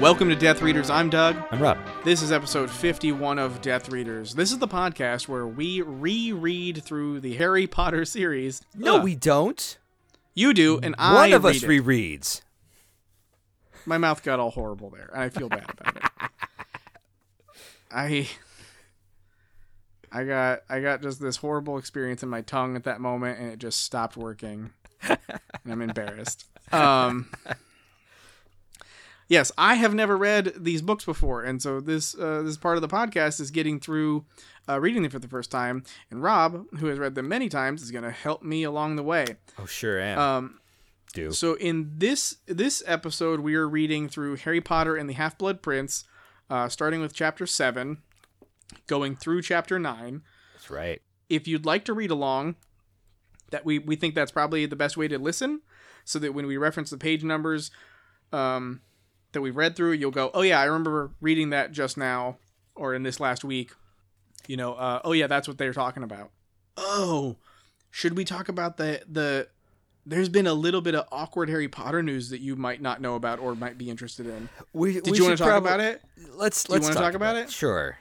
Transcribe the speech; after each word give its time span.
Welcome 0.00 0.30
to 0.30 0.36
Death 0.36 0.62
Readers. 0.62 0.88
I'm 0.88 1.10
Doug. 1.10 1.36
I'm 1.50 1.60
Rob. 1.60 1.76
This 2.04 2.22
is 2.22 2.32
episode 2.32 2.70
51 2.70 3.38
of 3.38 3.60
Death 3.60 3.90
Readers. 3.90 4.34
This 4.34 4.50
is 4.50 4.58
the 4.58 4.66
podcast 4.68 5.28
where 5.28 5.46
we 5.46 5.82
reread 5.82 6.82
through 6.82 7.20
the 7.20 7.34
Harry 7.36 7.66
Potter 7.66 8.04
series. 8.06 8.62
No, 8.74 8.96
Uh, 8.96 9.02
we 9.02 9.14
don't. 9.14 9.78
you 10.34 10.54
do, 10.54 10.78
and 10.82 10.94
I 10.98 11.14
One 11.14 11.32
of 11.34 11.44
us 11.44 11.62
read 11.62 11.82
rereads. 11.84 12.40
My 13.84 13.98
mouth 13.98 14.22
got 14.22 14.40
all 14.40 14.50
horrible 14.52 14.88
there. 14.90 15.10
I 15.14 15.28
feel 15.28 15.48
bad 15.50 15.66
about 15.68 15.96
it. 15.96 16.02
I 17.90 18.28
I 20.12 20.24
got 20.24 20.60
I 20.68 20.80
got 20.80 21.02
just 21.02 21.20
this 21.20 21.36
horrible 21.36 21.76
experience 21.76 22.22
in 22.22 22.28
my 22.28 22.40
tongue 22.40 22.74
at 22.76 22.84
that 22.84 23.00
moment 23.00 23.38
and 23.38 23.50
it 23.52 23.58
just 23.58 23.82
stopped 23.82 24.16
working. 24.16 24.70
and 25.08 25.18
I'm 25.68 25.82
embarrassed. 25.82 26.46
Um 26.72 27.30
Yes, 29.30 29.52
I 29.56 29.76
have 29.76 29.94
never 29.94 30.16
read 30.16 30.54
these 30.56 30.82
books 30.82 31.04
before, 31.04 31.44
and 31.44 31.62
so 31.62 31.80
this 31.80 32.18
uh, 32.18 32.42
this 32.42 32.56
part 32.56 32.76
of 32.76 32.82
the 32.82 32.88
podcast 32.88 33.38
is 33.38 33.52
getting 33.52 33.78
through 33.78 34.24
uh, 34.68 34.80
reading 34.80 35.02
them 35.02 35.10
for 35.12 35.20
the 35.20 35.28
first 35.28 35.52
time. 35.52 35.84
And 36.10 36.20
Rob, 36.20 36.66
who 36.78 36.86
has 36.86 36.98
read 36.98 37.14
them 37.14 37.28
many 37.28 37.48
times, 37.48 37.80
is 37.80 37.92
going 37.92 38.02
to 38.02 38.10
help 38.10 38.42
me 38.42 38.64
along 38.64 38.96
the 38.96 39.04
way. 39.04 39.36
Oh, 39.56 39.66
sure 39.66 40.00
am. 40.00 40.18
Um, 40.18 40.60
Do. 41.12 41.30
so 41.30 41.54
in 41.54 41.92
this 41.96 42.38
this 42.46 42.82
episode, 42.88 43.38
we 43.38 43.54
are 43.54 43.68
reading 43.68 44.08
through 44.08 44.34
Harry 44.34 44.60
Potter 44.60 44.96
and 44.96 45.08
the 45.08 45.14
Half 45.14 45.38
Blood 45.38 45.62
Prince, 45.62 46.02
uh, 46.50 46.68
starting 46.68 47.00
with 47.00 47.14
chapter 47.14 47.46
seven, 47.46 47.98
going 48.88 49.14
through 49.14 49.42
chapter 49.42 49.78
nine. 49.78 50.22
That's 50.54 50.70
right. 50.70 51.02
If 51.28 51.46
you'd 51.46 51.64
like 51.64 51.84
to 51.84 51.92
read 51.92 52.10
along, 52.10 52.56
that 53.50 53.64
we 53.64 53.78
we 53.78 53.94
think 53.94 54.16
that's 54.16 54.32
probably 54.32 54.66
the 54.66 54.74
best 54.74 54.96
way 54.96 55.06
to 55.06 55.20
listen, 55.20 55.60
so 56.04 56.18
that 56.18 56.34
when 56.34 56.48
we 56.48 56.56
reference 56.56 56.90
the 56.90 56.98
page 56.98 57.22
numbers, 57.22 57.70
um, 58.32 58.80
that 59.32 59.40
we've 59.40 59.56
read 59.56 59.76
through, 59.76 59.92
you'll 59.92 60.10
go, 60.10 60.30
oh 60.34 60.42
yeah, 60.42 60.60
I 60.60 60.64
remember 60.64 61.10
reading 61.20 61.50
that 61.50 61.72
just 61.72 61.96
now 61.96 62.38
or 62.74 62.94
in 62.94 63.02
this 63.02 63.20
last 63.20 63.44
week. 63.44 63.72
You 64.46 64.56
know, 64.56 64.74
uh, 64.74 65.00
oh 65.04 65.12
yeah, 65.12 65.26
that's 65.26 65.46
what 65.46 65.58
they're 65.58 65.72
talking 65.72 66.02
about. 66.02 66.30
Oh, 66.76 67.36
should 67.90 68.16
we 68.16 68.24
talk 68.24 68.48
about 68.48 68.76
the 68.76 69.02
the? 69.08 69.48
There's 70.06 70.30
been 70.30 70.46
a 70.46 70.54
little 70.54 70.80
bit 70.80 70.94
of 70.94 71.06
awkward 71.12 71.50
Harry 71.50 71.68
Potter 71.68 72.02
news 72.02 72.30
that 72.30 72.40
you 72.40 72.56
might 72.56 72.80
not 72.80 73.00
know 73.02 73.16
about 73.16 73.38
or 73.38 73.54
might 73.54 73.76
be 73.76 73.90
interested 73.90 74.26
in. 74.26 74.48
We, 74.72 74.94
Did 74.94 75.18
you 75.18 75.24
want 75.24 75.36
to 75.36 75.44
talk 75.44 75.58
about 75.58 75.80
it? 75.80 76.02
Let's. 76.32 76.64
Do 76.64 76.72
you 76.72 76.80
let's 76.80 76.88
wanna 76.88 77.06
talk 77.06 77.14
about 77.14 77.36
it? 77.36 77.50
Sure. 77.50 77.98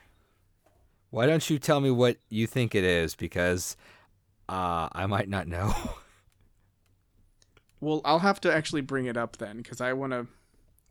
Why 1.11 1.25
don't 1.25 1.47
you 1.49 1.59
tell 1.59 1.81
me 1.81 1.91
what 1.91 2.17
you 2.29 2.47
think 2.47 2.73
it 2.73 2.83
is? 2.83 3.15
Because 3.15 3.75
uh, 4.47 4.87
I 4.91 5.07
might 5.07 5.27
not 5.27 5.47
know. 5.47 5.73
Well, 7.81 8.01
I'll 8.03 8.19
have 8.19 8.41
to 8.41 8.53
actually 8.53 8.81
bring 8.81 9.05
it 9.05 9.17
up 9.17 9.37
then 9.37 9.57
because 9.57 9.81
I 9.81 9.93
want 9.93 10.13
to. 10.13 10.27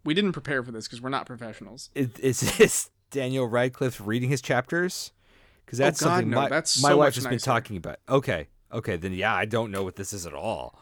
We 0.09 0.14
didn't 0.14 0.33
prepare 0.33 0.62
for 0.62 0.73
this 0.73 0.87
because 0.87 1.03
we're 1.03 1.11
not 1.11 1.27
professionals. 1.27 1.91
is, 1.95 2.09
is 2.20 2.56
this 2.56 2.91
Daniel 3.11 3.47
Radcliffe 3.47 4.01
reading 4.03 4.31
his 4.31 4.41
chapters? 4.41 5.12
Because 5.67 5.78
that's 5.78 6.01
Oh, 6.01 6.06
God, 6.06 6.11
something 6.12 6.31
no, 6.31 6.41
my, 6.41 6.48
that's 6.48 6.83
my 6.83 6.89
so 6.89 6.97
wife 6.97 7.14
has 7.17 7.27
been 7.27 7.39
talking 7.39 7.77
about. 7.77 7.98
Okay. 8.09 8.48
Okay. 8.73 8.97
Then 8.97 9.12
yeah, 9.12 9.34
I 9.34 9.45
don't 9.45 9.70
know 9.70 9.83
what 9.84 9.97
this 9.97 10.14
is 10.14 10.25
at 10.25 10.33
all. 10.33 10.81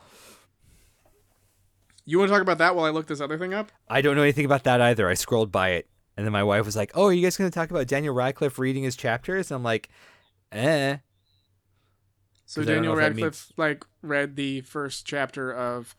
You 2.05 2.21
want 2.21 2.29
to 2.29 2.35
talk 2.35 2.41
about 2.41 2.59
that 2.59 2.77
while 2.77 2.85
I 2.85 2.91
look 2.91 3.09
this 3.09 3.21
other 3.21 3.37
thing 3.37 3.53
up? 3.53 3.73
I 3.89 4.01
don't 4.01 4.15
know 4.15 4.23
anything 4.23 4.45
about 4.45 4.63
that 4.63 4.81
either. 4.81 5.09
I 5.09 5.15
scrolled 5.15 5.51
by 5.51 5.71
it, 5.71 5.89
and 6.17 6.25
then 6.25 6.33
my 6.33 6.45
wife 6.45 6.65
was 6.65 6.77
like, 6.77 6.93
"Oh, 6.95 7.07
are 7.07 7.13
you 7.13 7.21
guys 7.25 7.37
going 7.37 7.51
to 7.51 7.55
talk 7.55 7.73
about 7.73 7.89
Daniel 7.89 8.15
Radcliffe 8.15 8.61
reading 8.61 8.85
his 8.85 8.95
chapters?" 8.95 9.51
And 9.51 9.57
I'm 9.57 9.65
like, 9.65 9.89
"Eh." 10.53 10.99
So 12.45 12.63
Daniel 12.63 12.95
Radcliffe 12.95 13.51
like 13.57 13.85
read 14.03 14.37
the 14.37 14.61
first 14.61 15.05
chapter 15.05 15.53
of 15.53 15.97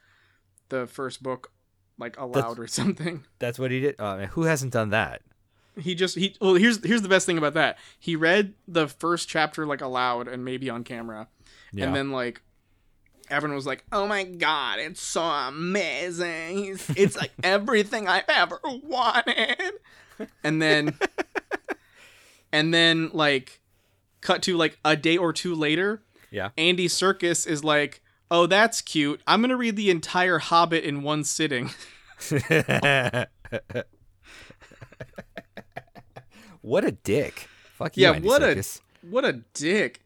the 0.70 0.88
first 0.88 1.22
book 1.22 1.52
like 1.98 2.18
aloud 2.18 2.60
or 2.60 2.68
something. 2.68 3.26
That's 3.40 3.60
what 3.60 3.72
he 3.72 3.82
did. 3.82 3.96
Uh, 4.00 4.28
who 4.28 4.44
hasn't 4.44 4.74
done 4.74 4.90
that? 4.90 5.22
He 5.80 5.94
just 5.94 6.16
he 6.16 6.36
well 6.42 6.56
here's 6.56 6.84
here's 6.84 7.04
the 7.04 7.10
best 7.10 7.26
thing 7.26 7.38
about 7.38 7.54
that. 7.54 7.78
He 8.00 8.16
read 8.16 8.56
the 8.68 8.88
first 8.88 9.30
chapter 9.30 9.66
like 9.66 9.82
aloud 9.82 10.28
and 10.28 10.44
maybe 10.44 10.70
on 10.70 10.84
camera. 10.84 11.28
Yeah. 11.72 11.86
And 11.86 11.96
then 11.96 12.12
like 12.12 12.42
everyone 13.30 13.56
was 13.56 13.68
like, 13.68 13.84
"Oh 13.92 14.08
my 14.08 14.24
god, 14.24 14.80
it's 14.80 15.02
so 15.02 15.22
amazing. 15.22 16.80
It's 16.96 17.16
like 17.16 17.32
everything 17.44 18.08
I've 18.08 18.28
ever 18.28 18.60
wanted." 18.64 19.58
And 20.44 20.60
then 20.62 20.98
and 22.52 22.74
then 22.74 23.12
like 23.14 23.62
cut 24.22 24.42
to 24.44 24.58
like 24.58 24.80
a 24.84 24.96
day 24.96 25.18
or 25.18 25.32
two 25.32 25.54
later, 25.54 26.02
yeah. 26.32 26.50
Andy 26.58 26.88
Serkis 26.88 27.48
is 27.48 27.64
like, 27.64 28.02
"Oh, 28.30 28.46
that's 28.46 28.82
cute. 28.82 29.22
I'm 29.28 29.42
going 29.42 29.50
to 29.50 29.56
read 29.58 29.76
the 29.76 29.90
entire 29.90 30.40
Hobbit 30.40 30.84
in 30.84 31.04
one 31.04 31.24
sitting." 31.24 31.70
what 36.62 36.84
a 36.84 36.92
dick. 36.92 37.48
Fuck 37.76 37.98
you, 37.98 38.04
Yeah, 38.04 38.14
Andy 38.14 38.28
what 38.28 38.42
Serkis. 38.42 38.80
a 39.04 39.08
what 39.08 39.26
a 39.26 39.34
dick. 39.54 40.02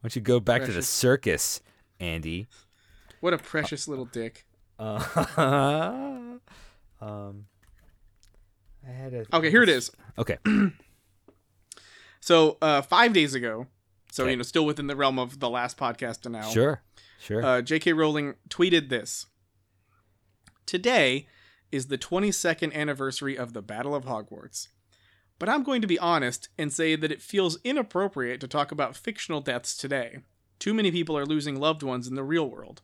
Why 0.00 0.08
don't 0.08 0.16
you 0.16 0.22
go 0.22 0.38
back 0.40 0.64
to 0.64 0.72
the 0.72 0.82
circus, 0.82 1.60
Andy? 1.98 2.46
What 3.20 3.32
a 3.32 3.38
precious 3.38 3.88
little 3.88 4.04
dick. 4.04 4.44
Uh, 4.78 5.02
um, 7.00 7.46
I 8.86 8.90
had 8.90 9.14
a. 9.14 9.24
Okay, 9.34 9.50
here 9.50 9.62
it 9.62 9.68
is. 9.70 9.90
Okay. 10.18 10.36
So, 12.20 12.56
uh 12.62 12.80
5 12.82 13.12
days 13.12 13.34
ago, 13.34 13.66
so 14.10 14.22
Okay. 14.24 14.30
you 14.32 14.36
know, 14.38 14.42
still 14.42 14.64
within 14.66 14.86
the 14.86 14.96
realm 14.96 15.18
of 15.18 15.40
the 15.40 15.48
last 15.50 15.76
podcast 15.76 16.22
to 16.22 16.28
now. 16.30 16.48
Sure. 16.48 16.80
Sure. 17.18 17.44
uh, 17.44 17.62
J.K. 17.62 17.92
Rowling 17.92 18.34
tweeted 18.48 18.88
this. 18.88 19.26
Today 20.66 21.26
is 21.70 21.86
the 21.86 21.98
22nd 21.98 22.72
anniversary 22.72 23.36
of 23.36 23.52
the 23.52 23.62
Battle 23.62 23.94
of 23.94 24.04
Hogwarts. 24.04 24.68
But 25.38 25.48
I'm 25.48 25.62
going 25.62 25.80
to 25.82 25.88
be 25.88 25.98
honest 25.98 26.48
and 26.56 26.72
say 26.72 26.96
that 26.96 27.10
it 27.10 27.20
feels 27.20 27.58
inappropriate 27.64 28.40
to 28.40 28.48
talk 28.48 28.70
about 28.70 28.96
fictional 28.96 29.40
deaths 29.40 29.76
today. 29.76 30.18
Too 30.58 30.72
many 30.72 30.90
people 30.90 31.18
are 31.18 31.26
losing 31.26 31.58
loved 31.58 31.82
ones 31.82 32.06
in 32.06 32.14
the 32.14 32.22
real 32.22 32.48
world. 32.48 32.82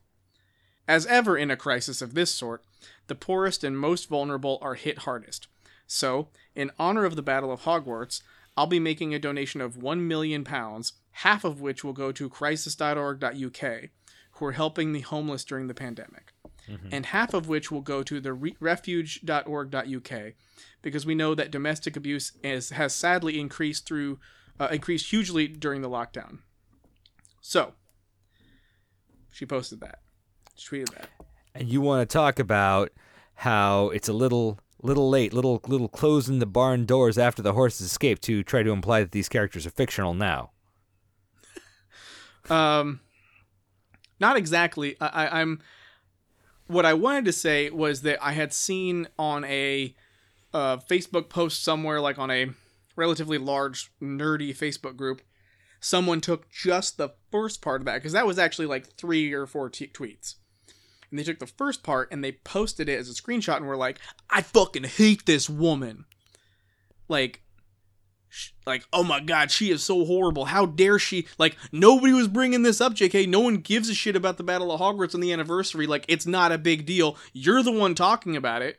As 0.88 1.06
ever 1.06 1.38
in 1.38 1.50
a 1.50 1.56
crisis 1.56 2.02
of 2.02 2.14
this 2.14 2.32
sort, 2.32 2.64
the 3.06 3.14
poorest 3.14 3.62
and 3.62 3.78
most 3.78 4.08
vulnerable 4.08 4.58
are 4.60 4.74
hit 4.74 4.98
hardest. 4.98 5.47
So, 5.86 6.28
in 6.54 6.72
honor 6.78 7.04
of 7.04 7.16
the 7.16 7.22
Battle 7.22 7.52
of 7.52 7.62
Hogwarts, 7.62 8.22
I'll 8.56 8.66
be 8.66 8.80
making 8.80 9.14
a 9.14 9.18
donation 9.18 9.60
of 9.60 9.76
1 9.76 10.06
million 10.06 10.44
pounds, 10.44 10.94
half 11.12 11.44
of 11.44 11.60
which 11.60 11.84
will 11.84 11.92
go 11.92 12.10
to 12.12 12.28
crisis.org.uk, 12.28 13.91
who 14.41 14.47
are 14.47 14.53
helping 14.53 14.93
the 14.93 15.01
homeless 15.01 15.45
during 15.45 15.69
the 15.69 15.75
pandemic, 15.75 16.33
and 16.93 17.06
half 17.06 17.34
of 17.34 17.49
which 17.49 17.71
will 17.71 17.81
go 17.81 18.03
to 18.03 18.21
the 18.21 18.33
re- 18.33 18.56
refuge.org.uk, 18.61 20.33
because 20.83 21.06
we 21.06 21.15
know 21.15 21.34
that 21.34 21.51
domestic 21.51 21.97
abuse 21.97 22.33
is, 22.45 22.71
has 22.71 22.95
sadly 22.95 23.39
increased 23.41 23.87
through 23.87 24.19
uh, 24.59 24.69
increased 24.71 25.11
hugely 25.11 25.47
during 25.49 25.81
the 25.83 25.89
lockdown. 25.89 26.39
So, 27.41 27.73
she 29.31 29.47
posted 29.47 29.81
that. 29.81 30.01
She 30.55 30.69
tweeted 30.77 30.91
that. 30.95 31.09
and 31.55 31.69
you 31.69 31.81
want 31.81 32.09
to 32.09 32.12
talk 32.12 32.39
about 32.39 32.91
how 33.34 33.89
it's 33.89 34.09
a 34.09 34.12
little 34.12 34.59
little 34.83 35.09
late, 35.11 35.33
little 35.33 35.61
little 35.67 35.89
closing 35.89 36.39
the 36.39 36.47
barn 36.47 36.84
doors 36.87 37.19
after 37.19 37.43
the 37.43 37.55
horses 37.55 37.87
escape 37.87 38.21
to 38.21 38.43
try 38.43 38.62
to 38.62 38.71
imply 38.71 39.01
that 39.01 39.12
these 39.12 39.28
characters 39.28 39.67
are 39.67 39.71
fictional 39.71 40.15
now. 40.15 40.51
Um, 42.49 43.01
not 44.20 44.36
exactly. 44.36 44.97
I, 45.00 45.06
I, 45.06 45.41
I'm. 45.41 45.60
What 46.66 46.86
I 46.86 46.94
wanted 46.94 47.25
to 47.25 47.32
say 47.32 47.69
was 47.70 48.03
that 48.03 48.22
I 48.22 48.32
had 48.32 48.53
seen 48.53 49.08
on 49.19 49.44
a 49.44 49.94
uh, 50.54 50.76
Facebook 50.76 51.28
post 51.28 51.64
somewhere, 51.64 52.00
like 52.00 52.19
on 52.19 52.30
a 52.30 52.50
relatively 52.94 53.38
large 53.38 53.91
nerdy 54.00 54.56
Facebook 54.56 54.97
group, 54.97 55.22
someone 55.80 56.20
took 56.20 56.48
just 56.50 56.97
the 56.97 57.10
first 57.32 57.62
part 57.62 57.80
of 57.80 57.86
that 57.86 57.94
because 57.94 58.12
that 58.12 58.26
was 58.26 58.38
actually 58.38 58.66
like 58.66 58.86
three 58.97 59.33
or 59.33 59.47
four 59.47 59.68
t- 59.68 59.89
tweets. 59.89 60.36
And 61.10 61.18
they 61.18 61.24
took 61.24 61.41
the 61.41 61.47
first 61.47 61.83
part 61.83 62.09
and 62.12 62.22
they 62.22 62.33
posted 62.33 62.89
it 62.89 63.00
as 63.00 63.10
a 63.10 63.15
screenshot 63.15 63.56
and 63.56 63.66
were 63.66 63.77
like, 63.77 63.98
"I 64.28 64.42
fucking 64.42 64.84
hate 64.84 65.27
this 65.27 65.50
woman." 65.50 66.04
Like, 67.09 67.42
like 68.66 68.84
oh 68.92 69.03
my 69.03 69.21
god 69.21 69.50
she 69.50 69.71
is 69.71 69.82
so 69.82 70.04
horrible. 70.04 70.47
How 70.47 70.66
dare 70.66 70.98
she? 70.98 71.27
Like 71.38 71.56
nobody 71.72 72.12
was 72.12 72.28
bringing 72.28 72.62
this 72.62 72.80
up 72.80 72.94
jk 72.94 73.28
no 73.28 73.41
one 73.41 73.56
gives 73.56 73.88
a 73.88 73.94
shit 73.94 74.16
about 74.16 74.36
the 74.36 74.44
battle 74.44 74.72
of 74.72 74.80
hogwarts 74.80 75.15
on 75.15 75.21
the 75.21 75.32
anniversary. 75.32 75.86
Like 75.86 76.04
it's 76.09 76.27
not 76.27 76.53
a 76.53 76.59
big 76.59 76.86
deal. 76.86 77.16
You're 77.32 77.62
the 77.62 77.72
one 77.72 77.94
talking 77.94 78.36
about 78.36 78.62
it. 78.62 78.78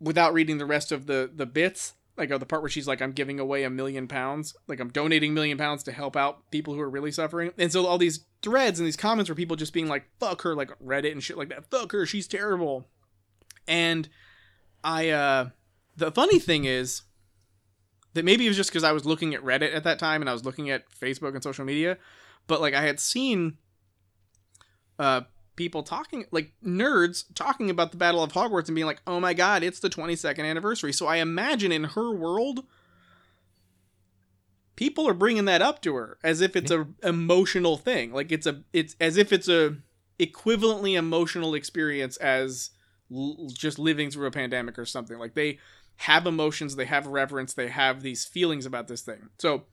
Without 0.00 0.32
reading 0.32 0.58
the 0.58 0.66
rest 0.66 0.92
of 0.92 1.06
the 1.06 1.30
the 1.32 1.46
bits 1.46 1.94
like 2.18 2.30
the 2.30 2.44
part 2.44 2.62
where 2.62 2.68
she's 2.68 2.88
like 2.88 3.00
i'm 3.00 3.12
giving 3.12 3.38
away 3.38 3.62
a 3.62 3.70
million 3.70 4.08
pounds. 4.08 4.54
Like 4.66 4.80
i'm 4.80 4.90
donating 4.90 5.32
million 5.32 5.56
pounds 5.56 5.84
to 5.84 5.92
help 5.92 6.16
out 6.16 6.50
people 6.50 6.74
who 6.74 6.80
are 6.80 6.90
really 6.90 7.12
suffering. 7.12 7.52
And 7.56 7.72
so 7.72 7.86
all 7.86 7.98
these 7.98 8.24
threads 8.42 8.80
and 8.80 8.86
these 8.86 8.96
comments 8.96 9.28
were 9.28 9.36
people 9.36 9.56
just 9.56 9.72
being 9.72 9.88
like 9.88 10.04
fuck 10.18 10.42
her 10.42 10.54
like 10.54 10.70
reddit 10.80 11.12
and 11.12 11.22
shit 11.22 11.38
like 11.38 11.48
that. 11.50 11.70
Fuck 11.70 11.92
her 11.92 12.04
she's 12.04 12.26
terrible. 12.26 12.88
And 13.68 14.08
i 14.82 15.10
uh 15.10 15.50
the 15.96 16.10
funny 16.12 16.38
thing 16.38 16.64
is 16.64 17.02
that 18.14 18.24
maybe 18.24 18.44
it 18.44 18.48
was 18.48 18.56
just 18.56 18.70
because 18.70 18.84
I 18.84 18.92
was 18.92 19.04
looking 19.04 19.34
at 19.34 19.42
Reddit 19.42 19.74
at 19.74 19.84
that 19.84 19.98
time 19.98 20.22
and 20.22 20.28
I 20.28 20.32
was 20.32 20.44
looking 20.44 20.70
at 20.70 20.90
Facebook 20.90 21.34
and 21.34 21.42
social 21.42 21.64
media, 21.64 21.98
but 22.46 22.60
like 22.60 22.74
I 22.74 22.82
had 22.82 23.00
seen 23.00 23.58
uh 24.98 25.22
people 25.56 25.82
talking 25.82 26.24
like 26.30 26.52
nerds 26.64 27.24
talking 27.34 27.68
about 27.68 27.90
the 27.90 27.96
Battle 27.96 28.22
of 28.22 28.32
Hogwarts 28.32 28.68
and 28.68 28.74
being 28.74 28.86
like, 28.86 29.02
"Oh 29.06 29.20
my 29.20 29.34
god, 29.34 29.62
it's 29.62 29.80
the 29.80 29.90
22nd 29.90 30.44
anniversary." 30.44 30.92
So 30.92 31.06
I 31.06 31.16
imagine 31.16 31.72
in 31.72 31.84
her 31.84 32.12
world 32.12 32.64
people 34.78 35.08
are 35.08 35.14
bringing 35.14 35.44
that 35.46 35.60
up 35.60 35.82
to 35.82 35.96
her 35.96 36.18
as 36.22 36.40
if 36.40 36.54
it's 36.54 36.70
a 36.70 36.86
emotional 37.02 37.76
thing. 37.76 38.12
Like 38.12 38.30
it's 38.30 38.46
a 38.46 38.62
it's 38.72 38.94
as 39.00 39.16
if 39.16 39.32
it's 39.32 39.48
a 39.48 39.76
equivalently 40.20 40.96
emotional 40.96 41.54
experience 41.54 42.16
as 42.18 42.70
l- 43.12 43.48
just 43.52 43.80
living 43.80 44.08
through 44.08 44.28
a 44.28 44.30
pandemic 44.30 44.78
or 44.78 44.86
something. 44.86 45.18
Like 45.18 45.34
they 45.34 45.58
have 45.98 46.26
emotions, 46.26 46.76
they 46.76 46.84
have 46.84 47.06
reverence, 47.06 47.54
they 47.54 47.68
have 47.68 48.02
these 48.02 48.24
feelings 48.24 48.66
about 48.66 48.88
this 48.88 49.02
thing. 49.02 49.28
So 49.38 49.64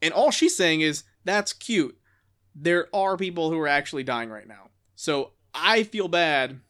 and 0.00 0.12
all 0.12 0.30
she's 0.30 0.56
saying 0.56 0.82
is 0.82 1.04
that's 1.24 1.52
cute. 1.52 1.98
There 2.54 2.88
are 2.94 3.16
people 3.16 3.50
who 3.50 3.58
are 3.58 3.68
actually 3.68 4.04
dying 4.04 4.30
right 4.30 4.46
now. 4.46 4.70
So 4.94 5.32
I 5.54 5.82
feel 5.82 6.08
bad 6.08 6.60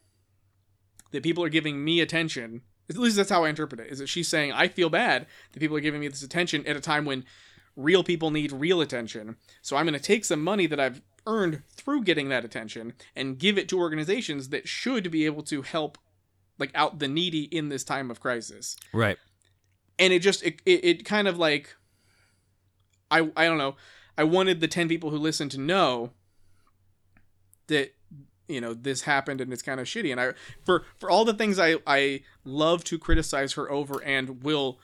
that 1.11 1.23
people 1.23 1.43
are 1.43 1.49
giving 1.49 1.83
me 1.83 2.01
attention. 2.01 2.61
At 2.89 2.97
least 2.97 3.17
that's 3.17 3.29
how 3.29 3.43
I 3.43 3.49
interpret 3.49 3.81
it. 3.81 3.91
Is 3.91 3.99
that 3.99 4.09
she's 4.09 4.27
saying 4.27 4.51
I 4.53 4.67
feel 4.67 4.89
bad 4.89 5.27
that 5.51 5.59
people 5.59 5.77
are 5.77 5.81
giving 5.81 5.99
me 5.99 6.07
this 6.07 6.23
attention 6.23 6.65
at 6.65 6.75
a 6.77 6.81
time 6.81 7.05
when 7.05 7.25
real 7.75 8.03
people 8.03 8.31
need 8.31 8.51
real 8.51 8.81
attention. 8.81 9.35
So 9.61 9.75
I'm 9.75 9.85
going 9.85 9.93
to 9.93 9.99
take 9.99 10.25
some 10.25 10.41
money 10.41 10.65
that 10.67 10.79
I've 10.79 11.01
earned 11.27 11.63
through 11.69 12.03
getting 12.03 12.29
that 12.29 12.45
attention 12.45 12.93
and 13.15 13.37
give 13.37 13.57
it 13.57 13.67
to 13.69 13.79
organizations 13.79 14.49
that 14.49 14.67
should 14.67 15.11
be 15.11 15.25
able 15.25 15.43
to 15.43 15.61
help 15.61 15.97
like 16.57 16.71
out 16.75 16.99
the 16.99 17.07
needy 17.07 17.43
in 17.43 17.69
this 17.69 17.83
time 17.83 18.09
of 18.09 18.19
crisis. 18.19 18.75
Right. 18.93 19.17
And 19.99 20.13
it 20.13 20.19
just 20.19 20.43
it, 20.43 20.61
it, 20.65 20.85
it 20.85 21.05
kind 21.05 21.27
of 21.27 21.37
like 21.37 21.75
I 23.11 23.29
I 23.35 23.45
don't 23.45 23.57
know. 23.57 23.75
I 24.17 24.23
wanted 24.23 24.61
the 24.61 24.67
10 24.67 24.87
people 24.87 25.09
who 25.09 25.17
listen 25.17 25.49
to 25.49 25.59
know 25.59 26.11
that 27.67 27.93
you 28.47 28.61
know 28.61 28.73
this 28.73 29.01
happened 29.01 29.41
and 29.41 29.51
it's 29.51 29.61
kind 29.61 29.79
of 29.79 29.87
shitty 29.87 30.11
and 30.11 30.21
I 30.21 30.33
for 30.63 30.83
for 30.97 31.09
all 31.09 31.25
the 31.25 31.33
things 31.33 31.59
I 31.59 31.77
I 31.87 32.21
love 32.43 32.83
to 32.85 32.99
criticize 32.99 33.53
her 33.53 33.69
over 33.71 34.03
and 34.03 34.43
will 34.43 34.79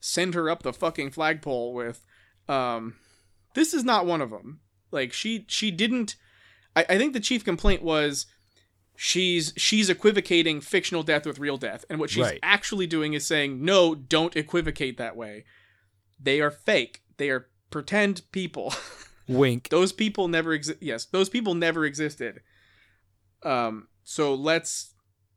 send 0.00 0.34
her 0.34 0.50
up 0.50 0.62
the 0.62 0.72
fucking 0.72 1.10
flagpole 1.10 1.72
with 1.72 2.04
um 2.48 2.96
this 3.54 3.72
is 3.74 3.82
not 3.82 4.06
one 4.06 4.20
of 4.20 4.30
them. 4.30 4.60
Like 4.90 5.12
she 5.12 5.44
she 5.48 5.70
didn't 5.70 6.16
I, 6.76 6.84
I 6.90 6.98
think 6.98 7.12
the 7.12 7.20
chief 7.20 7.44
complaint 7.44 7.82
was 7.82 8.26
she's 9.00 9.52
she's 9.56 9.88
equivocating 9.88 10.60
fictional 10.60 11.04
death 11.04 11.24
with 11.24 11.38
real 11.38 11.56
death. 11.56 11.84
And 11.88 12.00
what 12.00 12.10
she's 12.10 12.24
Right. 12.24 12.40
actually 12.42 12.88
doing 12.88 13.12
is 13.14 13.24
saying 13.24 13.64
no 13.64 13.94
don't 13.94 14.34
equivocate 14.36 14.96
that 14.98 15.14
way. 15.16 15.44
They 16.20 16.40
are 16.40 16.50
fake. 16.50 17.02
They 17.16 17.30
are 17.30 17.46
pretend 17.70 18.22
people. 18.32 18.74
Wink. 19.28 19.68
those 19.68 19.92
people 19.92 20.26
never 20.26 20.52
exist 20.52 20.78
yes 20.82 21.04
those 21.04 21.28
people 21.28 21.54
never 21.54 21.84
existed. 21.84 22.40
Um 23.44 23.86
so 24.02 24.34
let's 24.34 24.94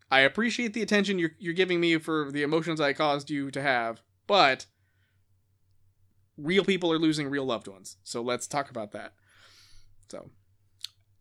i 0.10 0.22
appreciate 0.22 0.74
the 0.74 0.82
attention 0.82 1.20
you're, 1.20 1.32
you're 1.38 1.54
giving 1.54 1.80
me 1.80 1.98
for 1.98 2.32
the 2.32 2.42
emotions 2.42 2.82
i 2.82 2.94
caused 2.94 3.30
you 3.30 3.52
to 3.52 3.62
have 3.62 4.02
but 4.28 4.66
real 6.38 6.64
people 6.66 6.92
are 6.92 6.98
losing 7.00 7.30
real 7.30 7.46
loved 7.46 7.68
ones. 7.68 7.98
So 8.04 8.22
let's 8.24 8.48
talk 8.48 8.70
about 8.72 8.92
that. 8.94 9.14
So 10.10 10.30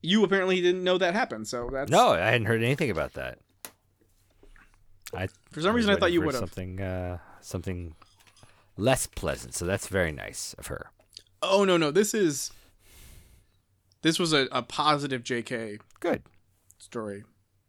you 0.03 0.25
apparently 0.25 0.61
didn't 0.61 0.85
know 0.85 0.99
that 0.99 1.15
happened 1.15 1.47
so 1.49 1.69
that's 1.73 1.91
No, 1.91 2.11
I 2.11 2.19
hadn't 2.19 2.47
heard 2.47 2.63
anything 2.63 2.91
about 2.91 3.15
that. 3.15 3.39
I 5.15 5.27
for 5.51 5.61
some 5.61 5.75
was 5.75 5.83
reason 5.83 5.95
i 5.95 5.97
thought 5.99 6.13
you 6.13 6.21
would 6.21 6.35
have 6.35 6.41
something 6.41 6.81
uh, 6.81 7.19
something 7.41 7.95
less 8.77 9.07
pleasant. 9.07 9.55
So 9.55 9.65
that's 9.65 9.89
very 9.89 10.13
nice 10.13 10.55
of 10.59 10.69
her. 10.69 10.91
oh 11.43 11.65
no 11.65 11.77
no 11.77 11.91
this 11.91 12.15
is 12.15 12.53
this 14.03 14.19
was 14.19 14.33
a, 14.33 14.47
a 14.53 14.63
positive 14.63 15.23
jk 15.25 15.81
Good. 15.99 16.23
story 16.79 17.25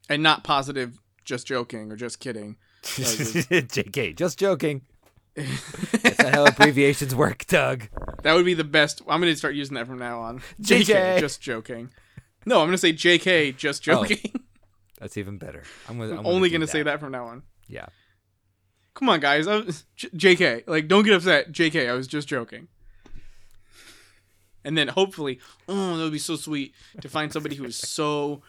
and 0.09 0.21
not 0.21 0.43
positive 0.43 0.99
just 1.25 1.47
joking 1.47 1.91
or 1.91 1.95
just 1.95 2.19
kidding 2.19 2.57
JK, 2.83 4.15
just 4.15 4.39
joking. 4.39 4.81
That's 5.35 6.19
not 6.19 6.33
how 6.33 6.45
abbreviations 6.45 7.15
work, 7.15 7.45
Doug. 7.47 7.87
That 8.23 8.33
would 8.33 8.45
be 8.45 8.53
the 8.53 8.63
best. 8.63 9.01
I'm 9.07 9.21
going 9.21 9.31
to 9.31 9.37
start 9.37 9.53
using 9.55 9.75
that 9.75 9.87
from 9.87 9.99
now 9.99 10.19
on. 10.21 10.41
JK. 10.61 11.19
just 11.19 11.41
joking. 11.41 11.91
No, 12.45 12.59
I'm 12.59 12.67
going 12.67 12.71
to 12.71 12.77
say 12.77 12.93
JK, 12.93 13.55
just 13.57 13.87
Oh, 13.87 14.03
joking. 14.05 14.33
That's 14.99 15.17
even 15.17 15.37
better. 15.37 15.63
I'm, 15.89 15.97
gonna, 15.97 16.11
I'm, 16.13 16.19
I'm 16.19 16.25
only 16.27 16.49
going 16.49 16.61
to 16.61 16.67
say 16.67 16.83
that 16.83 16.99
from 16.99 17.11
now 17.11 17.25
on. 17.27 17.43
Yeah. 17.67 17.87
Come 18.93 19.09
on, 19.09 19.19
guys. 19.19 19.47
Was, 19.47 19.85
JK. 19.97 20.67
Like, 20.67 20.87
don't 20.87 21.03
get 21.03 21.13
upset. 21.13 21.51
JK, 21.51 21.89
I 21.89 21.93
was 21.93 22.07
just 22.07 22.27
joking. 22.27 22.67
And 24.63 24.77
then 24.77 24.89
hopefully, 24.89 25.39
oh, 25.67 25.97
that 25.97 26.03
would 26.03 26.11
be 26.11 26.19
so 26.19 26.35
sweet 26.35 26.75
to 27.01 27.09
find 27.09 27.31
somebody 27.33 27.55
who 27.55 27.63
is 27.65 27.75
so, 27.75 28.43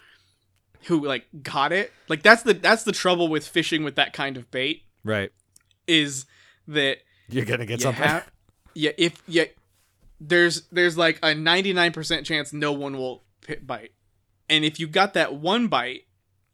who 0.83 1.03
like 1.07 1.25
got 1.41 1.71
it. 1.71 1.91
Like 2.07 2.21
that's 2.21 2.43
the 2.43 2.53
that's 2.53 2.83
the 2.83 2.91
trouble 2.91 3.29
with 3.29 3.47
fishing 3.47 3.83
with 3.83 3.95
that 3.95 4.13
kind 4.13 4.37
of 4.37 4.51
bait 4.51 4.83
Right. 5.03 5.31
is 5.87 6.25
that 6.67 6.97
You're 7.29 7.45
gonna 7.45 7.65
get 7.65 7.79
you 7.79 7.83
something. 7.83 8.03
have- 8.03 8.29
yeah, 8.75 8.91
if 8.97 9.23
yeah, 9.27 9.45
there's 10.21 10.63
there's 10.71 10.97
like 10.99 11.17
a 11.23 11.33
99% 11.33 12.25
chance 12.25 12.53
no 12.53 12.71
one 12.73 12.95
will 12.95 13.22
bite, 13.65 13.91
and 14.49 14.63
if 14.65 14.79
you 14.79 14.87
got 14.87 15.13
that 15.13 15.35
one 15.35 15.67
bite, 15.67 16.03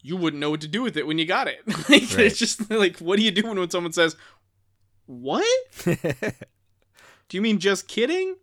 you 0.01 0.15
wouldn't 0.17 0.39
know 0.39 0.49
what 0.51 0.61
to 0.61 0.67
do 0.67 0.81
with 0.81 0.95
it 0.97 1.05
when 1.07 1.17
you 1.17 1.25
got 1.25 1.47
it. 1.47 1.59
like, 1.67 1.89
Right. 1.89 2.19
It's 2.19 2.37
just 2.37 2.69
like, 2.71 2.97
what 2.99 3.17
do 3.17 3.23
you 3.23 3.31
do 3.31 3.45
when 3.47 3.69
someone 3.69 3.93
says, 3.93 4.15
"What? 5.05 5.45
Do 5.85 7.37
you 7.37 7.41
mean 7.41 7.59
just 7.59 7.87
kidding?" 7.87 8.35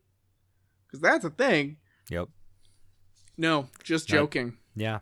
Because 0.87 1.01
that's 1.01 1.25
a 1.25 1.31
thing. 1.31 1.79
yep. 2.09 2.29
No, 3.37 3.69
just 3.83 4.07
joking. 4.09 4.57
Yeah. 4.75 5.01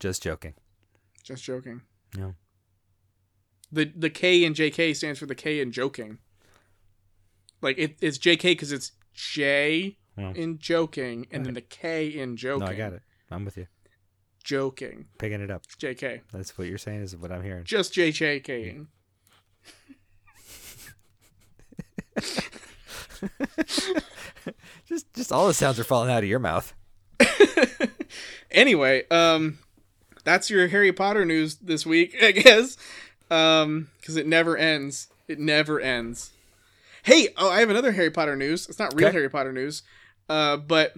Just 0.00 0.22
joking. 0.22 0.54
Just 1.22 1.44
joking. 1.44 1.82
Yeah. 2.18 2.32
The 3.70 3.84
the 3.96 4.10
K 4.10 4.44
in 4.44 4.52
JK 4.54 4.94
stands 4.96 5.18
for 5.18 5.26
the 5.26 5.34
K 5.34 5.60
in 5.60 5.70
joking. 5.72 6.18
Like 7.62 7.78
it, 7.78 7.96
it's 8.00 8.18
JK 8.18 8.42
because 8.42 8.72
it's 8.72 8.92
J 9.14 9.96
Yeah. 10.22 10.32
in 10.42 10.58
joking, 10.58 11.26
and 11.30 11.44
then 11.44 11.54
the 11.54 11.60
K 11.60 12.06
in 12.08 12.36
joking. 12.36 12.64
No, 12.66 12.72
I 12.72 12.74
got 12.74 12.92
it. 12.92 13.02
I'm 13.30 13.44
with 13.44 13.56
you. 13.56 13.66
Joking. 14.44 15.06
Picking 15.18 15.40
it 15.40 15.50
up. 15.50 15.66
JK. 15.78 16.22
That's 16.32 16.56
what 16.58 16.66
you're 16.66 16.78
saying 16.78 17.02
is 17.02 17.16
what 17.16 17.30
I'm 17.30 17.42
hearing. 17.42 17.64
Just 17.64 17.94
JJK. 17.94 18.86
Just 24.86 25.12
just 25.14 25.32
all 25.32 25.46
the 25.46 25.54
sounds 25.54 25.78
are 25.78 25.84
falling 25.84 26.10
out 26.10 26.22
of 26.22 26.28
your 26.28 26.38
mouth. 26.38 26.74
anyway, 28.50 29.04
um, 29.10 29.58
that's 30.24 30.50
your 30.50 30.68
Harry 30.68 30.92
Potter 30.92 31.24
news 31.24 31.56
this 31.56 31.86
week, 31.86 32.16
I 32.22 32.32
guess. 32.32 32.76
Um, 33.30 33.88
because 34.00 34.16
it 34.16 34.26
never 34.26 34.56
ends. 34.56 35.08
It 35.28 35.38
never 35.38 35.80
ends. 35.80 36.32
Hey, 37.04 37.28
oh, 37.36 37.48
I 37.50 37.60
have 37.60 37.70
another 37.70 37.92
Harry 37.92 38.10
Potter 38.10 38.36
news. 38.36 38.68
It's 38.68 38.78
not 38.78 38.94
real 38.94 39.08
Okay. 39.08 39.16
Harry 39.16 39.30
Potter 39.30 39.52
news, 39.52 39.82
uh, 40.32 40.56
but 40.56 40.94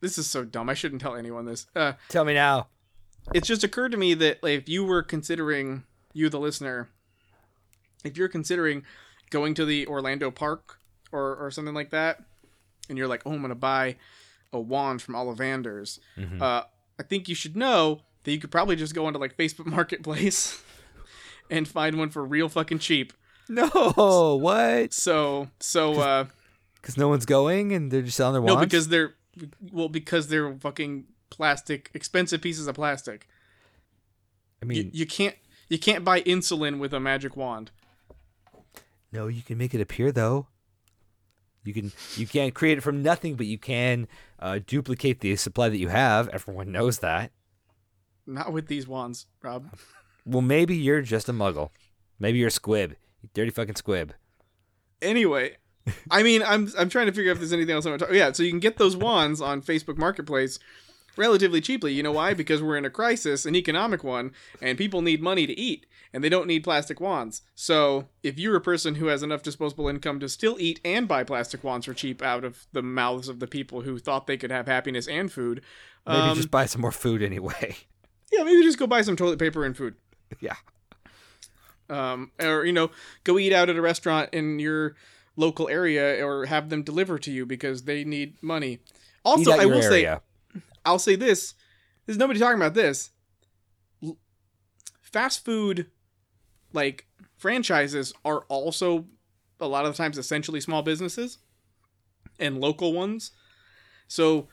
this 0.00 0.18
is 0.18 0.28
so 0.28 0.44
dumb. 0.44 0.68
I 0.68 0.74
shouldn't 0.74 1.00
tell 1.00 1.14
anyone 1.16 1.46
this. 1.46 1.66
Uh, 1.74 1.94
Tell 2.08 2.24
me 2.24 2.34
now. 2.34 2.68
it's 3.34 3.48
just 3.48 3.64
occurred 3.64 3.92
to 3.92 3.98
me 3.98 4.14
that 4.14 4.42
like, 4.42 4.58
if 4.60 4.68
you 4.68 4.84
were 4.84 5.02
considering 5.02 5.84
you 6.12 6.28
the 6.28 6.38
listener 6.40 6.88
if 8.04 8.16
you're 8.16 8.28
considering 8.28 8.84
going 9.30 9.52
to 9.54 9.64
the 9.64 9.86
orlando 9.88 10.30
park 10.30 10.78
or, 11.12 11.34
or 11.36 11.50
something 11.50 11.74
like 11.74 11.90
that 11.90 12.22
and 12.88 12.96
you're 12.96 13.08
like 13.08 13.20
oh 13.26 13.32
i'm 13.32 13.42
gonna 13.42 13.54
buy 13.54 13.96
a 14.52 14.60
wand 14.60 15.02
from 15.02 15.14
ollivanders 15.14 15.98
Mhm. 16.16 16.40
uh, 16.40 16.62
i 16.98 17.02
think 17.02 17.28
you 17.28 17.34
should 17.34 17.56
know 17.56 18.00
that 18.22 18.30
you 18.32 18.38
could 18.38 18.50
probably 18.52 18.76
just 18.76 18.94
go 18.94 19.04
onto 19.06 19.18
like 19.18 19.36
facebook 19.36 19.66
marketplace 19.78 20.62
and 21.50 21.66
find 21.68 21.98
one 21.98 22.08
for 22.10 22.24
real 22.24 22.48
fucking 22.48 22.78
cheap 22.78 23.12
No, 23.48 23.66
what? 24.40 24.92
so 24.94 25.48
so 25.60 26.00
uh 26.00 26.24
Because 26.86 26.96
no 26.96 27.08
one's 27.08 27.26
going 27.26 27.72
and 27.72 27.90
they're 27.90 28.02
just 28.02 28.16
selling 28.16 28.44
their 28.44 28.54
no 28.54 28.60
because 28.60 28.88
they're 28.88 29.14
well 29.72 29.88
because 29.88 30.28
they're 30.28 30.54
fucking 30.54 31.06
plastic 31.30 31.90
expensive 31.94 32.40
pieces 32.40 32.68
of 32.68 32.76
plastic 32.76 33.26
I 34.62 34.66
you, 34.66 34.68
mean, 34.68 34.90
you 34.94 35.04
can't 35.04 35.34
you 35.68 35.78
can't 35.78 36.04
buy 36.04 36.20
insulin 36.22 36.78
with 36.78 36.94
a 36.94 37.00
magic 37.00 37.36
wand 37.36 37.72
no, 39.12 39.28
you 39.28 39.42
can 39.42 39.56
make 39.56 39.74
it 39.74 39.80
appear 39.80 40.12
though. 40.12 40.48
You 41.64 41.72
can 41.72 41.92
you 42.16 42.26
can't 42.26 42.54
create 42.54 42.78
it 42.78 42.82
from 42.82 43.02
nothing, 43.02 43.34
but 43.34 43.46
you 43.46 43.58
can 43.58 44.08
uh, 44.38 44.60
duplicate 44.64 45.20
the 45.20 45.34
supply 45.36 45.68
that 45.68 45.78
you 45.78 45.88
have. 45.88 46.28
Everyone 46.28 46.70
knows 46.70 46.98
that. 46.98 47.32
Not 48.26 48.52
with 48.52 48.66
these 48.66 48.86
wands, 48.86 49.26
Rob. 49.42 49.70
Well, 50.24 50.42
maybe 50.42 50.76
you're 50.76 51.02
just 51.02 51.28
a 51.28 51.32
muggle. 51.32 51.70
Maybe 52.18 52.38
you're 52.38 52.48
a 52.48 52.52
squib. 52.52 52.96
You 53.22 53.28
dirty 53.32 53.50
fucking 53.50 53.76
squib. 53.76 54.12
Anyway, 55.00 55.56
I 56.10 56.22
mean, 56.22 56.42
I'm 56.42 56.70
I'm 56.78 56.88
trying 56.88 57.06
to 57.06 57.12
figure 57.12 57.30
out 57.30 57.34
if 57.34 57.38
there's 57.38 57.52
anything 57.52 57.74
else 57.74 57.86
I 57.86 57.90
want 57.90 58.00
to 58.00 58.06
talk. 58.06 58.14
Yeah, 58.14 58.32
so 58.32 58.42
you 58.42 58.50
can 58.50 58.60
get 58.60 58.78
those 58.78 58.96
wands 58.96 59.40
on 59.40 59.62
Facebook 59.62 59.96
Marketplace 59.96 60.58
relatively 61.16 61.60
cheaply. 61.60 61.92
You 61.92 62.02
know 62.02 62.12
why? 62.12 62.34
Because 62.34 62.62
we're 62.62 62.76
in 62.76 62.84
a 62.84 62.90
crisis, 62.90 63.46
an 63.46 63.54
economic 63.54 64.04
one, 64.04 64.32
and 64.60 64.78
people 64.78 65.02
need 65.02 65.22
money 65.22 65.46
to 65.46 65.58
eat, 65.58 65.86
and 66.12 66.22
they 66.22 66.28
don't 66.28 66.46
need 66.46 66.64
plastic 66.64 67.00
wands. 67.00 67.42
So 67.54 68.08
if 68.22 68.38
you're 68.38 68.56
a 68.56 68.60
person 68.60 68.96
who 68.96 69.06
has 69.06 69.22
enough 69.22 69.42
disposable 69.42 69.88
income 69.88 70.20
to 70.20 70.28
still 70.28 70.56
eat 70.58 70.80
and 70.84 71.08
buy 71.08 71.24
plastic 71.24 71.64
wands 71.64 71.86
for 71.86 71.94
cheap 71.94 72.22
out 72.22 72.44
of 72.44 72.66
the 72.72 72.82
mouths 72.82 73.28
of 73.28 73.40
the 73.40 73.46
people 73.46 73.82
who 73.82 73.98
thought 73.98 74.26
they 74.26 74.36
could 74.36 74.50
have 74.50 74.66
happiness 74.66 75.08
and 75.08 75.32
food, 75.32 75.62
Maybe 76.06 76.18
um, 76.18 76.36
just 76.36 76.50
buy 76.50 76.66
some 76.66 76.80
more 76.80 76.92
food 76.92 77.22
anyway. 77.22 77.76
yeah, 78.32 78.44
maybe 78.44 78.62
just 78.62 78.78
go 78.78 78.86
buy 78.86 79.02
some 79.02 79.16
toilet 79.16 79.38
paper 79.38 79.64
and 79.64 79.76
food. 79.76 79.94
yeah. 80.40 80.54
um, 81.90 82.30
or 82.40 82.64
you 82.64 82.72
know, 82.72 82.90
go 83.24 83.38
eat 83.38 83.52
out 83.52 83.68
at 83.68 83.76
a 83.76 83.82
restaurant 83.82 84.30
in 84.32 84.58
your 84.58 84.94
local 85.36 85.68
area, 85.68 86.24
or 86.26 86.46
have 86.46 86.70
them 86.70 86.82
deliver 86.82 87.18
to 87.18 87.30
you 87.30 87.46
because 87.46 87.82
they 87.84 88.04
need 88.04 88.42
money. 88.42 88.80
Also, 89.24 89.52
I 89.52 89.66
will 89.66 89.82
say. 89.82 90.16
I'll 90.84 90.98
say 90.98 91.16
this: 91.16 91.54
there's 92.06 92.18
nobody 92.18 92.38
talking 92.40 92.58
about 92.58 92.74
this. 92.74 93.10
Fast 95.00 95.44
food, 95.44 95.86
like 96.72 97.06
franchises, 97.36 98.12
are 98.24 98.40
also 98.48 99.06
a 99.60 99.66
lot 99.66 99.86
of 99.86 99.92
the 99.92 99.96
times 99.96 100.18
essentially 100.18 100.60
small 100.60 100.82
businesses 100.82 101.38
and 102.38 102.60
local 102.60 102.92
ones. 102.92 103.30
So 104.08 104.48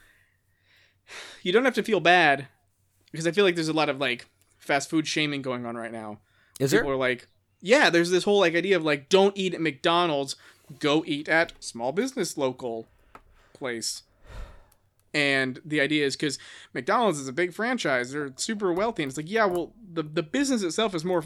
you 1.42 1.52
don't 1.52 1.66
have 1.66 1.74
to 1.76 1.84
feel 1.84 2.00
bad 2.00 2.48
because 3.12 3.28
I 3.28 3.32
feel 3.32 3.46
like 3.46 3.56
there's 3.56 3.68
a 3.68 3.74
lot 3.74 3.90
of 3.90 4.00
like 4.00 4.28
fast 4.58 4.90
food 4.90 5.08
shaming 5.08 5.42
going 5.42 5.66
on 5.66 5.76
right 5.76 5.92
now 5.92 6.20
Is 6.60 6.72
people 6.72 6.86
there? 6.88 6.94
are 6.94 6.98
like 6.98 7.28
yeah 7.62 7.90
there's 7.90 8.10
this 8.10 8.24
whole 8.24 8.40
like 8.40 8.56
idea 8.56 8.78
of 8.78 8.84
like 8.84 9.10
don't 9.10 9.38
eat 9.38 9.54
at 9.54 9.60
mcdonald's 9.60 10.38
go 10.80 11.04
eat 11.06 11.28
at 11.30 11.54
small 11.60 11.92
business 11.92 12.38
local 12.38 12.88
place. 13.54 14.04
And 15.14 15.60
the 15.64 15.80
idea 15.80 16.06
is 16.06 16.16
because 16.16 16.40
mcdonald's 16.74 17.20
is 17.20 17.28
a 17.28 17.34
big 17.34 17.54
franchise 17.54 18.12
they're 18.12 18.32
super 18.36 18.74
wealthy 18.74 19.04
and 19.04 19.12
it's 19.12 19.18
like 19.18 19.30
yeah 19.30 19.46
well 19.46 19.72
the, 19.92 20.02
the 20.02 20.24
business 20.24 20.64
itself 20.64 20.96
is 20.96 21.06
more 21.06 21.24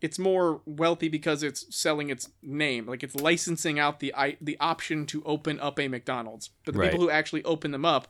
it's 0.00 0.18
more 0.18 0.60
wealthy 0.66 1.08
because 1.08 1.44
it's 1.44 1.64
selling 1.74 2.10
its 2.10 2.30
name 2.42 2.86
like 2.86 3.04
it's 3.04 3.14
licensing 3.14 3.78
out 3.78 4.00
the 4.00 4.12
i 4.16 4.36
the 4.40 4.56
option 4.58 5.06
to 5.06 5.22
open 5.24 5.60
up 5.60 5.78
a 5.78 5.86
mcdonald's. 5.86 6.50
But 6.64 6.74
the 6.74 6.80
Right. 6.80 6.90
people 6.90 7.04
who 7.06 7.10
actually 7.10 7.44
open 7.44 7.70
them 7.70 7.84
up 7.84 8.08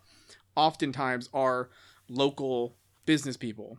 oftentimes 0.56 1.28
are 1.34 1.68
local 2.08 2.76
business 3.04 3.36
people 3.36 3.78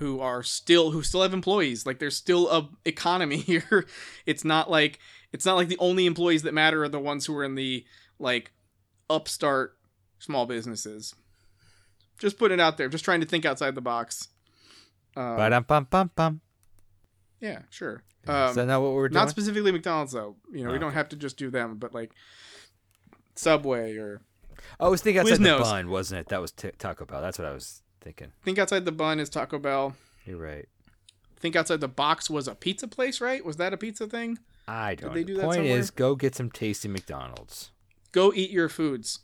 who 0.00 0.18
are 0.18 0.42
still 0.42 0.90
who 0.90 1.02
still 1.02 1.22
have 1.22 1.32
employees 1.34 1.84
like 1.86 1.98
there's 1.98 2.16
still 2.16 2.48
a 2.50 2.68
economy 2.84 3.36
here 3.52 3.86
it's 4.26 4.44
not 4.44 4.70
like 4.70 4.98
it's 5.32 5.44
not 5.46 5.56
like 5.56 5.68
the 5.68 5.78
only 5.78 6.06
employees 6.06 6.42
that 6.42 6.52
matter 6.54 6.82
are 6.82 6.88
the 6.88 6.98
ones 6.98 7.26
who 7.26 7.36
are 7.36 7.44
in 7.44 7.54
the 7.54 7.84
like 8.18 8.50
upstart 9.08 9.76
small 10.18 10.46
businesses 10.46 11.14
just 12.18 12.38
putting 12.38 12.58
it 12.58 12.62
out 12.62 12.76
there 12.78 12.88
just 12.88 13.04
trying 13.04 13.20
to 13.20 13.26
think 13.26 13.44
outside 13.44 13.74
the 13.74 13.80
box 13.80 14.28
um, 15.16 15.64
bum, 16.16 16.40
yeah 17.40 17.60
sure 17.70 18.02
Is 18.24 18.30
um, 18.30 18.54
that 18.54 18.66
not 18.66 18.80
what 18.82 18.92
we're 18.92 19.08
doing? 19.08 19.20
not 19.20 19.28
specifically 19.30 19.70
mcdonald's 19.72 20.12
though 20.12 20.36
you 20.52 20.64
know 20.64 20.70
we 20.70 20.76
Oh, 20.76 20.80
don't 20.80 20.88
okay. 20.88 20.96
have 20.96 21.08
to 21.10 21.16
just 21.16 21.36
do 21.36 21.50
them 21.50 21.76
but 21.76 21.92
like 21.94 22.12
subway 23.34 23.96
or 23.96 24.22
I 24.78 24.88
was 24.88 25.00
thinking 25.02 25.20
outside 25.20 25.38
the 25.38 25.44
Quiznos. 25.48 25.60
bun, 25.62 25.88
wasn't 25.88 26.20
it? 26.20 26.28
That 26.28 26.40
was 26.42 26.52
t- 26.52 26.70
Taco 26.78 27.06
Bell. 27.06 27.22
That's 27.22 27.38
what 27.38 27.48
I 27.48 27.52
was 27.52 27.82
thinking. 28.00 28.32
think 28.42 28.58
outside 28.58 28.84
the 28.84 28.92
bun 28.92 29.18
is 29.20 29.28
taco 29.28 29.58
bell 29.58 29.94
You're 30.24 30.38
right. 30.38 30.66
think 31.38 31.56
outside 31.56 31.80
the 31.80 31.88
box 31.88 32.28
was 32.30 32.48
a 32.48 32.54
pizza 32.54 32.86
place 32.88 33.20
right 33.20 33.44
was 33.44 33.56
that 33.56 33.72
a 33.72 33.76
pizza 33.76 34.06
thing 34.06 34.38
I 34.68 34.94
don't. 34.94 35.14
they 35.14 35.24
do 35.24 35.34
the 35.34 35.40
that 35.40 35.46
point 35.46 35.56
somewhere? 35.56 35.78
is, 35.78 35.90
go 35.90 36.14
get 36.14 36.34
some 36.34 36.50
tasty 36.50 36.88
McDonald's. 36.88 37.70
go 38.12 38.32
eat 38.34 38.50
your 38.50 38.68
foods. 38.68 39.20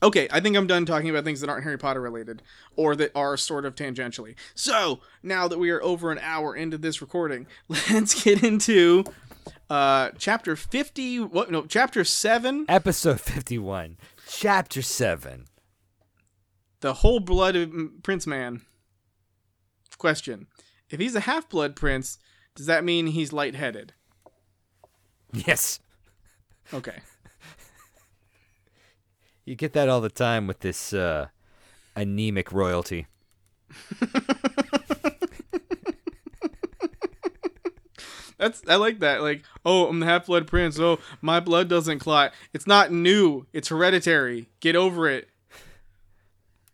Okay, 0.00 0.28
I 0.30 0.38
think 0.38 0.56
I'm 0.56 0.68
done 0.68 0.86
talking 0.86 1.10
about 1.10 1.24
things 1.24 1.40
that 1.40 1.50
aren't 1.50 1.64
Harry 1.64 1.76
Potter 1.76 2.00
related 2.00 2.40
or 2.76 2.94
that 2.94 3.10
are 3.16 3.36
sort 3.36 3.64
of 3.66 3.74
tangentially. 3.74 4.36
So, 4.54 5.00
now 5.24 5.48
that 5.48 5.58
we 5.58 5.70
are 5.70 5.82
over 5.82 6.12
an 6.12 6.20
hour 6.22 6.54
into 6.54 6.78
this 6.78 7.00
recording, 7.02 7.48
let's 7.68 8.22
get 8.22 8.44
into 8.44 9.02
uh 9.68 10.10
chapter 10.16 10.54
50 10.54 11.18
what 11.20 11.50
no, 11.50 11.66
chapter 11.66 12.04
7, 12.04 12.66
Episode 12.68 13.20
fifty-one, 13.20 13.96
chapter 14.28 14.82
seven. 14.82 15.46
The 16.80 16.94
Whole 16.94 17.20
Blood 17.20 17.56
Prince 18.02 18.26
Man. 18.26 18.62
Question. 19.98 20.46
If 20.90 21.00
he's 21.00 21.14
a 21.16 21.20
half-blood 21.20 21.74
prince, 21.76 22.18
does 22.54 22.66
that 22.66 22.84
mean 22.84 23.08
he's 23.08 23.32
lightheaded? 23.32 23.92
Yes, 25.32 25.80
Okay. 26.72 27.00
you 29.44 29.54
get 29.54 29.72
that 29.74 29.88
all 29.88 30.00
the 30.00 30.08
time 30.08 30.46
with 30.46 30.60
this 30.60 30.92
uh, 30.94 31.26
anemic 31.96 32.52
royalty. 32.52 33.06
That's 38.38 38.62
I 38.68 38.76
like 38.76 39.00
that. 39.00 39.20
Like, 39.20 39.42
oh, 39.64 39.88
I'm 39.88 39.98
the 39.98 40.06
half 40.06 40.26
blood 40.26 40.46
prince. 40.46 40.78
Oh, 40.78 40.98
my 41.20 41.40
blood 41.40 41.68
doesn't 41.68 41.98
clot. 41.98 42.32
It's 42.52 42.66
not 42.68 42.92
new. 42.92 43.46
It's 43.52 43.68
hereditary. 43.68 44.48
Get 44.60 44.76
over 44.76 45.08
it. 45.08 45.28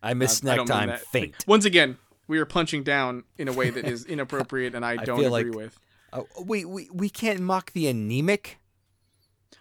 I 0.04 0.14
miss 0.14 0.32
I 0.32 0.34
snack 0.34 0.56
don't 0.58 0.66
time. 0.66 0.96
Faint. 1.10 1.44
Once 1.46 1.64
again, 1.64 1.98
we 2.28 2.38
are 2.38 2.44
punching 2.46 2.82
down 2.84 3.24
in 3.38 3.48
a 3.48 3.52
way 3.52 3.70
that 3.70 3.84
is 3.86 4.04
inappropriate 4.14 4.74
and 4.74 4.84
I 4.84 4.96
don't 4.96 5.18
feel 5.20 5.34
agree 5.34 5.50
like- 5.50 5.56
with. 5.58 5.80
Oh, 6.12 6.26
we, 6.44 6.64
we 6.64 6.88
we 6.92 7.10
can't 7.10 7.40
mock 7.40 7.72
the 7.72 7.88
anemic. 7.88 8.58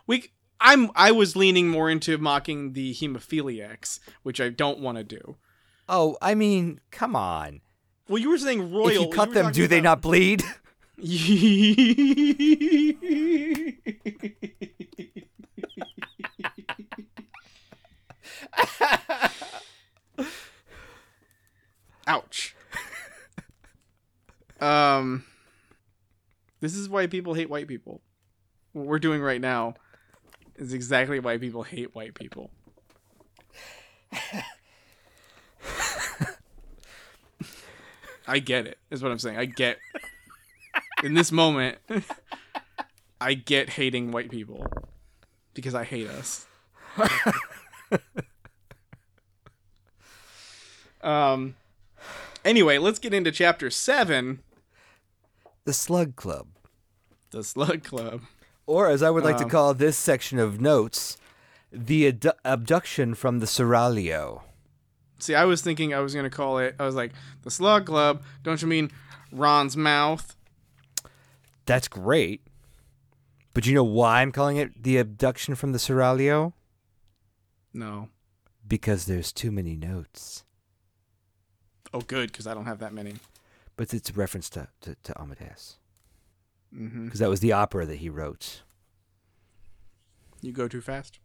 We 0.05 0.31
I'm 0.61 0.91
I 0.95 1.11
was 1.11 1.35
leaning 1.35 1.67
more 1.69 1.89
into 1.89 2.17
mocking 2.19 2.73
the 2.73 2.93
hemophiliacs, 2.93 3.99
which 4.21 4.39
I 4.39 4.49
don't 4.49 4.79
want 4.79 4.99
to 4.99 5.03
do. 5.03 5.37
Oh, 5.89 6.15
I 6.21 6.35
mean, 6.35 6.79
come 6.91 7.15
on. 7.15 7.61
Well, 8.07 8.19
you 8.19 8.29
were 8.29 8.37
saying 8.37 8.71
royal. 8.71 8.89
if 8.89 8.99
you 9.01 9.07
cut 9.09 9.29
were 9.29 9.33
them, 9.33 9.51
do 9.51 9.67
they 9.67 9.79
about- 9.79 9.83
not 9.83 10.01
bleed? 10.03 10.43
Ouch. 22.07 22.55
um, 24.59 25.23
this 26.59 26.75
is 26.75 26.89
why 26.89 27.07
people 27.07 27.33
hate 27.33 27.49
white 27.49 27.67
people. 27.67 28.01
What 28.73 28.85
we're 28.85 28.99
doing 28.99 29.21
right 29.21 29.41
now 29.41 29.75
is 30.55 30.73
exactly 30.73 31.19
why 31.19 31.37
people 31.37 31.63
hate 31.63 31.93
white 31.95 32.13
people. 32.13 32.51
I 38.27 38.39
get 38.39 38.67
it. 38.67 38.77
Is 38.89 39.03
what 39.03 39.11
I'm 39.11 39.19
saying. 39.19 39.37
I 39.37 39.45
get. 39.45 39.77
In 41.03 41.13
this 41.13 41.31
moment, 41.31 41.77
I 43.19 43.33
get 43.33 43.69
hating 43.69 44.11
white 44.11 44.31
people 44.31 44.65
because 45.53 45.75
I 45.75 45.83
hate 45.83 46.07
us. 46.07 46.47
um. 51.01 51.55
Anyway, 52.45 52.77
let's 52.77 52.99
get 52.99 53.13
into 53.13 53.31
chapter 53.31 53.69
seven, 53.69 54.41
The 55.65 55.73
Slug 55.73 56.15
Club. 56.15 56.47
the 57.31 57.43
Slug 57.43 57.83
Club. 57.83 58.21
Or, 58.65 58.87
as 58.89 59.01
I 59.03 59.09
would 59.09 59.23
like 59.23 59.37
to 59.37 59.43
Um, 59.45 59.49
call 59.49 59.73
this 59.73 59.97
section 59.97 60.39
of 60.39 60.61
notes, 60.61 61.17
the 61.71 62.07
ad- 62.07 62.31
abduction 62.45 63.15
from 63.15 63.39
the 63.39 63.45
Seraglio. 63.45 64.43
See, 65.19 65.35
I 65.35 65.45
was 65.45 65.61
thinking 65.61 65.93
I 65.93 65.99
was 65.99 66.13
gonna 66.13 66.29
call 66.29 66.59
it. 66.59 66.75
I 66.79 66.85
was 66.85 66.95
like, 66.95 67.11
the 67.43 67.51
Slug 67.51 67.85
Club. 67.85 68.23
Don't 68.43 68.61
you 68.61 68.67
mean 68.67 68.91
Ron's 69.31 69.75
mouth? 69.77 70.35
That's 71.65 71.87
great. 71.87 72.41
But 73.53 73.65
you 73.65 73.73
know 73.73 73.83
why 73.83 74.21
I'm 74.21 74.31
calling 74.31 74.57
it 74.57 74.83
the 74.83 74.97
abduction 74.97 75.55
from 75.55 75.71
the 75.71 75.77
Seraglio? 75.77 76.53
No. 77.73 78.09
Because 78.67 79.05
there's 79.05 79.31
too 79.31 79.51
many 79.51 79.75
notes. 79.75 80.43
Oh, 81.93 82.01
good, 82.01 82.31
because 82.31 82.47
I 82.47 82.53
don't 82.53 82.65
have 82.65 82.79
that 82.79 82.93
many. 82.93 83.15
But 83.75 83.93
it's 83.93 84.09
a 84.09 84.13
reference 84.13 84.49
to, 84.51 84.67
to, 84.81 84.95
to 85.03 85.21
Amadeus. 85.21 85.77
Mm-hmm. 86.75 87.05
Because 87.05 87.19
that 87.19 87.29
was 87.29 87.39
the 87.39 87.51
opera 87.51 87.85
that 87.85 87.97
he 87.97 88.09
wrote. 88.09 88.63
You 90.41 90.51
go 90.51 90.67
too 90.67 90.81
fast. 90.81 91.19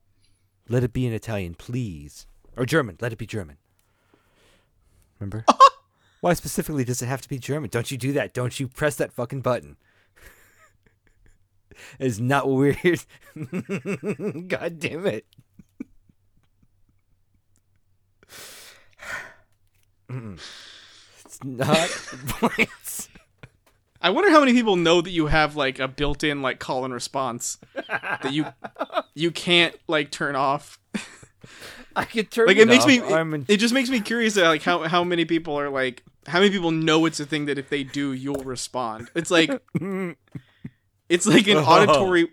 Let 0.68 0.84
it 0.84 0.92
be 0.92 1.06
in 1.06 1.12
Italian, 1.12 1.54
please. 1.54 2.26
Or 2.56 2.66
German. 2.66 2.98
Let 3.00 3.12
it 3.12 3.18
be 3.18 3.26
German. 3.26 3.56
Remember? 5.18 5.44
Why 6.20 6.34
specifically 6.34 6.84
does 6.84 7.00
it 7.00 7.06
have 7.06 7.22
to 7.22 7.28
be 7.28 7.38
German? 7.38 7.70
Don't 7.70 7.90
you 7.90 7.96
do 7.96 8.12
that. 8.12 8.34
Don't 8.34 8.60
you 8.60 8.68
press 8.68 8.96
that 8.96 9.12
fucking 9.12 9.40
button. 9.40 9.76
It's 12.00 12.18
not 12.18 12.48
what 12.48 12.56
we're 12.56 12.72
here. 12.72 12.96
God 14.48 14.80
damn 14.80 15.06
it. 15.06 15.26
Mm-mm. 20.10 20.40
it's 21.24 21.42
not 21.44 21.88
points. 22.28 23.08
I 24.00 24.10
wonder 24.10 24.30
how 24.30 24.40
many 24.40 24.52
people 24.52 24.76
know 24.76 25.00
that 25.00 25.10
you 25.10 25.26
have 25.26 25.56
like 25.56 25.78
a 25.78 25.88
built-in 25.88 26.40
like 26.40 26.58
call 26.60 26.84
and 26.84 26.94
response 26.94 27.58
that 27.88 28.32
you 28.32 28.46
you 29.14 29.30
can't 29.30 29.74
like 29.88 30.10
turn 30.10 30.36
off. 30.36 30.78
I 31.96 32.04
could 32.04 32.30
turn 32.30 32.46
like 32.46 32.58
it 32.58 32.68
makes 32.68 32.86
me 32.86 33.00
I'm 33.02 33.34
in- 33.34 33.42
it, 33.42 33.54
it 33.54 33.56
just 33.58 33.74
makes 33.74 33.90
me 33.90 34.00
curious 34.00 34.36
uh, 34.36 34.46
like 34.46 34.62
how 34.62 34.84
how 34.84 35.02
many 35.02 35.24
people 35.24 35.58
are 35.58 35.68
like 35.68 36.04
how 36.26 36.38
many 36.38 36.50
people 36.50 36.70
know 36.70 37.06
it's 37.06 37.18
a 37.20 37.26
thing 37.26 37.46
that 37.46 37.58
if 37.58 37.68
they 37.70 37.82
do 37.82 38.12
you'll 38.12 38.44
respond 38.44 39.10
it's 39.16 39.30
like 39.30 39.50
it's 41.08 41.26
like 41.26 41.48
an 41.48 41.56
auditory 41.58 42.28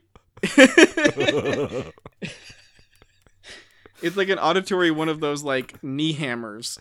it's 4.02 4.18
like 4.18 4.30
an 4.30 4.38
auditory 4.40 4.92
one 4.92 5.10
of 5.10 5.20
those 5.20 5.44
like 5.44 5.82
knee 5.84 6.14
hammers 6.14 6.78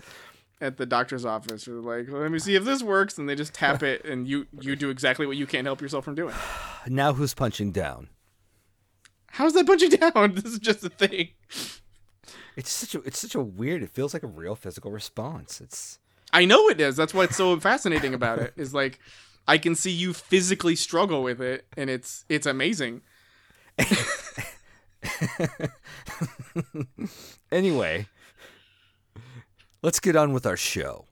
at 0.61 0.76
the 0.76 0.87
doctor's 0.87 1.25
office 1.25 1.66
or 1.68 1.80
like 1.80 2.08
let 2.08 2.30
me 2.30 2.38
see 2.38 2.54
if 2.54 2.64
this 2.64 2.82
works 2.82 3.18
and 3.18 3.28
they 3.28 3.34
just 3.34 3.52
tap 3.54 3.82
it 3.82 4.04
and 4.04 4.26
you 4.28 4.46
you 4.61 4.76
do 4.76 4.88
exactly 4.90 5.26
what 5.26 5.37
you 5.37 5.46
can't 5.46 5.66
help 5.66 5.80
yourself 5.80 6.04
from 6.04 6.14
doing 6.14 6.34
now 6.88 7.12
who's 7.12 7.34
punching 7.34 7.73
down? 7.73 8.08
how's 9.28 9.52
that 9.52 9.66
punching 9.66 9.90
down 9.90 10.34
this 10.37 10.44
is 10.44 10.58
just 10.58 10.84
a 10.84 10.88
thing 10.88 11.28
It's 12.56 12.70
such 12.70 12.94
a 12.94 13.00
it's 13.00 13.18
such 13.18 13.34
a 13.34 13.40
weird. 13.40 13.82
It 13.82 13.90
feels 13.90 14.14
like 14.14 14.23
a 14.23 14.28
real 14.28 14.54
physical 14.54 14.92
response. 14.92 15.61
It's 15.61 15.99
I 16.32 16.44
know 16.44 16.68
it 16.68 16.80
is. 16.80 16.94
That's 16.96 17.12
what's 17.12 17.37
so 17.37 17.58
fascinating 17.58 18.14
about 18.14 18.38
it. 18.38 18.52
Is 18.56 18.73
like 18.73 19.00
I 19.49 19.58
can 19.58 19.75
see 19.75 19.90
you 19.90 20.12
physically 20.12 20.76
struggle 20.76 21.23
with 21.25 21.40
it, 21.40 21.66
and 21.76 21.90
it's 21.90 22.25
it's 22.28 22.46
amazing. 22.46 23.02
anyway. 27.52 28.06
Let's 29.85 30.00
get 30.00 30.17
on 30.17 30.33
with 30.33 30.47
our 30.47 30.57
show. 30.57 31.05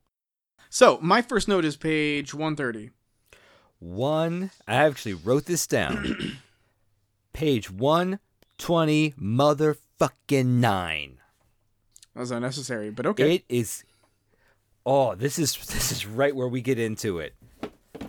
So 0.70 0.98
my 1.02 1.20
first 1.20 1.46
note 1.46 1.62
is 1.66 1.76
page 1.76 2.32
one 2.32 2.56
thirty. 2.56 2.88
One. 3.78 4.50
I 4.66 4.76
actually 4.76 5.12
wrote 5.12 5.44
this 5.44 5.66
down. 5.66 6.38
Page 7.34 7.70
one 7.70 8.18
twenty 8.56 9.10
motherfucking 9.20 10.46
nine. 10.46 11.18
That 12.14 12.20
was 12.20 12.30
unnecessary, 12.30 12.88
but 12.88 13.04
okay. 13.04 13.34
It 13.34 13.44
is. 13.50 13.84
Oh, 14.86 15.14
this 15.16 15.38
is 15.38 15.54
this 15.66 15.92
is 15.92 16.06
right 16.06 16.34
where 16.34 16.48
we 16.48 16.62
get 16.62 16.78
into 16.78 17.18
it. 17.18 17.34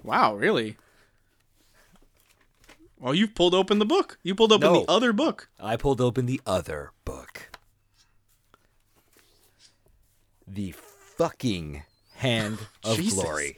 wow, 0.02 0.34
really? 0.34 0.78
Well, 3.02 3.14
you've 3.14 3.36
pulled 3.36 3.54
open 3.54 3.80
the 3.80 3.86
book. 3.86 4.18
You 4.24 4.34
pulled 4.34 4.54
open 4.54 4.72
No. 4.72 4.80
the 4.86 4.90
other 4.90 5.12
book. 5.12 5.50
I 5.60 5.76
pulled 5.76 6.00
open 6.00 6.26
the 6.26 6.40
other 6.46 6.94
book. 7.04 7.50
The 10.48 10.74
fucking 11.18 11.84
Hand 12.16 12.60
of. 12.84 12.98
Glory. 13.10 13.58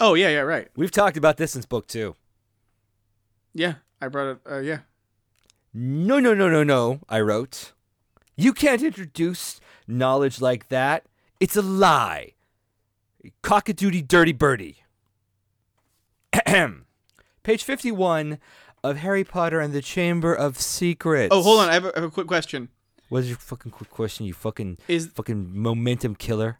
Oh 0.00 0.14
yeah, 0.14 0.28
yeah, 0.28 0.40
right. 0.40 0.68
We've 0.76 0.90
talked 0.90 1.16
about 1.16 1.36
this 1.36 1.52
since 1.52 1.66
book 1.66 1.86
two. 1.86 2.14
Yeah, 3.52 3.74
I 4.00 4.08
brought 4.08 4.28
it. 4.32 4.38
Uh, 4.50 4.58
yeah. 4.58 4.80
No, 5.72 6.20
no, 6.20 6.34
no, 6.34 6.48
no, 6.48 6.62
no, 6.62 7.00
I 7.08 7.20
wrote. 7.20 7.72
You 8.36 8.52
can't 8.52 8.82
introduce 8.82 9.60
knowledge 9.86 10.40
like 10.40 10.68
that. 10.68 11.04
It's 11.40 11.56
a 11.56 11.62
lie. 11.62 12.32
Cockadoodie 13.42 14.06
dirty 14.06 14.32
birdie. 14.32 14.82
Ahem. 16.32 16.86
Page 17.42 17.62
51 17.62 18.38
of 18.82 18.96
Harry 18.98 19.24
Potter 19.24 19.60
and 19.60 19.72
the 19.72 19.82
Chamber 19.82 20.34
of 20.34 20.58
Secrets. 20.60 21.28
Oh, 21.30 21.42
hold 21.42 21.60
on. 21.60 21.68
I 21.68 21.74
have 21.74 21.84
a, 21.84 21.96
I 21.96 22.00
have 22.00 22.08
a 22.08 22.10
quick 22.10 22.26
question. 22.26 22.68
What 23.08 23.18
is 23.18 23.28
your 23.28 23.38
fucking 23.38 23.72
quick 23.72 23.90
question, 23.90 24.26
you 24.26 24.34
fucking 24.34 24.78
Is 24.88 25.06
fucking 25.08 25.50
momentum 25.52 26.14
killer? 26.14 26.58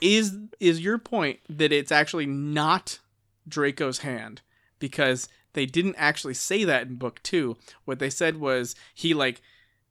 is 0.00 0.36
is 0.60 0.80
your 0.80 0.98
point 0.98 1.40
that 1.48 1.72
it's 1.72 1.90
actually 1.92 2.26
not 2.26 3.00
Draco's 3.48 3.98
hand? 3.98 4.42
Because 4.78 5.28
they 5.54 5.66
didn't 5.66 5.96
actually 5.98 6.34
say 6.34 6.64
that 6.64 6.86
in 6.86 6.94
book 6.96 7.20
2 7.24 7.56
what 7.84 7.98
they 7.98 8.10
said 8.10 8.38
was 8.38 8.76
he 8.94 9.12
like 9.12 9.40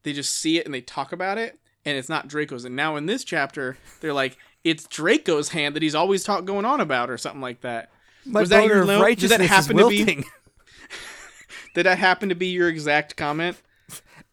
they 0.03 0.13
just 0.13 0.33
see 0.33 0.57
it 0.57 0.65
and 0.65 0.73
they 0.73 0.81
talk 0.81 1.11
about 1.11 1.37
it 1.37 1.59
and 1.83 1.97
it's 1.97 2.09
not 2.09 2.27
Draco's. 2.27 2.63
And 2.63 2.75
now 2.75 2.95
in 2.95 3.05
this 3.05 3.23
chapter 3.23 3.77
they're 3.99 4.13
like 4.13 4.37
it's 4.63 4.87
Draco's 4.87 5.49
hand 5.49 5.75
that 5.75 5.83
he's 5.83 5.95
always 5.95 6.23
talk 6.23 6.45
going 6.45 6.65
on 6.65 6.79
about 6.79 7.09
or 7.09 7.17
something 7.17 7.41
like 7.41 7.61
that. 7.61 7.91
My 8.25 8.41
Was 8.41 8.49
that 8.49 8.65
your 8.65 8.85
note? 8.85 8.85
Did 8.85 9.29
that 9.29 9.39
righteousness 9.39 9.49
happen 9.49 9.77
to 9.77 9.89
be- 9.89 10.05
did 11.73 11.85
that 11.85 11.97
happen 11.97 12.29
to 12.29 12.35
be 12.35 12.47
your 12.47 12.69
exact 12.69 13.15
comment 13.15 13.57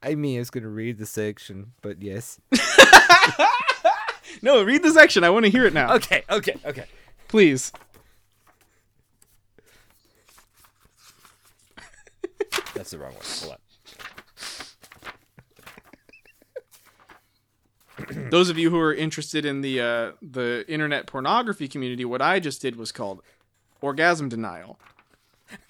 I 0.05 0.15
mean, 0.15 0.37
I 0.37 0.41
was 0.41 0.51
going 0.51 0.65
to 0.65 0.71
read 0.71 0.99
the 0.99 1.07
section, 1.07 1.73
but 1.81 2.03
yes. 2.03 2.39
no 4.43 4.62
read 4.62 4.83
the 4.83 4.90
section 4.90 5.25
I 5.25 5.31
want 5.31 5.47
to 5.47 5.51
hear 5.51 5.64
it 5.64 5.73
now 5.73 5.95
Okay, 5.95 6.25
okay, 6.29 6.57
okay. 6.67 6.85
please 7.29 7.73
That's 12.75 12.90
the 12.90 12.99
wrong 12.99 13.12
one. 13.14 13.23
Hold 13.40 13.57
on. 18.17 18.29
those 18.31 18.51
of 18.51 18.59
you 18.59 18.71
who 18.71 18.79
are 18.79 18.93
interested 18.93 19.45
in 19.45 19.61
the 19.61 19.81
uh, 19.81 20.12
the 20.21 20.64
internet 20.69 21.07
pornography 21.07 21.69
community, 21.69 22.05
what 22.05 22.21
I 22.21 22.40
just 22.40 22.61
did 22.61 22.77
was 22.77 22.90
called 22.93 23.23
orgasm 23.81 24.29
denial. 24.29 24.79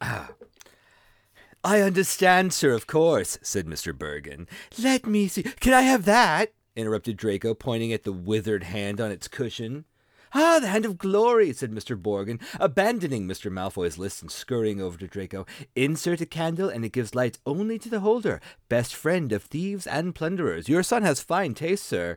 I 0.00 1.80
understand, 1.82 2.52
sir, 2.52 2.72
of 2.72 2.86
course, 2.86 3.38
said 3.42 3.66
Mr. 3.66 3.92
Borgin. 3.92 4.46
Let 4.82 5.06
me 5.06 5.28
see. 5.28 5.42
Can 5.42 5.74
I 5.74 5.82
have 5.82 6.04
that? 6.06 6.52
interrupted 6.76 7.16
Draco, 7.16 7.52
pointing 7.54 7.92
at 7.92 8.04
the 8.04 8.12
withered 8.12 8.62
hand 8.62 9.00
on 9.00 9.10
its 9.10 9.28
cushion. 9.28 9.84
Ah, 10.32 10.58
the 10.60 10.68
hand 10.68 10.84
of 10.84 10.96
glory, 10.96 11.52
said 11.52 11.72
Mr. 11.72 12.00
Borgin, 12.00 12.40
abandoning 12.60 13.26
Mr. 13.26 13.50
Malfoy's 13.50 13.98
list 13.98 14.22
and 14.22 14.30
scurrying 14.30 14.80
over 14.80 14.96
to 14.96 15.08
Draco. 15.08 15.44
Insert 15.74 16.20
a 16.20 16.26
candle, 16.26 16.68
and 16.68 16.84
it 16.84 16.92
gives 16.92 17.16
light 17.16 17.38
only 17.44 17.78
to 17.80 17.88
the 17.88 18.00
holder. 18.00 18.40
Best 18.68 18.94
friend 18.94 19.32
of 19.32 19.42
thieves 19.42 19.88
and 19.88 20.14
plunderers. 20.14 20.68
Your 20.68 20.84
son 20.84 21.02
has 21.02 21.20
fine 21.20 21.54
taste, 21.54 21.84
sir. 21.84 22.16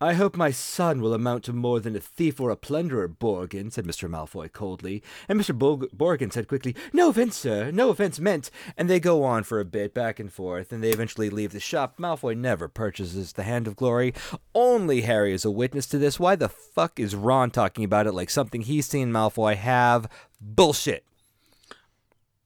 I 0.00 0.12
hope 0.12 0.36
my 0.36 0.52
son 0.52 1.00
will 1.00 1.12
amount 1.12 1.42
to 1.44 1.52
more 1.52 1.80
than 1.80 1.96
a 1.96 2.00
thief 2.00 2.38
or 2.40 2.50
a 2.50 2.56
plunderer, 2.56 3.08
Borgin, 3.08 3.72
said 3.72 3.84
Mr. 3.84 4.08
Malfoy 4.08 4.52
coldly. 4.52 5.02
And 5.28 5.40
Mr. 5.40 5.58
Borg- 5.58 5.88
Borgin 5.96 6.32
said 6.32 6.46
quickly, 6.46 6.76
No 6.92 7.08
offense, 7.08 7.36
sir, 7.36 7.72
no 7.72 7.90
offense 7.90 8.20
meant. 8.20 8.48
And 8.76 8.88
they 8.88 9.00
go 9.00 9.24
on 9.24 9.42
for 9.42 9.58
a 9.58 9.64
bit, 9.64 9.94
back 9.94 10.20
and 10.20 10.32
forth, 10.32 10.72
and 10.72 10.84
they 10.84 10.90
eventually 10.90 11.30
leave 11.30 11.50
the 11.52 11.58
shop. 11.58 11.98
Malfoy 11.98 12.36
never 12.36 12.68
purchases 12.68 13.32
the 13.32 13.42
Hand 13.42 13.66
of 13.66 13.74
Glory. 13.74 14.14
Only 14.54 15.00
Harry 15.00 15.32
is 15.32 15.44
a 15.44 15.50
witness 15.50 15.86
to 15.86 15.98
this. 15.98 16.20
Why 16.20 16.36
the 16.36 16.48
fuck 16.48 17.00
is 17.00 17.16
Ron 17.16 17.50
talking 17.50 17.82
about 17.82 18.06
it 18.06 18.12
like 18.12 18.30
something 18.30 18.60
he's 18.62 18.86
seen 18.86 19.10
Malfoy 19.10 19.56
have? 19.56 20.08
Bullshit. 20.40 21.04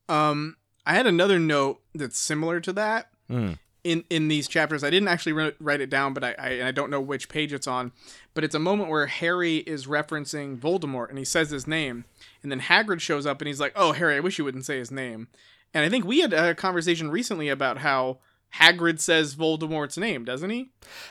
Um, 0.08 0.56
I 0.86 0.94
had 0.94 1.06
another 1.06 1.38
note 1.38 1.80
that's 1.94 2.18
similar 2.18 2.60
to 2.60 2.72
that 2.72 3.08
Hmm. 3.28 3.52
In 3.84 4.04
in 4.10 4.28
these 4.28 4.48
chapters. 4.48 4.84
I 4.84 4.90
didn't 4.90 5.08
actually 5.08 5.32
write, 5.32 5.54
write 5.60 5.80
it 5.80 5.90
down, 5.90 6.14
but 6.14 6.24
I, 6.24 6.34
I 6.38 6.48
and 6.50 6.68
I 6.68 6.70
don't 6.70 6.90
know 6.90 7.00
which 7.00 7.28
page 7.28 7.52
it's 7.52 7.66
on. 7.66 7.92
But 8.34 8.44
it's 8.44 8.54
a 8.54 8.60
moment 8.60 8.90
where 8.90 9.06
Harry 9.06 9.58
is 9.58 9.86
referencing 9.86 10.58
Voldemort, 10.58 11.08
and 11.08 11.18
he 11.18 11.24
says 11.24 11.50
his 11.50 11.66
name, 11.66 12.04
and 12.42 12.50
then 12.50 12.60
Hagrid 12.60 13.00
shows 13.00 13.26
up, 13.26 13.40
and 13.40 13.48
he's 13.48 13.60
like, 13.60 13.72
"Oh, 13.76 13.92
Harry, 13.92 14.16
I 14.16 14.20
wish 14.20 14.38
you 14.38 14.44
wouldn't 14.44 14.64
say 14.64 14.78
his 14.78 14.90
name." 14.90 15.28
And 15.74 15.84
I 15.84 15.88
think 15.88 16.04
we 16.04 16.20
had 16.20 16.32
a 16.32 16.54
conversation 16.54 17.10
recently 17.10 17.48
about 17.48 17.78
how 17.78 18.18
Hagrid 18.56 19.00
says 19.00 19.34
Voldemort's 19.34 19.96
name, 19.96 20.24
doesn't 20.24 20.50
he? 20.50 20.70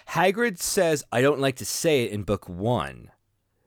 Hagrid 0.10 0.60
says, 0.60 1.04
I 1.12 1.22
don't 1.22 1.40
like 1.40 1.56
to 1.56 1.66
say 1.66 2.04
it 2.04 2.12
in 2.12 2.24
book 2.24 2.48
one. 2.48 3.10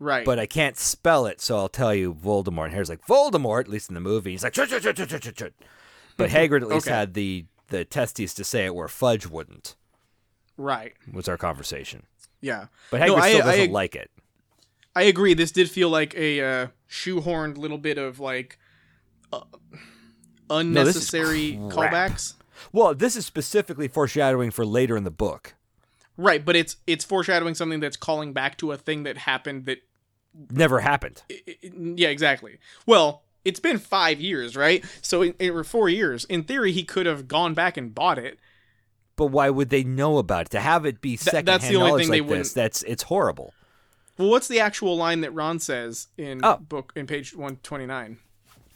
Right. 0.00 0.24
but 0.26 0.38
I 0.38 0.46
can't 0.46 0.76
spell 0.76 1.24
it, 1.26 1.40
so 1.40 1.56
I'll 1.56 1.68
tell 1.68 1.94
you 1.94 2.12
Voldemort. 2.12 2.64
And 2.66 2.72
Harry's 2.74 2.90
like 2.90 3.06
Voldemort, 3.06 3.60
at 3.60 3.68
least 3.68 3.88
in 3.88 3.94
the 3.94 4.00
movie. 4.00 4.32
He's 4.32 4.44
like, 4.44 4.52
chut, 4.52 4.68
chut, 4.68 4.82
chut, 4.82 4.96
chut, 4.96 5.08
chut, 5.08 5.22
chut, 5.22 5.34
chut. 5.34 5.52
but 6.16 6.30
mm-hmm. 6.30 6.36
Hagrid 6.36 6.62
at 6.62 6.68
least 6.68 6.86
Okay. 6.86 6.94
had 6.94 7.14
the 7.14 7.46
the 7.76 7.84
testes 7.84 8.34
to 8.34 8.44
say 8.44 8.66
it, 8.66 8.74
where 8.74 8.88
Fudge 8.88 9.26
wouldn't. 9.26 9.74
right. 10.56 10.92
Was 11.12 11.28
our 11.28 11.36
conversation, 11.36 12.04
Yeah. 12.40 12.66
but 12.90 13.00
Hagrid 13.00 13.06
No, 13.08 13.16
I- 13.16 13.30
still 13.32 13.46
doesn't 13.46 13.72
like 13.72 13.94
it. 13.96 14.10
I 14.96 15.02
agree. 15.02 15.34
This 15.34 15.50
did 15.50 15.68
feel 15.68 15.88
like 15.90 16.14
a 16.14 16.40
uh, 16.40 16.66
shoehorned 16.88 17.56
little 17.58 17.78
bit 17.78 17.98
of 17.98 18.20
like 18.20 18.58
uh, 19.32 19.40
unnecessary 20.50 21.58
crap. 21.70 21.92
callbacks. 21.92 22.34
Well, 22.72 22.94
this 22.94 23.16
is 23.16 23.26
specifically 23.26 23.88
foreshadowing 23.88 24.50
for 24.52 24.64
later 24.64 24.96
in 24.96 25.04
the 25.04 25.10
book. 25.10 25.54
Right, 26.16 26.44
but 26.44 26.54
it's 26.54 26.76
it's 26.86 27.04
foreshadowing 27.04 27.54
something 27.56 27.80
that's 27.80 27.96
calling 27.96 28.32
back 28.32 28.56
to 28.58 28.70
a 28.70 28.76
thing 28.76 29.02
that 29.02 29.16
happened 29.18 29.64
that 29.66 29.78
Never 30.50 30.80
happened. 30.80 31.22
i- 31.30 31.40
i- 31.48 31.70
yeah, 31.96 32.08
exactly. 32.08 32.58
Well, 32.86 33.22
it's 33.44 33.60
been 33.60 33.78
5 33.78 34.20
years, 34.20 34.56
right? 34.56 34.84
So 35.02 35.22
in, 35.22 35.34
in, 35.38 35.50
or 35.52 35.64
4 35.64 35.88
years. 35.88 36.24
In 36.26 36.44
theory 36.44 36.72
he 36.72 36.84
could 36.84 37.06
have 37.06 37.28
gone 37.28 37.54
back 37.54 37.76
and 37.76 37.94
bought 37.94 38.18
it. 38.18 38.38
But 39.16 39.26
why 39.26 39.48
would 39.50 39.70
they 39.70 39.84
know 39.84 40.18
about 40.18 40.46
it? 40.46 40.50
To 40.50 40.60
have 40.60 40.84
it 40.86 41.00
be 41.00 41.16
secondhand 41.16 41.46
that's 41.46 41.68
the 41.68 41.76
only 41.76 41.88
knowledge 41.90 42.02
thing 42.04 42.10
they 42.12 42.20
like 42.20 42.28
this, 42.28 42.30
wouldn't- 42.50 42.54
that's 42.54 42.82
it's 42.84 43.02
horrible. 43.04 43.54
Well, 44.18 44.30
what's 44.30 44.46
the 44.48 44.60
actual 44.60 44.96
line 44.96 45.22
that 45.22 45.32
Ron 45.34 45.58
says 45.58 46.06
in 46.16 46.40
Oh. 46.44 46.56
book 46.58 46.92
in 46.96 47.06
page 47.06 47.34
129? 47.34 48.18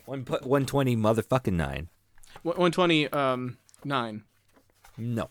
One 0.04 0.22
one 0.22 0.64
twenty 0.66 0.96
motherfucking 0.96 1.52
nine. 1.52 1.88
120 2.42 3.08
um 3.08 3.58
9. 3.84 4.24
No. 4.96 5.30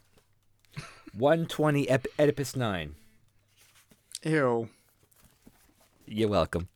One 1.13 1.45
twenty 1.47 1.89
Oedipus 1.89 2.56
nine. 2.56 2.95
Ew. 4.23 4.69
You're 6.06 6.30
welcome. 6.30 6.67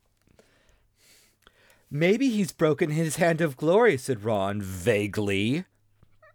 Maybe 1.94 2.30
he's 2.30 2.54
broken 2.54 2.92
his 2.92 3.18
hand 3.18 3.42
of 3.42 3.58
glory, 3.58 3.98
said 3.98 4.24
Ron 4.24 4.62
vaguely. 4.62 5.66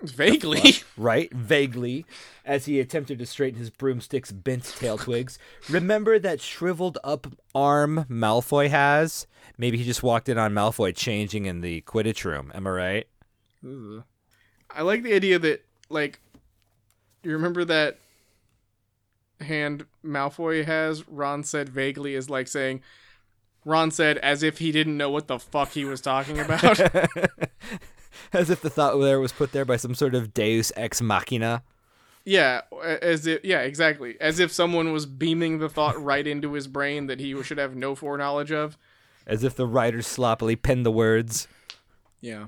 Vaguely. 0.02 0.74
right? 0.98 1.32
Vaguely, 1.32 2.04
as 2.44 2.66
he 2.66 2.78
attempted 2.78 3.18
to 3.18 3.26
straighten 3.26 3.58
his 3.58 3.70
broomstick's 3.70 4.30
bent 4.30 4.64
tail 4.64 4.98
twigs. 4.98 5.38
Remember 5.70 6.18
that 6.18 6.42
shriveled 6.42 6.98
up 7.02 7.26
arm 7.54 8.04
Malfoy 8.10 8.68
has? 8.68 9.26
Maybe 9.56 9.78
he 9.78 9.84
just 9.84 10.02
walked 10.02 10.28
in 10.28 10.36
on 10.36 10.52
Malfoy 10.52 10.94
changing 10.94 11.46
in 11.46 11.62
the 11.62 11.80
Quidditch 11.82 12.24
room. 12.26 12.52
Am 12.54 12.66
I 12.66 12.70
right? 12.70 13.06
I 14.70 14.82
like 14.82 15.02
the 15.02 15.14
idea 15.14 15.38
that 15.38 15.64
like 15.88 16.20
you 17.22 17.32
remember 17.32 17.64
that 17.64 17.98
hand 19.40 19.86
Malfoy 20.04 20.64
has. 20.64 21.08
Ron 21.08 21.42
said 21.42 21.70
vaguely 21.70 22.14
is 22.14 22.28
like 22.28 22.46
saying. 22.48 22.82
Ron 23.66 23.90
said 23.90 24.16
as 24.18 24.42
if 24.44 24.58
he 24.58 24.70
didn't 24.70 24.96
know 24.96 25.10
what 25.10 25.26
the 25.26 25.40
fuck 25.40 25.72
he 25.72 25.84
was 25.84 26.00
talking 26.00 26.38
about. 26.38 26.78
As 28.32 28.48
if 28.48 28.62
the 28.62 28.70
thought 28.70 28.96
there 28.98 29.20
was 29.20 29.32
put 29.32 29.50
there 29.52 29.64
by 29.64 29.76
some 29.76 29.94
sort 29.94 30.14
of 30.14 30.32
Deus 30.32 30.72
ex 30.76 31.02
machina. 31.02 31.62
yeah, 32.24 32.62
as 33.02 33.26
if 33.26 33.44
yeah, 33.44 33.60
exactly. 33.60 34.16
As 34.20 34.38
if 34.38 34.52
someone 34.52 34.92
was 34.92 35.04
beaming 35.04 35.58
the 35.58 35.68
thought 35.68 36.00
right 36.02 36.26
into 36.26 36.52
his 36.52 36.66
brain 36.68 37.06
that 37.08 37.18
he 37.20 37.40
should 37.42 37.58
have 37.58 37.74
no 37.76 37.94
foreknowledge 37.94 38.52
of. 38.52 38.78
As 39.26 39.42
if 39.42 39.56
the 39.56 39.66
writer 39.66 40.00
sloppily 40.00 40.54
penned 40.56 40.86
the 40.86 40.92
words. 40.92 41.48
Yeah. 42.20 42.46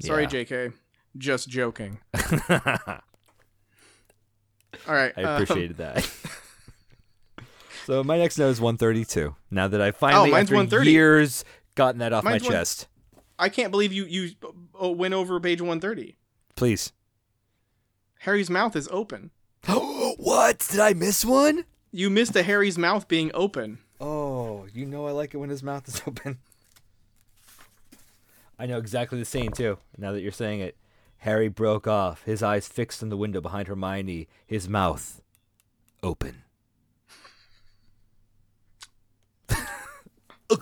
Sorry, 0.00 0.22
Yeah. 0.24 0.28
JK. 0.30 0.72
Just 1.16 1.48
joking. 1.48 1.98
All 2.48 3.00
right. 4.88 5.12
I 5.16 5.22
um, 5.22 5.42
appreciated 5.42 5.76
that. 5.76 6.10
so 7.84 8.02
my 8.04 8.18
next 8.18 8.38
note 8.38 8.48
is 8.50 8.60
132. 8.60 9.34
Now 9.50 9.68
that 9.68 9.80
I 9.80 9.90
finally, 9.90 10.30
Oh, 10.32 10.36
after 10.36 10.54
130. 10.54 10.90
years, 10.90 11.44
gotten 11.74 11.98
that 12.00 12.12
off 12.12 12.24
Mine's 12.24 12.42
my 12.42 12.46
one- 12.48 12.52
chest. 12.52 12.88
I 13.38 13.48
can't 13.48 13.70
believe 13.72 13.92
you 13.92 14.04
you 14.04 14.30
uh, 14.80 14.90
went 14.90 15.12
over 15.14 15.40
page 15.40 15.60
130. 15.60 16.16
Please. 16.54 16.92
Harry's 18.20 18.48
mouth 18.48 18.76
is 18.76 18.88
open. 18.92 19.30
what? 19.66 20.66
Did 20.70 20.80
I 20.80 20.92
miss 20.94 21.24
one? 21.24 21.64
You 21.90 22.10
missed 22.10 22.36
a 22.36 22.42
Harry's 22.42 22.78
mouth 22.78 23.08
being 23.08 23.30
open. 23.34 23.78
Oh, 24.00 24.66
you 24.72 24.86
know 24.86 25.06
I 25.06 25.10
like 25.10 25.34
it 25.34 25.38
when 25.38 25.50
his 25.50 25.62
mouth 25.62 25.88
is 25.88 26.00
open. 26.06 26.38
I 28.58 28.66
know 28.66 28.78
exactly 28.78 29.18
the 29.18 29.24
scene 29.24 29.50
too. 29.50 29.78
Now 29.98 30.12
that 30.12 30.20
you're 30.20 30.30
saying 30.32 30.60
it, 30.60 30.76
Harry 31.18 31.48
broke 31.48 31.86
off, 31.88 32.22
his 32.22 32.42
eyes 32.42 32.68
fixed 32.68 33.02
on 33.02 33.08
the 33.08 33.16
window 33.16 33.40
behind 33.40 33.66
Hermione, 33.66 34.28
his 34.46 34.68
mouth 34.68 35.20
open. 36.02 36.43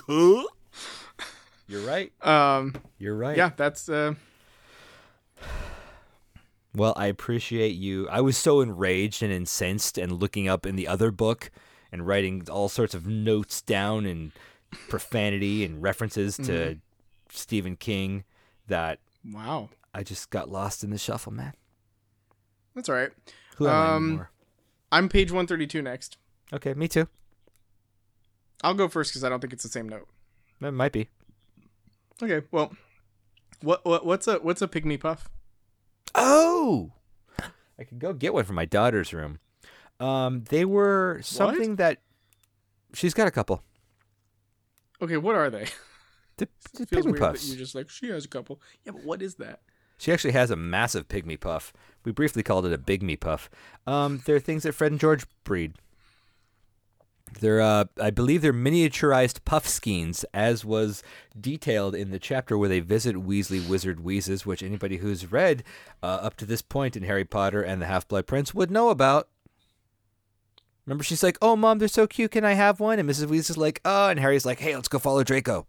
You're 0.08 1.86
right. 1.86 2.12
Um 2.24 2.74
You're 2.98 3.16
right. 3.16 3.36
yeah, 3.36 3.50
that's 3.56 3.88
uh 3.88 4.14
Well, 6.74 6.94
I 6.96 7.06
appreciate 7.06 7.74
you. 7.74 8.08
I 8.08 8.20
was 8.22 8.36
so 8.38 8.60
enraged 8.60 9.22
and 9.22 9.32
incensed 9.32 9.98
and 9.98 10.12
looking 10.12 10.48
up 10.48 10.64
in 10.66 10.76
the 10.76 10.88
other 10.88 11.10
book 11.10 11.50
and 11.90 12.06
writing 12.06 12.46
all 12.50 12.68
sorts 12.70 12.94
of 12.94 13.06
notes 13.06 13.60
down 13.60 14.06
and 14.06 14.32
profanity 14.88 15.64
and 15.64 15.82
references 15.82 16.38
to 16.38 16.78
Stephen 17.30 17.76
King 17.76 18.24
that 18.68 19.00
wow. 19.30 19.68
I 19.94 20.02
just 20.02 20.30
got 20.30 20.48
lost 20.50 20.82
in 20.82 20.88
the 20.90 20.96
shuffle, 20.98 21.32
man. 21.32 21.52
That's 22.74 22.88
all 22.88 22.94
right. 22.94 23.10
Who 23.56 23.68
am 23.68 23.74
I 23.74 23.94
Um, 23.96 24.04
anymore? 24.06 24.30
I'm 24.90 25.08
page 25.10 25.30
132 25.30 25.82
next. 25.82 26.16
Okay, 26.54 26.72
me 26.72 26.88
too. 26.88 27.06
I'll 28.62 28.74
go 28.74 28.88
first 28.88 29.12
cuz 29.12 29.24
I 29.24 29.28
don't 29.28 29.40
think 29.40 29.52
it's 29.52 29.62
the 29.62 29.68
same 29.68 29.88
note. 29.88 30.08
It 30.60 30.70
might 30.72 30.92
be. 30.92 31.08
Okay. 32.22 32.46
Well, 32.50 32.72
what 33.60 33.84
what 33.84 34.04
what's 34.06 34.26
a 34.28 34.36
what's 34.36 34.62
a 34.62 34.68
pygmy 34.68 34.98
puff? 35.00 35.28
Oh, 36.14 36.92
I 37.78 37.84
could 37.84 37.98
go 37.98 38.12
get 38.12 38.34
one 38.34 38.44
from 38.44 38.56
my 38.56 38.64
daughter's 38.64 39.12
room. 39.12 39.38
Um, 39.98 40.44
they 40.50 40.64
were 40.64 41.20
something 41.22 41.76
that 41.76 41.98
she's 42.92 43.14
got 43.14 43.28
a 43.28 43.30
couple. 43.30 43.62
Okay, 45.00 45.16
what 45.16 45.34
are 45.34 45.50
they? 45.50 45.66
The, 46.38 46.48
the 46.72 46.86
Feels 46.86 47.04
pygmy 47.04 47.10
weird 47.10 47.16
that 47.22 47.32
puffs. 47.32 47.48
you 47.50 47.56
just 47.56 47.74
like 47.74 47.90
she 47.90 48.08
has 48.08 48.24
a 48.24 48.28
couple. 48.28 48.60
Yeah, 48.86 48.92
but 48.92 49.04
what 49.04 49.20
is 49.20 49.34
that? 49.34 49.60
She 49.98 50.10
actually 50.10 50.32
has 50.32 50.50
a 50.50 50.56
massive 50.56 51.06
pygmy 51.06 51.38
puff. 51.38 51.74
We 52.04 52.10
briefly 52.10 52.42
called 52.42 52.64
it 52.64 52.72
a 52.72 52.78
big 52.78 53.02
me 53.02 53.16
puff. 53.16 53.50
Um, 53.86 54.22
they're 54.24 54.40
things 54.40 54.62
that 54.62 54.72
Fred 54.72 54.92
and 54.92 55.00
George 55.00 55.26
breed. 55.44 55.74
They're, 57.40 57.60
uh, 57.60 57.84
I 58.00 58.10
believe, 58.10 58.42
they're 58.42 58.52
miniaturized 58.52 59.40
Puffskeins, 59.40 60.24
as 60.34 60.64
was 60.64 61.02
detailed 61.38 61.94
in 61.94 62.10
the 62.10 62.18
chapter 62.18 62.56
where 62.58 62.68
they 62.68 62.80
visit 62.80 63.16
Weasley 63.16 63.66
Wizard 63.66 64.00
Wheezes, 64.00 64.44
which 64.46 64.62
anybody 64.62 64.98
who's 64.98 65.30
read 65.32 65.64
uh, 66.02 66.06
up 66.06 66.36
to 66.36 66.46
this 66.46 66.62
point 66.62 66.96
in 66.96 67.02
Harry 67.04 67.24
Potter 67.24 67.62
and 67.62 67.80
the 67.80 67.86
Half 67.86 68.08
Blood 68.08 68.26
Prince 68.26 68.54
would 68.54 68.70
know 68.70 68.90
about. 68.90 69.28
Remember, 70.86 71.04
she's 71.04 71.22
like, 71.22 71.38
"Oh, 71.40 71.54
mom, 71.56 71.78
they're 71.78 71.88
so 71.88 72.06
cute. 72.06 72.32
Can 72.32 72.44
I 72.44 72.54
have 72.54 72.80
one?" 72.80 72.98
And 72.98 73.08
Mrs. 73.08 73.26
Weasley's 73.26 73.56
like, 73.56 73.80
"Oh," 73.84 74.08
and 74.08 74.18
Harry's 74.18 74.44
like, 74.44 74.58
"Hey, 74.58 74.74
let's 74.74 74.88
go 74.88 74.98
follow 74.98 75.22
Draco." 75.22 75.66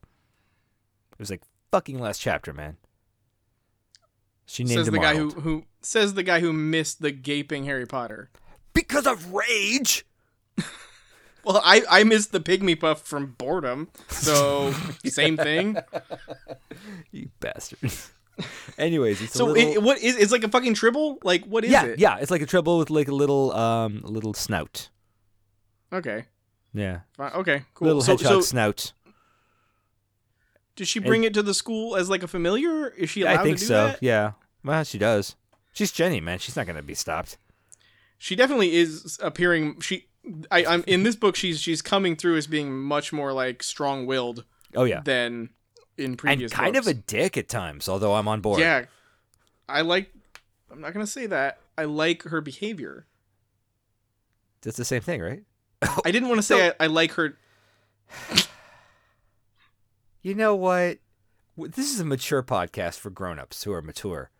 It 1.11 1.19
was 1.19 1.29
like 1.29 1.43
fucking 1.71 1.99
last 1.99 2.19
chapter, 2.19 2.51
man. 2.51 2.77
She 4.45 4.63
named 4.63 4.79
Says 4.79 4.87
him 4.87 4.95
the 4.95 4.99
guy 4.99 5.15
who 5.15 5.29
who 5.29 5.63
says 5.81 6.15
the 6.15 6.23
guy 6.23 6.39
who 6.39 6.51
missed 6.51 7.01
the 7.01 7.11
gaping 7.11 7.63
Harry 7.65 7.85
Potter. 7.85 8.29
because 8.73 9.05
of 9.07 9.33
rage. 9.33 10.05
Well, 11.45 11.61
I 11.63 11.83
I 11.89 12.03
missed 12.03 12.31
the 12.31 12.39
pygmy 12.39 12.79
puff 12.79 13.01
from 13.01 13.33
boredom. 13.37 13.89
So 14.09 14.73
same 15.05 15.37
thing. 15.37 15.77
You 17.11 17.29
bastard. 17.39 17.91
Anyways, 18.77 19.21
it's 19.21 19.33
So 19.33 19.45
a 19.45 19.51
little, 19.51 19.71
it, 19.73 19.83
what 19.83 19.99
is 19.99 20.15
it's 20.17 20.31
like 20.31 20.43
a 20.43 20.49
fucking 20.49 20.73
tribble? 20.73 21.19
Like 21.23 21.45
what 21.45 21.63
is 21.63 21.71
yeah, 21.71 21.85
it? 21.85 21.99
yeah, 21.99 22.17
it's 22.19 22.31
like 22.31 22.41
a 22.41 22.45
tribble 22.45 22.77
with 22.77 22.89
like 22.89 23.07
a 23.07 23.13
little 23.13 23.51
um 23.53 24.01
a 24.03 24.07
little 24.09 24.33
snout. 24.33 24.89
Okay. 25.91 26.25
Yeah, 26.73 27.01
Fine. 27.17 27.31
Okay. 27.33 27.63
Cool. 27.75 27.87
little 27.87 28.01
hedgehog 28.01 28.31
so 28.31 28.41
snout. 28.41 28.93
Does 30.75 30.87
she 30.87 30.99
bring 30.99 31.23
it 31.23 31.35
to 31.35 31.43
the 31.43 31.53
school 31.53 31.95
as 31.95 32.09
like 32.09 32.23
a 32.23 32.27
familiar? 32.27 32.89
Is 32.89 33.11
she 33.11 33.21
allowed 33.21 33.39
I 33.41 33.43
think 33.43 33.57
to 33.57 33.63
do 33.63 33.67
so. 33.67 33.87
that? 33.87 33.99
Yeah, 34.01 34.31
well, 34.63 34.83
she 34.83 34.97
does. 34.97 35.35
She's 35.71 35.91
Ginny, 35.91 36.19
man. 36.19 36.39
She's 36.39 36.55
not 36.55 36.65
gonna 36.65 36.81
be 36.81 36.95
stopped. 36.95 37.37
She 38.17 38.35
definitely 38.35 38.73
is 38.75 39.19
appearing. 39.21 39.81
She, 39.81 40.07
I, 40.51 40.65
I'm 40.65 40.83
in 40.87 41.03
this 41.03 41.15
book. 41.15 41.35
She's 41.35 41.61
she's 41.61 41.81
coming 41.81 42.15
through 42.15 42.37
as 42.37 42.47
being 42.47 42.79
much 42.79 43.11
more 43.11 43.33
like 43.33 43.61
strong-willed 43.63 44.45
Oh 44.75 44.85
yeah, 44.85 45.01
than 45.03 45.49
in 45.97 46.15
previous 46.17 46.51
and 46.51 46.59
kind 46.61 46.73
books. 46.75 46.87
of 46.87 46.91
a 46.91 46.93
dick 46.95 47.37
at 47.37 47.49
times. 47.49 47.89
Although 47.89 48.13
I'm 48.13 48.27
on 48.27 48.39
board. 48.41 48.59
Yeah, 48.59 48.85
I 49.67 49.81
like. 49.81 50.11
I'm 50.71 50.79
not 50.81 50.93
gonna 50.93 51.05
say 51.07 51.25
that. 51.27 51.59
I 51.77 51.83
like 51.85 52.23
her 52.23 52.39
behavior. 52.41 53.05
That's 54.61 54.77
the 54.77 54.85
same 54.85 55.01
thing, 55.01 55.21
right? 55.21 55.43
I 56.05 56.11
didn't 56.11 56.29
want 56.29 56.39
to 56.39 56.43
say 56.43 56.69
I, 56.79 56.85
I 56.85 56.87
like 56.87 57.11
her. 57.13 57.37
You 60.21 60.35
know 60.35 60.55
what? 60.55 60.99
This 61.57 61.91
is 61.93 61.99
a 61.99 62.05
mature 62.05 62.41
podcast 62.41 62.97
for 62.97 63.09
grown-ups 63.09 63.61
who 63.65 63.73
are 63.73 63.81
mature. 63.81 64.31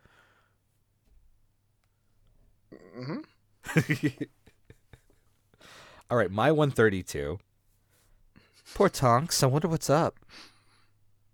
Mhm. 2.98 3.26
All 6.14 6.18
right, 6.20 6.30
my 6.30 6.52
132. 6.52 7.40
Poor 8.76 8.88
Tonks. 8.88 9.42
I 9.42 9.48
wonder 9.48 9.68
what's 9.68 9.90
up. 9.90 10.20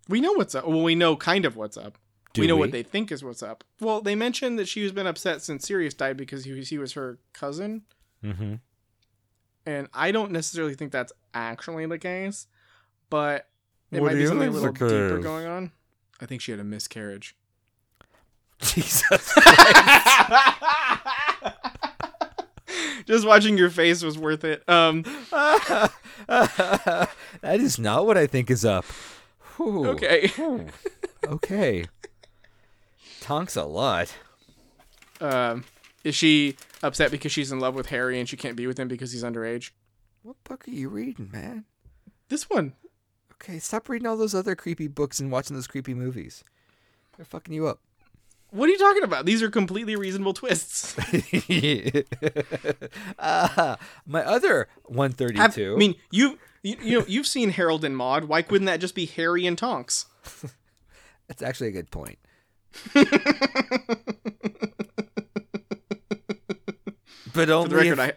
We 0.07 0.21
know 0.21 0.31
what's 0.31 0.55
up. 0.55 0.65
Well, 0.65 0.83
we 0.83 0.95
know 0.95 1.17
kind 1.17 1.43
of 1.43 1.57
what's 1.57 1.75
up. 1.75 1.97
Do 2.31 2.39
we 2.39 2.47
know 2.47 2.55
we? 2.55 2.61
what 2.61 2.71
they 2.71 2.83
think 2.83 3.11
is 3.11 3.21
what's 3.21 3.43
up. 3.43 3.65
Well, 3.81 3.99
they 3.99 4.15
mentioned 4.15 4.57
that 4.57 4.69
she 4.69 4.81
has 4.83 4.93
been 4.93 5.05
upset 5.05 5.41
since 5.41 5.67
Sirius 5.67 5.93
died 5.95 6.15
because 6.15 6.45
he 6.45 6.53
was, 6.53 6.69
he 6.69 6.77
was 6.77 6.93
her 6.93 7.17
cousin, 7.33 7.81
Mm-hmm. 8.23 8.53
and 9.65 9.89
I 9.93 10.13
don't 10.13 10.31
necessarily 10.31 10.75
think 10.75 10.93
that's 10.93 11.11
actually 11.33 11.85
the 11.85 11.99
case, 11.99 12.47
but 13.09 13.49
it 13.91 13.99
What 13.99 14.13
might 14.13 14.17
be 14.17 14.27
something 14.27 14.47
a 14.47 14.51
little 14.51 14.71
deeper 14.71 15.19
going 15.19 15.45
on. 15.45 15.73
I 16.21 16.25
think 16.25 16.39
she 16.39 16.51
had 16.51 16.61
a 16.61 16.63
miscarriage. 16.63 17.35
Jesus. 18.61 19.33
Just 23.09 23.25
watching 23.25 23.57
your 23.57 23.71
face 23.71 24.03
was 24.03 24.19
worth 24.19 24.43
it. 24.43 24.61
Um, 24.69 25.01
that 26.27 27.09
is 27.41 27.79
not 27.79 28.05
what 28.05 28.19
I 28.19 28.27
think 28.27 28.51
is 28.51 28.63
up. 28.63 28.85
Okay. 29.59 30.31
Okay. 31.25 31.85
Tonks 33.19 33.55
a 33.55 33.63
lot. 33.63 34.13
Um, 35.19 35.63
is 36.03 36.13
she 36.13 36.55
upset 36.83 37.09
because 37.09 37.31
she's 37.31 37.51
in 37.51 37.59
love 37.59 37.73
with 37.73 37.87
Harry 37.87 38.19
and 38.19 38.29
she 38.29 38.37
can't 38.37 38.55
be 38.55 38.67
with 38.67 38.79
him 38.79 38.87
because 38.87 39.11
he's 39.11 39.23
underage? 39.23 39.71
What 40.21 40.35
book 40.43 40.67
are 40.67 40.71
you 40.71 40.87
reading, 40.87 41.31
man? 41.33 41.65
This 42.27 42.47
one. 42.47 42.73
Okay, 43.33 43.57
stop 43.57 43.89
reading 43.89 44.07
all 44.07 44.17
those 44.17 44.35
other 44.35 44.55
creepy 44.55 44.87
books 44.87 45.19
and 45.19 45.31
watching 45.31 45.55
those 45.55 45.65
creepy 45.65 45.95
movies. 45.95 46.43
They're 47.17 47.25
fucking 47.25 47.55
you 47.55 47.65
up. 47.65 47.79
What 48.51 48.67
are 48.67 48.71
you 48.71 48.77
talking 48.79 49.03
about? 49.03 49.25
These 49.25 49.43
are 49.43 49.49
completely 49.49 49.95
reasonable 49.95 50.33
twists. 50.33 50.95
Ah, 53.19 53.77
my 54.07 54.23
other 54.23 54.67
132. 54.85 55.39
Have- 55.41 55.57
I 55.75 55.77
mean, 55.77 55.95
you, 56.11 56.39
you 56.63 56.75
you 56.81 56.99
know 56.99 57.05
you've 57.07 57.27
seen 57.27 57.51
Harold 57.51 57.85
and 57.85 57.95
Maude. 57.95 58.25
Why 58.25 58.41
couldn't 58.41 58.65
that 58.65 58.79
just 58.79 58.95
be 58.95 59.05
Harry 59.05 59.45
and 59.45 59.57
Tonks? 59.57 60.05
That's 61.27 61.41
actually 61.43 61.67
a 61.69 61.71
good 61.71 61.91
point. 61.91 62.17
But 67.33 67.47
For 67.47 67.67
the 67.67 67.75
record, 67.75 67.99
if, 67.99 68.15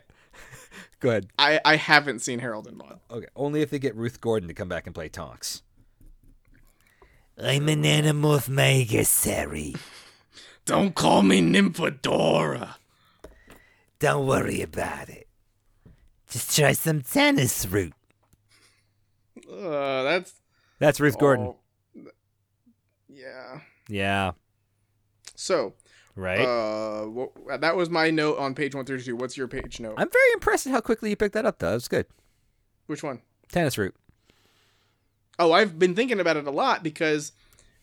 go 1.01 1.11
ahead. 1.11 1.27
I, 1.39 1.57
I 1.57 1.61
I 1.73 1.77
haven't 1.77 2.21
seen 2.21 2.39
Harold 2.39 2.67
and 2.67 2.77
Maude. 2.77 2.99
Okay, 3.11 3.27
only 3.37 3.61
if 3.61 3.71
they 3.71 3.79
get 3.79 3.95
Ruth 3.95 4.21
Gordon 4.21 4.49
to 4.49 4.55
come 4.55 4.69
back 4.69 4.87
and 4.87 4.95
play 4.95 5.09
Tonks. 5.09 5.63
I'm 7.39 7.69
an 7.69 7.83
animorph 7.83 8.49
Megasari. 8.49 9.77
Don't 10.65 10.95
call 10.95 11.23
me 11.23 11.41
Nymphadora. 11.41 12.77
Don't 13.99 14.27
worry 14.27 14.63
about 14.63 15.09
it. 15.09 15.27
Just 16.29 16.57
try 16.57 16.73
some 16.73 17.03
tannis 17.03 17.67
root. 17.67 17.93
Uh, 19.51 20.03
that's 20.03 20.35
That's 20.79 21.01
Ruth 21.01 21.19
Gordon. 21.19 21.55
yeah. 23.09 23.61
Yeah. 23.89 24.33
So, 25.35 25.75
Right. 26.15 26.41
uh, 26.41 27.09
wha- 27.09 27.57
that 27.59 27.77
was 27.77 27.91
my 27.91 28.11
note 28.11 28.39
on 28.39 28.55
page 28.55 28.75
one 28.75 28.85
thirty 28.85 29.03
two. 29.03 29.17
What's 29.17 29.37
your 29.37 29.49
page 29.49 29.81
note? 29.81 29.95
I'm 29.99 30.11
very 30.11 30.33
impressed 30.35 30.67
at 30.67 30.73
how 30.73 30.81
quickly 30.81 31.11
you 31.11 31.17
picked 31.17 31.35
that 31.35 31.47
up, 31.47 31.59
though. 31.59 31.69
That 31.71 31.75
was 31.75 31.89
good. 31.89 32.07
Which 32.87 33.03
one? 33.03 33.21
Tannis 33.51 33.77
root. 33.79 33.95
Oh, 35.39 35.53
I've 35.53 35.79
been 35.79 35.95
thinking 35.95 36.21
about 36.21 36.37
it 36.37 36.47
a 36.47 36.51
lot 36.51 36.83
because 36.83 37.33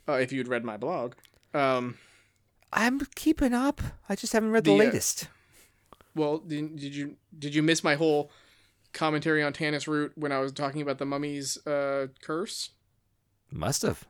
uh, 0.07 0.13
if 0.13 0.31
you'd 0.31 0.47
read 0.47 0.63
my 0.63 0.77
blog, 0.77 1.13
um, 1.53 1.97
I'm 2.71 2.99
keeping 3.15 3.53
up. 3.53 3.81
I 4.07 4.15
just 4.15 4.33
haven't 4.33 4.51
read 4.51 4.63
the, 4.63 4.71
The, 4.71 4.75
uh, 4.75 4.85
latest. 4.85 5.27
well, 6.15 6.37
did, 6.39 6.75
did 6.75 6.95
you 6.95 7.15
did 7.37 7.55
you 7.55 7.63
miss 7.63 7.83
my 7.83 7.95
whole 7.95 8.31
commentary 8.93 9.41
on 9.43 9.53
Tannis 9.53 9.87
Root 9.87 10.11
when 10.15 10.31
I 10.31 10.39
was 10.39 10.51
talking 10.51 10.81
about 10.81 10.97
the 10.97 11.05
mummy's 11.05 11.57
uh, 11.65 12.07
curse? 12.21 12.71
Must 13.51 13.81
have. 13.81 14.05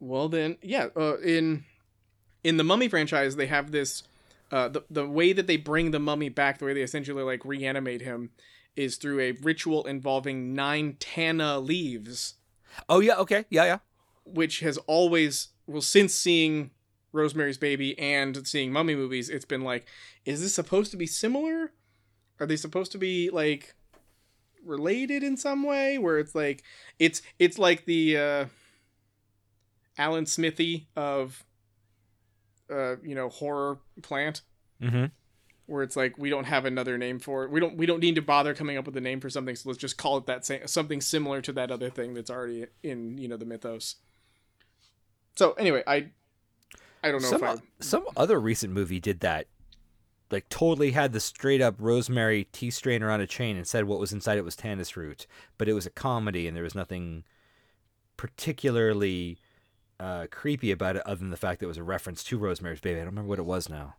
Well, 0.00 0.28
then, 0.28 0.56
yeah. 0.62 0.88
Uh, 0.96 1.18
in 1.18 1.64
in 2.42 2.56
the 2.56 2.64
Mummy 2.64 2.88
franchise, 2.88 3.36
they 3.36 3.46
have 3.46 3.70
this. 3.70 4.02
Uh, 4.50 4.68
the 4.68 4.82
the 4.90 5.08
way 5.08 5.32
that 5.32 5.46
they 5.46 5.56
bring 5.56 5.92
the 5.92 6.00
mummy 6.00 6.28
back, 6.28 6.58
the 6.58 6.64
way 6.66 6.74
they 6.74 6.82
essentially 6.82 7.22
like 7.22 7.44
reanimate 7.44 8.02
him, 8.02 8.30
is 8.76 8.96
through 8.96 9.20
a 9.20 9.32
ritual 9.32 9.84
involving 9.86 10.52
nine 10.54 10.96
Tana 10.98 11.58
leaves, 11.58 12.34
Oh 12.88 13.00
yeah. 13.00 13.16
Okay. 13.16 13.44
Yeah. 13.48 13.64
Yeah. 13.64 13.78
which 14.24 14.60
has 14.60 14.76
always 14.86 15.48
well 15.66 15.80
since 15.80 16.12
seeing 16.12 16.70
Rosemary's 17.12 17.58
Baby 17.58 17.98
and 17.98 18.46
seeing 18.46 18.72
Mummy 18.72 18.94
movies, 18.94 19.28
it's 19.28 19.44
been 19.44 19.62
like, 19.62 19.86
is 20.24 20.40
this 20.40 20.54
supposed 20.54 20.90
to 20.92 20.96
be 20.96 21.06
similar? 21.06 21.72
Are 22.40 22.46
they 22.46 22.56
supposed 22.56 22.90
to 22.92 22.98
be 22.98 23.30
like 23.30 23.74
related 24.64 25.22
in 25.22 25.36
some 25.36 25.62
way? 25.62 25.98
Where 25.98 26.18
it's 26.18 26.34
like 26.34 26.62
it's 26.98 27.22
it's 27.38 27.58
like 27.58 27.84
the 27.84 28.16
uh, 28.16 28.44
Alan 29.98 30.26
Smithee 30.26 30.88
of 30.96 31.44
uh, 32.70 32.96
you 33.02 33.14
know 33.14 33.28
horror 33.28 33.78
plant, 34.02 34.42
Mm-hmm. 34.82 35.04
where 35.66 35.82
it's 35.84 35.94
like 35.94 36.18
we 36.18 36.28
don't 36.30 36.44
have 36.46 36.64
another 36.64 36.98
name 36.98 37.20
for 37.20 37.44
it. 37.44 37.50
We 37.52 37.60
don't 37.60 37.76
we 37.76 37.86
don't 37.86 38.00
need 38.00 38.16
to 38.16 38.22
bother 38.22 38.54
coming 38.54 38.76
up 38.76 38.86
with 38.86 38.96
a 38.96 39.00
name 39.00 39.20
for 39.20 39.30
something. 39.30 39.54
So 39.54 39.68
let's 39.68 39.78
just 39.78 39.96
call 39.96 40.16
it 40.16 40.26
that 40.26 40.44
same 40.44 40.66
something 40.66 41.00
similar 41.00 41.40
to 41.42 41.52
that 41.52 41.70
other 41.70 41.90
thing 41.90 42.14
that's 42.14 42.30
already 42.30 42.66
in 42.82 43.18
you 43.18 43.28
know 43.28 43.36
the 43.36 43.44
mythos. 43.44 43.96
So 45.36 45.52
anyway, 45.52 45.84
I 45.86 46.06
I 47.02 47.10
don't 47.10 47.22
know 47.22 47.28
Some 47.28 47.42
if 47.42 47.50
I 47.50 47.62
some 47.80 48.04
other 48.16 48.40
recent 48.40 48.72
movie 48.72 49.00
did 49.00 49.20
that. 49.20 49.46
Like 50.30 50.48
totally 50.48 50.92
had 50.92 51.12
the 51.12 51.20
straight 51.20 51.60
up 51.60 51.74
rosemary 51.78 52.44
tea 52.52 52.70
strainer 52.70 53.10
on 53.10 53.20
a 53.20 53.26
chain 53.26 53.56
and 53.56 53.66
said 53.66 53.84
what 53.84 54.00
was 54.00 54.12
inside 54.12 54.38
it 54.38 54.44
was 54.44 54.56
tannis 54.56 54.96
root, 54.96 55.26
but 55.58 55.68
it 55.68 55.74
was 55.74 55.84
a 55.84 55.90
comedy 55.90 56.48
and 56.48 56.56
there 56.56 56.64
was 56.64 56.74
nothing 56.74 57.24
particularly 58.16 59.38
uh, 60.00 60.26
creepy 60.30 60.70
about 60.70 60.96
it 60.96 61.02
other 61.06 61.16
than 61.16 61.30
the 61.30 61.36
fact 61.36 61.60
that 61.60 61.66
it 61.66 61.68
was 61.68 61.76
a 61.76 61.82
reference 61.82 62.24
to 62.24 62.38
Rosemary's 62.38 62.80
Baby. 62.80 62.96
I 62.96 63.04
don't 63.04 63.10
remember 63.10 63.28
what 63.28 63.38
it 63.38 63.44
was 63.44 63.68
now. 63.68 63.94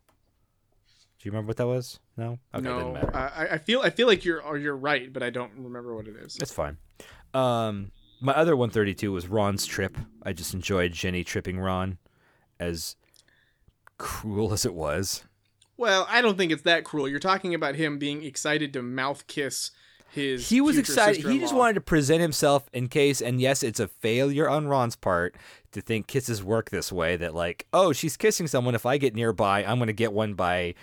Do 1.18 1.28
you 1.28 1.30
remember 1.30 1.48
what 1.48 1.56
that 1.56 1.66
was? 1.66 2.00
No. 2.16 2.38
Okay, 2.52 2.64
no, 2.64 2.92
matter. 2.92 3.16
I, 3.16 3.48
I 3.52 3.58
feel 3.58 3.80
I 3.80 3.90
feel 3.90 4.06
like 4.06 4.24
you're 4.24 4.56
you're 4.58 4.76
right, 4.76 5.12
but 5.12 5.22
I 5.22 5.30
don't 5.30 5.52
remember 5.56 5.94
what 5.94 6.06
it 6.06 6.16
is. 6.16 6.36
It's 6.40 6.52
fine. 6.52 6.76
Um, 7.32 7.92
my 8.20 8.34
other 8.34 8.56
132 8.56 9.10
was 9.10 9.28
Ron's 9.28 9.66
trip. 9.66 9.96
I 10.22 10.32
just 10.32 10.52
enjoyed 10.52 10.92
Ginny 10.92 11.24
tripping 11.24 11.58
Ron, 11.58 11.98
as 12.58 12.96
cruel 13.98 14.52
as 14.52 14.64
it 14.64 14.74
was. 14.74 15.24
Well, 15.76 16.06
I 16.08 16.22
don't 16.22 16.38
think 16.38 16.52
it's 16.52 16.62
that 16.62 16.84
cruel. 16.84 17.08
You're 17.08 17.18
talking 17.18 17.54
about 17.54 17.74
him 17.74 17.98
being 17.98 18.22
excited 18.22 18.72
to 18.74 18.82
mouth 18.82 19.26
kiss 19.26 19.72
his. 20.14 20.48
He 20.48 20.60
was 20.60 20.78
excited. 20.78 21.24
He 21.24 21.38
just 21.38 21.54
wanted 21.54 21.74
to 21.74 21.80
present 21.80 22.20
himself 22.20 22.68
in 22.72 22.88
case, 22.88 23.20
and 23.20 23.40
yes, 23.40 23.62
it's 23.62 23.80
a 23.80 23.88
failure 23.88 24.48
on 24.48 24.68
Ron's 24.68 24.96
part 24.96 25.34
to 25.72 25.80
think 25.80 26.06
kisses 26.06 26.42
work 26.42 26.70
this 26.70 26.92
way. 26.92 27.16
That 27.16 27.34
like, 27.34 27.66
oh, 27.72 27.92
she's 27.92 28.16
kissing 28.16 28.46
someone. 28.46 28.74
If 28.74 28.86
I 28.86 28.98
get 28.98 29.14
nearby, 29.14 29.64
I'm 29.64 29.78
going 29.78 29.88
to 29.88 29.92
get 29.92 30.12
one 30.12 30.34
by 30.34 30.74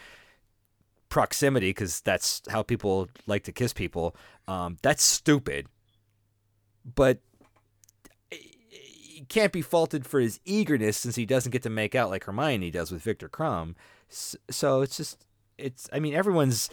proximity 1.09 1.69
because 1.69 2.01
that's 2.01 2.41
how 2.49 2.63
people 2.63 3.09
like 3.27 3.43
to 3.43 3.51
kiss 3.51 3.73
people. 3.73 4.15
Um, 4.47 4.77
that's 4.81 5.03
stupid. 5.03 5.67
But 6.95 7.19
can't 9.31 9.53
be 9.53 9.61
faulted 9.61 10.05
for 10.05 10.19
his 10.19 10.39
eagerness 10.43 10.97
since 10.97 11.15
he 11.15 11.25
doesn't 11.25 11.51
get 11.51 11.63
to 11.63 11.69
make 11.69 11.95
out 11.95 12.09
like 12.09 12.25
Hermione 12.25 12.69
does 12.69 12.91
with 12.91 13.01
Viktor 13.01 13.29
Krum. 13.29 13.75
So 14.09 14.81
it's 14.81 14.97
just, 14.97 15.25
it's. 15.57 15.89
I 15.93 15.99
mean, 15.99 16.13
everyone's 16.13 16.69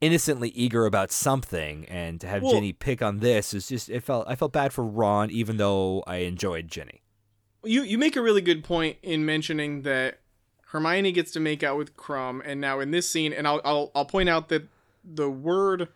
innocently 0.00 0.50
eager 0.50 0.84
about 0.84 1.10
something, 1.10 1.86
and 1.86 2.20
to 2.20 2.26
have 2.26 2.42
Well- 2.42 2.52
Ginny 2.52 2.72
pick 2.74 3.00
on 3.00 3.20
this 3.20 3.54
is 3.54 3.68
just. 3.68 3.88
It 3.88 4.02
felt. 4.02 4.28
I 4.28 4.36
felt 4.36 4.52
bad 4.52 4.72
for 4.72 4.84
Ron, 4.84 5.30
even 5.30 5.56
though 5.56 6.04
I 6.06 6.16
enjoyed 6.16 6.68
Ginny. 6.68 7.00
You 7.64 7.82
you 7.82 7.96
make 7.96 8.16
a 8.16 8.22
really 8.22 8.42
good 8.42 8.62
point 8.62 8.98
in 9.02 9.24
mentioning 9.24 9.82
that 9.82 10.20
Hermione 10.66 11.12
gets 11.12 11.32
to 11.32 11.40
make 11.40 11.62
out 11.62 11.78
with 11.78 11.96
Crumb, 11.96 12.42
and 12.44 12.60
now 12.60 12.80
in 12.80 12.90
this 12.90 13.08
scene, 13.08 13.32
and 13.32 13.48
I'll 13.48 13.62
I'll, 13.64 13.90
I'll 13.94 14.04
point 14.04 14.28
out 14.28 14.50
that 14.50 14.68
the 15.02 15.30
word 15.30 15.88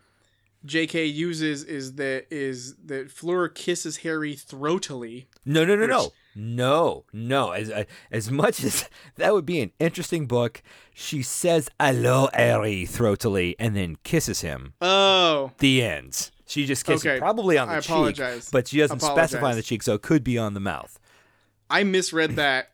J.K. 0.65 1.05
uses 1.07 1.63
is 1.65 1.95
that 1.95 2.27
is 2.31 2.75
that 2.85 3.11
Fleur 3.11 3.49
kisses 3.49 3.99
Harry 3.99 4.35
throatily. 4.35 5.27
No, 5.45 5.65
no, 5.65 5.77
no, 5.77 5.83
Which- 5.83 5.91
no, 5.91 6.13
no, 6.35 7.05
no. 7.13 7.51
As 7.53 7.71
uh, 7.71 7.85
as 8.11 8.31
much 8.31 8.63
as 8.65 8.89
that 9.17 9.33
would 9.33 9.47
be 9.47 9.61
an 9.61 9.71
interesting 9.79 10.27
book, 10.27 10.63
she 10.93 11.23
says 11.23 11.69
"Hello, 11.81 12.29
Harry" 12.35 12.85
throatily, 12.89 13.55
and 13.59 13.77
then 13.77 13.97
kisses 14.03 14.41
him. 14.41 14.75
Oh, 14.81 15.53
The 15.59 15.83
end. 15.83 16.31
She 16.47 16.65
just 16.67 16.85
kisses 16.87 17.07
Okay. 17.07 17.19
probably 17.19 17.59
on 17.59 17.69
the 17.69 17.75
I 17.75 17.81
cheek, 17.81 17.91
apologize. 17.91 18.49
but 18.51 18.69
she 18.69 18.79
doesn't 18.79 19.01
specify 19.01 19.51
on 19.51 19.57
the 19.57 19.63
cheek, 19.63 19.83
so 19.83 19.95
it 19.95 20.03
could 20.03 20.25
be 20.25 20.39
on 20.39 20.55
the 20.55 20.61
mouth. 20.61 20.99
I 21.71 21.85
misread 21.85 22.37
that 22.37 22.71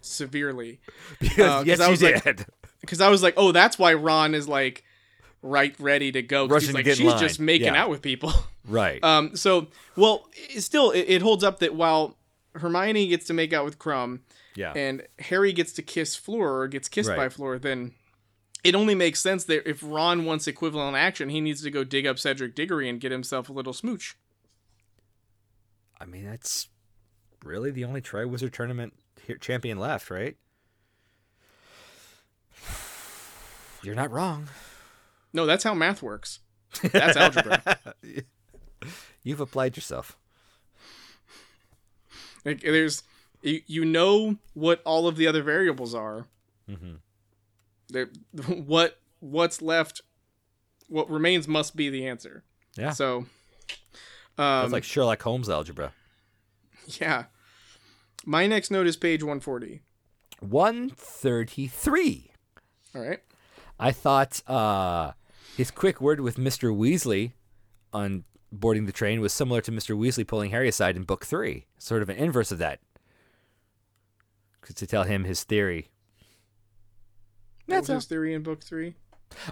severely 0.00 0.80
Because 1.18 1.38
Uh, 1.60 1.62
yes, 1.66 1.80
I 1.80 1.86
you 1.86 1.90
was 1.90 2.02
like- 2.02 2.24
did. 2.24 2.46
because 2.80 3.00
I 3.00 3.08
was 3.08 3.22
like, 3.22 3.34
oh, 3.36 3.52
that's 3.52 3.78
why 3.78 3.94
Ron 3.94 4.34
is 4.34 4.48
like 4.48 4.84
right 5.42 5.74
ready 5.78 6.12
to 6.12 6.22
go. 6.22 6.46
Rushing 6.46 6.60
He's 6.60 6.68
to 6.68 6.74
like, 6.74 6.84
get 6.84 6.96
she's 6.98 7.06
line. 7.06 7.18
just 7.18 7.40
making 7.40 7.74
Yeah. 7.74 7.82
out 7.82 7.90
with 7.90 8.02
people. 8.02 8.32
right. 8.66 9.02
Um, 9.02 9.36
so, 9.36 9.68
well, 9.96 10.28
it, 10.34 10.60
still, 10.62 10.90
it, 10.90 11.06
it 11.08 11.22
holds 11.22 11.42
up 11.44 11.60
that 11.60 11.74
while 11.74 12.16
Hermione 12.54 13.06
gets 13.08 13.26
to 13.26 13.32
make 13.32 13.52
out 13.52 13.64
with 13.64 13.78
Krum 13.78 14.20
yeah. 14.54 14.72
and 14.74 15.02
Harry 15.18 15.52
gets 15.52 15.72
to 15.74 15.82
kiss 15.82 16.16
Fleur 16.16 16.60
or 16.60 16.68
gets 16.68 16.88
kissed 16.88 17.08
by 17.08 17.16
Right. 17.16 17.32
Fleur, 17.32 17.58
then 17.58 17.92
it 18.64 18.74
only 18.74 18.94
makes 18.94 19.20
sense 19.20 19.44
that 19.44 19.68
if 19.68 19.80
Ron 19.82 20.24
wants 20.26 20.46
equivalent 20.46 20.96
action, 20.96 21.28
he 21.30 21.40
needs 21.40 21.62
to 21.62 21.70
go 21.70 21.84
dig 21.84 22.06
up 22.06 22.18
Cedric 22.18 22.54
Diggory 22.54 22.88
and 22.88 23.00
get 23.00 23.10
himself 23.12 23.48
a 23.48 23.52
little 23.52 23.72
smooch. 23.72 24.16
I 25.98 26.04
mean, 26.04 26.24
that's 26.24 26.68
really 27.44 27.70
the 27.70 27.84
only 27.84 28.02
Triwizard 28.02 28.52
Tournament 28.52 28.92
champion 29.40 29.78
left, 29.78 30.10
right? 30.10 30.36
You're 33.82 33.94
not 33.94 34.10
wrong. 34.10 34.48
No, 35.32 35.46
that's 35.46 35.64
how 35.64 35.74
math 35.74 36.02
works. 36.02 36.40
That's 36.82 37.16
algebra. 37.16 37.78
You've 39.22 39.40
applied 39.40 39.76
yourself. 39.76 40.16
Like, 42.44 42.60
there's, 42.62 43.02
you, 43.42 43.60
you 43.66 43.84
know 43.84 44.36
what 44.54 44.80
all 44.84 45.06
of 45.06 45.16
the 45.16 45.26
other 45.26 45.42
variables 45.42 45.94
are. 45.94 46.26
Mm-hmm. 46.68 46.94
There- 47.90 48.08
What 48.66 48.98
what's 49.20 49.60
left, 49.60 50.00
what 50.88 51.10
remains 51.10 51.46
must 51.46 51.76
be 51.76 51.90
the 51.90 52.06
answer. 52.06 52.42
Yeah. 52.76 52.92
So, 52.92 53.26
That's 54.36 54.66
um, 54.66 54.72
like 54.72 54.84
Sherlock 54.84 55.20
Holmes 55.22 55.50
algebra. 55.50 55.92
yeah. 57.00 57.24
My 58.24 58.46
next 58.46 58.70
note 58.70 58.86
is 58.86 58.96
page 58.96 59.22
140. 59.22 59.82
133. 60.40 62.30
All 62.94 63.02
right. 63.02 63.20
I 63.78 63.92
thought 63.92 64.40
uh, 64.48 65.12
his 65.60 65.70
quick 65.70 66.00
word 66.00 66.20
with 66.20 66.36
Mr. 66.38 66.74
Weasley 66.74 67.32
on 67.92 68.24
boarding 68.50 68.86
the 68.86 68.92
train 68.92 69.20
was 69.20 69.30
similar 69.30 69.60
to 69.60 69.70
Mr. 69.70 69.94
Weasley 69.94 70.26
pulling 70.26 70.52
Harry 70.52 70.68
aside 70.68 70.96
in 70.96 71.02
book 71.02 71.26
three, 71.26 71.66
sort 71.76 72.00
of 72.00 72.08
an 72.08 72.16
inverse 72.16 72.50
of 72.50 72.56
that. 72.58 72.80
To 74.74 74.86
tell 74.86 75.02
him 75.04 75.24
his 75.24 75.44
theory. 75.44 75.90
What 77.66 77.74
That's 77.74 77.88
was 77.88 77.96
his 77.96 78.04
theory 78.06 78.32
in 78.32 78.42
book 78.42 78.62
three? 78.64 78.94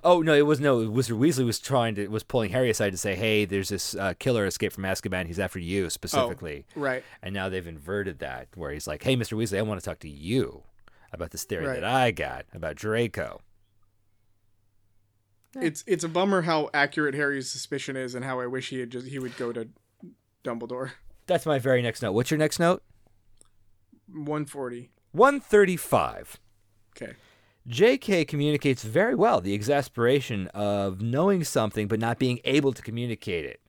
Oh 0.03 0.23
no, 0.23 0.33
it 0.33 0.47
was 0.47 0.61
no. 0.61 0.79
Mr. 0.89 1.17
Weasley 1.19 1.45
was 1.45 1.59
trying 1.59 1.95
to 1.97 2.09
was 2.09 2.23
pulling 2.23 2.53
Harry 2.53 2.71
aside 2.71 2.91
to 2.91 2.97
say, 2.97 3.15
"Hey, 3.15 3.45
there's 3.45 3.69
this 3.69 3.95
uh, 3.95 4.15
killer 4.19 4.47
escaped 4.47 4.75
from 4.75 4.85
Azkaban. 4.85 5.27
He's 5.27 5.39
after 5.39 5.59
you 5.59 5.91
specifically." 5.91 6.65
Right. 6.75 7.05
And 7.23 7.35
now 7.35 7.49
they've 7.49 7.67
inverted 7.67 8.19
that, 8.21 8.49
where 8.55 8.71
he's 8.71 8.87
like, 8.87 9.03
"Hey, 9.03 9.15
Mr. 9.17 9.37
Weasley, 9.37 9.59
I 9.59 9.63
want 9.63 9.79
to 9.81 9.85
talk 9.85 9.99
to 10.01 10.09
you 10.09 10.63
about 11.13 11.31
this 11.33 11.45
theory 11.45 11.67
Right. 11.67 11.75
that 11.81 11.85
I 11.85 12.11
got 12.13 12.47
about 12.55 12.77
Draco. 12.77 13.41
It's 15.55 15.83
it's 15.87 16.05
a 16.05 16.09
bummer 16.09 16.43
how 16.43 16.71
accurate 16.75 17.15
Harry's 17.15 17.51
suspicion 17.51 17.97
is, 17.97 18.15
and 18.15 18.25
how 18.25 18.41
I 18.41 18.47
wish 18.47 18.69
he 18.69 18.81
had 18.81 18.91
just 18.91 19.07
he 19.07 19.19
would 19.19 19.37
go 19.37 19.53
to 19.53 19.69
Dumbledore. 20.45 20.93
That's 21.27 21.47
my 21.47 21.59
very 21.59 21.83
next 21.83 22.03
note. 22.03 22.13
What's 22.13 22.31
your 22.31 22.39
next 22.39 22.59
note? 22.59 22.83
One 24.13 24.45
forty. 24.45 24.91
135. 25.13 26.39
Okay. 26.97 27.15
JK 27.69 28.27
communicates 28.29 28.83
very 28.83 29.15
well 29.15 29.41
the 29.41 29.53
exasperation 29.55 30.49
of 30.49 31.01
knowing 31.01 31.45
something 31.45 31.87
but 31.89 32.01
not 32.01 32.19
being 32.19 32.41
able 32.45 32.73
to 32.73 32.83
communicate 32.83 33.45
it. 33.45 33.61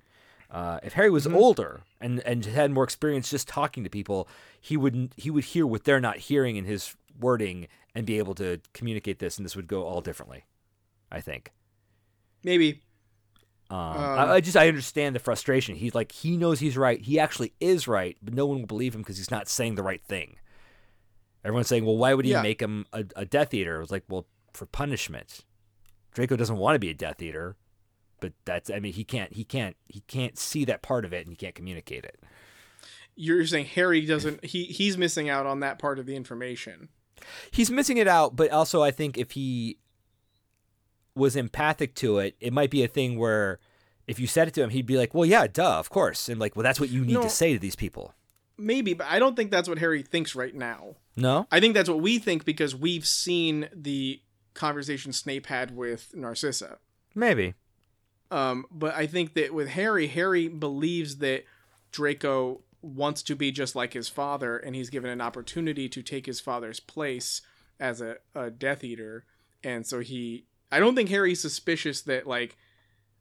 Uh, 0.49 0.79
if 0.83 0.93
Harry 0.93 1.09
was 1.09 1.27
older 1.27 1.81
and, 2.01 2.21
and 2.21 2.45
had 2.45 2.71
more 2.71 2.83
experience 2.83 3.29
just 3.29 3.47
talking 3.47 3.83
to 3.83 3.89
people, 3.89 4.27
he 4.59 4.77
would 4.77 5.13
he 5.15 5.29
would 5.29 5.43
hear 5.43 5.65
what 5.67 5.83
they're 5.83 5.99
not 5.99 6.17
hearing 6.17 6.55
in 6.55 6.65
his 6.65 6.95
wording 7.19 7.67
and 7.93 8.05
be 8.05 8.17
able 8.17 8.35
to 8.35 8.59
communicate 8.73 9.19
this, 9.19 9.37
and 9.37 9.45
this 9.45 9.55
would 9.55 9.67
go 9.67 9.83
all 9.83 10.01
differently. 10.01 10.45
I 11.11 11.21
think. 11.21 11.51
Maybe. 12.43 12.81
Um, 13.69 13.77
Um, 13.77 13.95
I, 13.97 14.33
I 14.35 14.41
just 14.41 14.57
I 14.57 14.67
understand 14.67 15.15
the 15.15 15.19
frustration. 15.19 15.75
He's 15.75 15.93
like 15.93 16.11
he 16.11 16.37
knows 16.37 16.59
he's 16.59 16.77
right. 16.77 16.99
He 17.01 17.19
actually 17.19 17.53
is 17.59 17.87
right, 17.87 18.17
but 18.21 18.33
no 18.33 18.45
one 18.45 18.59
will 18.59 18.65
believe 18.67 18.95
him 18.95 19.01
because 19.01 19.17
he's 19.17 19.31
not 19.31 19.47
saying 19.47 19.75
the 19.75 19.83
right 19.83 20.01
thing. 20.03 20.37
Everyone's 21.45 21.67
saying, 21.67 21.85
"Well, 21.85 21.97
why 21.97 22.13
would 22.13 22.25
he 22.25 22.31
Yeah. 22.31 22.41
make 22.41 22.61
him 22.61 22.85
a, 22.91 23.05
a 23.15 23.25
Death 23.25 23.53
Eater?" 23.53 23.77
It 23.77 23.81
was 23.81 23.91
like, 23.91 24.03
"Well, 24.09 24.25
for 24.53 24.65
punishment." 24.65 25.45
Draco 26.11 26.35
doesn't 26.35 26.57
want 26.57 26.75
to 26.75 26.79
be 26.79 26.89
a 26.89 26.93
Death 26.95 27.21
Eater, 27.21 27.55
but 28.19 28.33
that's 28.43 28.69
I 28.71 28.79
mean 28.79 28.93
he 28.93 29.03
can't 29.03 29.31
he 29.33 29.43
can't 29.43 29.75
he 29.87 30.01
can't 30.07 30.37
see 30.37 30.65
that 30.65 30.81
part 30.81 31.05
of 31.05 31.13
it 31.13 31.21
and 31.25 31.29
he 31.31 31.35
can't 31.35 31.53
communicate 31.55 32.03
it. 32.03 32.19
You're 33.15 33.45
saying 33.45 33.65
Harry 33.67 34.01
doesn't. 34.05 34.43
He 34.45 34.63
he's 34.65 34.97
missing 34.97 35.29
out 35.29 35.45
on 35.45 35.59
that 35.59 35.77
part 35.77 35.99
of 35.99 36.05
the 36.07 36.15
information. 36.15 36.89
He's 37.51 37.69
missing 37.69 37.97
it 37.97 38.07
out, 38.07 38.35
but 38.35 38.49
also 38.49 38.81
I 38.81 38.91
think 38.91 39.17
if 39.17 39.31
he 39.31 39.77
was 41.19 41.35
empathic 41.35 41.93
to 41.95 42.17
it, 42.19 42.35
it 42.39 42.51
might 42.53 42.71
be 42.71 42.83
a 42.83 42.87
thing 42.87 43.19
where 43.19 43.59
if 44.07 44.19
you 44.19 44.25
said 44.25 44.47
it 44.47 44.55
to 44.55 44.63
him, 44.63 44.71
he'd 44.71 44.87
be 44.87 44.97
like, 44.97 45.13
"Well, 45.13 45.25
yeah, 45.25 45.45
duh, 45.45 45.77
of 45.77 45.89
course," 45.91 46.27
and 46.29 46.39
like, 46.39 46.55
"Well, 46.55 46.63
that's 46.63 46.79
what 46.79 46.89
you 46.89 47.05
need 47.05 47.13
No. 47.13 47.21
to 47.21 47.29
say 47.29 47.53
to 47.53 47.59
these 47.59 47.75
people." 47.75 48.15
Maybe, 48.57 48.93
but 48.93 49.07
I 49.07 49.19
don't 49.19 49.35
think 49.35 49.51
that's 49.51 49.69
what 49.69 49.77
Harry 49.77 50.01
thinks 50.01 50.33
right 50.35 50.53
now. 50.55 50.95
No, 51.15 51.47
I 51.51 51.59
think 51.59 51.75
that's 51.75 51.89
what 51.89 52.01
we 52.01 52.17
think 52.17 52.43
because 52.43 52.75
we've 52.75 53.05
seen 53.05 53.69
the 53.73 54.21
conversation 54.55 55.13
Snape 55.13 55.45
had 55.45 55.75
with 55.75 56.15
Narcissa. 56.15 56.79
maybe. 57.13 57.53
Um, 58.31 58.65
but 58.71 58.93
I 58.95 59.07
think 59.07 59.33
that 59.35 59.53
with 59.53 59.69
Harry, 59.69 60.07
Harry 60.07 60.47
believes 60.47 61.17
that 61.17 61.45
Draco 61.91 62.61
wants 62.81 63.23
to 63.23 63.35
be 63.35 63.51
just 63.51 63.75
like 63.75 63.93
his 63.93 64.07
father, 64.07 64.57
and 64.57 64.75
he's 64.75 64.89
given 64.89 65.09
an 65.09 65.21
opportunity 65.21 65.89
to 65.89 66.01
take 66.03 66.25
his 66.25 66.39
father's 66.39 66.79
place 66.79 67.41
as 67.79 68.01
a, 68.01 68.17
a 68.35 68.49
Death 68.51 68.83
Eater. 68.83 69.25
And 69.63 69.85
so 69.87 69.99
he, 69.99 70.45
I 70.71 70.79
don't 70.79 70.95
think 70.95 71.09
Harry's 71.09 71.41
suspicious 71.41 72.01
that 72.03 72.27
like, 72.27 72.55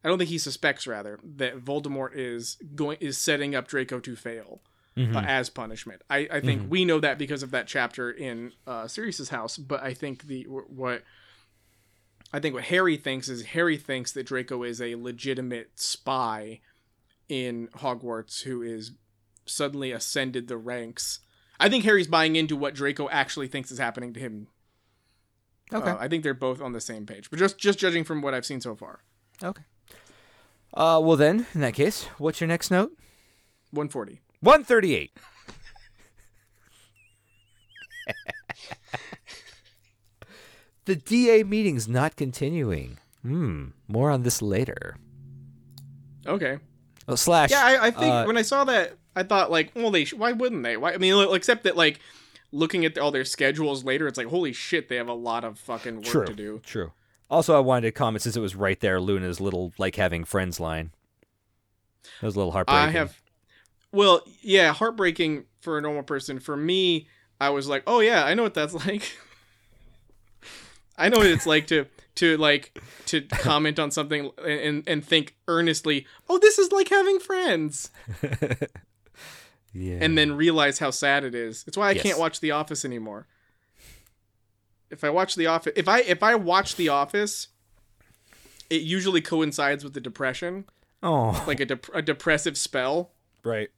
I 0.03 0.07
don't 0.07 0.17
think 0.17 0.29
he 0.29 0.37
suspects 0.37 0.85
rather 0.87 1.19
that 1.37 1.59
Voldemort 1.59 2.11
is 2.15 2.57
going 2.75 2.97
is 3.01 3.17
setting 3.17 3.55
up 3.55 3.67
Draco 3.67 3.99
to 3.99 4.15
fail 4.15 4.61
Mhm. 4.97 5.15
uh, 5.15 5.19
as 5.25 5.49
punishment. 5.49 6.01
I, 6.09 6.27
I 6.31 6.39
think 6.41 6.69
we 6.69 6.83
know 6.83 6.99
that 6.99 7.17
because 7.17 7.43
of 7.43 7.51
that 7.51 7.67
chapter 7.67 8.09
in 8.11 8.51
uh, 8.67 8.87
Sirius's 8.87 9.29
house. 9.29 9.57
But 9.57 9.81
I 9.83 9.93
think 9.93 10.23
the 10.27 10.43
what 10.43 11.03
I 12.33 12.39
think 12.39 12.53
what 12.53 12.65
Harry 12.65 12.97
thinks 12.97 13.27
is 13.29 13.43
Harry 13.47 13.77
thinks 13.77 14.11
that 14.11 14.25
Draco 14.27 14.63
is 14.63 14.81
a 14.81 14.95
legitimate 14.95 15.71
spy 15.79 16.59
in 17.27 17.67
Hogwarts 17.77 18.43
who 18.43 18.61
is 18.61 18.91
suddenly 19.45 19.91
ascended 19.91 20.47
the 20.47 20.57
ranks. 20.57 21.19
I 21.59 21.69
think 21.69 21.83
Harry's 21.83 22.07
buying 22.07 22.35
into 22.35 22.55
what 22.55 22.75
Draco 22.75 23.09
actually 23.09 23.47
thinks 23.47 23.71
is 23.71 23.79
happening 23.79 24.13
to 24.13 24.19
him. 24.19 24.47
Okay. 25.71 25.91
Uh, 25.91 25.97
I 25.99 26.07
think 26.07 26.23
they're 26.23 26.33
both 26.33 26.61
on 26.61 26.73
the 26.73 26.81
same 26.81 27.05
page, 27.05 27.29
but 27.29 27.37
just 27.37 27.57
just 27.57 27.77
judging 27.79 28.03
from 28.03 28.21
what 28.21 28.33
I've 28.33 28.45
seen 28.45 28.61
so 28.61 28.75
far. 28.75 29.01
Okay. 29.43 29.63
Uh, 30.73 30.99
well 31.03 31.17
then, 31.17 31.45
in 31.53 31.61
that 31.61 31.73
case, 31.73 32.03
what's 32.17 32.41
your 32.41 32.47
next 32.47 32.69
note? 32.71 32.91
140. 33.71 34.21
One 34.41 34.63
thirty-eight. 34.63 35.11
the 40.85 40.95
DA 40.95 41.43
meeting's 41.43 41.87
not 41.87 42.15
continuing. 42.15 42.97
Hmm. 43.21 43.67
More 43.87 44.09
on 44.09 44.23
this 44.23 44.41
later. 44.41 44.95
Okay. 46.25 46.57
Oh, 47.07 47.15
slash. 47.15 47.51
Yeah, 47.51 47.63
I, 47.63 47.87
I 47.87 47.91
think 47.91 48.13
uh, 48.13 48.25
when 48.25 48.37
I 48.37 48.43
saw 48.43 48.63
that, 48.65 48.97
I 49.15 49.23
thought 49.23 49.51
like, 49.51 49.71
well, 49.75 49.91
they 49.91 50.05
sh- 50.05 50.13
why 50.13 50.31
wouldn't 50.31 50.63
they? 50.63 50.77
Why? 50.77 50.93
I 50.93 50.97
mean, 50.97 51.27
except 51.33 51.63
that 51.63 51.75
like 51.75 51.99
looking 52.51 52.85
at 52.85 52.97
all 52.97 53.11
their 53.11 53.25
schedules 53.25 53.83
later, 53.83 54.07
it's 54.07 54.17
like, 54.17 54.27
holy 54.27 54.53
shit, 54.53 54.89
they 54.89 54.95
have 54.95 55.07
a 55.07 55.13
lot 55.13 55.43
of 55.43 55.59
fucking 55.59 55.97
work 55.97 56.05
True. 56.05 56.25
to 56.25 56.33
do. 56.33 56.61
True. 56.63 56.91
Also, 57.29 57.55
I 57.55 57.59
wanted 57.59 57.87
to 57.87 57.91
comment 57.91 58.23
since 58.23 58.35
it 58.35 58.41
was 58.41 58.55
right 58.55 58.79
there, 58.79 58.99
Luna's 58.99 59.39
little 59.39 59.71
like 59.77 59.95
having 59.95 60.23
friends 60.23 60.59
line. 60.59 60.91
That 62.21 62.27
was 62.27 62.35
a 62.35 62.39
little 62.39 62.51
heartbreaking. 62.51 62.89
I 62.89 62.91
have, 62.91 63.21
well, 63.91 64.21
yeah, 64.41 64.73
heartbreaking 64.73 65.45
for 65.61 65.77
a 65.77 65.81
normal 65.81 66.03
person. 66.03 66.39
For 66.39 66.57
me, 66.57 67.07
I 67.39 67.49
was 67.49 67.67
like, 67.67 67.83
oh 67.85 67.99
yeah, 67.99 68.25
I 68.25 68.33
know 68.33 68.43
what 68.43 68.55
that's 68.55 68.73
like. 68.87 69.15
I 70.97 71.09
know 71.09 71.17
what 71.17 71.27
it's 71.27 71.45
like 71.45 71.67
to 71.67 71.85
to 72.15 72.35
like 72.37 72.77
to 73.05 73.21
comment 73.21 73.79
on 73.79 73.91
something 73.91 74.31
and 74.45 74.83
and 74.85 75.05
think 75.05 75.37
earnestly, 75.47 76.05
oh, 76.29 76.37
this 76.39 76.59
is 76.59 76.71
like 76.71 76.89
having 76.89 77.19
friends, 77.19 77.91
yeah. 79.73 79.97
and 80.01 80.17
then 80.17 80.33
realize 80.35 80.79
how 80.79 80.91
sad 80.91 81.23
it 81.23 81.35
is. 81.35 81.63
It's 81.67 81.77
why 81.77 81.89
I 81.89 81.91
Yes. 81.91 82.03
can't 82.03 82.19
watch 82.19 82.39
The 82.39 82.51
Office 82.51 82.83
anymore. 82.85 83.27
If 84.89 85.03
I 85.03 85.09
watch 85.09 85.35
The 85.35 85.45
Office, 85.47 85.73
if 85.75 85.87
I 85.87 85.99
if 86.01 86.23
I 86.23 86.35
watch 86.35 86.75
The 86.75 86.89
Office, 86.89 87.47
it 88.69 88.81
usually 88.81 89.21
coincides 89.21 89.83
with 89.83 89.93
the 89.93 90.01
depression, 90.01 90.65
oh, 91.03 91.43
like 91.47 91.59
a 91.59 91.65
dep- 91.65 91.93
a 91.93 92.01
depressive 92.01 92.57
spell. 92.57 93.11
right. 93.43 93.69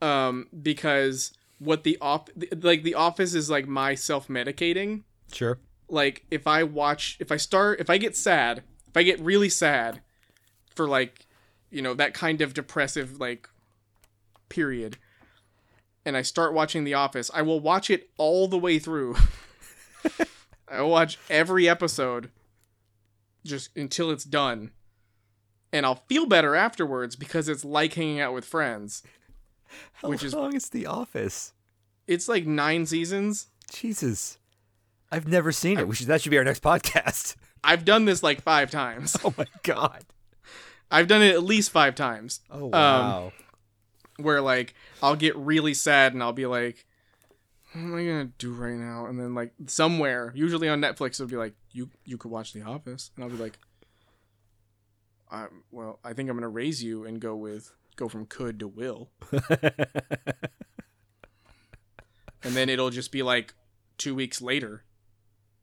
um 0.00 0.46
because 0.62 1.32
what 1.58 1.84
the 1.84 1.96
off 2.00 2.28
like 2.60 2.82
the 2.82 2.94
office 2.94 3.34
is 3.34 3.48
like 3.50 3.68
my 3.68 3.94
self-medicating 3.94 5.02
Sure. 5.32 5.58
like 5.88 6.24
if 6.28 6.44
i 6.48 6.64
watch 6.64 7.16
if 7.20 7.30
i 7.30 7.36
start 7.36 7.78
if 7.78 7.88
i 7.88 7.98
get 7.98 8.16
sad 8.16 8.64
if 8.88 8.96
i 8.96 9.04
get 9.04 9.20
really 9.20 9.48
sad 9.48 10.00
for 10.74 10.88
like 10.88 11.26
you 11.70 11.80
know 11.80 11.94
that 11.94 12.14
kind 12.14 12.40
of 12.40 12.52
depressive 12.52 13.20
like 13.20 13.48
period 14.48 14.96
and 16.04 16.16
i 16.16 16.22
start 16.22 16.52
watching 16.54 16.84
the 16.84 16.94
office 16.94 17.30
i 17.34 17.42
will 17.42 17.60
watch 17.60 17.90
it 17.90 18.10
all 18.18 18.48
the 18.48 18.58
way 18.58 18.78
through 18.78 19.14
i 20.68 20.80
will 20.80 20.90
watch 20.90 21.18
every 21.30 21.68
episode 21.68 22.30
just 23.44 23.76
until 23.76 24.10
it's 24.10 24.24
done 24.24 24.70
and 25.72 25.84
i'll 25.86 26.02
feel 26.08 26.26
better 26.26 26.54
afterwards 26.54 27.16
because 27.16 27.48
it's 27.48 27.64
like 27.64 27.94
hanging 27.94 28.20
out 28.20 28.34
with 28.34 28.44
friends 28.44 29.02
How 29.94 30.10
Which 30.10 30.22
is- 30.22 30.34
long 30.34 30.54
is 30.54 30.68
The 30.68 30.84
Office? 30.86 31.54
it's 32.06 32.28
like 32.28 32.46
nine 32.46 32.84
seasons 32.86 33.46
Jesus. 33.72 34.36
I've 35.10 35.26
never 35.26 35.50
seen 35.50 35.78
it. 35.78 35.88
We 35.88 35.94
should 35.94 36.08
that 36.08 36.20
should 36.20 36.30
be 36.30 36.36
our 36.38 36.44
next 36.44 36.62
podcast. 36.62 37.36
I've 37.64 37.84
done 37.86 38.04
this 38.04 38.22
like 38.22 38.42
five 38.42 38.70
times. 38.70 39.16
Oh 39.24 39.32
my 39.38 39.46
god. 39.62 40.04
I've 40.90 41.06
done 41.06 41.22
it 41.22 41.32
at 41.34 41.42
least 41.42 41.70
five 41.70 41.94
times. 41.94 42.40
Oh 42.50 42.64
um, 42.66 42.70
wow. 42.72 43.32
Where 44.18 44.40
like 44.42 44.74
I'll 45.02 45.16
get 45.16 45.36
really 45.36 45.74
sad 45.74 46.14
and 46.14 46.22
I'll 46.22 46.32
be 46.32 46.46
like, 46.46 46.86
"What 47.72 47.80
am 47.80 47.94
I 47.94 48.04
gonna 48.04 48.30
do 48.38 48.52
right 48.52 48.76
now?" 48.76 49.06
And 49.06 49.18
then 49.18 49.34
like 49.34 49.52
somewhere, 49.66 50.32
usually 50.34 50.68
on 50.68 50.80
Netflix, 50.80 51.14
it'll 51.14 51.26
be 51.26 51.36
like, 51.36 51.54
"You 51.72 51.90
you 52.04 52.16
could 52.16 52.30
watch 52.30 52.52
The 52.52 52.62
Office," 52.62 53.10
and 53.16 53.24
I'll 53.24 53.30
be 53.30 53.36
like, 53.36 53.58
I, 55.30 55.48
"Well, 55.70 55.98
I 56.04 56.12
think 56.12 56.30
I'm 56.30 56.36
gonna 56.36 56.48
raise 56.48 56.82
you 56.82 57.04
and 57.04 57.20
go 57.20 57.34
with 57.34 57.72
go 57.96 58.08
from 58.08 58.26
could 58.26 58.60
to 58.60 58.68
will," 58.68 59.10
and 62.42 62.54
then 62.54 62.68
it'll 62.68 62.90
just 62.90 63.10
be 63.10 63.22
like 63.24 63.54
two 63.98 64.14
weeks 64.14 64.40
later, 64.40 64.84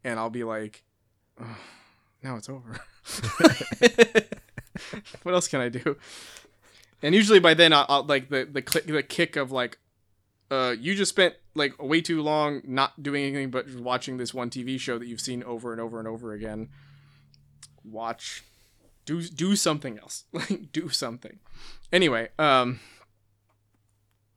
and 0.04 0.20
I'll 0.20 0.30
be 0.30 0.44
like, 0.44 0.84
"Ugh, 1.40 1.48
"Now 2.22 2.36
it's 2.36 2.50
over." 2.50 2.80
what 5.24 5.34
else 5.34 5.48
can 5.48 5.62
I 5.62 5.70
do? 5.70 5.98
And 7.02 7.16
usually 7.16 7.40
by 7.40 7.54
then, 7.54 7.74
I'll, 7.74 7.86
I'll 7.88 8.04
like 8.04 8.30
the 8.30 8.46
the 8.46 8.62
the 8.86 9.04
kick 9.04 9.36
of 9.36 9.52
like, 9.52 9.78
uh, 10.52 10.76
you 10.80 10.96
just 10.96 11.10
spent 11.10 11.36
like 11.56 11.82
way 11.82 12.02
too 12.02 12.22
long 12.22 12.62
not 12.66 13.02
doing 13.02 13.24
anything 13.24 13.52
but 13.52 13.70
watching 13.76 14.18
this 14.18 14.34
one 14.34 14.50
TV 14.50 14.80
show 14.80 14.98
that 14.98 15.08
you've 15.08 15.22
seen 15.22 15.44
over 15.44 15.72
and 15.72 15.82
over 15.82 16.00
and 16.00 16.08
over 16.08 16.34
again. 16.34 16.70
Watch, 17.84 18.44
do 19.06 19.22
do 19.22 19.56
something 19.56 19.98
else. 19.98 20.26
Like 20.34 20.72
do 20.72 20.90
something. 20.90 21.40
Anyway, 21.92 22.30
um, 22.38 22.80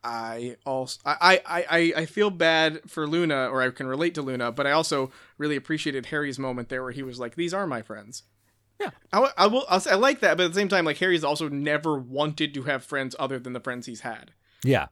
I 0.05 0.57
also 0.65 1.01
I 1.05 1.41
I 1.47 1.93
I 1.97 2.07
feel 2.07 2.31
bad 2.31 2.81
for 2.89 3.07
Luna, 3.07 3.49
or 3.49 3.63
I 3.63 3.71
can 3.71 3.87
relate 3.87 4.15
to 4.15 4.23
Luna, 4.23 4.51
but 4.53 4.67
I 4.67 4.73
also 4.73 5.13
really 5.39 5.57
appreciated 5.57 6.07
Harry's 6.07 6.39
moment 6.39 6.69
there 6.69 6.83
where 6.83 6.93
he 6.93 7.03
was 7.03 7.21
like, 7.21 7.35
"These 7.37 7.55
are 7.55 7.67
my 7.67 7.83
friends." 7.83 8.23
Yeah. 8.81 8.91
I, 9.13 9.31
I 9.37 9.47
will. 9.47 9.65
I'll 9.69 9.81
say 9.81 9.93
I 9.93 9.95
like 9.95 10.21
that, 10.21 10.37
but 10.37 10.45
at 10.45 10.49
the 10.49 10.59
same 10.59 10.69
time, 10.69 10.85
like 10.85 10.99
Harry's 10.99 11.25
also 11.25 11.49
never 11.49 11.99
wanted 11.99 12.55
to 12.55 12.63
have 12.65 12.85
friends 12.85 13.15
other 13.19 13.39
than 13.39 13.53
the 13.53 13.61
friends 13.61 13.87
he's 13.87 14.01
had, 14.01 14.33
yeah. 14.65 14.87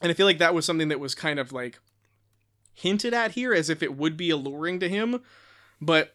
and 0.00 0.10
I 0.10 0.14
feel 0.14 0.26
like 0.26 0.38
that 0.38 0.54
was 0.54 0.64
something 0.64 0.88
that 0.88 1.00
was 1.00 1.14
kind 1.14 1.38
of 1.38 1.52
like 1.52 1.78
hinted 2.72 3.12
at 3.12 3.32
here 3.32 3.52
as 3.52 3.68
if 3.68 3.82
it 3.82 3.96
would 3.96 4.16
be 4.16 4.30
alluring 4.30 4.80
to 4.80 4.88
him, 4.88 5.20
but 5.80 6.14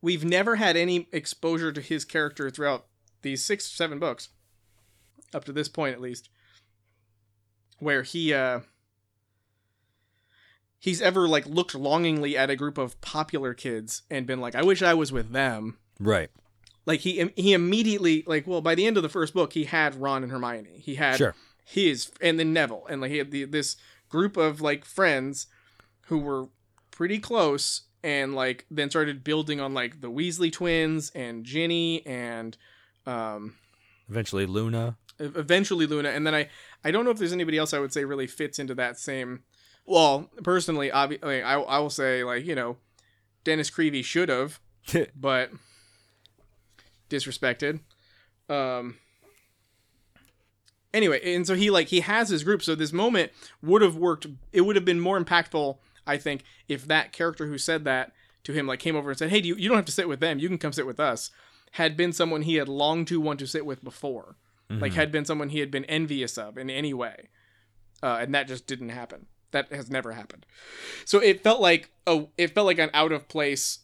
we've 0.00 0.24
never 0.24 0.56
had 0.56 0.76
any 0.76 1.08
exposure 1.12 1.72
to 1.72 1.80
his 1.80 2.04
character 2.04 2.50
throughout 2.50 2.86
these 3.22 3.44
six 3.44 3.66
seven 3.66 3.98
books 3.98 4.30
up 5.34 5.44
to 5.44 5.52
this 5.52 5.68
point 5.68 5.94
at 5.94 6.00
least 6.00 6.28
where 7.78 8.02
he 8.02 8.32
uh 8.32 8.60
he's 10.78 11.02
ever 11.02 11.28
like 11.28 11.46
looked 11.46 11.74
longingly 11.74 12.36
at 12.36 12.50
a 12.50 12.56
group 12.56 12.78
of 12.78 13.00
popular 13.00 13.54
kids 13.54 14.02
and 14.10 14.26
been 14.26 14.40
like 14.40 14.54
I 14.54 14.62
wish 14.62 14.82
I 14.82 14.94
was 14.94 15.12
with 15.12 15.32
them 15.32 15.78
Right. 16.00 16.30
like 16.86 17.00
he 17.00 17.30
he 17.36 17.52
immediately 17.52 18.24
like 18.26 18.46
well 18.46 18.60
by 18.62 18.74
the 18.74 18.86
end 18.86 18.96
of 18.96 19.02
the 19.02 19.08
first 19.08 19.34
book 19.34 19.52
he 19.52 19.64
had 19.64 19.94
Ron 19.94 20.22
and 20.22 20.32
Hermione 20.32 20.80
he 20.82 20.94
had 20.96 21.16
Sure. 21.18 21.34
his 21.64 22.10
and 22.20 22.38
then 22.38 22.52
Neville 22.52 22.86
and 22.88 23.00
like 23.00 23.10
he 23.10 23.18
had 23.18 23.30
the, 23.30 23.44
this 23.44 23.76
group 24.08 24.36
of 24.36 24.60
like 24.60 24.84
friends 24.84 25.46
who 26.06 26.18
were 26.18 26.46
pretty 26.90 27.18
close 27.18 27.82
and 28.02 28.34
like 28.34 28.64
then 28.70 28.88
started 28.90 29.22
building 29.22 29.60
on 29.60 29.74
like 29.74 30.00
the 30.00 30.10
Weasley 30.10 30.50
twins 30.50 31.10
and 31.14 31.44
Ginny 31.44 32.04
and 32.06 32.56
um 33.06 33.54
Eventually, 34.08 34.46
Luna. 34.46 34.96
eventually 35.20 35.86
Luna 35.86 36.08
and 36.08 36.26
then 36.26 36.34
I 36.34 36.48
I 36.82 36.90
don't 36.90 37.04
know 37.04 37.10
if 37.10 37.18
there's 37.18 37.32
anybody 37.32 37.58
else 37.58 37.72
I 37.74 37.78
would 37.78 37.92
say 37.92 38.04
really 38.04 38.26
fits 38.26 38.58
into 38.58 38.74
that 38.76 38.98
same 38.98 39.44
well 39.86 40.30
personally 40.42 40.90
obvi- 40.90 41.22
I, 41.22 41.42
I 41.42 41.60
I 41.60 41.78
will 41.78 41.90
say 41.90 42.24
like 42.24 42.44
you 42.46 42.54
know 42.54 42.78
Dennis 43.44 43.70
Creevey 43.70 44.02
should 44.02 44.28
have 44.30 44.58
but 45.14 45.50
disrespected. 47.10 47.80
Um 48.48 48.96
anyway, 50.94 51.34
and 51.34 51.46
so 51.46 51.54
he 51.54 51.70
like 51.70 51.88
he 51.88 52.00
has 52.00 52.28
his 52.28 52.44
group 52.44 52.62
so 52.62 52.74
this 52.74 52.92
moment 52.92 53.32
would 53.62 53.82
have 53.82 53.96
worked 53.96 54.26
it 54.52 54.62
would 54.62 54.76
have 54.76 54.84
been 54.84 55.00
more 55.00 55.22
impactful 55.22 55.78
I 56.06 56.16
think 56.16 56.42
if 56.68 56.86
that 56.86 57.12
character 57.12 57.46
who 57.46 57.58
said 57.58 57.84
that 57.84 58.12
to 58.44 58.52
him 58.52 58.66
like 58.66 58.80
came 58.80 58.96
over 58.96 59.10
and 59.10 59.18
said, 59.18 59.30
"Hey, 59.30 59.42
do 59.42 59.48
you, 59.48 59.56
you 59.56 59.68
don't 59.68 59.76
have 59.76 59.84
to 59.84 59.92
sit 59.92 60.08
with 60.08 60.20
them. 60.20 60.38
You 60.38 60.48
can 60.48 60.58
come 60.58 60.72
sit 60.72 60.86
with 60.86 60.98
us." 60.98 61.30
had 61.72 61.96
been 61.96 62.12
someone 62.12 62.42
he 62.42 62.56
had 62.56 62.68
longed 62.68 63.08
to 63.08 63.20
want 63.20 63.38
to 63.40 63.46
sit 63.46 63.64
with 63.64 63.84
before. 63.84 64.36
Like 64.68 64.92
had 64.92 65.10
been 65.10 65.24
someone 65.24 65.48
he 65.48 65.58
had 65.58 65.70
been 65.72 65.84
envious 65.86 66.38
of 66.38 66.56
in 66.56 66.70
any 66.70 66.94
way. 66.94 67.28
Uh, 68.04 68.18
and 68.20 68.32
that 68.36 68.46
just 68.46 68.68
didn't 68.68 68.90
happen. 68.90 69.26
That 69.50 69.72
has 69.72 69.90
never 69.90 70.12
happened. 70.12 70.46
So 71.04 71.18
it 71.18 71.42
felt 71.42 71.60
like 71.60 71.90
a 72.06 72.26
it 72.38 72.54
felt 72.54 72.66
like 72.66 72.78
an 72.78 72.90
out 72.94 73.10
of 73.10 73.26
place 73.26 73.80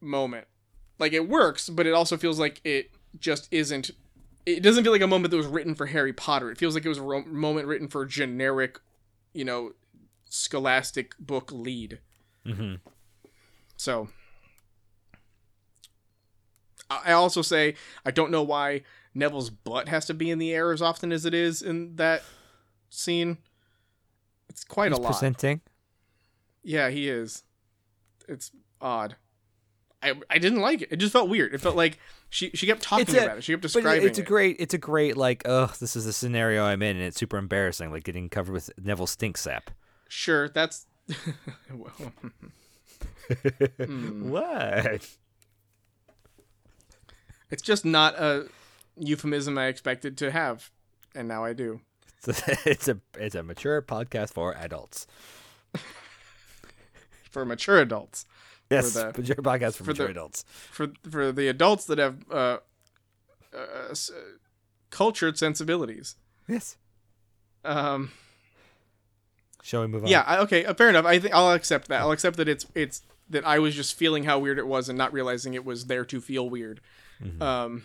moment. 0.00 0.46
Like 0.98 1.12
it 1.12 1.28
works, 1.28 1.68
but 1.68 1.86
it 1.86 1.92
also 1.94 2.16
feels 2.16 2.38
like 2.38 2.60
it 2.64 2.90
just 3.18 3.48
isn't. 3.50 3.90
It 4.46 4.62
doesn't 4.62 4.84
feel 4.84 4.92
like 4.92 5.02
a 5.02 5.06
moment 5.06 5.30
that 5.32 5.36
was 5.36 5.46
written 5.46 5.74
for 5.74 5.86
Harry 5.86 6.12
Potter. 6.12 6.50
It 6.50 6.58
feels 6.58 6.74
like 6.74 6.84
it 6.84 6.88
was 6.88 6.98
a 6.98 7.02
ro- 7.02 7.24
moment 7.26 7.66
written 7.66 7.88
for 7.88 8.02
a 8.02 8.08
generic, 8.08 8.78
you 9.34 9.44
know, 9.44 9.72
scholastic 10.28 11.14
book 11.18 11.50
lead. 11.52 11.98
hmm 12.44 12.74
So 13.76 14.08
I 16.88 17.00
I 17.06 17.12
also 17.12 17.42
say 17.42 17.74
I 18.04 18.10
don't 18.10 18.30
know 18.30 18.42
why 18.42 18.82
Neville's 19.14 19.50
butt 19.50 19.88
has 19.88 20.06
to 20.06 20.14
be 20.14 20.30
in 20.30 20.38
the 20.38 20.52
air 20.54 20.72
as 20.72 20.80
often 20.82 21.12
as 21.12 21.24
it 21.24 21.34
is 21.34 21.60
in 21.62 21.96
that 21.96 22.22
scene. 22.88 23.38
It's 24.48 24.64
quite 24.64 24.90
He's 24.92 24.98
a 24.98 25.02
lot. 25.02 25.10
presenting. 25.12 25.60
Yeah, 26.62 26.88
he 26.90 27.08
is. 27.08 27.42
It's 28.28 28.50
odd. 28.80 29.16
I 30.06 30.14
I 30.30 30.38
didn't 30.38 30.60
like 30.60 30.82
it. 30.82 30.88
It 30.92 30.96
just 30.96 31.12
felt 31.12 31.28
weird. 31.28 31.54
It 31.54 31.60
felt 31.60 31.76
like 31.76 31.98
she 32.30 32.50
she 32.54 32.66
kept 32.66 32.82
talking 32.82 33.14
a- 33.16 33.24
about 33.24 33.38
it. 33.38 33.44
She 33.44 33.52
kept 33.52 33.62
describing 33.62 34.06
it's 34.06 34.18
a 34.18 34.22
great, 34.22 34.56
it's 34.58 34.74
a 34.74 34.78
great 34.78 35.16
like, 35.16 35.42
oh, 35.46 35.72
this 35.80 35.96
is 35.96 36.04
the 36.04 36.12
scenario 36.12 36.64
I'm 36.64 36.82
in, 36.82 36.96
and 36.96 37.04
it's 37.04 37.18
super 37.18 37.36
embarrassing, 37.38 37.90
like 37.90 38.04
getting 38.04 38.28
covered 38.28 38.52
with 38.52 38.70
Neville 38.82 39.06
stink 39.06 39.36
sap. 39.36 39.70
Sure, 40.08 40.48
that's 40.48 40.86
Hmm. 43.84 44.30
What? 44.30 45.08
it's 47.50 47.62
just 47.62 47.84
not 47.84 48.14
a 48.18 48.48
euphemism 48.98 49.58
I 49.58 49.66
expected 49.66 50.16
to 50.18 50.30
have, 50.30 50.70
and 51.14 51.28
now 51.28 51.44
I 51.44 51.52
do. 51.52 51.80
It's 52.26 52.42
a, 52.48 52.58
it's 52.70 52.88
a 52.88 52.98
it's 53.18 53.34
a 53.34 53.42
mature 53.42 53.82
podcast 53.82 54.32
for 54.32 54.54
adults. 54.54 55.06
For 57.30 57.44
mature 57.44 57.78
adults. 57.80 58.24
Yes, 58.70 58.94
the- 58.94 59.12
mature 59.16 59.36
podcast 59.36 59.76
for, 59.76 59.84
for 59.84 59.90
mature 59.90 60.06
the- 60.06 60.10
adults. 60.12 60.44
for 60.70 60.88
for 61.10 61.32
the 61.32 61.48
adults 61.48 61.84
that 61.86 61.98
have 61.98 62.24
uh, 62.30 62.58
uh, 63.54 63.90
s- 63.90 64.10
cultured 64.90 65.38
sensibilities. 65.38 66.16
Yes. 66.48 66.76
Um, 67.64 68.10
Shall 69.62 69.80
we 69.82 69.86
move 69.88 70.04
on? 70.04 70.08
yeah, 70.10 70.22
I, 70.26 70.38
okay, 70.38 70.64
uh, 70.64 70.74
fair 70.74 70.88
enough. 70.88 71.04
I 71.04 71.18
think 71.18 71.34
I'll 71.34 71.52
accept 71.52 71.88
that. 71.88 72.00
I'll 72.00 72.12
accept 72.12 72.36
that 72.36 72.48
it's 72.48 72.66
it's 72.74 73.02
that 73.30 73.44
I 73.46 73.58
was 73.58 73.74
just 73.74 73.96
feeling 73.98 74.24
how 74.24 74.38
weird 74.38 74.58
it 74.58 74.66
was 74.66 74.88
and 74.88 74.96
not 74.96 75.12
realizing 75.12 75.54
it 75.54 75.64
was 75.64 75.86
there 75.86 76.04
to 76.04 76.20
feel 76.20 76.48
weird. 76.48 76.80
Um, 77.40 77.84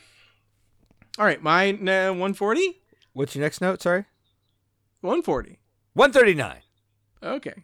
all 1.18 1.26
right, 1.26 1.42
my 1.42 1.70
uh, 1.72 2.12
140, 2.14 2.82
What's 3.14 3.36
your 3.36 3.42
next 3.44 3.62
note? 3.62 3.82
Sorry. 3.82 4.06
140. 5.02 5.60
One 5.94 6.12
thirty 6.12 6.34
nine. 6.36 6.62
Okay. 7.24 7.64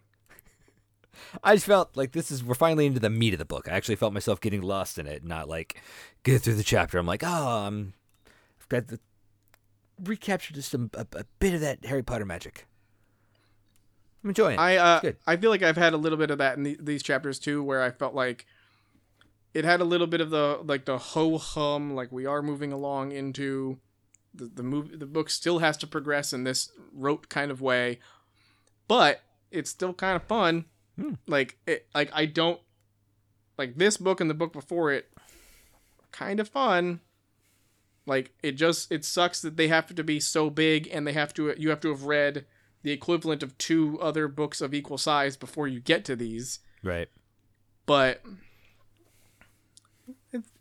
I 1.44 1.56
just 1.56 1.66
felt 1.66 1.96
like 1.96 2.12
this 2.12 2.32
is 2.32 2.44
we're 2.44 2.56
finally 2.56 2.86
into 2.86 3.00
the 3.00 3.10
meat 3.10 3.34
of 3.34 3.40
the 3.40 3.46
book. 3.46 3.68
I 3.70 3.76
actually 3.76 3.96
felt 3.96 4.14
myself 4.14 4.42
getting 4.42 4.62
lost 4.62 4.98
in 4.98 5.08
it, 5.08 5.24
not 5.24 5.48
like 5.48 5.82
get 6.24 6.42
through 6.42 6.56
the 6.56 6.64
chapter. 6.64 6.98
I'm 6.98 7.06
like, 7.06 7.24
oh, 7.24 7.28
I'm, 7.68 7.94
I've 8.60 8.70
got 8.70 8.88
the 8.88 9.00
recapture 10.04 10.54
just 10.54 10.74
a, 10.74 10.90
a, 10.94 11.08
a 11.14 11.26
bit 11.40 11.54
of 11.54 11.62
that 11.62 11.86
Harry 11.86 12.04
Potter 12.04 12.26
magic. 12.26 12.68
I'm 14.24 14.32
enjoying 14.32 14.56
it. 14.56 14.62
I 14.62 14.78
uh. 14.78 15.12
I 15.26 15.38
feel 15.38 15.50
like 15.50 15.64
I've 15.64 15.78
had 15.78 15.94
a 15.94 15.98
little 15.98 16.18
bit 16.18 16.32
of 16.32 16.38
that 16.40 16.58
in 16.58 16.64
the, 16.64 16.78
these 16.80 17.04
chapters 17.04 17.40
too, 17.40 17.64
where 17.64 17.82
I 17.82 17.92
felt 17.92 18.14
like 18.14 18.46
it 19.54 19.66
had 19.66 19.82
a 19.82 19.86
little 19.86 20.08
bit 20.08 20.22
of 20.22 20.30
the 20.30 20.60
like 20.64 20.86
the 20.86 20.98
ho 20.98 21.38
hum, 21.38 21.96
like 21.96 22.12
we 22.12 22.26
are 22.26 22.42
moving 22.42 22.72
along 22.72 23.12
into 23.12 23.80
the 24.34 24.46
the 24.46 24.64
movie. 24.64 24.96
The 24.96 25.06
book 25.06 25.30
still 25.30 25.60
has 25.60 25.78
to 25.78 25.88
progress 25.88 26.34
in 26.34 26.44
this 26.44 26.72
rote 26.94 27.30
kind 27.30 27.52
of 27.52 27.62
way, 27.62 28.00
but 28.88 29.22
it's 29.52 29.70
still 29.70 29.94
kind 29.94 30.16
of 30.16 30.24
fun. 30.24 30.66
Hmm. 31.00 31.14
Like 31.28 31.58
it, 31.68 31.88
like 31.94 32.10
I 32.14 32.26
don't 32.26 32.60
like 33.58 33.76
this 33.76 33.98
book 33.98 34.20
and 34.22 34.30
the 34.30 34.34
book 34.36 34.54
before 34.54 34.92
it, 34.92 35.12
kind 36.12 36.40
of 36.40 36.50
fun. 36.50 37.02
Like 38.06 38.32
it 38.42 38.54
just 38.54 38.92
it 38.92 39.04
sucks 39.06 39.42
that 39.42 39.58
they 39.58 39.68
have 39.68 39.94
to 39.94 40.04
be 40.04 40.20
so 40.20 40.50
big 40.50 40.88
and 40.92 41.06
they 41.06 41.14
have 41.14 41.34
to 41.36 41.54
you 41.58 41.70
have 41.70 41.82
to 41.82 41.90
have 41.90 42.04
read 42.04 42.46
the 42.84 42.92
equivalent 42.92 43.44
of 43.44 43.58
two 43.58 44.00
other 44.02 44.28
books 44.28 44.62
of 44.62 44.74
equal 44.74 44.98
size 44.98 45.36
before 45.36 45.68
you 45.68 45.80
get 45.80 46.06
to 46.06 46.16
these. 46.16 46.60
right. 46.84 47.10
But 47.86 48.22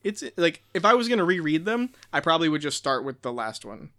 it's, 0.02 0.22
it's 0.22 0.38
like 0.38 0.62
if 0.74 0.84
I 0.84 0.94
was 0.94 1.08
gonna 1.08 1.24
reread 1.24 1.64
them, 1.64 1.90
I 2.12 2.20
probably 2.20 2.48
would 2.48 2.62
just 2.62 2.78
start 2.78 3.04
with 3.04 3.22
the 3.22 3.32
last 3.32 3.64
one. 3.64 3.90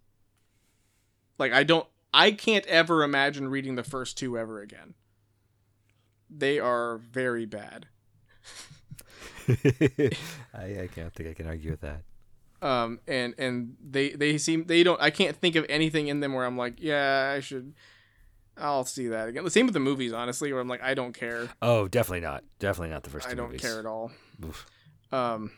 Like 1.37 1.53
I 1.53 1.63
don't, 1.63 1.87
I 2.13 2.31
can't 2.31 2.65
ever 2.67 3.03
imagine 3.03 3.49
reading 3.49 3.75
the 3.75 3.83
first 3.83 4.17
two 4.17 4.37
ever 4.37 4.61
again. 4.61 4.93
They 6.29 6.59
are 6.59 6.97
very 6.97 7.45
bad. 7.45 7.87
I, 9.47 10.81
I 10.83 10.89
can't 10.93 11.13
think 11.13 11.29
I 11.29 11.33
can 11.33 11.47
argue 11.47 11.71
with 11.71 11.81
that. 11.81 12.01
um 12.61 12.99
and 13.07 13.33
and 13.37 13.75
they 13.81 14.09
they 14.09 14.37
seem 14.37 14.65
they 14.65 14.81
don't 14.83 14.99
i 15.01 15.09
can't 15.11 15.37
think 15.37 15.55
of 15.55 15.65
anything 15.69 16.07
in 16.07 16.19
them 16.21 16.33
where 16.33 16.43
i'm 16.43 16.57
like 16.57 16.73
yeah 16.81 17.33
i 17.35 17.39
should 17.39 17.73
i'll 18.57 18.83
see 18.83 19.07
that 19.09 19.29
again 19.29 19.43
the 19.43 19.51
same 19.51 19.67
with 19.67 19.73
the 19.73 19.79
movies 19.79 20.11
honestly 20.11 20.51
where 20.51 20.59
i'm 20.59 20.67
like 20.67 20.81
i 20.81 20.93
don't 20.95 21.13
care 21.13 21.47
Oh, 21.61 21.87
definitely 21.87 22.21
not. 22.21 22.43
Definitely 22.57 22.89
not 22.89 23.03
the 23.03 23.09
first 23.11 23.27
two 23.27 23.31
i 23.33 23.35
don't 23.35 23.47
movies. 23.51 23.61
care 23.61 23.79
at 23.79 23.85
all 23.85 24.11
Oof. 24.43 24.65
um 25.11 25.51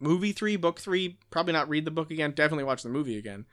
movie 0.00 0.32
three 0.32 0.56
book 0.56 0.78
three 0.80 1.18
probably 1.30 1.52
not 1.54 1.68
read 1.68 1.84
the 1.86 1.90
book 1.90 2.10
again 2.10 2.32
definitely 2.32 2.64
watch 2.64 2.82
the 2.82 2.88
movie 2.90 3.16
again 3.16 3.46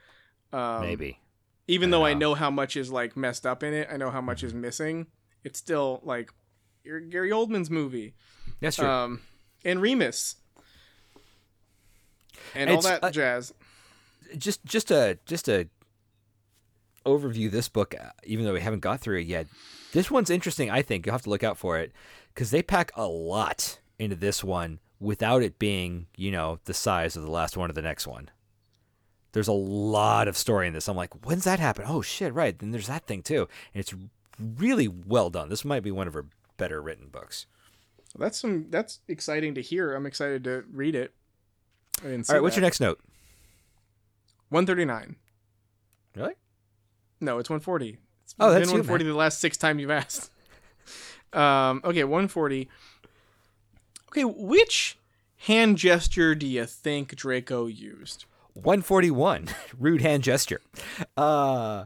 um 0.51 0.81
Maybe. 0.81 1.19
even 1.67 1.89
I 1.89 1.91
though 1.91 2.05
i 2.05 2.13
know. 2.13 2.19
know 2.31 2.33
how 2.35 2.51
much 2.51 2.75
is 2.75 2.91
like 2.91 3.15
messed 3.15 3.45
up 3.45 3.63
in 3.63 3.73
it 3.73 3.87
i 3.91 3.95
know 3.97 4.09
how 4.11 4.21
much 4.21 4.39
Mm-hmm. 4.39 4.47
is 4.47 4.53
missing 4.53 5.07
it's 5.43 5.59
still 5.59 6.01
like 6.03 6.31
Gary 6.83 7.07
Gary 7.09 7.29
Oldman's 7.31 7.69
movie. 7.69 8.13
That's 8.59 8.75
true. 8.75 8.87
um 8.87 9.21
and 9.63 9.81
remus. 9.81 10.35
And 12.55 12.69
all 12.69 12.81
that 12.81 13.03
uh, 13.03 13.11
jazz. 13.11 13.53
Just 14.37 14.63
just 14.65 14.91
a 14.91 15.17
just 15.25 15.47
a 15.47 15.67
overview 17.05 17.49
this 17.49 17.67
book 17.67 17.95
uh, 17.99 18.09
even 18.23 18.45
though 18.45 18.53
we 18.53 18.61
haven't 18.61 18.79
got 18.79 18.99
through 18.99 19.19
it 19.19 19.27
yet. 19.27 19.47
This 19.93 20.09
one's 20.09 20.29
interesting 20.29 20.69
i 20.69 20.81
think. 20.81 21.05
You'll 21.05 21.13
have 21.13 21.23
to 21.23 21.29
look 21.29 21.43
out 21.43 21.57
for 21.57 21.77
it 21.79 21.91
because 22.33 22.51
they 22.51 22.61
pack 22.61 22.91
a 22.95 23.05
lot 23.05 23.79
into 23.99 24.15
this 24.15 24.43
one 24.43 24.79
without 24.99 25.41
it 25.41 25.59
being 25.59 26.07
you 26.15 26.31
know 26.31 26.59
the 26.65 26.73
size 26.73 27.15
of 27.15 27.23
the 27.23 27.31
last 27.31 27.57
one 27.57 27.69
or 27.69 27.73
the 27.73 27.81
next 27.81 28.07
one. 28.07 28.29
There's 29.33 29.47
a 29.47 29.53
lot 29.53 30.27
of 30.27 30.35
story 30.35 30.67
in 30.67 30.73
this. 30.73 30.87
I'm 30.87 30.97
like 30.97 31.25
when's 31.25 31.43
that 31.45 31.59
happen? 31.59 31.85
Oh 31.87 32.01
shit 32.01 32.33
right. 32.33 32.57
Then 32.57 32.71
there's 32.71 32.87
that 32.87 33.05
thing 33.07 33.21
too. 33.21 33.47
And 33.73 33.81
it's 33.81 33.93
really 34.39 34.87
well 34.87 35.29
done 35.29 35.49
this 35.49 35.63
might 35.65 35.83
be 35.83 35.91
one 35.91 36.07
of 36.07 36.13
her 36.13 36.25
better 36.57 36.81
written 36.81 37.07
books 37.09 37.45
That's 38.17 38.37
some. 38.39 38.67
That's 38.69 38.99
exciting 39.07 39.55
to 39.55 39.61
hear. 39.61 39.93
I'm 39.93 40.05
excited 40.05 40.43
to 40.45 40.63
read 40.71 40.95
it. 40.95 41.13
All 42.03 42.09
right 42.11 42.41
what's 42.41 42.55
your 42.55 42.63
next 42.63 42.79
note 42.79 42.99
One 44.49 44.65
thirty 44.65 44.85
nine. 44.85 45.15
really 46.15 46.33
No, 47.19 47.37
it's 47.39 47.49
one 47.49 47.59
forty. 47.59 47.97
It's 48.23 48.35
Oh, 48.39 48.49
been 48.49 48.59
that's 48.59 48.71
you, 48.71 48.77
one 48.79 48.83
forty 48.87 49.05
the 49.05 49.13
last 49.13 49.39
six 49.39 49.57
times 49.57 49.79
you've 49.81 49.91
asked. 49.91 50.31
Um, 51.33 51.79
okay, 51.85 52.03
140. 52.03 52.67
Okay, 54.09 54.25
which 54.25 54.97
hand 55.37 55.77
gesture 55.77 56.35
do 56.35 56.45
you 56.45 56.65
think 56.65 57.15
Draco 57.15 57.67
used? 57.67 58.25
141 58.53 59.47
rude 59.79 60.01
hand 60.01 60.23
gesture 60.23 60.59
uh 61.15 61.85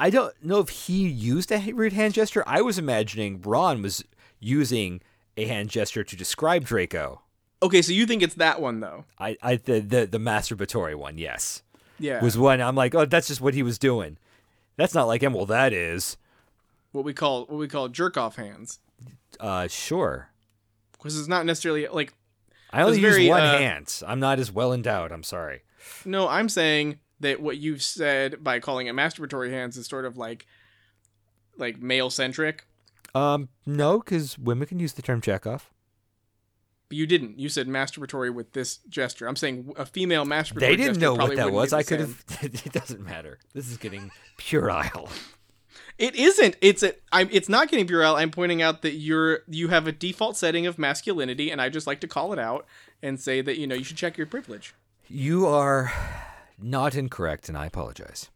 i 0.00 0.10
don't 0.10 0.34
know 0.42 0.58
if 0.58 0.68
he 0.70 1.06
used 1.06 1.52
a 1.52 1.72
rude 1.72 1.92
hand 1.92 2.14
gesture. 2.14 2.42
I 2.46 2.62
was 2.62 2.78
imagining 2.78 3.40
ron 3.42 3.82
was 3.82 4.02
using 4.40 5.00
a 5.36 5.44
hand 5.46 5.68
gesture 5.68 6.02
to 6.02 6.16
describe 6.16 6.64
draco. 6.64 7.22
Okay, 7.62 7.82
so 7.82 7.92
you 7.92 8.06
think 8.06 8.22
it's 8.22 8.34
that 8.36 8.60
one 8.60 8.80
though? 8.80 9.04
i 9.18 9.36
i 9.42 9.56
the 9.56 9.80
the, 9.80 10.06
the 10.06 10.18
masturbatory 10.18 10.96
one 10.96 11.18
yes. 11.18 11.62
Yeah. 11.98 12.22
was 12.24 12.36
one 12.38 12.60
i'm 12.60 12.74
like 12.74 12.94
oh 12.94 13.04
that's 13.04 13.28
just 13.28 13.40
what 13.40 13.54
he 13.54 13.62
was 13.62 13.78
doing. 13.78 14.16
That's 14.76 14.94
not 14.94 15.06
like 15.06 15.22
him. 15.22 15.34
Well 15.34 15.46
that 15.46 15.72
is. 15.74 16.16
What 16.92 17.04
we 17.04 17.12
call 17.12 17.44
what 17.44 17.58
we 17.58 17.68
call 17.68 17.88
jerk 17.88 18.16
off 18.16 18.36
hands. 18.36 18.80
uh 19.38 19.68
sure. 19.68 20.30
Because 20.92 21.18
it's 21.18 21.28
not 21.28 21.46
necessarily 21.46 21.86
like 21.88 22.14
i 22.72 22.82
only 22.82 23.00
use 23.00 23.16
very, 23.16 23.28
one 23.28 23.42
uh, 23.42 23.58
hand. 23.58 24.02
I'm 24.06 24.20
not 24.20 24.38
as 24.38 24.50
well 24.50 24.72
endowed. 24.72 25.12
I'm 25.12 25.24
sorry. 25.24 25.62
No, 26.04 26.28
I'm 26.28 26.48
saying 26.48 26.98
that 27.20 27.40
what 27.40 27.58
you've 27.58 27.82
said 27.82 28.42
by 28.42 28.58
calling 28.60 28.86
it 28.86 28.94
masturbatory 28.94 29.50
hands 29.50 29.76
is 29.76 29.86
sort 29.86 30.04
of 30.04 30.16
like 30.16 30.46
like 31.56 31.80
male 31.80 32.10
centric. 32.10 32.66
um 33.14 33.48
no 33.66 33.98
because 33.98 34.38
women 34.38 34.66
can 34.66 34.78
use 34.78 34.94
the 34.94 35.02
term 35.02 35.20
check 35.20 35.46
off 35.46 35.70
But 36.88 36.96
you 36.98 37.06
didn't. 37.06 37.38
You 37.38 37.48
said 37.48 37.68
masturbatory 37.68 38.32
with 38.34 38.52
this 38.52 38.78
gesture. 38.88 39.28
I'm 39.28 39.36
saying 39.36 39.72
a 39.76 39.84
female 39.86 40.24
masturbatory. 40.24 40.60
they 40.60 40.76
didn't 40.76 40.98
know 40.98 41.14
what 41.14 41.36
that 41.36 41.52
was 41.52 41.72
i 41.72 41.82
could 41.82 42.00
have 42.00 42.24
it 42.42 42.72
doesn't 42.72 43.00
matter 43.04 43.38
this 43.54 43.70
is 43.70 43.76
getting 43.76 44.10
puerile 44.36 45.08
It 45.98 46.14
isn't. 46.16 46.56
It's 46.62 46.82
a. 46.82 46.94
I'm. 47.12 47.28
It's 47.30 47.48
not 47.50 47.68
getting 47.68 47.86
puerile. 47.86 48.16
I'm 48.16 48.30
pointing 48.30 48.62
out 48.62 48.80
that 48.82 48.94
you're. 48.94 49.40
You 49.46 49.68
have 49.68 49.86
a 49.86 49.92
default 49.92 50.34
setting 50.38 50.66
of 50.66 50.78
masculinity, 50.78 51.50
and 51.50 51.60
I 51.60 51.68
just 51.68 51.86
like 51.86 52.00
to 52.00 52.08
call 52.08 52.32
it 52.32 52.38
out 52.38 52.64
and 53.02 53.20
say 53.20 53.42
that 53.42 53.58
you 53.58 53.66
know 53.66 53.74
you 53.74 53.84
should 53.84 53.98
check 53.98 54.16
your 54.16 54.26
privilege. 54.26 54.74
You 55.08 55.46
are 55.46 55.92
not 56.62 56.94
incorrect, 56.94 57.48
and 57.48 57.56
I 57.56 57.66
apologize. 57.66 58.28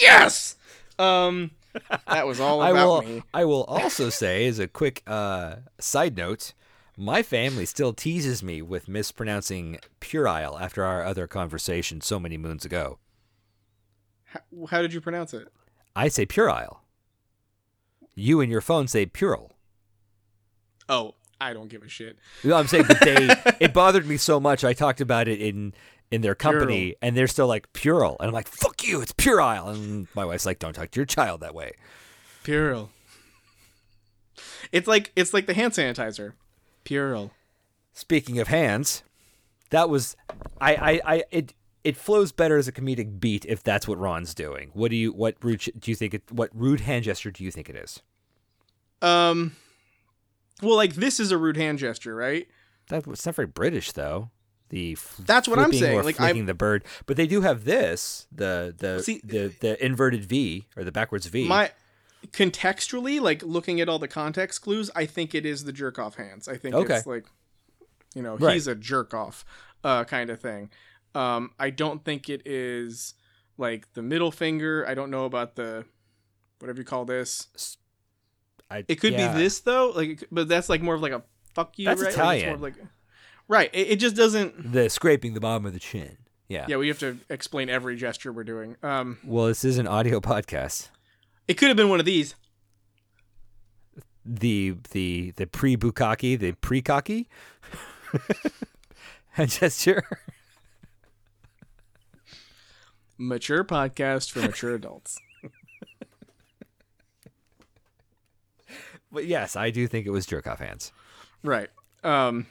Yes. 0.00 0.56
Um. 0.98 1.52
That 2.08 2.26
was 2.26 2.40
all 2.40 2.60
I 2.62 2.70
about 2.70 2.86
will. 2.86 3.02
me. 3.02 3.22
I 3.32 3.44
will 3.44 3.64
also 3.64 4.10
say, 4.10 4.46
as 4.46 4.58
a 4.58 4.66
quick 4.66 5.02
uh, 5.06 5.56
side 5.78 6.16
note, 6.16 6.54
my 6.96 7.22
family 7.22 7.66
still 7.66 7.92
teases 7.92 8.42
me 8.42 8.60
with 8.62 8.88
mispronouncing 8.88 9.78
puerile 10.00 10.58
after 10.58 10.84
our 10.84 11.04
other 11.04 11.26
conversation 11.26 12.00
so 12.00 12.18
many 12.18 12.36
moons 12.36 12.64
ago. 12.64 12.98
How, 14.24 14.40
how 14.70 14.82
did 14.82 14.92
you 14.92 15.00
pronounce 15.00 15.32
it? 15.32 15.48
I 15.94 16.08
say 16.08 16.26
puerile. 16.26 16.82
You 18.14 18.40
and 18.40 18.50
your 18.50 18.60
phone 18.60 18.88
say 18.88 19.06
puerile. 19.06 19.52
Oh, 20.88 21.14
I 21.40 21.52
don't 21.52 21.68
give 21.68 21.82
a 21.82 21.88
shit. 21.88 22.18
You 22.42 22.50
know 22.50 22.56
what 22.56 22.62
I'm 22.62 22.66
saying, 22.66 22.84
but 22.88 23.00
they 23.00 23.28
it 23.60 23.72
bothered 23.72 24.06
me 24.06 24.16
so 24.16 24.40
much. 24.40 24.64
I 24.64 24.72
talked 24.72 25.00
about 25.00 25.28
it 25.28 25.40
in 25.40 25.74
in 26.10 26.22
their 26.22 26.34
company, 26.34 26.94
and 27.02 27.16
they're 27.16 27.26
still 27.26 27.46
like 27.46 27.72
puerile, 27.72 28.16
and 28.20 28.28
I'm 28.28 28.34
like, 28.34 28.48
"Fuck 28.48 28.86
you, 28.86 29.00
it's 29.00 29.12
puerile." 29.12 29.68
And 29.68 30.08
my 30.14 30.24
wife's 30.24 30.46
like, 30.46 30.58
"Don't 30.58 30.72
talk 30.72 30.90
to 30.90 31.00
your 31.00 31.06
child 31.06 31.40
that 31.40 31.54
way." 31.54 31.72
Puerile. 32.42 32.90
It's 34.72 34.88
like 34.88 35.12
it's 35.16 35.34
like 35.34 35.46
the 35.46 35.54
hand 35.54 35.72
sanitizer. 35.72 36.32
Puerile. 36.84 37.32
Speaking 37.92 38.38
of 38.38 38.48
hands, 38.48 39.02
that 39.70 39.88
was 39.88 40.16
I 40.60 40.74
I, 40.74 41.00
I 41.14 41.24
it 41.30 41.54
it 41.84 41.96
flows 41.96 42.32
better 42.32 42.56
as 42.56 42.68
a 42.68 42.72
comedic 42.72 43.20
beat 43.20 43.44
if 43.46 43.62
that's 43.62 43.86
what 43.86 43.98
Ron's 43.98 44.34
doing. 44.34 44.70
What 44.74 44.90
do 44.90 44.96
you 44.96 45.12
what 45.12 45.36
rude 45.42 45.60
do 45.78 45.90
you 45.90 45.94
think 45.94 46.14
it 46.14 46.22
what 46.30 46.50
rude 46.54 46.80
hand 46.80 47.04
gesture 47.04 47.30
do 47.30 47.44
you 47.44 47.50
think 47.50 47.68
it 47.68 47.76
is? 47.76 48.02
Um. 49.02 49.56
Well, 50.60 50.76
like 50.76 50.94
this 50.94 51.20
is 51.20 51.30
a 51.30 51.38
rude 51.38 51.56
hand 51.56 51.78
gesture, 51.78 52.14
right? 52.14 52.48
That's 52.88 53.06
it's 53.06 53.26
not 53.26 53.36
very 53.36 53.46
British 53.46 53.92
though. 53.92 54.30
The 54.70 54.98
That's 55.20 55.48
what 55.48 55.58
I'm 55.58 55.72
saying, 55.72 56.02
like, 56.04 56.16
flicking 56.16 56.36
I'm- 56.40 56.46
the 56.46 56.54
bird, 56.54 56.84
but 57.06 57.16
they 57.16 57.26
do 57.26 57.40
have 57.40 57.64
this 57.64 58.26
the 58.30 58.74
the 58.76 59.02
See- 59.02 59.20
the 59.24 59.54
the 59.60 59.82
inverted 59.84 60.24
V 60.26 60.66
or 60.76 60.84
the 60.84 60.92
backwards 60.92 61.26
V. 61.26 61.48
My 61.48 61.70
contextually, 62.32 63.20
like 63.20 63.42
looking 63.42 63.80
at 63.80 63.88
all 63.88 63.98
the 63.98 64.08
context 64.08 64.62
clues, 64.62 64.90
I 64.94 65.06
think 65.06 65.34
it 65.34 65.46
is 65.46 65.64
the 65.64 65.72
jerk 65.72 65.98
off 65.98 66.16
hands. 66.16 66.48
I 66.48 66.56
think 66.56 66.74
Okay. 66.74 66.96
it's 66.96 67.06
like, 67.06 67.26
you 68.14 68.22
know, 68.22 68.36
Right. 68.36 68.54
he's 68.54 68.66
a 68.66 68.74
jerk 68.74 69.14
off, 69.14 69.44
uh, 69.84 70.04
kind 70.04 70.28
of 70.30 70.40
thing. 70.40 70.70
Um, 71.14 71.52
I 71.58 71.70
don't 71.70 72.04
think 72.04 72.28
it 72.28 72.42
is 72.46 73.14
like 73.56 73.92
the 73.94 74.02
middle 74.02 74.30
finger. 74.30 74.84
I 74.86 74.94
don't 74.94 75.10
know 75.10 75.24
about 75.24 75.56
the 75.56 75.84
whatever 76.58 76.78
you 76.80 76.84
call 76.84 77.04
this. 77.04 77.76
I, 78.70 78.84
It 78.88 78.96
could 79.00 79.12
yeah. 79.14 79.32
be 79.32 79.38
this 79.38 79.60
though, 79.60 79.90
like, 79.90 80.24
but 80.30 80.48
that's 80.48 80.68
like 80.68 80.82
more 80.82 80.94
of 80.94 81.00
like 81.02 81.12
a 81.12 81.22
fuck 81.54 81.78
you. 81.78 81.86
That's 81.86 82.02
right? 82.02 82.06
Like, 82.06 82.10
it's 82.10 82.16
more 82.18 82.24
Italian. 82.34 82.54
of 82.54 82.60
like, 82.62 82.74
right. 83.48 83.70
It, 83.72 83.88
it 83.88 83.96
just 83.96 84.14
doesn't. 84.16 84.72
the 84.72 84.88
scraping 84.88 85.34
the 85.34 85.40
bottom 85.40 85.66
of 85.66 85.72
the 85.72 85.80
chin. 85.80 86.18
Yeah. 86.48 86.66
Yeah, 86.68 86.76
we 86.76 86.88
have 86.88 86.98
to 87.00 87.18
explain 87.28 87.68
every 87.68 87.96
gesture 87.96 88.32
we're 88.32 88.44
doing. 88.44 88.76
Um, 88.82 89.18
Well, 89.24 89.46
this 89.46 89.64
is 89.64 89.76
an 89.78 89.86
audio 89.86 90.20
podcast. 90.20 90.88
it 91.46 91.54
could 91.54 91.68
have 91.68 91.76
been 91.76 91.88
one 91.90 92.00
of 92.00 92.06
these. 92.06 92.34
The 94.24 94.76
the 94.90 95.32
the 95.36 95.46
pre 95.46 95.76
bukaki 95.76 96.38
the 96.38 96.52
pre 96.52 96.82
cocky 96.82 97.28
gesture. 99.46 100.02
Mature 103.16 103.64
podcast 103.64 104.30
for 104.30 104.40
mature 104.40 104.74
adults. 104.74 105.18
But 109.10 109.26
yes, 109.26 109.56
I 109.56 109.70
do 109.70 109.86
think 109.86 110.06
it 110.06 110.10
was 110.10 110.26
jerk 110.26 110.46
off 110.46 110.58
hands. 110.58 110.92
Right. 111.42 111.70
Um 112.04 112.46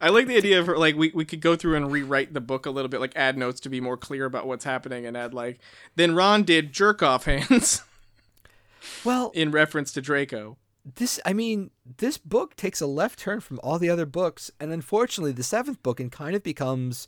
I 0.00 0.08
like 0.08 0.26
the 0.26 0.36
idea 0.36 0.58
of 0.58 0.66
her 0.66 0.78
like 0.78 0.96
we, 0.96 1.10
we 1.14 1.24
could 1.26 1.40
go 1.40 1.56
through 1.56 1.76
and 1.76 1.92
rewrite 1.92 2.32
the 2.32 2.40
book 2.40 2.64
a 2.64 2.70
little 2.70 2.88
bit, 2.88 3.00
like 3.00 3.12
add 3.16 3.36
notes 3.36 3.60
to 3.60 3.68
be 3.68 3.80
more 3.80 3.98
clear 3.98 4.24
about 4.24 4.46
what's 4.46 4.64
happening 4.64 5.04
and 5.04 5.16
add 5.16 5.34
like 5.34 5.58
then 5.96 6.14
Ron 6.14 6.42
did 6.42 6.72
jerk 6.72 7.02
off 7.02 7.24
hands 7.24 7.82
Well, 9.04 9.30
in 9.34 9.50
reference 9.50 9.92
to 9.92 10.00
Draco. 10.00 10.56
this 10.96 11.20
I 11.26 11.34
mean, 11.34 11.70
this 11.98 12.16
book 12.16 12.56
takes 12.56 12.80
a 12.80 12.86
left 12.86 13.18
turn 13.18 13.40
from 13.40 13.60
all 13.62 13.78
the 13.78 13.90
other 13.90 14.06
books, 14.06 14.50
and 14.58 14.72
unfortunately, 14.72 15.32
the 15.32 15.42
seventh 15.42 15.82
book 15.82 16.00
and 16.00 16.10
kind 16.10 16.34
of 16.34 16.42
becomes 16.42 17.06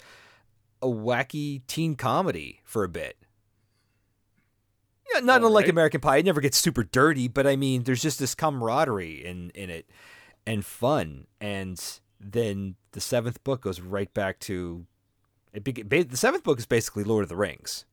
a 0.82 0.86
wacky 0.86 1.62
teen 1.66 1.94
comedy 1.94 2.60
for 2.64 2.84
a 2.84 2.88
bit. 2.88 3.16
Yeah, 5.14 5.20
not 5.20 5.40
All 5.40 5.48
unlike 5.48 5.64
right. 5.64 5.70
American 5.70 6.00
Pie. 6.00 6.18
It 6.18 6.24
never 6.24 6.40
gets 6.40 6.58
super 6.58 6.84
dirty, 6.84 7.28
but 7.28 7.46
I 7.46 7.56
mean, 7.56 7.84
there's 7.84 8.02
just 8.02 8.18
this 8.18 8.34
camaraderie 8.34 9.24
in 9.24 9.50
in 9.50 9.70
it 9.70 9.88
and 10.46 10.64
fun, 10.64 11.26
and 11.40 11.82
then 12.20 12.76
the 12.92 13.00
seventh 13.00 13.42
book 13.44 13.62
goes 13.62 13.80
right 13.80 14.12
back 14.14 14.38
to 14.40 14.86
it. 15.52 15.64
Be, 15.64 16.02
the 16.02 16.16
seventh 16.16 16.44
book 16.44 16.58
is 16.58 16.66
basically 16.66 17.04
Lord 17.04 17.22
of 17.24 17.28
the 17.28 17.36
Rings 17.36 17.84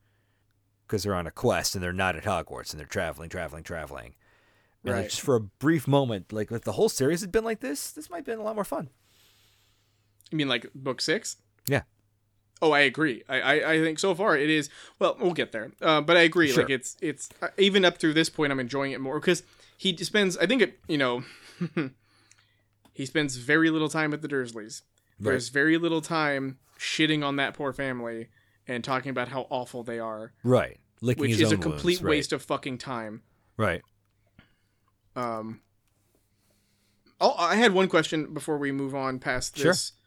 because 0.88 1.04
they're 1.04 1.16
on 1.16 1.28
a 1.28 1.32
quest 1.32 1.76
and 1.76 1.84
they're 1.84 1.94
not 1.94 2.16
at 2.16 2.24
Hogwarts 2.24 2.72
and 2.72 2.80
they're 2.80 2.88
traveling, 2.88 3.30
traveling, 3.30 3.64
traveling. 3.64 4.16
And 4.84 4.94
Right. 4.94 5.10
just 5.10 5.22
for 5.22 5.36
a 5.36 5.42
brief 5.42 5.88
moment, 5.88 6.32
like 6.34 6.52
if 6.52 6.64
the 6.64 6.72
whole 6.72 6.90
series 6.90 7.22
had 7.22 7.32
been 7.32 7.44
like 7.44 7.60
this, 7.60 7.92
this 7.92 8.10
might 8.10 8.18
have 8.18 8.26
been 8.26 8.40
a 8.40 8.44
lot 8.44 8.56
more 8.56 8.64
fun. 8.64 8.90
You 10.32 10.38
mean 10.38 10.48
like 10.48 10.68
book 10.74 11.02
six? 11.02 11.38
Yeah. 11.68 11.84
Oh, 12.62 12.72
I 12.72 12.82
agree. 12.82 13.24
I, 13.30 13.40
I, 13.40 13.72
I 13.74 13.80
think 13.80 14.00
so 14.00 14.14
far 14.14 14.38
it 14.38 14.50
is. 14.50 14.70
Well, 15.00 15.16
we'll 15.20 15.34
get 15.34 15.52
there. 15.52 15.72
Uh, 15.82 16.02
but 16.02 16.18
I 16.18 16.22
agree. 16.22 16.52
Sure. 16.52 16.64
Like 16.64 16.70
it's 16.70 16.98
it's 17.02 17.30
uh, 17.42 17.48
even 17.58 17.86
up 17.86 17.98
through 17.98 18.14
this 18.14 18.30
point, 18.30 18.52
I'm 18.52 18.60
enjoying 18.60 18.92
it 18.92 19.00
more 19.00 19.20
because 19.20 19.44
he 19.78 19.96
spends. 19.98 20.38
I 20.38 20.46
think 20.46 20.62
it. 20.62 20.80
You 20.88 20.98
know, 20.98 21.24
he 22.94 23.06
spends 23.06 23.38
very 23.38 23.70
little 23.70 23.90
time 23.90 24.12
with 24.12 24.22
the 24.22 24.28
Dursleys. 24.28 24.82
Right. 25.20 25.32
There's 25.32 25.50
very 25.50 25.78
little 25.78 26.02
time 26.02 26.60
shitting 26.78 27.26
on 27.26 27.38
that 27.38 27.54
poor 27.54 27.74
family 27.74 28.28
and 28.68 28.84
talking 28.84 29.10
about 29.10 29.28
how 29.30 29.48
awful 29.50 29.84
they 29.84 30.00
are, 30.00 30.32
Right. 30.44 30.80
Licking 31.02 31.22
which 31.22 31.40
is 31.40 31.52
a 31.52 31.58
complete 31.58 32.00
wounds, 32.00 32.04
right. 32.04 32.10
waste 32.10 32.34
of 32.34 32.42
fucking 32.42 32.78
time. 32.78 33.22
Right. 33.58 33.82
Um. 35.16 35.62
Oh, 37.22 37.36
I 37.38 37.56
had 37.56 37.74
one 37.74 37.88
question 37.90 38.34
before 38.34 38.58
we 38.58 38.72
move 38.72 38.94
on 38.96 39.20
past 39.20 39.56
this. 39.56 39.62
Sure. 39.64 39.99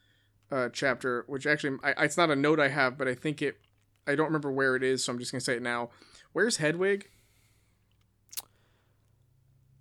Uh, 0.53 0.69
chapter, 0.69 1.25
which 1.27 1.47
actually 1.47 1.79
I, 1.83 2.05
it's 2.05 2.19
not 2.19 2.31
a 2.31 2.37
note 2.37 2.61
I 2.61 2.69
have, 2.69 2.99
but 2.99 3.09
I 3.09 3.15
think 3.15 3.41
it. 3.41 3.57
I 4.07 4.15
don't 4.15 4.27
remember 4.27 4.53
where 4.53 4.77
it 4.77 4.83
is, 4.83 5.03
so 5.03 5.13
I'm 5.13 5.19
just 5.19 5.33
gonna 5.33 5.41
say 5.41 5.57
it 5.57 5.63
now. 5.63 5.91
Where's 6.33 6.59
Hedwig? 6.59 7.09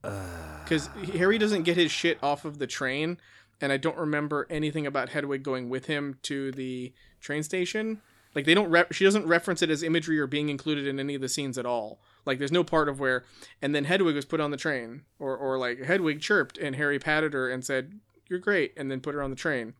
Because 0.01 0.89
Harry 1.13 1.38
doesn't 1.38 1.63
get 1.63 1.78
his 1.78 1.91
shit 1.91 2.17
off 2.24 2.45
of 2.45 2.57
the 2.57 2.67
train, 2.67 3.17
and 3.59 3.72
I 3.72 3.78
don't 3.78 3.97
remember 3.97 4.47
anything 4.49 4.88
about 4.88 5.09
Hedwig 5.09 5.43
going 5.43 5.69
with 5.69 5.86
him 5.86 6.17
to 6.24 6.51
the 6.51 6.93
train 7.19 7.43
station. 7.43 8.01
Like 8.34 8.45
they 8.45 8.53
don't. 8.53 8.69
Rep- 8.69 8.93
she 8.93 9.03
doesn't 9.03 9.28
reference 9.28 9.61
it 9.61 9.69
as 9.69 9.84
imagery 9.84 10.17
or 10.19 10.28
being 10.28 10.47
included 10.47 10.88
in 10.88 10.99
any 10.99 11.15
of 11.15 11.22
the 11.22 11.30
scenes 11.30 11.57
at 11.57 11.65
all. 11.65 11.99
Like 12.26 12.39
there's 12.39 12.51
no 12.51 12.63
part 12.63 12.88
of 12.88 12.99
where, 12.99 13.26
and 13.61 13.76
then 13.76 13.84
Hedwig 13.84 14.15
was 14.15 14.26
put 14.26 14.39
on 14.39 14.51
the 14.51 14.57
train, 14.57 15.01
or 15.19 15.36
or 15.36 15.57
like 15.57 15.80
Hedwig 15.84 16.22
chirped 16.22 16.57
and 16.57 16.78
Harry 16.78 16.97
patted 16.97 17.34
her 17.34 17.49
and 17.49 17.65
said, 17.65 17.99
"You're 18.30 18.39
great," 18.39 18.74
and 18.78 18.89
then 18.89 19.01
put 19.01 19.15
her 19.15 19.22
on 19.22 19.32
the 19.32 19.36
train. 19.36 19.74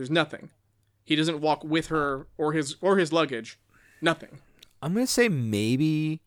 There's 0.00 0.08
nothing. 0.08 0.48
He 1.04 1.14
doesn't 1.14 1.42
walk 1.42 1.62
with 1.62 1.88
her 1.88 2.26
or 2.38 2.54
his 2.54 2.76
or 2.80 2.96
his 2.96 3.12
luggage. 3.12 3.58
Nothing. 4.00 4.38
I'm 4.80 4.94
gonna 4.94 5.06
say 5.06 5.28
maybe 5.28 6.22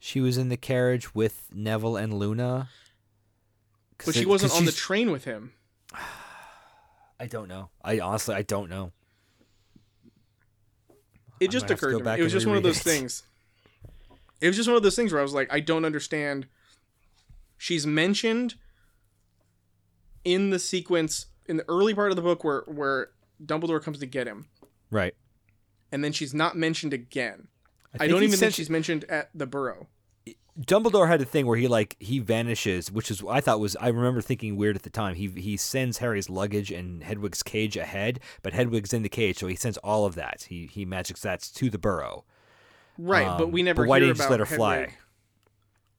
she 0.00 0.20
was 0.20 0.36
in 0.36 0.48
the 0.48 0.56
carriage 0.56 1.14
with 1.14 1.46
Neville 1.54 1.96
and 1.96 2.12
Luna. 2.12 2.70
But 4.04 4.16
she 4.16 4.26
wasn't 4.26 4.52
on 4.52 4.64
the 4.64 4.72
train 4.72 5.12
with 5.12 5.22
him. 5.22 5.52
I 7.20 7.26
don't 7.28 7.46
know. 7.46 7.68
I 7.84 8.00
honestly 8.00 8.34
I 8.34 8.42
don't 8.42 8.68
know. 8.68 8.90
It 11.38 11.44
I'm 11.44 11.50
just 11.52 11.68
gonna 11.68 11.76
to 11.78 11.86
occurred 11.86 11.98
to 11.98 12.04
me. 12.04 12.18
It 12.18 12.24
was 12.24 12.32
just 12.32 12.48
one 12.48 12.56
of 12.56 12.64
those 12.64 12.80
it. 12.80 12.82
things. 12.82 13.22
It 14.40 14.48
was 14.48 14.56
just 14.56 14.68
one 14.68 14.76
of 14.76 14.82
those 14.82 14.96
things 14.96 15.12
where 15.12 15.20
I 15.20 15.22
was 15.22 15.34
like, 15.34 15.52
I 15.52 15.60
don't 15.60 15.84
understand. 15.84 16.48
She's 17.58 17.86
mentioned 17.86 18.56
in 20.24 20.50
the 20.50 20.58
sequence 20.58 21.26
in 21.46 21.56
the 21.56 21.64
early 21.68 21.94
part 21.94 22.10
of 22.10 22.16
the 22.16 22.22
book 22.22 22.44
where 22.44 22.62
where 22.66 23.08
Dumbledore 23.44 23.82
comes 23.82 23.98
to 23.98 24.06
get 24.06 24.26
him, 24.26 24.46
Right. 24.90 25.14
and 25.92 26.02
then 26.04 26.12
she's 26.12 26.32
not 26.34 26.56
mentioned 26.56 26.92
again. 26.92 27.48
I, 27.94 27.98
think 27.98 28.10
don't 28.10 28.22
even 28.24 28.38
think 28.38 28.54
she's 28.54 28.70
mentioned 28.70 29.04
at 29.04 29.30
the 29.34 29.46
Burrow. 29.46 29.88
Dumbledore 30.60 31.08
had 31.08 31.20
a 31.20 31.24
thing 31.24 31.46
where 31.46 31.56
he 31.56 31.66
like 31.66 31.96
he 31.98 32.20
vanishes, 32.20 32.90
which 32.90 33.10
is 33.10 33.22
I 33.28 33.40
thought 33.40 33.58
was 33.58 33.74
I 33.76 33.88
remember 33.88 34.20
thinking 34.20 34.56
weird 34.56 34.76
at 34.76 34.82
the 34.84 34.90
time. 34.90 35.16
He 35.16 35.26
he 35.28 35.56
sends 35.56 35.98
Harry's 35.98 36.30
luggage 36.30 36.70
and 36.70 37.02
Hedwig's 37.02 37.42
cage 37.42 37.76
ahead, 37.76 38.20
but 38.42 38.52
Hedwig's 38.52 38.92
in 38.92 39.02
the 39.02 39.08
cage, 39.08 39.38
so 39.38 39.48
he 39.48 39.56
sends 39.56 39.78
all 39.78 40.06
of 40.06 40.14
that. 40.14 40.46
He 40.48 40.66
he 40.66 40.84
magics 40.84 41.22
that 41.22 41.40
to 41.56 41.70
the 41.70 41.78
burrow. 41.78 42.24
Right, 42.96 43.26
but 43.36 43.46
Um, 43.46 43.50
we 43.50 43.64
never 43.64 43.82
but 43.82 43.88
why 43.90 43.98
hear 43.98 44.06
didn't 44.06 44.16
you 44.16 44.18
just 44.18 44.30
let 44.30 44.38
her 44.38 44.46
fly? 44.46 44.94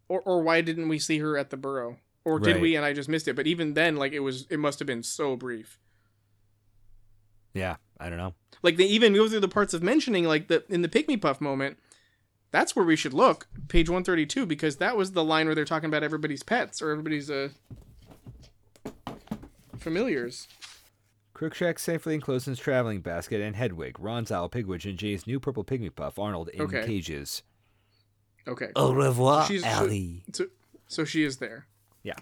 Or 0.08 0.22
or 0.22 0.42
why 0.42 0.62
didn't 0.62 0.88
we 0.88 1.00
see 1.00 1.18
her 1.20 1.38
at 1.38 1.50
the 1.50 1.58
Burrow? 1.58 1.98
Or 2.26 2.40
did 2.40 2.54
Right. 2.56 2.62
we 2.62 2.76
and 2.76 2.84
I 2.84 2.92
just 2.92 3.08
missed 3.08 3.28
it? 3.28 3.36
But 3.36 3.48
even 3.48 3.76
then, 3.76 3.96
like 3.96 4.12
it 4.12 4.20
was, 4.20 4.48
it 4.50 4.58
must 4.60 4.80
have 4.80 4.88
been 4.88 5.04
so 5.04 5.36
brief. 5.36 5.80
Yeah, 7.54 7.76
I 8.00 8.10
don't 8.10 8.18
know. 8.18 8.34
Like 8.64 8.78
they 8.78 8.86
even 8.86 9.14
go 9.14 9.30
through 9.30 9.40
the 9.42 9.48
parts 9.48 9.74
of 9.74 9.82
mentioning 9.84 10.26
like 10.26 10.48
the 10.48 10.66
in 10.68 10.82
the 10.82 10.90
Pygmy 10.90 11.22
Puff 11.22 11.40
moment. 11.40 11.78
That's 12.52 12.76
where 12.76 12.86
we 12.86 12.96
should 12.96 13.14
look, 13.14 13.48
page 13.68 13.90
one 13.90 14.04
thirty 14.04 14.26
two, 14.26 14.46
because 14.46 14.78
that 14.78 14.98
was 14.98 15.12
the 15.12 15.24
line 15.24 15.46
where 15.46 15.56
they're 15.56 15.66
talking 15.66 15.88
about 15.88 16.04
everybody's 16.04 16.42
pets 16.44 16.82
or 16.82 16.90
everybody's 16.92 17.30
uh 17.30 17.50
familiars. 19.78 20.48
Crookshank 21.34 21.80
safely 21.80 22.16
enclosed 22.16 22.48
in 22.48 22.52
his 22.52 22.60
traveling 22.60 23.02
basket, 23.02 23.42
and 23.42 23.56
Hedwig, 23.56 24.00
Ron's 24.00 24.32
owl, 24.32 24.50
Pigwidge, 24.50 24.86
and 24.90 24.98
Jay's 24.98 25.28
new 25.28 25.40
purple 25.40 25.66
pygmy 25.66 25.94
puff, 25.94 26.18
Arnold, 26.18 26.48
in 26.50 26.62
Okay. 26.62 26.86
cages. 26.86 27.44
Okay, 28.48 28.70
Au 28.76 28.94
revoir, 28.94 29.46
She's- 29.48 29.64
so- 29.64 29.88
so 30.34 30.50
so 30.88 31.04
she 31.06 31.24
is 31.24 31.38
there. 31.38 31.68
Yeah. 32.06 32.14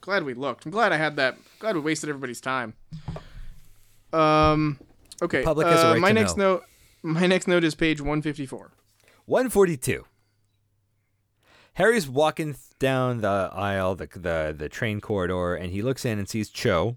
Glad 0.00 0.24
we 0.24 0.34
looked. 0.34 0.66
I'm 0.66 0.72
glad 0.72 0.92
I 0.92 0.96
had 0.96 1.16
that. 1.16 1.38
Glad 1.60 1.76
we 1.76 1.80
wasted 1.80 2.10
everybody's 2.10 2.40
time. 2.40 2.74
Um. 4.12 4.78
Okay. 5.22 5.42
public 5.42 5.66
has 5.68 5.82
a 5.82 5.88
uh, 5.88 5.92
right 5.92 6.00
my 6.00 6.08
to 6.08 6.14
next 6.14 6.36
know. 6.36 6.54
note. 6.54 6.64
My 7.02 7.26
next 7.26 7.46
note 7.46 7.62
is 7.64 7.74
page 7.74 8.00
154. 8.00 8.72
142. 9.26 10.04
Harry's 11.74 12.08
walking 12.08 12.56
down 12.78 13.20
the 13.20 13.50
aisle, 13.52 13.94
the, 13.94 14.08
the 14.14 14.54
the 14.56 14.68
train 14.68 15.00
corridor, 15.00 15.54
and 15.54 15.70
he 15.70 15.80
looks 15.82 16.04
in 16.04 16.18
and 16.18 16.28
sees 16.28 16.50
Cho 16.50 16.96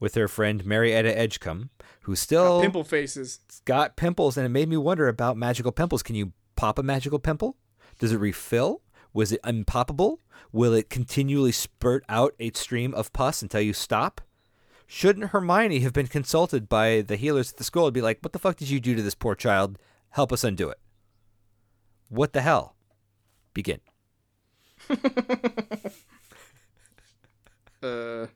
with 0.00 0.14
her 0.14 0.28
friend 0.28 0.64
Marietta 0.66 1.16
Edgecombe, 1.16 1.70
who 2.02 2.16
still 2.16 2.60
Pimple 2.60 2.84
faces. 2.84 3.40
got 3.64 3.96
pimples, 3.96 4.36
and 4.36 4.44
it 4.46 4.50
made 4.50 4.68
me 4.68 4.76
wonder 4.76 5.08
about 5.08 5.36
magical 5.36 5.72
pimples. 5.72 6.02
Can 6.02 6.16
you 6.16 6.32
pop 6.56 6.78
a 6.78 6.82
magical 6.82 7.18
pimple? 7.18 7.56
Does 7.98 8.12
it 8.12 8.18
refill? 8.18 8.80
Was 9.12 9.32
it 9.32 9.42
unpoppable? 9.42 10.18
Will 10.52 10.72
it 10.74 10.90
continually 10.90 11.52
spurt 11.52 12.04
out 12.08 12.34
a 12.38 12.50
stream 12.52 12.94
of 12.94 13.12
pus 13.12 13.42
until 13.42 13.60
you 13.60 13.72
stop? 13.72 14.20
Shouldn't 14.86 15.30
Hermione 15.30 15.80
have 15.80 15.92
been 15.92 16.06
consulted 16.06 16.68
by 16.68 17.00
the 17.00 17.16
healers 17.16 17.52
at 17.52 17.56
the 17.58 17.64
school 17.64 17.86
and 17.86 17.94
be 17.94 18.02
like, 18.02 18.18
"What 18.20 18.32
the 18.32 18.38
fuck 18.38 18.56
did 18.56 18.68
you 18.70 18.80
do 18.80 18.94
to 18.94 19.02
this 19.02 19.14
poor 19.14 19.34
child? 19.34 19.78
Help 20.10 20.32
us 20.32 20.44
undo 20.44 20.68
it." 20.68 20.78
What 22.08 22.32
the 22.34 22.42
hell? 22.42 22.76
Begin. 23.54 23.80
Uh. 27.82 28.28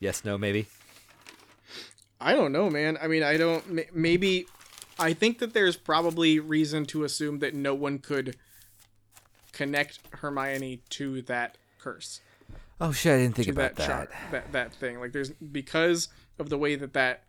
Yes, 0.00 0.24
no, 0.24 0.36
maybe. 0.36 0.66
I 2.20 2.34
don't 2.34 2.50
know, 2.50 2.68
man. 2.68 2.98
I 3.00 3.06
mean, 3.06 3.22
I 3.22 3.36
don't. 3.36 3.94
Maybe. 3.94 4.46
I 4.98 5.12
think 5.12 5.38
that 5.38 5.52
there's 5.52 5.76
probably 5.76 6.38
reason 6.38 6.86
to 6.86 7.04
assume 7.04 7.40
that 7.40 7.54
no 7.54 7.74
one 7.74 7.98
could 7.98 8.36
connect 9.52 10.00
Hermione 10.12 10.80
to 10.90 11.22
that 11.22 11.56
curse. 11.78 12.20
Oh 12.80 12.92
shit, 12.92 13.14
I 13.14 13.22
didn't 13.22 13.36
think 13.36 13.48
about 13.48 13.74
that 13.74 13.76
that. 13.76 13.86
chart, 13.86 14.10
that 14.32 14.52
that 14.52 14.72
thing. 14.74 15.00
Like 15.00 15.12
there's 15.12 15.30
because 15.30 16.08
of 16.38 16.50
the 16.50 16.58
way 16.58 16.76
that 16.76 16.92
that 16.92 17.24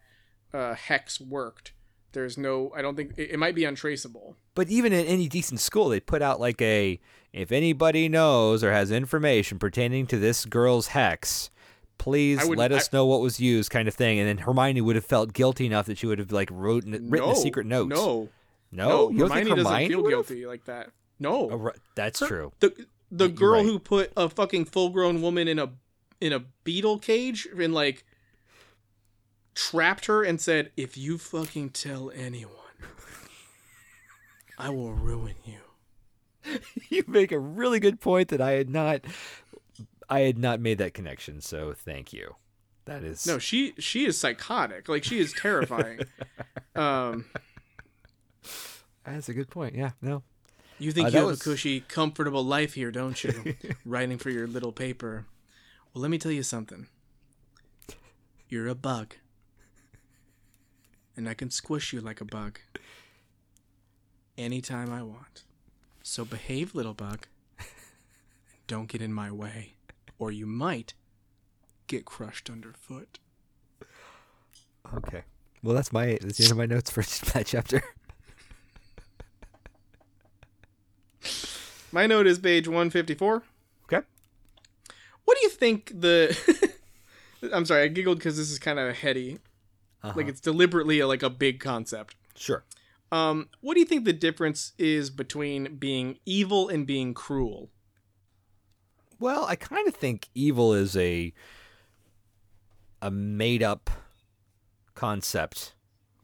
uh, 0.53 0.75
hex 0.75 1.21
worked. 1.21 1.71
There's 2.11 2.37
no. 2.37 2.71
I 2.75 2.81
don't 2.81 2.95
think 2.95 3.13
it, 3.17 3.31
it 3.31 3.39
might 3.39 3.55
be 3.55 3.63
untraceable. 3.63 4.35
But 4.55 4.69
even 4.69 4.91
in 4.91 5.05
any 5.05 5.27
decent 5.27 5.59
school, 5.59 5.89
they 5.89 5.99
put 5.99 6.21
out 6.21 6.39
like 6.39 6.61
a 6.61 6.99
if 7.31 7.51
anybody 7.51 8.09
knows 8.09 8.63
or 8.63 8.71
has 8.71 8.91
information 8.91 9.59
pertaining 9.59 10.07
to 10.07 10.17
this 10.17 10.45
girl's 10.45 10.87
hex, 10.87 11.49
please 11.97 12.39
I 12.39 12.45
let 12.45 12.71
I- 12.71 12.77
us 12.77 12.91
know 12.93 13.05
what 13.05 13.21
was 13.21 13.39
used, 13.39 13.69
kind 13.71 13.87
of 13.87 13.93
thing. 13.93 14.19
And 14.19 14.27
then 14.27 14.37
Hermione 14.39 14.81
would 14.81 14.95
have 14.95 15.05
felt 15.05 15.33
guilty 15.33 15.65
enough 15.65 15.85
that 15.87 15.97
she 15.97 16.07
would 16.07 16.19
have 16.19 16.31
like 16.31 16.49
wrote 16.51 16.83
written 16.85 17.09
no, 17.09 17.31
a 17.31 17.35
secret 17.35 17.65
note. 17.65 17.87
No, 17.89 18.29
no, 18.71 18.87
no. 18.87 19.09
you 19.09 19.23
Hermione, 19.27 19.43
think 19.45 19.57
doesn't 19.57 19.87
feel 19.87 20.03
guilty 20.07 20.45
like 20.45 20.65
that. 20.65 20.89
No, 21.19 21.49
Oh, 21.51 21.55
right, 21.57 21.75
that's 21.95 22.19
Her- 22.19 22.27
true. 22.27 22.51
The 22.59 22.85
the 23.11 23.29
girl 23.29 23.61
right. 23.61 23.65
who 23.65 23.79
put 23.79 24.11
a 24.17 24.29
fucking 24.29 24.65
full 24.65 24.89
grown 24.89 25.21
woman 25.21 25.47
in 25.47 25.57
a 25.59 25.69
in 26.19 26.33
a 26.33 26.39
beetle 26.63 26.99
cage 26.99 27.47
and 27.57 27.73
like 27.73 28.03
trapped 29.55 30.05
her 30.07 30.23
and 30.23 30.39
said, 30.39 30.71
"If 30.77 30.97
you 30.97 31.17
fucking 31.17 31.69
tell 31.71 32.11
anyone, 32.11 32.53
I 34.57 34.69
will 34.69 34.93
ruin 34.93 35.35
you." 35.45 35.59
you 36.89 37.03
make 37.07 37.31
a 37.31 37.39
really 37.39 37.79
good 37.79 37.99
point 37.99 38.29
that 38.29 38.41
I 38.41 38.51
had 38.51 38.69
not, 38.69 39.01
I 40.09 40.21
had 40.21 40.37
not 40.37 40.59
made 40.59 40.77
that 40.77 40.93
connection. 40.93 41.41
So 41.41 41.73
thank 41.73 42.13
you. 42.13 42.35
That 42.85 43.03
is 43.03 43.27
No, 43.27 43.37
she 43.39 43.73
she 43.79 44.05
is 44.05 44.17
psychotic. 44.17 44.87
Like 44.87 45.03
she 45.03 45.19
is 45.19 45.33
terrifying. 45.33 45.99
um, 46.75 47.25
that's 49.03 49.27
a 49.29 49.33
good 49.33 49.49
point. 49.49 49.75
Yeah, 49.75 49.91
no, 50.01 50.23
you 50.79 50.91
think 50.93 51.07
Uh, 51.07 51.09
you 51.11 51.17
have 51.17 51.27
was- 51.27 51.41
a 51.41 51.43
cushy, 51.43 51.81
comfortable 51.81 52.43
life 52.45 52.73
here, 52.75 52.91
don't 52.91 53.21
you? 53.23 53.55
Writing 53.85 54.17
for 54.17 54.29
your 54.29 54.47
little 54.47 54.71
paper. 54.71 55.25
Well, 55.93 56.01
let 56.01 56.11
me 56.11 56.17
tell 56.17 56.31
you 56.31 56.43
something. 56.43 56.87
You're 58.49 58.67
a 58.67 58.75
bug. 58.75 59.15
And 61.17 61.27
I 61.27 61.33
can 61.33 61.49
squish 61.49 61.91
you 61.91 61.99
like 61.99 62.21
a 62.21 62.25
bug. 62.25 62.59
Anytime 64.37 64.91
I 64.91 65.01
want. 65.01 65.43
So 66.03 66.23
behave, 66.23 66.75
little 66.75 66.93
bug. 66.93 67.25
Don't 68.67 68.87
get 68.87 69.01
in 69.01 69.11
my 69.13 69.31
way. 69.31 69.73
Or 70.19 70.31
you 70.31 70.45
might 70.45 70.93
get 71.87 72.05
crushed 72.05 72.49
underfoot. 72.49 73.19
okay. 74.95 75.23
Well, 75.63 75.75
that's 75.75 75.91
my 75.91 76.17
that's 76.21 76.37
the 76.37 76.43
end 76.45 76.51
of 76.51 76.57
my 76.57 76.65
notes 76.65 76.89
for 76.89 77.01
that 77.33 77.45
chapter. 77.45 77.83
My 81.91 82.05
note 82.05 82.27
is 82.27 82.37
page 82.37 82.67
154. 82.67 83.43
Okay. 83.85 84.05
What 85.25 85.37
do 85.37 85.43
you 85.43 85.49
think 85.49 85.91
the. 85.99 86.73
I'm 87.53 87.65
sorry, 87.65 87.83
I 87.83 87.87
giggled 87.87 88.17
because 88.17 88.37
this 88.37 88.51
is 88.51 88.59
kind 88.59 88.79
of 88.79 88.95
heady. 88.95 89.39
Uh-huh. 90.03 90.13
Like 90.15 90.27
it's 90.27 90.41
deliberately 90.41 91.01
like 91.03 91.23
a 91.23 91.29
big 91.29 91.59
concept. 91.59 92.15
Sure. 92.35 92.63
Um, 93.11 93.49
what 93.61 93.75
do 93.75 93.79
you 93.79 93.85
think 93.85 94.05
the 94.05 94.13
difference 94.13 94.73
is 94.77 95.09
between 95.09 95.77
being 95.77 96.19
evil 96.25 96.67
and 96.67 96.85
being 96.85 97.13
cruel? 97.13 97.69
Well, 99.19 99.45
I 99.45 99.55
kind 99.55 99.87
of 99.87 99.95
think 99.95 100.29
evil 100.35 100.73
is 100.73 100.95
a 100.95 101.33
a 103.01 103.11
made 103.11 103.61
up 103.63 103.89
concept 104.95 105.75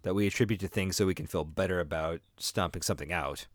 that 0.01 0.13
we 0.13 0.27
attribute 0.27 0.59
to 0.59 0.67
things 0.67 0.95
so 0.95 1.05
we 1.05 1.13
can 1.13 1.27
feel 1.27 1.43
better 1.43 1.79
about 1.79 2.21
stomping 2.37 2.81
something 2.81 3.11
out. 3.11 3.47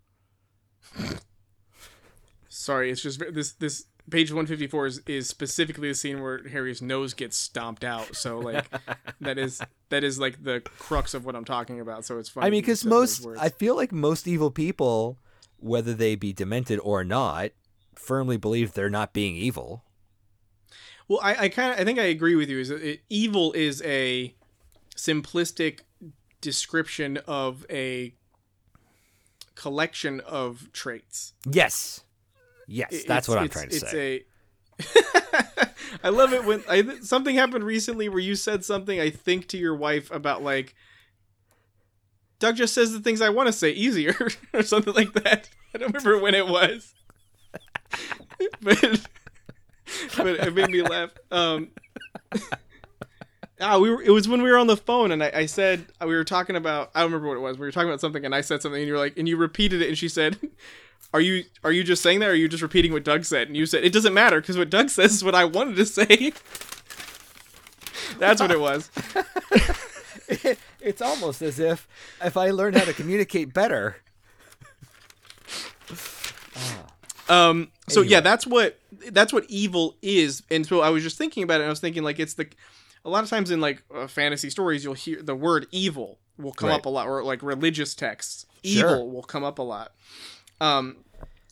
Sorry, 2.49 2.91
it's 2.91 3.03
just 3.03 3.22
this 3.32 3.53
this 3.53 3.86
page 4.11 4.30
154 4.30 4.86
is, 4.86 5.03
is 5.07 5.28
specifically 5.28 5.89
the 5.89 5.95
scene 5.95 6.22
where 6.22 6.47
Harry's 6.49 6.80
nose 6.80 7.14
gets 7.14 7.36
stomped 7.36 7.84
out. 7.84 8.16
So 8.16 8.39
like 8.39 8.66
that 9.20 9.39
is 9.39 9.61
that 9.91 10.03
is 10.03 10.18
like 10.18 10.43
the 10.43 10.61
crux 10.61 11.14
of 11.14 11.24
what 11.24 11.36
I'm 11.36 11.45
talking 11.45 11.80
about. 11.80 12.05
So 12.05 12.18
it's 12.18 12.28
funny. 12.28 12.47
I 12.47 12.51
mean, 12.51 12.62
because 12.62 12.84
most. 12.84 13.26
I 13.39 13.51
feel 13.51 13.76
like 13.76 13.93
most 13.93 14.26
evil 14.26 14.51
people, 14.51 15.18
whether 15.59 15.95
they 15.95 16.14
be 16.14 16.32
demented 16.32 16.80
or 16.82 17.05
not, 17.05 17.51
firmly 17.99 18.36
believe 18.36 18.72
they're 18.72 18.90
not 18.90 19.12
being 19.12 19.36
evil. 19.36 19.84
Well, 21.09 21.20
I, 21.22 21.44
I 21.44 21.49
kind 21.49 21.72
of 21.72 21.78
I 21.80 21.84
think 21.84 21.99
I 21.99 22.05
agree 22.05 22.34
with 22.34 22.49
you. 22.51 22.59
Is 22.59 22.70
it, 22.70 23.01
evil 23.09 23.53
is 23.53 23.82
a 23.82 24.34
simplistic 24.96 25.80
description 26.40 27.18
of 27.26 27.64
a 27.70 28.14
collection 29.55 30.20
of 30.20 30.70
traits. 30.72 31.34
Yes. 31.51 32.03
Yes, 32.66 32.92
It- 32.92 33.09
that's 33.09 33.28
what 33.28 33.38
I'm 33.38 33.49
trying 33.49 33.70
to 33.70 33.76
it's 33.76 33.90
say. 33.90 34.24
A... 34.80 35.68
I 36.05 36.11
love 36.11 36.32
it 36.32 36.44
when 36.44 36.62
I, 36.68 36.99
something 37.01 37.34
happened 37.34 37.64
recently 37.64 38.09
where 38.09 38.20
you 38.20 38.34
said 38.36 38.64
something 38.64 39.01
I 39.01 39.11
think 39.11 39.49
to 39.49 39.59
your 39.59 39.74
wife 39.74 40.11
about 40.11 40.42
like 40.42 40.74
Doug 42.38 42.57
just 42.57 42.74
says 42.74 42.92
the 42.92 43.01
things 43.01 43.20
I 43.20 43.30
want 43.30 43.49
to 43.49 43.53
say 43.53 43.70
easier 43.70 44.14
or 44.55 44.62
something 44.62 44.94
like 44.94 45.12
that. 45.14 45.49
I 45.74 45.78
don't 45.78 45.92
remember 45.92 46.18
when 46.22 46.34
it 46.34 46.46
was, 46.46 46.94
but 48.61 49.09
but 50.16 50.26
it 50.26 50.55
made 50.55 50.70
me 50.70 50.82
laugh. 50.82 51.11
Um, 51.30 51.68
ah, 53.61 53.78
we 53.78 53.91
were. 53.91 54.03
It 54.03 54.11
was 54.11 54.28
when 54.28 54.43
we 54.43 54.51
were 54.51 54.59
on 54.59 54.66
the 54.66 54.76
phone, 54.76 55.11
and 55.11 55.22
I, 55.22 55.30
I 55.34 55.47
said 55.47 55.86
we 56.01 56.14
were 56.14 56.24
talking 56.24 56.57
about. 56.57 56.91
I 56.95 57.01
don't 57.01 57.12
remember 57.12 57.28
what 57.28 57.36
it 57.36 57.41
was. 57.41 57.59
We 57.59 57.66
were 57.66 57.72
talking 57.72 57.89
about 57.89 58.01
something, 58.01 58.24
and 58.24 58.34
I 58.34 58.41
said 58.41 58.62
something, 58.62 58.80
and 58.80 58.86
you 58.86 58.95
were 58.95 58.99
like, 58.99 59.16
and 59.16 59.28
you 59.28 59.36
repeated 59.36 59.82
it, 59.82 59.89
and 59.89 59.99
she 59.99 60.09
said. 60.09 60.39
Are 61.14 61.22
you 61.22 61.45
are 61.64 61.72
you 61.72 61.84
just 61.84 62.03
saying 62.03 62.20
that, 62.20 62.28
or 62.28 62.32
are 62.32 62.34
you 62.34 62.49
just 62.49 62.62
repeating 62.62 62.93
what 62.93 63.03
Doug 63.03 63.24
said? 63.24 63.49
And 63.49 63.57
you 63.57 63.64
said 63.64 63.82
it 63.82 63.95
doesn't 63.95 64.12
matter 64.12 64.43
because 64.43 64.59
what 64.59 64.68
Doug 64.68 64.91
says 64.91 65.14
is 65.14 65.24
what 65.24 65.34
I 65.34 65.47
wanted 65.47 65.76
to 65.76 65.86
say. 65.86 66.07
That's 68.18 68.43
what 68.43 68.51
it 68.51 68.61
was. 68.61 68.91
it's 70.80 71.01
almost 71.01 71.41
as 71.41 71.59
if 71.59 71.89
if 72.22 72.36
I 72.36 72.51
learned 72.51 72.76
how 72.76 72.84
to 72.84 72.93
communicate 72.93 73.55
better. 73.55 73.97
Um. 77.28 77.70
So 77.88 78.00
yeah, 78.02 78.20
that's 78.20 78.46
what 78.46 78.78
that's 79.10 79.32
what 79.32 79.44
evil 79.48 79.96
is. 80.02 80.42
And 80.50 80.66
so 80.66 80.80
I 80.80 80.90
was 80.90 81.02
just 81.02 81.18
thinking 81.18 81.42
about 81.42 81.56
it. 81.60 81.64
and 81.64 81.66
I 81.66 81.70
was 81.70 81.80
thinking 81.80 82.02
like 82.02 82.18
it's 82.18 82.34
the 82.34 82.46
a 83.04 83.10
lot 83.10 83.22
of 83.24 83.30
times 83.30 83.50
in 83.50 83.60
like 83.60 83.82
uh, 83.94 84.06
fantasy 84.06 84.50
stories 84.50 84.84
you'll 84.84 84.94
hear 84.94 85.22
the 85.22 85.34
word 85.34 85.66
evil 85.70 86.18
will 86.36 86.52
come 86.52 86.68
Right. 86.70 86.76
up 86.76 86.86
a 86.86 86.88
lot, 86.88 87.06
or 87.08 87.22
like 87.24 87.42
religious 87.42 87.94
texts, 87.94 88.46
Sure. 88.64 88.90
evil 88.90 89.10
will 89.10 89.22
come 89.22 89.44
up 89.44 89.58
a 89.58 89.62
lot. 89.62 89.92
Um, 90.60 90.98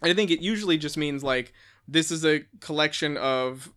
I 0.02 0.12
think 0.14 0.30
it 0.30 0.40
usually 0.40 0.78
just 0.78 0.96
means 0.96 1.22
like 1.24 1.52
this 1.88 2.10
is 2.10 2.24
a 2.24 2.44
collection 2.60 3.16
of 3.16 3.70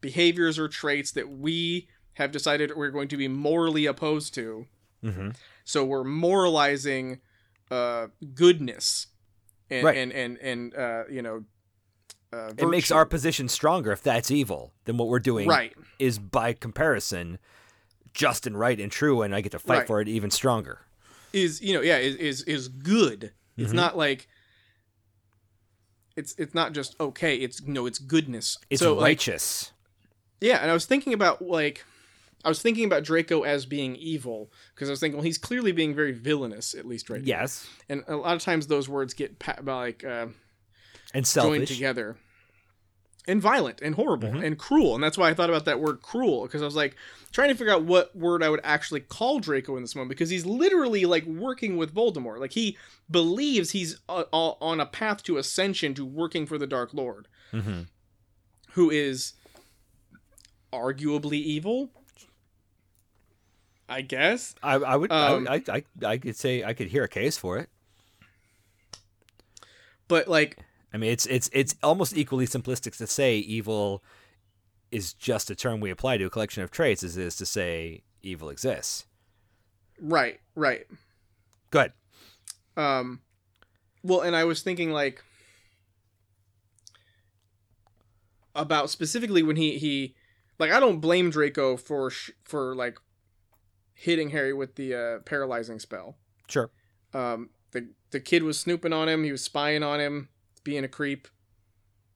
behaviors 0.00 0.58
or 0.58 0.68
traits 0.68 1.12
that 1.12 1.28
we 1.30 1.88
have 2.14 2.30
decided 2.32 2.72
we're 2.76 2.90
going 2.90 3.08
to 3.08 3.16
be 3.16 3.28
morally 3.28 3.86
opposed 3.86 4.34
to. 4.34 4.66
Mm-hmm. 5.04 5.30
So 5.64 5.84
we're 5.84 6.04
moralizing 6.04 7.20
uh, 7.70 8.08
goodness, 8.34 9.06
and 9.72 9.84
Right. 9.84 9.96
and 9.96 10.12
and 10.12 10.38
and 10.38 10.74
uh, 10.74 11.04
you 11.10 11.22
know, 11.22 11.44
uh, 12.32 12.52
It 12.56 12.68
makes 12.68 12.90
our 12.90 13.04
position 13.06 13.48
stronger 13.48 13.92
if 13.92 14.02
that's 14.02 14.30
evil. 14.30 14.72
Then 14.84 14.96
what 14.96 15.08
we're 15.08 15.18
doing 15.20 15.48
right. 15.48 15.72
is 15.98 16.18
by 16.18 16.52
comparison 16.52 17.38
just 18.14 18.46
and 18.46 18.58
right 18.58 18.78
and 18.80 18.92
true, 18.92 19.22
and 19.22 19.34
I 19.34 19.40
get 19.40 19.52
to 19.52 19.58
fight 19.58 19.78
Right. 19.78 19.86
for 19.86 20.00
it 20.00 20.08
even 20.08 20.30
stronger. 20.30 20.80
is 21.32 21.62
you 21.62 21.72
know 21.74 21.80
yeah 21.80 21.96
is 21.96 22.16
is 22.16 22.42
is 22.42 22.68
good. 22.68 23.32
It's 23.56 23.72
Mhm. 23.72 23.74
not 23.76 23.96
like 23.96 24.28
it's 26.16 26.34
it's 26.38 26.54
not 26.54 26.72
just 26.74 26.94
okay. 27.00 27.36
It's 27.36 27.62
no, 27.62 27.86
it's 27.86 27.98
goodness. 27.98 28.58
It's 28.68 28.80
so 28.82 28.94
like 28.94 29.02
righteous. 29.02 29.72
yeah, 30.40 30.58
and 30.58 30.70
I 30.70 30.74
was 30.74 30.84
thinking 30.86 31.14
about 31.14 31.40
like 31.42 31.84
I 32.44 32.48
was 32.48 32.60
thinking 32.60 32.84
about 32.84 33.04
Draco 33.04 33.42
as 33.42 33.66
being 33.66 33.94
evil 33.96 34.50
because 34.74 34.88
I 34.88 34.92
was 34.92 35.00
thinking 35.00 35.18
well 35.18 35.24
he's 35.24 35.38
clearly 35.38 35.72
being 35.72 35.94
very 35.94 36.12
villainous 36.12 36.74
at 36.74 36.86
least 36.86 37.08
right 37.10 37.20
now. 37.20 37.26
yes, 37.26 37.68
and 37.88 38.02
a 38.08 38.16
lot 38.16 38.34
of 38.36 38.42
times 38.42 38.66
those 38.66 38.88
words 38.88 39.14
get 39.14 39.38
pa- 39.38 39.58
like 39.62 40.04
uh, 40.04 40.26
and 41.14 41.24
joined 41.26 41.68
together. 41.68 42.16
And 43.28 43.40
violent 43.40 43.80
and 43.82 43.94
horrible 43.94 44.30
Mhm. 44.30 44.44
and 44.44 44.58
cruel 44.58 44.96
and 44.96 45.04
that's 45.04 45.16
why 45.16 45.30
i 45.30 45.34
thought 45.34 45.48
about 45.48 45.64
that 45.66 45.78
word 45.78 46.02
cruel 46.02 46.42
because 46.42 46.60
i 46.60 46.64
was 46.64 46.74
like 46.74 46.96
trying 47.30 47.50
to 47.50 47.54
figure 47.54 47.72
out 47.72 47.84
what 47.84 48.16
word 48.16 48.42
i 48.42 48.48
would 48.48 48.58
actually 48.64 48.98
call 48.98 49.38
draco 49.38 49.76
in 49.76 49.82
this 49.84 49.94
moment 49.94 50.08
because 50.08 50.28
he's 50.28 50.44
literally 50.44 51.04
like 51.04 51.24
working 51.24 51.76
with 51.76 51.94
voldemort. 51.94 52.40
Like 52.40 52.50
he 52.50 52.76
believes 53.08 53.70
he's 53.70 54.00
uh, 54.08 54.24
uh, 54.32 54.54
on 54.60 54.80
a 54.80 54.86
path 54.86 55.22
to 55.22 55.36
ascension 55.36 55.94
to 55.94 56.04
working 56.04 56.46
for 56.46 56.58
the 56.58 56.66
dark 56.66 56.92
lord 56.92 57.28
hmm 57.52 57.82
who 58.72 58.90
is 58.90 59.34
arguably 60.72 61.34
evil 61.34 61.90
i 63.92 64.00
guess 64.00 64.54
I, 64.62 64.74
I 64.74 64.96
would, 64.96 65.12
Um, 65.12 65.46
I, 65.48 65.62
I, 65.68 65.84
I, 66.04 66.18
could 66.18 66.36
say 66.36 66.64
I 66.64 66.72
could 66.72 66.88
hear 66.88 67.04
a 67.04 67.08
case 67.08 67.36
for 67.36 67.58
it. 67.58 67.68
but 70.08 70.28
like 70.28 70.58
I 70.94 70.98
mean, 70.98 71.10
it's 71.10 71.24
it's 71.26 71.48
it's 71.52 71.74
almost 71.82 72.16
equally 72.16 72.46
simplistic 72.46 72.96
to 72.98 73.06
say 73.06 73.36
evil 73.38 74.02
is 74.90 75.14
just 75.14 75.50
a 75.50 75.54
term 75.54 75.80
we 75.80 75.90
apply 75.90 76.18
to 76.18 76.26
a 76.26 76.30
collection 76.30 76.62
of 76.62 76.70
traits 76.70 77.02
as 77.02 77.16
it 77.16 77.24
is 77.24 77.36
to 77.36 77.46
say 77.46 78.02
evil 78.22 78.50
exists. 78.50 79.06
right 80.00 80.40
right 80.54 80.86
Good. 81.70 81.92
Um, 82.76 83.20
well, 84.02 84.20
and 84.20 84.36
I 84.36 84.44
was 84.44 84.62
thinking 84.62 84.90
like 84.92 85.24
about 88.54 88.90
specifically 88.90 89.42
when 89.42 89.56
he 89.56 89.78
he 89.78 90.14
like 90.58 90.70
I 90.70 90.78
don't 90.80 91.00
blame 91.00 91.30
Draco 91.30 91.76
for 91.76 92.10
sh- 92.10 92.32
for 92.44 92.74
like 92.74 92.98
hitting 94.02 94.30
Harry 94.30 94.52
with 94.52 94.74
the 94.74 94.94
uh, 94.94 95.18
paralyzing 95.20 95.78
spell. 95.78 96.16
Sure. 96.48 96.70
Um, 97.14 97.50
the 97.70 97.88
the 98.10 98.18
kid 98.20 98.42
was 98.42 98.58
snooping 98.58 98.92
on 98.92 99.08
him. 99.08 99.22
He 99.22 99.30
was 99.30 99.42
spying 99.44 99.82
on 99.84 100.00
him, 100.00 100.28
being 100.64 100.82
a 100.82 100.88
creep. 100.88 101.28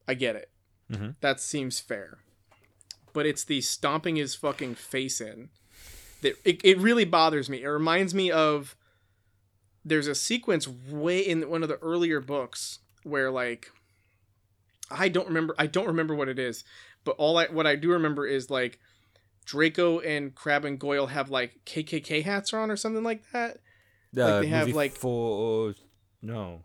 I 0.08 0.14
get 0.14 0.34
it. 0.36 0.50
Mhm. 0.90 1.14
That 1.20 1.40
seems 1.40 1.78
fair. 1.78 2.18
But 3.12 3.24
it's 3.26 3.44
the 3.44 3.60
stomping 3.60 4.16
his 4.16 4.34
fucking 4.34 4.74
face 4.74 5.20
in 5.20 5.50
that 6.22 6.34
it, 6.44 6.60
it 6.64 6.78
really 6.78 7.04
bothers 7.04 7.48
me. 7.48 7.62
It 7.62 7.68
reminds 7.68 8.14
me 8.14 8.30
of 8.30 8.76
there's 9.84 10.08
a 10.08 10.14
sequence 10.14 10.66
way 10.66 11.20
in 11.20 11.48
one 11.48 11.62
of 11.62 11.68
the 11.68 11.78
earlier 11.78 12.20
books 12.20 12.80
where 13.04 13.30
like 13.30 13.70
I 14.90 15.08
don't 15.08 15.28
remember 15.28 15.54
I 15.56 15.66
don't 15.68 15.86
remember 15.86 16.14
what 16.16 16.28
it 16.28 16.38
is, 16.38 16.64
but 17.04 17.14
all 17.16 17.38
I 17.38 17.46
what 17.46 17.66
I 17.66 17.76
do 17.76 17.90
remember 17.92 18.26
is 18.26 18.50
like 18.50 18.80
Draco 19.46 20.00
and 20.00 20.34
Crabbe 20.34 20.64
and 20.66 20.78
Goyle 20.78 21.06
have 21.06 21.30
like 21.30 21.60
KKK 21.64 22.22
hats 22.24 22.52
on 22.52 22.70
or 22.70 22.76
something 22.76 23.02
like 23.04 23.22
that. 23.32 23.58
Uh, 24.18 24.40
they 24.40 24.48
have, 24.48 24.68
like- 24.68 24.92
for 24.92 25.74
no. 26.20 26.62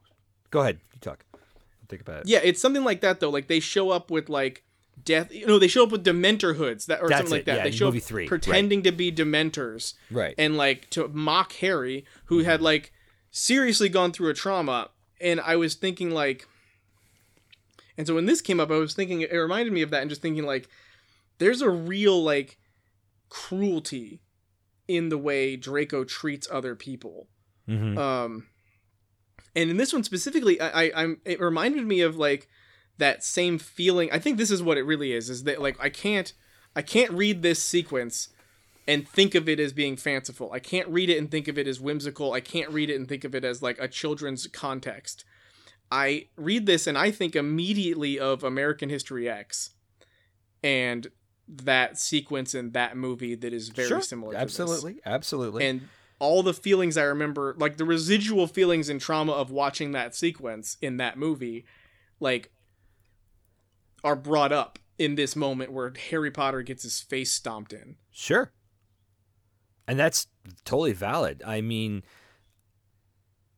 Go 0.50 0.60
ahead. 0.62 0.80
You 0.94 1.00
talk. 1.00 1.24
I'll 1.34 1.40
think 1.88 2.02
about 2.02 2.22
it. 2.22 2.28
Yeah, 2.28 2.40
it's 2.44 2.60
something 2.62 2.84
like 2.84 3.00
that 3.02 3.20
though. 3.22 3.30
Like 3.30 3.48
they 3.48 3.60
show 3.62 3.90
up 3.92 4.12
with 4.12 4.28
like 4.30 4.64
death. 5.04 5.32
You 5.32 5.46
know, 5.46 5.60
they 5.60 5.68
show 5.68 5.84
up 5.84 5.92
with 5.92 6.04
Dementor 6.04 6.56
hoods 6.58 6.88
that 6.88 7.02
or 7.02 7.08
That's 7.08 7.20
something 7.22 7.38
like 7.38 7.46
that. 7.46 7.58
yeah, 7.58 7.64
they 7.64 7.72
show 7.72 7.86
movie 7.86 8.00
up 8.00 8.04
three, 8.04 8.24
right. 8.24 8.30
pretending 8.30 8.84
to 8.84 8.92
be 8.92 9.12
Dementors 9.12 9.94
Right. 10.10 10.36
and 10.38 10.58
like 10.58 10.90
to 10.92 11.08
mock 11.08 11.54
Harry, 11.54 12.04
who 12.26 12.40
had 12.40 12.62
like 12.62 12.92
seriously 13.32 13.88
gone 13.90 14.12
through 14.12 14.30
a 14.30 14.34
trauma. 14.34 14.90
And 15.22 15.40
I 15.40 15.56
was 15.56 15.76
thinking 15.76 16.12
like, 16.12 16.48
and 17.98 18.08
so 18.08 18.16
when 18.16 18.26
this 18.26 18.42
came 18.42 18.60
up, 18.60 18.72
I 18.72 18.76
was 18.78 18.94
thinking 18.94 19.22
it 19.22 19.32
reminded 19.32 19.72
me 19.74 19.82
of 19.82 19.90
that, 19.92 20.02
and 20.02 20.10
just 20.10 20.22
thinking 20.22 20.46
like, 20.46 20.68
there's 21.38 21.62
a 21.62 21.70
real 21.70 22.22
like 22.24 22.58
cruelty 23.32 24.22
in 24.88 25.10
the 25.10 25.18
way 25.18 25.56
Draco 25.56 26.04
treats 26.04 26.48
other 26.52 26.76
people. 26.76 27.30
hmm 27.66 27.98
Um, 27.98 28.48
and 29.56 29.70
in 29.70 29.78
this 29.78 29.94
one 29.94 30.04
specifically, 30.04 30.62
I, 30.62 30.84
I 30.84 30.92
I'm 30.96 31.22
it 31.26 31.40
reminded 31.40 31.86
me 31.88 32.02
of 32.02 32.18
like 32.18 32.48
that 32.98 33.24
same 33.24 33.58
feeling. 33.58 34.12
I 34.12 34.20
think 34.20 34.38
this 34.38 34.52
is 34.52 34.62
what 34.62 34.78
it 34.78 34.84
really 34.84 35.14
is. 35.14 35.30
Is 35.30 35.46
that 35.46 35.62
like 35.62 35.78
I 35.80 35.90
can't 35.90 36.32
I 36.76 36.82
can't 36.82 37.12
read 37.12 37.42
this 37.42 37.64
sequence 37.64 38.30
and 38.88 39.08
think 39.08 39.34
of 39.34 39.48
it 39.48 39.60
as 39.60 39.74
being 39.74 39.96
fanciful. 39.96 40.52
I 40.52 40.60
can't 40.60 40.88
read 40.90 41.10
it 41.10 41.18
and 41.18 41.32
think 41.32 41.48
of 41.48 41.58
it 41.58 41.68
as 41.68 41.80
whimsical. 41.80 42.34
I 42.34 42.42
can't 42.42 42.70
read 42.70 42.90
it 42.90 42.96
and 42.96 43.08
think 43.08 43.24
of 43.24 43.34
it 43.34 43.46
as 43.46 43.62
like 43.62 43.80
a 43.80 43.88
children's 43.88 44.46
context. 44.48 45.24
I 45.90 46.28
read 46.36 46.66
this 46.66 46.88
and 46.88 46.98
I 46.98 47.12
think 47.12 47.36
immediately 47.36 48.20
of 48.20 48.44
American 48.44 48.90
History 48.90 49.30
X 49.30 49.72
and 50.64 51.08
that 51.52 52.00
sequence 52.00 52.56
in 52.56 52.72
that 52.72 52.96
movie 52.96 53.36
that 53.36 53.54
is 53.54 53.70
very 53.70 53.88
sure. 53.88 54.02
similar 54.02 54.36
Absolutely. 54.36 55.00
Absolutely. 55.06 55.66
and 55.66 55.90
all 56.20 56.44
the 56.44 56.54
feelings 56.54 56.98
I 56.98 57.04
remember, 57.04 57.56
like 57.58 57.78
the 57.78 57.86
residual 57.86 58.48
feelings 58.48 58.90
and 58.90 59.02
trauma 59.02 59.32
of 59.32 59.50
watching 59.50 59.92
that 59.92 60.16
sequence 60.16 60.78
in 60.82 60.98
that 60.98 61.18
movie, 61.18 61.66
like 62.20 62.52
are 64.04 64.16
brought 64.16 64.52
up 64.52 64.80
in 65.00 65.16
this 65.16 65.36
moment 65.36 65.72
where 65.72 65.92
Harry 66.10 66.30
Potter 66.30 66.62
gets 66.62 66.84
his 66.84 67.02
face 67.02 67.32
stomped 67.32 67.74
in. 67.74 67.96
Sure. 68.12 68.52
And 69.88 70.00
that's 70.00 70.28
totally 70.64 70.94
valid. 70.94 71.42
I 71.46 71.62
mean, 71.62 72.04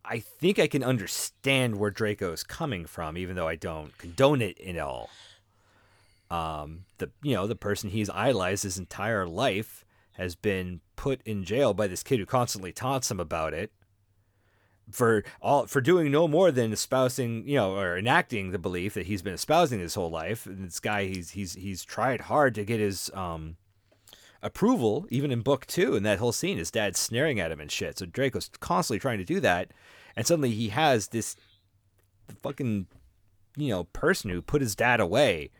I 0.06 0.20
think 0.20 0.58
I 0.58 0.68
can 0.68 0.84
understand 0.84 1.78
where 1.78 1.91
Draco's 1.91 2.44
coming 2.44 2.86
from, 2.86 3.18
even 3.18 3.36
though 3.36 3.48
I 3.48 3.56
don't 3.56 3.98
condone 3.98 4.41
it 4.41 4.60
at 4.62 4.78
all. 4.78 5.10
Um, 6.34 6.86
the 6.98 7.12
you 7.22 7.36
know 7.36 7.46
the 7.46 7.56
person 7.56 7.92
he's 7.92 8.10
idolized 8.10 8.64
his 8.64 8.80
entire 8.80 9.28
life 9.28 9.86
has 10.14 10.36
been 10.36 10.82
put 10.96 11.22
in 11.26 11.44
jail 11.44 11.74
by 11.74 11.86
this 11.86 12.02
kid 12.02 12.20
who 12.20 12.26
constantly 12.26 12.72
taunts 12.72 13.12
him 13.12 13.20
about 13.20 13.54
it 13.54 13.72
for 14.92 15.24
all 15.42 15.68
for 15.68 15.80
doing 15.80 16.12
no 16.12 16.28
more 16.28 16.52
than 16.52 16.74
espousing 16.74 17.48
you 17.48 17.56
know 17.56 17.76
or 17.76 17.98
enacting 17.98 18.50
the 18.50 18.58
belief 18.58 18.96
that 18.96 19.06
he's 19.06 19.22
been 19.22 19.34
espousing 19.36 19.80
his 19.80 19.94
whole 19.96 20.10
life. 20.10 20.48
And 20.48 20.66
this 20.66 20.80
guy 20.80 21.06
he's 21.06 21.32
he's 21.32 21.54
he's 21.54 21.84
tried 21.84 22.22
hard 22.22 22.56
to 22.56 22.66
get 22.66 22.80
his 22.80 23.12
um 23.14 23.58
approval, 24.42 25.06
even 25.10 25.32
in 25.32 25.42
book 25.42 25.68
two, 25.68 25.96
and 25.96 26.06
that 26.06 26.20
whole 26.20 26.34
scene, 26.34 26.58
his 26.58 26.72
dad's 26.72 27.00
snaring 27.00 27.40
at 27.40 27.52
him 27.52 27.60
and 27.60 27.72
shit. 27.72 28.00
So 28.00 28.08
Draco's 28.08 28.50
constantly 28.60 29.00
trying 29.00 29.20
to 29.20 29.24
do 29.24 29.40
that, 29.40 29.72
and 30.16 30.26
suddenly 30.26 30.52
he 30.52 30.70
has 30.70 31.10
this 31.10 31.36
fucking, 32.42 32.88
you 33.56 33.70
know, 33.70 33.84
person 33.86 34.32
who 34.32 34.42
put 34.42 34.62
his 34.62 34.76
dad 34.76 35.00
away. 35.00 35.52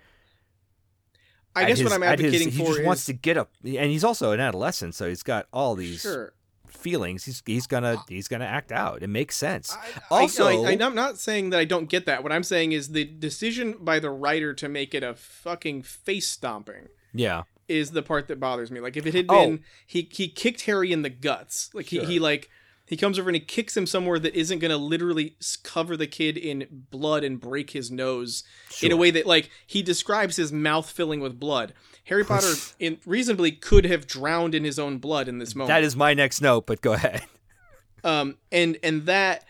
I 1.56 1.66
guess 1.66 1.78
his- 1.78 1.86
what 1.86 1.94
I'm 1.94 2.04
at 2.04 2.20
his- 2.20 2.26
advocating 2.34 2.52
he 2.54 2.58
for 2.60 2.68
just 2.68 2.80
is 2.80 2.86
wants 2.86 3.06
to 3.06 3.14
get 3.14 3.38
up, 3.38 3.52
and 3.64 3.92
he's 3.92 4.04
also 4.04 4.32
an 4.32 4.40
adolescent, 4.40 4.96
so 4.96 5.08
he's 5.08 5.24
got 5.24 5.48
all 5.54 5.76
these 5.76 6.02
sure. 6.02 6.34
feelings, 6.68 7.26
he's 7.26 7.44
he's 7.46 7.68
gonna 7.68 7.98
he's 8.10 8.28
gonna 8.28 8.46
act 8.46 8.72
out. 8.72 9.04
It 9.04 9.08
makes 9.08 9.36
sense. 9.36 9.76
I, 9.76 10.22
also, 10.22 10.64
I, 10.66 10.72
I'm 10.80 10.96
not 10.96 11.18
saying 11.20 11.52
that 11.52 11.60
I 11.60 11.66
don't 11.66 11.88
get 11.90 12.06
that. 12.08 12.24
What 12.24 12.32
I'm 12.32 12.44
saying 12.44 12.72
is 12.72 12.90
the 12.90 13.06
decision 13.06 13.76
by 13.80 14.00
the 14.00 14.10
writer 14.10 14.54
to 14.56 14.68
make 14.70 14.94
it 14.96 15.04
a 15.04 15.14
fucking 15.14 15.84
face 15.84 16.28
stomping 16.28 16.88
yeah, 17.14 17.44
is 17.68 17.92
the 17.92 18.02
part 18.02 18.28
that 18.28 18.40
bothers 18.40 18.72
me. 18.72 18.80
Like 18.80 18.98
if 18.98 19.06
it 19.06 19.14
had 19.14 19.28
Oh. 19.30 19.46
been 19.46 19.64
he 19.86 20.10
he 20.12 20.28
kicked 20.28 20.62
Harry 20.62 20.92
in 20.92 21.04
the 21.04 21.10
guts, 21.12 21.70
like 21.74 21.86
he, 21.88 22.04
he 22.04 22.20
like 22.20 22.50
he 22.94 22.98
comes 22.98 23.18
over 23.18 23.28
and 23.30 23.36
he 23.36 23.40
kicks 23.40 23.76
him 23.76 23.88
somewhere 23.88 24.20
that 24.20 24.36
isn't 24.36 24.60
going 24.60 24.70
to 24.72 24.78
literally 24.78 25.36
cover 25.64 25.98
the 25.98 26.06
kid 26.08 26.38
in 26.38 26.86
blood 26.92 27.24
and 27.24 27.40
break 27.40 27.72
his 27.72 27.90
nose 27.90 28.44
in 28.82 28.92
a 28.92 28.96
way 28.98 29.10
that 29.12 29.26
like 29.26 29.50
he 29.66 29.82
describes 29.82 30.36
his 30.36 30.52
mouth 30.54 30.90
filling 30.90 31.20
with 31.20 31.40
blood. 31.40 31.74
Harry 32.06 32.24
Potter 32.24 32.54
in 32.80 33.00
reasonably 33.06 33.52
could 33.52 33.86
have 33.86 34.06
drowned 34.06 34.54
in 34.54 34.64
his 34.64 34.78
own 34.78 34.98
blood 35.00 35.28
in 35.28 35.40
this 35.40 35.56
moment. 35.56 35.70
that 35.70 35.84
is 35.84 35.96
my 35.96 36.14
next 36.14 36.42
note. 36.42 36.66
But 36.68 36.82
go 36.82 36.94
ahead. 36.94 37.24
um 38.04 38.38
and 38.52 38.78
and 38.84 39.06
that 39.06 39.46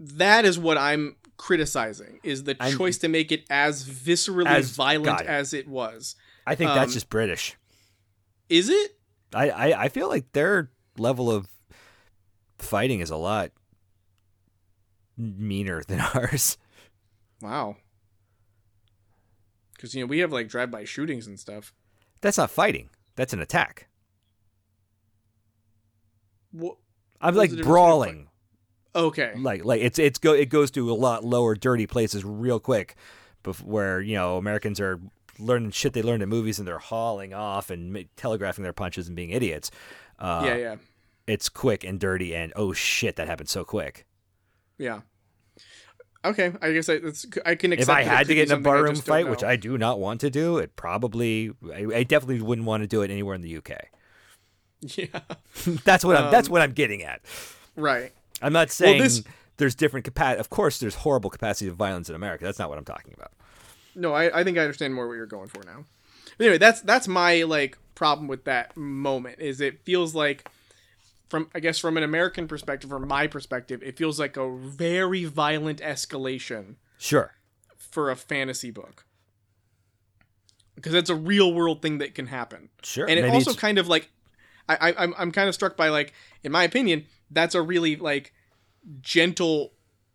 that 0.00 0.44
is 0.44 0.58
what 0.58 0.76
i'm 0.76 1.14
criticizing 1.36 2.18
is 2.24 2.42
the 2.44 2.56
I'm- 2.60 2.76
choice 2.76 2.98
to 2.98 3.08
make 3.08 3.30
it 3.30 3.44
as 3.48 3.88
viscerally 3.88 4.46
As- 4.46 4.70
violent 4.72 5.20
it. 5.20 5.26
as 5.26 5.54
it 5.54 5.68
was 5.68 6.16
I 6.46 6.56
think 6.56 6.70
that's 6.74 6.90
Um, 6.90 6.92
just 6.94 7.08
British. 7.08 7.56
is 8.48 8.68
it 8.68 8.98
I, 9.32 9.50
I 9.50 9.82
I 9.84 9.88
feel 9.88 10.08
like 10.08 10.32
their 10.32 10.70
level 10.98 11.30
of 11.30 11.48
fighting 12.58 13.00
is 13.00 13.10
a 13.10 13.16
lot 13.16 13.50
meaner 15.16 15.82
than 15.86 16.00
ours. 16.14 16.58
wow 17.42 17.76
because 19.74 19.94
you 19.94 20.00
know 20.02 20.06
we 20.06 20.18
have 20.20 20.32
like 20.32 20.48
drive-by 20.48 20.84
shootings 20.84 21.26
and 21.26 21.38
stuff 21.38 21.72
That's 22.20 22.38
not 22.38 22.50
fighting. 22.50 22.90
That's 23.16 23.32
an 23.32 23.40
attack. 23.40 23.88
Wha- 26.52 26.74
I'm 27.20 27.34
like 27.34 27.50
the 27.50 27.56
difference 27.56 27.66
between 27.66 27.72
brawling. 27.72 28.28
okay 28.94 29.32
Like 29.36 29.64
like 29.64 29.82
it's 29.82 29.98
it's 29.98 30.18
go 30.18 30.32
it 30.32 30.48
goes 30.48 30.70
to 30.72 30.90
a 30.90 30.94
lot 30.94 31.24
lower 31.24 31.54
dirty 31.54 31.86
places 31.86 32.24
real 32.24 32.60
quick, 32.60 32.94
bef- 33.42 33.62
where 33.62 34.00
you 34.00 34.14
know 34.14 34.36
Americans 34.36 34.80
are 34.80 35.00
learning 35.38 35.70
shit 35.72 35.92
they 35.92 36.02
learned 36.02 36.22
in 36.22 36.28
movies 36.28 36.58
and 36.58 36.66
they're 36.68 36.78
hauling 36.78 37.34
off 37.34 37.70
and 37.70 37.92
ma- 37.92 38.00
telegraphing 38.16 38.62
their 38.62 38.72
punches 38.72 39.06
and 39.08 39.16
being 39.16 39.30
idiots. 39.30 39.70
Uh, 40.18 40.42
yeah 40.46 40.56
yeah 40.56 40.76
It's 41.26 41.48
quick 41.48 41.84
and 41.84 41.98
dirty 41.98 42.34
and 42.34 42.52
oh 42.56 42.72
shit 42.72 43.16
that 43.16 43.26
happened 43.28 43.48
so 43.48 43.64
quick. 43.64 44.04
yeah 44.78 45.00
okay 46.24 46.52
i 46.62 46.72
guess 46.72 46.88
i, 46.88 46.98
I 47.44 47.54
can 47.54 47.72
If 47.72 47.88
I 47.90 48.02
had 48.02 48.26
to 48.28 48.34
get 48.34 48.50
in 48.50 48.56
a 48.58 48.60
barroom 48.60 48.96
fight, 48.96 49.28
which. 49.28 49.44
I 49.44 49.56
do 49.56 49.76
not 49.78 50.00
want 50.00 50.20
to 50.22 50.30
do, 50.30 50.58
it 50.58 50.74
probably 50.76 51.50
I, 51.72 51.86
I 51.96 52.02
definitely 52.02 52.40
wouldn't 52.42 52.66
want 52.66 52.82
to 52.82 52.86
do 52.86 53.02
it 53.02 53.10
anywhere 53.10 53.34
in 53.34 53.42
the 53.42 53.56
UK. 53.58 53.72
yeah 54.96 55.20
that's 55.84 56.04
what 56.04 56.16
I'm 56.16 56.30
that's 56.30 56.48
Um, 56.48 56.52
what 56.52 56.62
I'm 56.62 56.72
getting 56.72 57.02
at. 57.02 57.20
right 57.76 58.12
I'm 58.42 58.52
not 58.52 58.70
saying 58.70 59.00
this- 59.02 59.22
there's 59.56 59.76
different 59.76 60.04
capacity. 60.04 60.40
Of 60.40 60.50
course, 60.50 60.80
there's 60.80 60.96
horrible 60.96 61.30
capacity 61.30 61.68
of 61.70 61.76
violence 61.76 62.08
in 62.08 62.16
America. 62.16 62.42
That's 62.44 62.58
not 62.58 62.68
what 62.68 62.76
I'm 62.76 62.84
talking 62.84 63.14
about. 63.16 63.30
No, 63.94 64.12
I, 64.12 64.40
I 64.40 64.42
think 64.42 64.58
I 64.58 64.62
understand 64.62 64.92
more 64.96 65.06
what 65.06 65.14
you're 65.14 65.26
going 65.26 65.46
for 65.46 65.62
now. 65.64 65.84
But 66.36 66.44
anyway, 66.46 66.58
that's 66.58 66.80
that's 66.80 67.06
my 67.06 67.44
like 67.44 67.78
problem 67.94 68.26
with 68.26 68.42
that 68.46 68.76
moment 68.76 69.38
is 69.40 69.60
it 69.60 69.78
feels 69.84 70.12
like 70.12 70.48
from 71.34 71.50
I 71.52 71.58
guess 71.58 71.80
from 71.80 71.96
an 71.96 72.04
American 72.04 72.46
perspective 72.46 72.92
or 72.92 73.00
my 73.00 73.26
perspective, 73.26 73.82
it 73.82 73.96
feels 73.96 74.20
like 74.20 74.36
a 74.36 74.56
very 74.56 75.24
violent 75.24 75.80
escalation 75.80 76.76
Sure. 76.96 77.32
for 77.76 78.08
a 78.08 78.14
fantasy 78.14 78.70
book. 78.70 79.04
Because 80.76 80.94
it's 80.94 81.10
a 81.10 81.14
real 81.16 81.52
world 81.52 81.82
thing 81.82 81.98
that 81.98 82.14
can 82.14 82.28
happen. 82.28 82.68
Sure. 82.84 83.08
And 83.08 83.18
it 83.18 83.22
Maybe 83.22 83.34
also 83.34 83.50
it's- 83.50 83.60
kind 83.60 83.78
of 83.78 83.88
like 83.88 84.10
I, 84.68 84.76
I 84.90 85.02
I'm 85.02 85.14
I'm 85.18 85.32
kind 85.32 85.48
of 85.48 85.54
struck 85.56 85.76
by 85.76 85.88
like, 85.88 86.12
in 86.44 86.52
my 86.52 86.62
opinion, 86.62 87.06
that's 87.32 87.56
a 87.56 87.62
really 87.62 87.96
like 87.96 88.32
gentle 89.00 89.72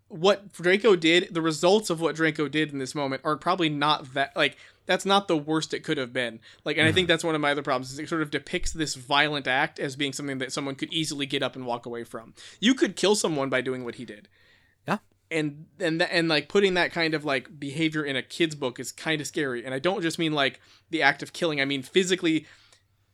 what 0.07 0.53
Draco 0.53 0.95
did, 0.95 1.34
the 1.36 1.41
results 1.41 1.89
of 1.89 1.99
what 2.01 2.15
Draco 2.15 2.47
did 2.47 2.72
in 2.72 2.80
this 2.80 2.95
moment 2.95 3.22
are 3.26 3.36
probably 3.36 3.67
not 3.70 4.13
that 4.13 4.36
like 4.38 4.55
that's 4.89 5.05
not 5.05 5.27
the 5.27 5.37
worst 5.37 5.75
it 5.75 5.83
could 5.83 5.99
have 5.99 6.11
been. 6.11 6.39
Like 6.65 6.79
and 6.79 6.87
I 6.87 6.91
think 6.91 7.07
that's 7.07 7.23
one 7.23 7.35
of 7.35 7.41
my 7.41 7.51
other 7.51 7.61
problems 7.61 7.91
is 7.91 7.99
it 7.99 8.09
sort 8.09 8.23
of 8.23 8.31
depicts 8.31 8.71
this 8.73 8.95
violent 8.95 9.45
act 9.45 9.79
as 9.79 9.95
being 9.95 10.13
something 10.13 10.39
that 10.39 10.51
someone 10.51 10.73
could 10.73 10.91
easily 10.91 11.27
get 11.27 11.43
up 11.43 11.55
and 11.55 11.67
walk 11.67 11.85
away 11.85 12.03
from. 12.03 12.33
You 12.59 12.73
could 12.73 12.95
kill 12.95 13.13
someone 13.13 13.49
by 13.49 13.61
doing 13.61 13.85
what 13.85 13.95
he 13.95 14.05
did. 14.05 14.29
Yeah. 14.87 14.97
And 15.29 15.67
and 15.79 16.01
that, 16.01 16.09
and 16.11 16.27
like 16.27 16.49
putting 16.49 16.73
that 16.73 16.91
kind 16.91 17.13
of 17.13 17.23
like 17.23 17.59
behavior 17.59 18.03
in 18.03 18.15
a 18.15 18.23
kid's 18.23 18.55
book 18.55 18.79
is 18.79 18.91
kind 18.91 19.21
of 19.21 19.27
scary. 19.27 19.63
And 19.63 19.75
I 19.75 19.79
don't 19.79 20.01
just 20.01 20.17
mean 20.17 20.33
like 20.33 20.59
the 20.89 21.03
act 21.03 21.21
of 21.21 21.33
killing. 21.33 21.61
I 21.61 21.65
mean 21.65 21.83
physically 21.83 22.47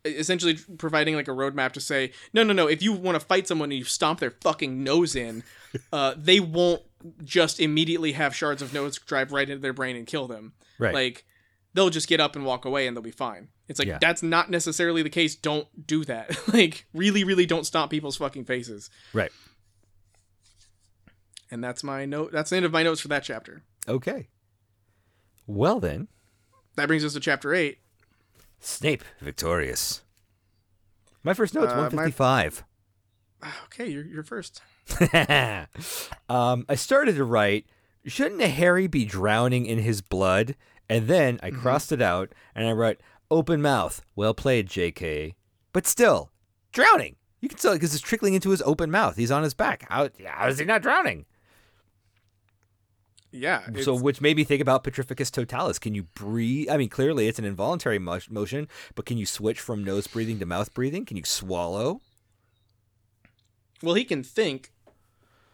essentially 0.05 0.57
providing 0.78 1.15
like 1.15 1.28
a 1.28 1.32
roadmap 1.32 1.73
to 1.73 1.82
say, 1.82 2.13
no, 2.32 2.43
no, 2.43 2.53
no. 2.53 2.67
If 2.67 2.82
you 2.82 2.93
want 2.93 3.19
to 3.19 3.26
fight 3.26 3.49
someone 3.49 3.69
and 3.69 3.80
you 3.80 3.84
stomp 3.84 4.21
their 4.21 4.32
fucking 4.32 4.82
nose 4.82 5.13
in, 5.13 5.43
uh, 5.91 6.13
they 6.15 6.39
won't 6.39 6.84
just 7.26 7.59
immediately 7.59 8.13
have 8.13 8.34
shards 8.34 8.61
of 8.61 8.73
nose 8.73 8.97
drive 8.97 9.34
right 9.34 9.49
into 9.49 9.61
their 9.61 9.73
brain 9.73 9.97
and 9.97 10.07
kill 10.07 10.28
them. 10.28 10.53
Right. 10.80 10.93
Like 10.93 11.26
they'll 11.76 11.89
just 11.91 12.07
get 12.07 12.19
up 12.19 12.36
and 12.36 12.43
walk 12.45 12.65
away 12.65 12.88
and 12.88 12.95
they'll 12.97 13.03
be 13.03 13.11
fine. 13.11 13.49
It's 13.67 13.78
like 13.80 13.88
Yeah. 13.88 13.99
that's 14.01 14.23
not 14.23 14.49
necessarily 14.49 15.03
the 15.03 15.09
case. 15.09 15.36
Don't 15.36 15.67
do 15.86 16.03
that. 16.05 16.36
like 16.53 16.86
really, 16.93 17.23
really 17.23 17.45
don't 17.45 17.65
stomp 17.65 17.91
people's 17.91 18.17
fucking 18.17 18.45
faces. 18.45 18.89
right. 19.13 19.32
And 21.51 21.63
that's 21.63 21.84
my 21.84 22.05
note. 22.05 22.32
That's 22.32 22.49
the 22.49 22.55
end 22.55 22.65
of 22.65 22.71
my 22.71 22.82
notes 22.82 23.01
for 23.01 23.07
that 23.09 23.23
chapter. 23.23 23.61
Okay. 23.88 24.30
Well 25.45 25.80
then, 25.80 26.07
That 26.76 26.88
brings 26.88 27.05
us 27.05 27.13
to 27.13 27.19
chapter 27.19 27.53
eight. 27.53 27.78
Snape 28.59 29.03
victorious. 29.21 30.01
My 31.23 31.34
first 31.36 31.53
note's 31.53 31.71
Uh, 31.71 31.76
my- 31.76 31.82
155. 31.84 32.63
Okay, 33.65 33.88
you're 33.88 34.05
you're 34.05 34.23
first. 34.23 34.61
um, 36.30 36.65
I 36.67 36.76
started 36.76 37.15
to 37.15 37.23
write, 37.23 37.65
shouldn't 38.05 38.41
Harry 38.41 38.88
be 38.88 39.05
drowning 39.05 39.65
in 39.67 39.80
his 39.80 40.01
blood? 40.01 40.55
And 40.90 41.08
then 41.08 41.38
Mm-hmm. 41.38 41.46
I 41.46 41.60
crossed 41.62 41.92
it 41.92 42.02
out 42.02 42.32
and 42.54 42.68
I 42.68 42.72
wrote, 42.72 43.00
open 43.32 43.62
mouth. 43.62 44.02
Well 44.16 44.34
played, 44.34 44.68
JK. 44.70 45.34
But 45.74 45.88
still, 45.88 46.30
drowning. 46.72 47.16
You 47.42 47.50
can 47.50 47.58
still, 47.58 47.74
because 47.74 47.94
it's 47.94 48.04
trickling 48.04 48.34
into 48.34 48.50
his 48.52 48.62
open 48.64 48.90
mouth. 48.92 49.16
He's 49.18 49.32
on 49.32 49.44
his 49.44 49.54
back. 49.54 49.86
How, 49.90 50.10
how 50.26 50.48
is 50.48 50.58
he 50.60 50.66
not 50.66 50.82
drowning? 50.82 51.26
Yeah. 53.32 53.64
So, 53.82 53.94
which 53.94 54.22
made 54.22 54.38
me 54.38 54.46
think 54.46 54.62
about 54.62 54.84
Petrificus 54.86 55.30
totalus. 55.30 55.78
Can 55.78 55.94
you 55.94 56.04
breathe? 56.04 56.70
I 56.70 56.78
mean, 56.78 56.88
clearly 56.88 57.28
it's 57.28 57.38
an 57.38 57.44
involuntary 57.46 58.00
mo- 58.00 58.20
motion, 58.30 58.70
but 58.96 59.06
can 59.06 59.18
you 59.18 59.26
switch 59.26 59.60
from 59.60 59.84
nose 59.84 60.08
breathing 60.08 60.40
to 60.40 60.46
mouth 60.46 60.74
breathing? 60.74 61.06
Can 61.06 61.18
you 61.18 61.24
swallow? 61.26 62.02
well, 63.84 63.94
he 63.96 64.06
can 64.06 64.24
think. 64.24 64.72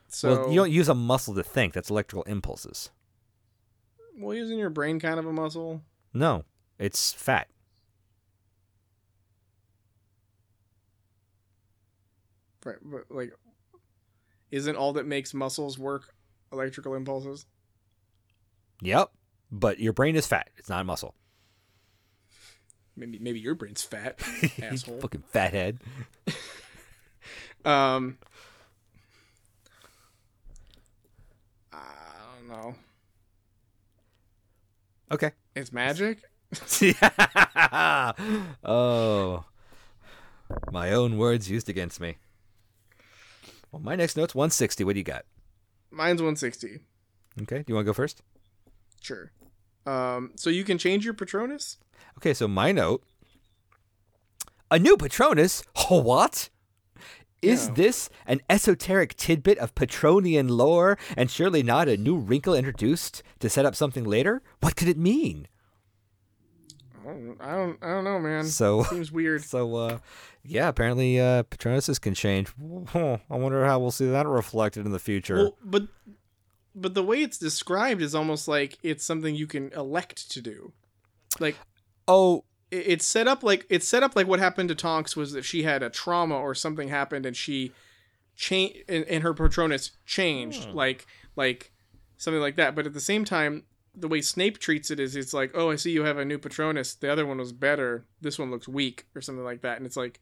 So 0.07 0.41
well, 0.41 0.49
you 0.49 0.55
don't 0.57 0.71
use 0.71 0.89
a 0.89 0.93
muscle 0.93 1.33
to 1.33 1.43
think. 1.43 1.73
That's 1.73 1.89
electrical 1.89 2.23
impulses. 2.23 2.91
Well, 4.17 4.37
isn't 4.37 4.57
your 4.57 4.69
brain 4.69 4.99
kind 4.99 5.19
of 5.19 5.25
a 5.25 5.33
muscle? 5.33 5.81
No, 6.13 6.43
it's 6.79 7.13
fat. 7.13 7.47
Right, 12.65 12.77
but 12.83 13.05
like, 13.09 13.33
isn't 14.51 14.75
all 14.75 14.93
that 14.93 15.07
makes 15.07 15.33
muscles 15.33 15.79
work 15.79 16.13
electrical 16.51 16.93
impulses? 16.93 17.45
Yep. 18.81 19.11
But 19.51 19.79
your 19.79 19.93
brain 19.93 20.15
is 20.15 20.27
fat. 20.27 20.49
It's 20.57 20.69
not 20.69 20.81
a 20.81 20.83
muscle. 20.83 21.15
Maybe 22.95 23.19
maybe 23.19 23.39
your 23.39 23.55
brain's 23.55 23.81
fat, 23.83 24.19
asshole. 24.61 24.99
Fucking 25.01 25.23
fathead. 25.29 25.79
Um, 27.63 28.17
I 31.71 31.77
don't 32.39 32.49
know. 32.49 32.75
Okay. 35.11 35.31
It's 35.55 35.71
magic. 35.73 36.23
oh. 38.63 39.45
My 40.71 40.91
own 40.91 41.17
words 41.17 41.49
used 41.49 41.69
against 41.69 41.99
me. 41.99 42.17
Well, 43.71 43.81
my 43.81 43.95
next 43.95 44.15
note's 44.17 44.33
160. 44.35 44.83
What 44.83 44.93
do 44.93 44.99
you 44.99 45.03
got? 45.03 45.25
Mine's 45.91 46.21
160. 46.21 46.79
Okay. 47.41 47.57
Do 47.59 47.65
you 47.67 47.75
want 47.75 47.85
to 47.85 47.89
go 47.89 47.93
first? 47.93 48.21
Sure. 49.01 49.31
Um, 49.85 50.31
so 50.35 50.49
you 50.49 50.63
can 50.63 50.77
change 50.77 51.05
your 51.05 51.13
Patronus. 51.13 51.77
Okay, 52.17 52.33
so 52.33 52.47
my 52.47 52.71
note. 52.71 53.03
A 54.69 54.79
new 54.79 54.95
Patronus? 54.97 55.63
What? 55.89 56.49
Is 57.41 57.67
Yeah. 57.67 57.73
this 57.73 58.09
an 58.27 58.41
esoteric 58.49 59.15
tidbit 59.15 59.57
of 59.57 59.73
Patronian 59.73 60.49
lore 60.49 60.97
and 61.17 61.29
surely 61.31 61.63
not 61.63 61.87
a 61.89 61.97
new 61.97 62.15
wrinkle 62.17 62.53
introduced 62.53 63.23
to 63.39 63.49
set 63.49 63.65
up 63.65 63.75
something 63.75 64.03
later? 64.03 64.41
What 64.59 64.75
could 64.75 64.87
it 64.87 64.97
mean? 64.97 65.47
I 67.03 67.07
don't, 67.07 67.37
I 67.41 67.55
don't, 67.55 67.77
I 67.83 67.87
don't 67.87 68.03
know, 68.03 68.19
man. 68.19 68.45
So, 68.45 68.83
Seems 68.89 69.11
weird. 69.11 69.43
so 69.43 69.75
uh, 69.75 69.97
yeah, 70.43 70.67
apparently 70.67 71.19
uh, 71.19 71.43
Patronuses 71.43 71.99
can 71.99 72.13
change. 72.13 72.49
I 72.93 73.19
wonder 73.29 73.65
how 73.65 73.79
we'll 73.79 73.89
see 73.91 74.07
that 74.09 74.27
reflected 74.27 74.85
in 74.85 74.91
the 74.91 74.99
future. 74.99 75.35
Well, 75.35 75.57
but 75.63 75.83
but 76.75 76.93
the 76.93 77.03
way 77.03 77.21
it's 77.23 77.37
described 77.39 78.01
is 78.01 78.13
almost 78.15 78.47
like 78.47 78.77
it's 78.83 79.03
something 79.03 79.33
you 79.35 79.47
can 79.47 79.71
elect 79.73 80.29
to 80.31 80.41
do. 80.41 80.73
Like 81.39 81.55
oh, 82.07 82.43
it's 82.71 83.05
set 83.05 83.27
up 83.27 83.43
like 83.43 83.65
it's 83.69 83.87
set 83.87 84.01
up 84.03 84.15
like 84.15 84.27
what 84.27 84.39
happened 84.39 84.69
to 84.69 84.75
Tonks 84.75 85.15
was 85.15 85.33
that 85.33 85.43
she 85.43 85.63
had 85.63 85.83
a 85.83 85.89
trauma 85.89 86.35
or 86.35 86.55
something 86.55 86.87
happened 86.87 87.25
and 87.25 87.35
she 87.35 87.71
changed 88.35 88.77
and, 88.89 89.03
and 89.05 89.23
her 89.23 89.33
Patronus 89.33 89.91
changed 90.05 90.65
Hmm. 90.65 90.75
like 90.75 91.05
like 91.35 91.71
something 92.17 92.41
like 92.41 92.55
that. 92.55 92.73
But 92.75 92.85
at 92.85 92.93
the 92.93 92.99
same 93.01 93.25
time, 93.25 93.63
the 93.95 94.07
way 94.07 94.21
Snape 94.21 94.57
treats 94.59 94.89
it 94.91 94.99
is 94.99 95.15
it's 95.15 95.33
like, 95.33 95.51
oh, 95.53 95.69
I 95.71 95.75
see 95.75 95.91
you 95.91 96.03
have 96.05 96.17
a 96.17 96.23
new 96.25 96.37
Patronus. 96.37 96.93
The 96.95 97.11
other 97.11 97.25
one 97.25 97.39
was 97.39 97.51
better. 97.51 98.05
This 98.21 98.39
one 98.39 98.51
looks 98.51 98.67
weak 98.67 99.05
or 99.15 99.21
something 99.21 99.43
like 99.43 99.61
that. 99.63 99.77
And 99.77 99.85
it's 99.85 99.97
like, 99.97 100.19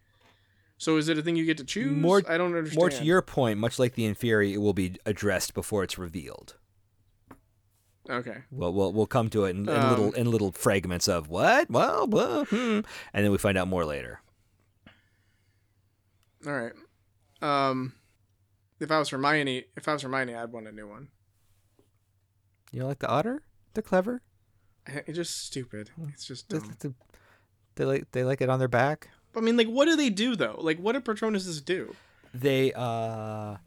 so 0.77 0.97
is 0.97 1.09
it 1.09 1.17
a 1.17 1.21
thing 1.21 1.35
you 1.35 1.45
get 1.45 1.57
to 1.57 1.65
choose? 1.65 1.91
More- 1.91 2.23
I 2.27 2.37
don't 2.37 2.55
understand. 2.55 2.79
More 2.79 2.89
to 2.89 3.03
your 3.03 3.21
point, 3.21 3.59
much 3.59 3.77
like 3.77 3.93
the 3.95 4.11
Inferi, 4.11 4.53
it 4.53 4.59
will 4.59 4.73
be 4.73 4.95
addressed 5.05 5.53
before 5.53 5.83
it's 5.83 5.97
revealed. 5.97 6.55
Okay. 8.09 8.37
Well, 8.51 8.73
we'll 8.73 8.91
we'll 8.93 9.07
come 9.07 9.29
to 9.31 9.45
it 9.45 9.51
in, 9.51 9.67
in 9.67 9.69
Um, 9.69 9.89
little 9.89 10.11
in 10.13 10.31
little 10.31 10.51
fragments 10.51 11.07
of 11.07 11.29
what, 11.29 11.69
well, 11.69 12.07
well, 12.07 12.45
hmm, 12.45 12.79
and 13.13 13.25
then 13.25 13.31
we 13.31 13.37
find 13.37 13.57
out 13.57 13.67
more 13.67 13.85
later. 13.85 14.21
All 16.45 16.53
right. 16.53 16.73
Um, 17.41 17.93
if 18.79 18.91
I 18.91 18.99
was 18.99 19.09
Hermione, 19.09 19.65
if 19.75 19.87
I 19.87 19.93
was 19.93 20.01
Hermione, 20.03 20.35
I'd 20.35 20.51
want 20.51 20.67
a 20.67 20.71
new 20.71 20.87
one. 20.87 21.09
You 22.71 22.79
know, 22.81 22.87
like 22.87 22.99
the 22.99 23.07
otter, 23.09 23.41
they're 23.73 23.83
clever. 23.83 24.21
It's 24.85 25.15
just 25.17 25.45
stupid. 25.45 25.91
It's 26.13 26.25
just 26.25 26.49
They, 26.49 26.59
they- 26.79 26.93
they 27.75 27.85
like 27.85 28.11
they 28.11 28.23
like 28.25 28.41
it 28.41 28.49
on 28.49 28.59
their 28.59 28.67
back. 28.67 29.09
I 29.35 29.39
mean, 29.41 29.55
like, 29.55 29.67
what 29.67 29.85
do 29.85 29.95
they 29.95 30.09
do 30.09 30.35
though? 30.35 30.57
Like, 30.59 30.79
what 30.79 30.93
do 30.93 30.99
Patronuses 31.01 31.63
do? 31.63 31.95
They 32.33 32.73
uh, 32.73 33.57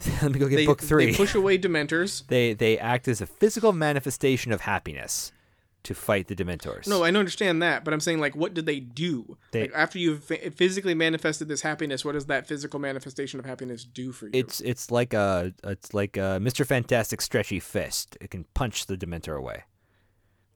let 0.22 0.32
me 0.32 0.38
go 0.38 0.48
get 0.48 0.56
They, 0.56 0.66
book 0.66 0.82
three. 0.82 1.06
They 1.06 1.16
push 1.16 1.34
away 1.34 1.58
Dementors. 1.58 2.26
they 2.28 2.54
they 2.54 2.78
act 2.78 3.08
as 3.08 3.20
a 3.20 3.26
physical 3.26 3.72
manifestation 3.72 4.52
of 4.52 4.62
happiness 4.62 5.32
to 5.84 5.94
fight 5.94 6.28
the 6.28 6.34
Dementors. 6.34 6.88
No, 6.88 7.04
I 7.04 7.10
don't 7.10 7.20
understand 7.20 7.62
that, 7.62 7.84
but 7.84 7.92
I'm 7.92 8.00
saying, 8.00 8.18
like, 8.18 8.34
what 8.34 8.54
do 8.54 8.62
they 8.62 8.80
do? 8.80 9.36
They- 9.52 9.62
like, 9.62 9.72
after 9.74 9.98
you've 9.98 10.26
ph- 10.26 10.54
physically 10.54 10.94
manifested 10.94 11.46
this 11.46 11.60
happiness, 11.60 12.04
what 12.04 12.12
does 12.12 12.26
that 12.26 12.46
physical 12.46 12.80
manifestation 12.80 13.38
of 13.38 13.44
happiness 13.44 13.84
do 13.84 14.10
for 14.10 14.26
you? 14.26 14.32
it's 14.34 14.60
it's 14.62 14.90
like 14.90 15.12
a 15.14 15.52
it's 15.62 15.92
like 15.94 16.16
a 16.16 16.38
Mr. 16.40 16.66
Fantastic 16.66 17.20
stretchy 17.20 17.60
fist. 17.60 18.16
It 18.20 18.30
can 18.30 18.46
punch 18.54 18.86
the 18.86 18.96
Dementor 18.96 19.36
away. 19.36 19.64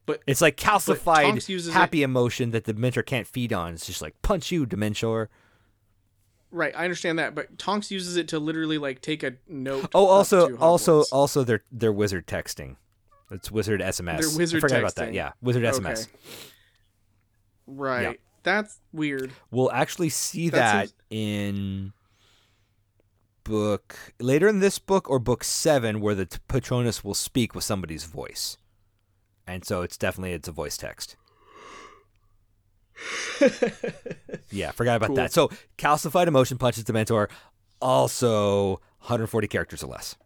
But- 0.07 0.23
it's 0.27 0.41
like 0.41 0.57
calcified 0.57 1.73
happy 1.73 2.03
emotion 2.03 2.51
that 2.53 2.65
the 2.65 2.73
Dementor 2.73 3.05
can't 3.05 3.27
feed 3.27 3.53
on. 3.53 3.75
It's 3.75 3.87
just 3.87 4.01
like 4.03 4.21
punch 4.23 4.51
you, 4.51 4.67
Dementor. 4.67 5.29
Right. 6.51 6.75
I 6.77 6.85
understand 6.85 7.19
that, 7.19 7.35
but 7.35 7.59
Tonks 7.59 7.91
uses 7.91 8.17
it 8.17 8.29
to 8.29 8.39
literally 8.39 8.79
like 8.79 9.01
take 9.01 9.23
a 9.23 9.35
note. 9.49 9.91
Oh, 9.95 10.07
also 10.07 10.57
also 10.57 11.05
also 11.13 11.45
they're 11.45 11.65
they're 11.73 11.93
wizard 11.93 12.27
texting. 12.27 12.77
It's 13.31 13.51
wizard 13.51 13.81
SMS. 13.81 14.21
They're 14.21 14.39
wizard 14.39 14.59
I 14.59 14.61
forgot 14.61 14.79
about 14.81 14.95
that. 14.97 15.09
texting. 15.11 15.15
Yeah, 15.15 15.33
wizard 15.43 15.63
SMS. 15.65 16.03
Okay. 16.03 16.11
Right. 17.67 18.03
Yeah. 18.03 18.13
That's 18.45 18.81
weird. 18.93 19.33
We'll 19.51 19.71
actually 19.73 20.09
see 20.09 20.49
That 20.49 20.59
that 20.59 20.89
seems- 20.89 20.93
in 21.11 21.93
book 23.45 23.97
later 24.21 24.49
in 24.49 24.61
this 24.61 24.79
book 24.79 25.09
or 25.11 25.19
book 25.19 25.45
seven, 25.45 26.01
where 26.01 26.15
the 26.15 26.27
Patronus 26.49 27.03
will 27.05 27.15
speak 27.15 27.55
with 27.55 27.65
somebody's 27.65 28.05
voice, 28.05 28.57
and 29.47 29.65
so 29.65 29.83
it's 29.83 29.97
definitely 29.99 30.33
it's 30.33 30.49
a 30.49 30.53
voice 30.53 30.77
text. 30.77 31.17
Yeah, 34.51 34.71
forgot 34.73 34.97
about 34.97 35.09
Cool. 35.09 35.17
that. 35.17 35.33
So 35.33 35.51
calcified 35.77 36.27
emotion 36.27 36.59
punches 36.59 36.85
Dementor, 36.85 37.29
also 37.81 38.81
140 39.01 39.49
characters 39.49 39.83
or 39.83 39.89
less. 39.89 40.17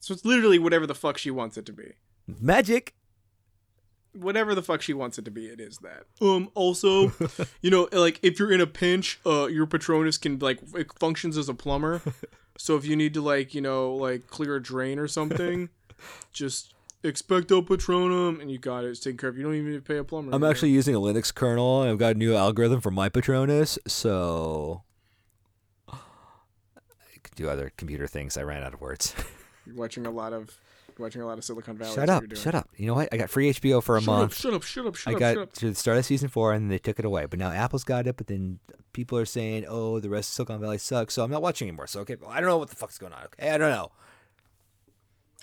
So 0.00 0.12
it's 0.14 0.24
literally 0.24 0.58
whatever 0.58 0.86
the 0.86 0.94
fuck 0.94 1.18
she 1.18 1.30
wants 1.30 1.56
it 1.56 1.66
to 1.66 1.72
be. 1.72 1.92
Magic. 2.26 2.94
whatever 4.12 4.54
the 4.54 4.62
fuck 4.62 4.80
she 4.80 4.94
wants 4.94 5.18
it 5.18 5.24
to 5.24 5.30
be, 5.30 5.46
it 5.46 5.60
is 5.60 5.78
that. 5.78 6.04
Um. 6.24 6.50
Also, 6.54 7.12
you 7.62 7.70
know, 7.70 7.88
like 7.92 8.18
if 8.22 8.38
you're 8.38 8.52
in 8.52 8.60
a 8.60 8.66
pinch, 8.66 9.18
uh, 9.26 9.46
your 9.46 9.66
Patronus 9.66 10.18
can 10.18 10.38
like 10.38 10.60
it 10.74 10.92
functions 10.98 11.36
as 11.36 11.48
a 11.48 11.54
plumber. 11.54 12.00
So 12.56 12.76
if 12.76 12.84
you 12.86 12.94
need 12.94 13.14
to 13.14 13.20
like 13.20 13.52
you 13.52 13.60
know 13.60 13.92
like 13.96 14.28
clear 14.28 14.54
a 14.54 14.62
drain 14.62 15.00
or 15.00 15.08
something, 15.08 15.70
just 16.32 16.72
expecto 17.04 17.64
patronum, 17.64 18.40
and 18.40 18.50
you 18.50 18.58
got 18.58 18.84
it. 18.84 18.88
It's 18.88 19.00
taken 19.00 19.18
care 19.18 19.28
of. 19.28 19.36
You 19.36 19.44
don't 19.44 19.54
even 19.54 19.70
need 19.70 19.76
to 19.76 19.82
pay 19.82 19.98
a 19.98 20.04
plumber. 20.04 20.34
I'm 20.34 20.40
know? 20.40 20.50
actually 20.50 20.70
using 20.70 20.94
a 20.94 20.98
Linux 20.98 21.32
kernel. 21.32 21.82
and 21.82 21.90
I've 21.90 21.98
got 21.98 22.16
a 22.16 22.18
new 22.18 22.34
algorithm 22.34 22.80
for 22.80 22.90
my 22.90 23.08
Patronus, 23.08 23.78
so 23.86 24.82
I 25.88 25.98
could 27.22 27.34
do 27.36 27.48
other 27.48 27.72
computer 27.76 28.06
things. 28.06 28.36
I 28.36 28.42
ran 28.42 28.62
out 28.62 28.74
of 28.74 28.80
words. 28.80 29.14
You're 29.66 29.76
watching 29.76 30.06
a 30.06 30.10
lot 30.10 30.32
of 30.32 30.58
watching 30.98 31.22
a 31.22 31.26
lot 31.26 31.38
of 31.38 31.44
Silicon 31.44 31.76
Valley. 31.76 31.94
shut 31.94 32.08
up! 32.08 32.24
Shut 32.34 32.54
up! 32.54 32.68
You 32.76 32.86
know 32.86 32.94
what? 32.94 33.08
I 33.12 33.16
got 33.16 33.30
free 33.30 33.52
HBO 33.52 33.82
for 33.82 33.96
a 33.96 34.00
month. 34.00 34.36
Shut 34.36 34.52
month. 34.52 34.62
Up, 34.62 34.66
shut 34.66 34.86
up! 34.86 34.94
Shut 34.94 35.12
up! 35.12 35.12
Shut 35.12 35.12
I 35.12 35.14
up! 35.14 35.20
got 35.20 35.34
shut 35.34 35.42
up! 35.42 35.52
to 35.54 35.68
the 35.70 35.74
start 35.74 35.98
of 35.98 36.04
season 36.04 36.28
four, 36.28 36.52
and 36.52 36.70
they 36.70 36.78
took 36.78 36.98
it 36.98 37.04
away. 37.04 37.26
But 37.26 37.38
now 37.38 37.50
Apple's 37.50 37.84
got 37.84 38.06
it. 38.06 38.16
But 38.16 38.26
then 38.26 38.58
people 38.92 39.18
are 39.18 39.24
saying, 39.24 39.64
"Oh, 39.68 40.00
the 40.00 40.10
rest 40.10 40.30
of 40.30 40.34
Silicon 40.34 40.60
Valley 40.60 40.78
sucks," 40.78 41.14
so 41.14 41.24
I'm 41.24 41.30
not 41.30 41.42
watching 41.42 41.68
anymore. 41.68 41.86
So 41.86 42.00
okay, 42.00 42.16
well, 42.20 42.30
I 42.30 42.40
don't 42.40 42.48
know 42.48 42.58
what 42.58 42.70
the 42.70 42.76
fuck's 42.76 42.98
going 42.98 43.12
on. 43.12 43.24
Okay, 43.24 43.50
I 43.50 43.58
don't 43.58 43.70
know. 43.70 43.90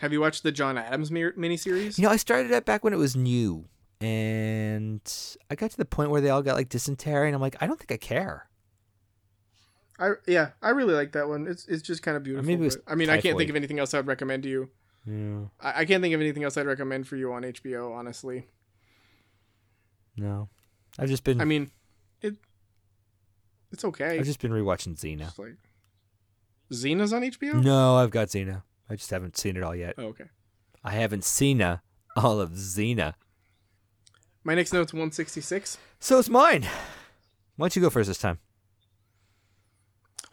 Have 0.01 0.11
you 0.11 0.19
watched 0.19 0.41
the 0.41 0.51
John 0.51 0.79
Adams 0.79 1.11
miniseries? 1.11 1.99
You 1.99 2.05
know, 2.05 2.09
I 2.09 2.15
started 2.15 2.49
it 2.49 2.65
back 2.65 2.83
when 2.83 2.91
it 2.91 2.97
was 2.97 3.15
new, 3.15 3.65
and 4.01 4.99
I 5.47 5.53
got 5.53 5.69
to 5.69 5.77
the 5.77 5.85
point 5.85 6.09
where 6.09 6.21
they 6.21 6.31
all 6.31 6.41
got 6.41 6.55
like 6.55 6.69
dysentery, 6.69 7.27
and 7.27 7.35
I'm 7.35 7.41
like, 7.41 7.55
I 7.61 7.67
don't 7.67 7.77
think 7.77 7.91
I 7.91 7.97
care. 7.97 8.49
I 9.99 10.13
yeah, 10.25 10.49
I 10.59 10.71
really 10.71 10.95
like 10.95 11.11
that 11.11 11.27
one. 11.29 11.45
It's 11.45 11.67
it's 11.67 11.83
just 11.83 12.01
kind 12.01 12.17
of 12.17 12.23
beautiful. 12.23 12.57
was 12.57 12.77
but- 12.77 12.91
I 12.91 12.95
mean, 12.95 13.11
I 13.11 13.21
can't 13.21 13.37
think 13.37 13.51
of 13.51 13.55
anything 13.55 13.77
else 13.77 13.93
I'd 13.93 14.07
recommend 14.07 14.41
to 14.41 14.49
you. 14.49 14.69
Yeah. 15.05 15.41
I, 15.59 15.81
I 15.81 15.85
can't 15.85 16.01
think 16.01 16.15
of 16.15 16.21
anything 16.21 16.43
else 16.43 16.57
I'd 16.57 16.65
recommend 16.65 17.07
for 17.07 17.15
you 17.15 17.31
on 17.31 17.43
HBO. 17.43 17.95
Honestly, 17.95 18.47
No, 20.17 20.49
I've 20.97 21.09
just 21.09 21.23
been 21.23 21.39
I 21.39 21.45
mean, 21.45 21.69
it 22.23 22.37
it's 23.71 23.85
okay. 23.85 24.17
I've 24.17 24.25
just 24.25 24.41
been 24.41 24.51
rewatching 24.51 24.97
Xena. 24.97 25.19
Just 25.25 25.37
like 25.37 25.57
Xena's 26.73 27.13
on 27.13 27.21
HBO. 27.21 27.63
No, 27.63 27.97
I've 27.97 28.09
got 28.09 28.29
Xena. 28.29 28.63
I 28.91 28.95
just 28.95 29.09
haven't 29.09 29.37
seen 29.37 29.55
it 29.55 29.63
all 29.63 29.73
yet. 29.73 29.95
Oh, 29.97 30.07
okay. 30.07 30.25
I 30.83 30.91
haven't 30.91 31.23
seen 31.23 31.61
uh, 31.61 31.77
all 32.17 32.41
of 32.41 32.51
Xena. 32.51 33.13
My 34.43 34.53
next 34.53 34.73
note's 34.73 34.91
166. 34.91 35.77
So 36.01 36.19
it's 36.19 36.27
mine. 36.27 36.63
Why 37.55 37.65
don't 37.65 37.75
you 37.77 37.81
go 37.81 37.89
first 37.89 38.09
this 38.09 38.17
time? 38.17 38.39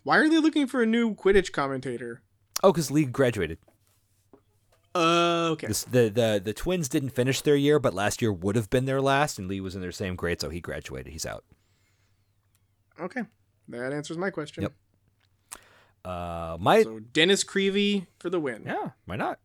Why 0.02 0.18
are 0.18 0.28
they 0.28 0.38
looking 0.38 0.66
for 0.66 0.82
a 0.82 0.86
new 0.86 1.14
Quidditch 1.14 1.52
commentator? 1.52 2.22
Oh, 2.64 2.72
because 2.72 2.90
Lee 2.90 3.04
graduated. 3.04 3.58
Uh, 4.92 5.50
okay. 5.52 5.68
This, 5.68 5.84
the, 5.84 6.08
the 6.08 6.40
the 6.44 6.52
twins 6.52 6.88
didn't 6.88 7.10
finish 7.10 7.42
their 7.42 7.54
year, 7.54 7.78
but 7.78 7.94
last 7.94 8.20
year 8.20 8.32
would 8.32 8.56
have 8.56 8.70
been 8.70 8.86
their 8.86 9.00
last, 9.00 9.38
and 9.38 9.46
Lee 9.46 9.60
was 9.60 9.76
in 9.76 9.80
their 9.80 9.92
same 9.92 10.16
grade, 10.16 10.40
so 10.40 10.48
he 10.48 10.60
graduated. 10.60 11.12
He's 11.12 11.26
out. 11.26 11.44
Okay. 12.98 13.22
That 13.68 13.92
answers 13.92 14.16
my 14.16 14.30
question. 14.30 14.62
Yep. 14.62 14.72
Uh, 16.08 16.56
my 16.58 16.82
So 16.82 17.00
Dennis 17.00 17.44
Creevey 17.44 18.06
for 18.18 18.30
the 18.30 18.40
win. 18.40 18.62
yeah, 18.66 18.90
why 19.04 19.16
not? 19.16 19.38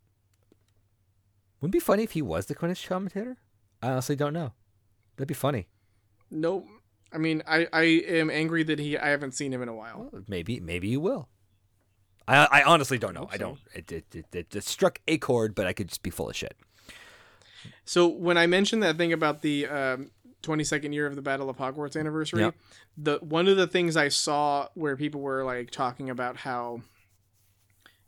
Wouldn't 1.59 1.75
it 1.75 1.79
be 1.79 1.83
funny 1.83 2.03
if 2.03 2.11
he 2.11 2.21
was 2.21 2.45
the 2.45 2.55
Quidditch 2.55 2.87
commentator? 2.87 3.37
I 3.81 3.89
honestly 3.91 4.15
don't 4.15 4.33
know. 4.33 4.53
That'd 5.17 5.27
be 5.27 5.33
funny. 5.33 5.67
No, 6.31 6.65
I 7.11 7.17
mean, 7.17 7.43
I, 7.47 7.67
I 7.73 7.83
am 7.83 8.29
angry 8.29 8.63
that 8.63 8.79
he 8.79 8.97
I 8.97 9.09
haven't 9.09 9.33
seen 9.33 9.53
him 9.53 9.61
in 9.61 9.69
a 9.69 9.75
while. 9.75 10.09
Well, 10.11 10.23
maybe 10.27 10.59
maybe 10.59 10.87
you 10.87 10.99
will. 10.99 11.27
I 12.27 12.45
I 12.45 12.63
honestly 12.63 12.97
don't 12.97 13.13
know. 13.13 13.21
hope 13.21 13.33
I 13.33 13.37
so. 13.37 13.39
don't. 13.39 13.59
It, 13.75 13.91
it, 13.91 14.15
it, 14.15 14.25
it, 14.33 14.55
it 14.55 14.63
struck 14.63 14.99
a 15.07 15.17
chord, 15.17 15.53
but 15.55 15.67
I 15.67 15.73
could 15.73 15.89
just 15.89 16.01
be 16.03 16.09
full 16.09 16.29
of 16.29 16.35
shit. 16.35 16.55
So 17.85 18.07
when 18.07 18.37
I 18.37 18.47
mentioned 18.47 18.83
that 18.83 18.97
thing 18.97 19.13
about 19.13 19.41
the 19.41 19.67
um, 19.67 20.11
22nd 20.43 20.93
year 20.93 21.07
of 21.07 21.15
the 21.15 21.21
Battle 21.21 21.49
of 21.49 21.57
Hogwarts 21.57 21.97
anniversary, 21.99 22.41
Yep. 22.41 22.55
the 22.97 23.17
one 23.21 23.47
of 23.47 23.57
the 23.57 23.65
things 23.67 23.97
I 23.97 24.09
saw 24.09 24.67
where 24.75 24.95
people 24.95 25.21
were 25.21 25.43
like 25.43 25.71
talking 25.71 26.09
about 26.09 26.37
how 26.37 26.81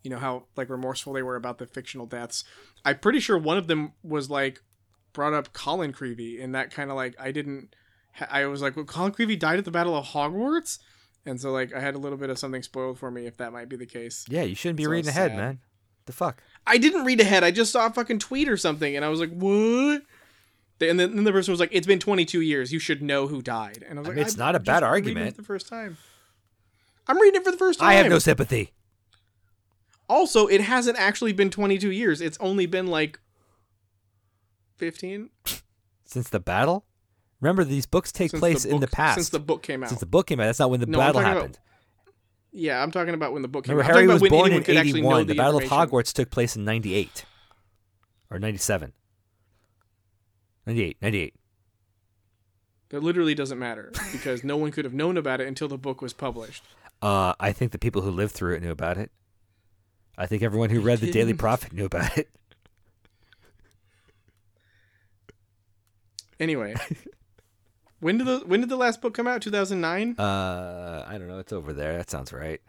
you 0.04 0.12
know 0.12 0.20
how 0.20 0.44
like 0.56 0.70
remorseful 0.70 1.14
they 1.14 1.24
were 1.24 1.36
about 1.36 1.58
the 1.58 1.66
fictional 1.66 2.06
deaths. 2.06 2.44
I'm 2.84 3.00
pretty 3.00 3.20
sure 3.20 3.38
one 3.38 3.58
of 3.58 3.68
them 3.68 3.94
was 4.04 4.30
like 4.30 4.62
brought 5.14 5.34
up 5.34 5.54
Colin 5.54 5.94
Creevey 5.94 6.44
and 6.44 6.54
that 6.54 6.72
kind 6.72 6.90
of 6.92 6.96
like 6.96 7.16
I 7.20 7.32
didn't 7.32 7.76
I 8.30 8.46
was 8.46 8.62
like, 8.62 8.76
well, 8.76 8.86
Colin 8.86 9.12
Creevey 9.12 9.38
died 9.38 9.58
at 9.60 9.66
the 9.66 9.72
Battle 9.72 9.96
of 9.96 10.06
Hogwarts? 10.08 10.80
And 11.26 11.42
so 11.42 11.52
like 11.52 11.74
I 11.74 11.80
had 11.80 11.96
a 11.96 11.98
little 11.98 12.18
bit 12.18 12.30
of 12.30 12.38
something 12.38 12.62
spoiled 12.62 13.00
for 13.00 13.10
me 13.10 13.26
if 13.26 13.38
that 13.38 13.52
might 13.52 13.68
be 13.70 13.76
the 13.78 13.86
case. 13.88 14.26
Yeah, 14.30 14.44
you 14.44 14.56
shouldn't 14.56 14.78
be 14.78 14.84
So 14.84 14.90
reading 14.92 15.10
ahead, 15.10 15.32
sad. 15.32 15.38
man. 15.38 15.60
The 16.06 16.14
fuck. 16.14 16.44
I 16.68 16.78
didn't 16.78 17.04
read 17.06 17.20
ahead. 17.20 17.44
I 17.44 17.50
just 17.50 17.72
saw 17.72 17.88
a 17.88 17.90
fucking 17.90 18.20
tweet 18.20 18.48
or 18.48 18.58
something, 18.58 18.96
and 18.96 19.04
I 19.04 19.10
was 19.10 19.20
like, 19.20 19.32
"What?" 19.32 20.04
And 20.82 21.00
then, 21.00 21.16
then 21.16 21.24
the 21.24 21.32
person 21.32 21.52
was 21.54 21.60
like, 21.60 21.70
"It's 21.72 21.88
been 21.88 22.00
22 22.00 22.42
years. 22.42 22.74
You 22.74 22.80
should 22.80 23.02
know 23.02 23.28
who 23.28 23.42
died." 23.42 23.84
And 23.88 23.98
I 23.98 24.02
was 24.02 24.08
I 24.08 24.10
like, 24.10 24.16
mean, 24.18 24.26
it's 24.26 24.34
"I'm 24.36 24.40
not 24.40 24.56
a 24.56 24.60
bad 24.60 24.84
argument. 24.84 25.38
the 25.38 25.44
first 25.44 25.68
time. 25.70 25.98
I'm 27.08 27.18
reading 27.20 27.40
it 27.42 27.46
for 27.46 27.52
the 27.52 27.58
first 27.58 27.80
time. 27.80 27.88
I 27.90 27.94
have 27.94 28.08
no 28.10 28.20
sympathy. 28.20 28.72
Also, 30.10 30.48
it 30.48 30.62
hasn't 30.62 30.98
actually 31.00 31.34
been 31.34 31.50
22 31.50 31.92
years. 31.92 32.20
It's 32.22 32.38
only 32.40 32.66
been 32.66 32.88
like 32.88 33.20
15 34.78 35.30
Since 36.06 36.30
the 36.30 36.40
battle? 36.40 36.86
Remember, 37.42 37.64
these 37.64 37.86
books 37.86 38.12
take 38.12 38.32
since 38.32 38.40
place 38.40 38.64
the 38.64 38.70
in 38.72 38.80
the 38.82 38.88
past. 38.88 39.16
Since 39.16 39.30
the 39.30 39.40
book 39.40 39.62
came 39.64 39.84
out. 39.84 39.90
Since 39.90 40.00
the 40.02 40.06
book 40.06 40.28
came 40.28 40.40
out. 40.40 40.46
That's 40.46 40.60
not 40.60 40.70
when 40.70 40.80
the 40.80 40.86
No, 40.86 40.98
battle 41.00 41.22
talking 41.22 41.28
about 41.32 41.38
happened. 41.38 41.60
yeah, 42.52 42.82
I'm 42.82 42.92
talking 42.92 43.14
about 43.14 43.34
when 43.34 43.42
the 43.42 43.48
book 43.48 43.66
came 43.66 43.76
Remember, 43.76 43.92
out. 43.92 43.96
Harry 43.96 44.08
talking 44.08 44.14
was 44.22 44.22
about 44.22 44.32
when 44.36 44.50
born 44.50 44.52
in 44.54 44.64
could 44.64 44.78
actually 44.78 45.02
know 45.02 45.08
81. 45.20 45.28
The, 45.28 45.36
Battle 45.36 45.58
of. 45.58 45.64
Hogwarts 45.66 46.14
took 46.14 46.30
place 46.32 46.56
in 46.56 46.66
98. 46.66 47.26
Or 48.32 48.40
97. 48.40 48.94
98. 50.66 50.98
98. 51.02 51.34
That 52.90 53.02
literally 53.04 53.34
doesn't 53.36 53.58
matter 53.60 53.92
because 54.12 54.44
no 54.44 54.58
one 54.58 54.72
could 54.72 54.86
have 54.86 54.94
known 54.94 55.18
about 55.18 55.42
it 55.42 55.48
until 55.48 55.68
the 55.68 55.78
book 55.78 56.02
was 56.02 56.14
published. 56.14 56.64
Uh, 57.02 57.34
I 57.40 57.52
think 57.52 57.72
the 57.72 57.78
people 57.80 58.02
who 58.04 58.12
lived 58.12 58.34
through 58.34 58.56
it 58.56 58.62
knew 58.62 58.72
about 58.72 58.98
it. 58.98 59.12
I 60.18 60.28
think 60.28 60.44
everyone 60.44 60.70
who 60.70 60.80
read 60.82 61.00
the 61.00 61.12
Daily? 61.12 61.34
Prophet 61.46 61.74
knew 61.74 61.86
about 61.86 62.18
it. 62.18 62.30
Anyway, 66.40 66.76
when 68.00 68.18
did 68.18 68.28
the 68.28 68.40
when 68.46 68.60
did 68.60 68.70
the 68.70 68.76
last 68.76 69.02
book 69.02 69.14
come 69.14 69.28
out? 69.28 69.42
Two 69.42 69.52
thousand 69.52 69.80
nine. 69.82 70.16
Uh, 70.20 71.06
I 71.08 71.18
don't 71.18 71.28
know. 71.28 71.40
It's 71.40 71.54
over 71.54 71.72
there. 71.74 71.98
That 71.98 72.10
sounds 72.10 72.34
right. 72.34 72.62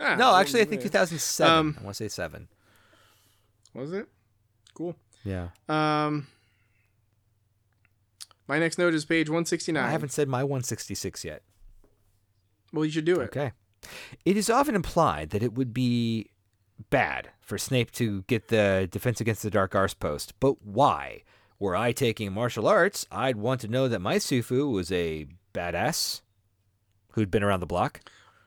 Ah, 0.00 0.14
No, 0.16 0.34
actually, 0.36 0.62
I 0.62 0.64
think 0.64 0.82
2007. 0.82 1.52
Um, 1.54 1.76
I 1.78 1.84
want 1.84 1.96
to 1.96 2.04
say 2.04 2.08
seven. 2.08 2.48
was 3.74 3.92
it? 3.92 4.08
Cool. 4.74 4.96
Yeah. 5.24 5.48
Um, 5.68 6.26
my 8.50 8.58
next 8.58 8.78
note 8.78 8.94
is 8.94 9.04
page 9.04 9.30
one 9.30 9.44
sixty 9.44 9.70
nine. 9.70 9.84
I 9.84 9.90
haven't 9.90 10.10
said 10.10 10.28
my 10.28 10.42
166 10.42 11.24
yet. 11.24 11.42
Well, 12.72 12.84
you 12.84 12.90
should 12.90 13.04
do 13.04 13.20
it. 13.20 13.26
Okay. 13.26 13.52
It 14.24 14.36
is 14.36 14.50
often 14.50 14.74
implied 14.74 15.30
that 15.30 15.42
it 15.42 15.54
would 15.54 15.72
be 15.72 16.32
bad 16.90 17.30
for 17.40 17.58
Snape 17.58 17.92
to 17.92 18.22
get 18.22 18.48
the 18.48 18.88
Defense 18.90 19.20
Against 19.20 19.44
the 19.44 19.50
Dark 19.50 19.76
Arts 19.76 19.94
post, 19.94 20.34
but 20.40 20.60
why? 20.64 21.22
Were 21.60 21.76
I 21.76 21.92
taking 21.92 22.32
martial 22.32 22.66
arts, 22.66 23.06
I'd 23.12 23.36
want 23.36 23.60
to 23.60 23.68
know 23.68 23.86
that 23.86 24.00
my 24.00 24.16
Sifu 24.16 24.72
was 24.72 24.90
a 24.90 25.26
badass 25.54 26.22
who'd 27.12 27.30
been 27.30 27.44
around 27.44 27.60
the 27.60 27.66
block. 27.66 28.00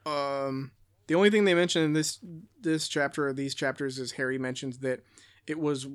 Um, 0.06 0.72
the 1.08 1.16
only 1.16 1.30
thing 1.30 1.45
they 1.45 1.54
mention 1.54 1.82
in 1.82 1.93
this 1.93 2.20
this 2.60 2.89
chapter 2.89 3.28
or 3.28 3.34
these 3.34 3.56
chapters 3.56 3.99
is 3.99 4.14
Harry 4.14 4.38
mentions 4.38 4.80
that 4.80 4.99
it 5.47 5.60
was 5.60 5.88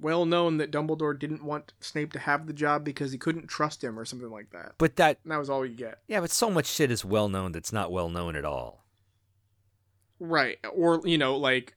well 0.00 0.24
known 0.26 0.56
that 0.58 0.70
Dumbledore 0.70 1.18
didn't 1.18 1.42
want 1.44 1.72
Snape 1.80 2.12
to 2.12 2.18
have 2.20 2.46
the 2.46 2.52
job 2.52 2.84
because 2.84 3.12
he 3.12 3.18
couldn't 3.18 3.46
trust 3.48 3.82
him 3.82 3.98
or 3.98 4.04
something 4.04 4.30
like 4.30 4.50
that. 4.50 4.72
But 4.78 4.96
that, 4.96 5.18
And 5.24 5.32
that 5.32 5.38
was 5.38 5.50
all 5.50 5.64
you 5.66 5.74
get. 5.74 5.98
yeah, 6.06 6.20
but 6.20 6.30
so 6.30 6.50
much 6.50 6.66
shit 6.66 6.90
is 6.90 7.04
well 7.04 7.28
known 7.28 7.52
that's 7.52 7.72
not 7.72 7.90
well 7.92 8.08
known 8.08 8.36
at 8.36 8.44
all. 8.44 8.84
Right. 10.20 10.58
Or, 10.72 11.00
you 11.04 11.18
know, 11.18 11.36
like 11.36 11.74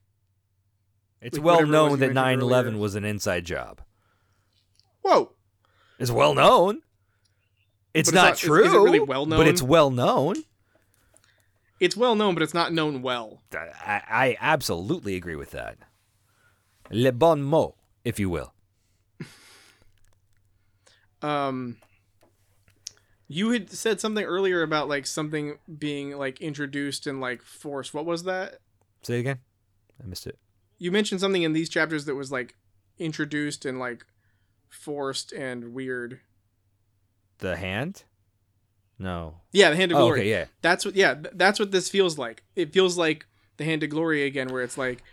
It's 1.22 1.38
Like 1.38 1.45
well 1.45 1.65
known 1.67 1.91
that 1.99 2.13
mentioned 2.13 2.15
9 2.15 2.39
11 2.41 2.80
was 2.80 2.95
an 2.95 3.05
inside 3.05 3.45
job. 3.45 3.82
whoa. 5.01 5.34
It's 5.99 6.11
well 6.11 6.34
known. 6.34 6.82
It's 7.93 8.09
it's 8.09 8.15
not 8.15 8.30
not- 8.30 8.38
true. 8.38 8.65
is 8.65 8.74
it 8.74 8.78
really 8.78 8.99
well 8.99 9.26
known? 9.26 9.39
But 9.39 9.47
it's 9.47 9.61
well 9.61 9.91
known. 9.91 10.36
It's 11.80 11.97
well 11.97 12.15
known, 12.15 12.34
but 12.36 12.43
it's 12.43 12.53
not 12.53 12.72
known 12.74 13.01
well. 13.01 13.41
I, 13.53 14.01
I 14.07 14.38
absolutely 14.39 15.15
agree 15.15 15.36
with 15.36 15.51
that. 15.51 15.78
Le 16.91 17.11
bon 17.11 17.41
mot, 17.41 17.76
if 18.04 18.20
you 18.20 18.30
will. 18.30 18.54
Um 21.22 21.78
you 23.28 23.52
had 23.52 23.70
said 23.72 24.02
something 24.02 24.26
earlier 24.26 24.62
about 24.62 24.89
like 24.89 25.08
something 25.08 25.58
being 25.80 26.18
like 26.18 26.41
introduced 26.41 27.08
and 27.08 27.22
like 27.22 27.41
forced. 27.41 27.93
What 27.93 28.06
was 28.06 28.24
that? 28.24 28.58
Say 29.04 29.18
it 29.18 29.20
again. 29.22 29.39
I 30.04 30.08
missed 30.08 30.28
it. 30.28 30.38
You 30.80 30.91
mentioned 30.91 31.22
something 31.22 31.43
in 31.43 31.54
these 31.54 31.70
chapters 31.70 32.06
that 32.06 32.16
was 32.16 32.32
like 32.32 32.56
introduced 32.99 33.66
and 33.66 33.80
like 33.80 34.06
forced 34.68 35.32
and 35.32 35.74
weird. 35.74 36.20
The 37.38 37.56
hand? 37.56 38.04
No. 38.99 39.36
Yeah, 39.54 39.70
the 39.70 39.76
hand 39.78 39.91
of 39.91 39.97
Oh, 39.97 40.02
glory. 40.08 40.20
okay, 40.22 40.30
yeah. 40.30 40.45
That's 40.62 40.84
what. 40.86 40.95
Yeah, 40.95 41.16
that's 41.34 41.60
what 41.60 41.72
this 41.72 41.88
feels 41.89 42.18
like. 42.18 42.43
It 42.56 42.74
feels 42.74 42.97
like 42.97 43.26
the 43.58 43.64
hand 43.64 43.82
of 43.84 43.89
glory 43.91 44.24
again, 44.26 44.49
where 44.49 44.62
it's 44.62 44.78
like 44.78 45.04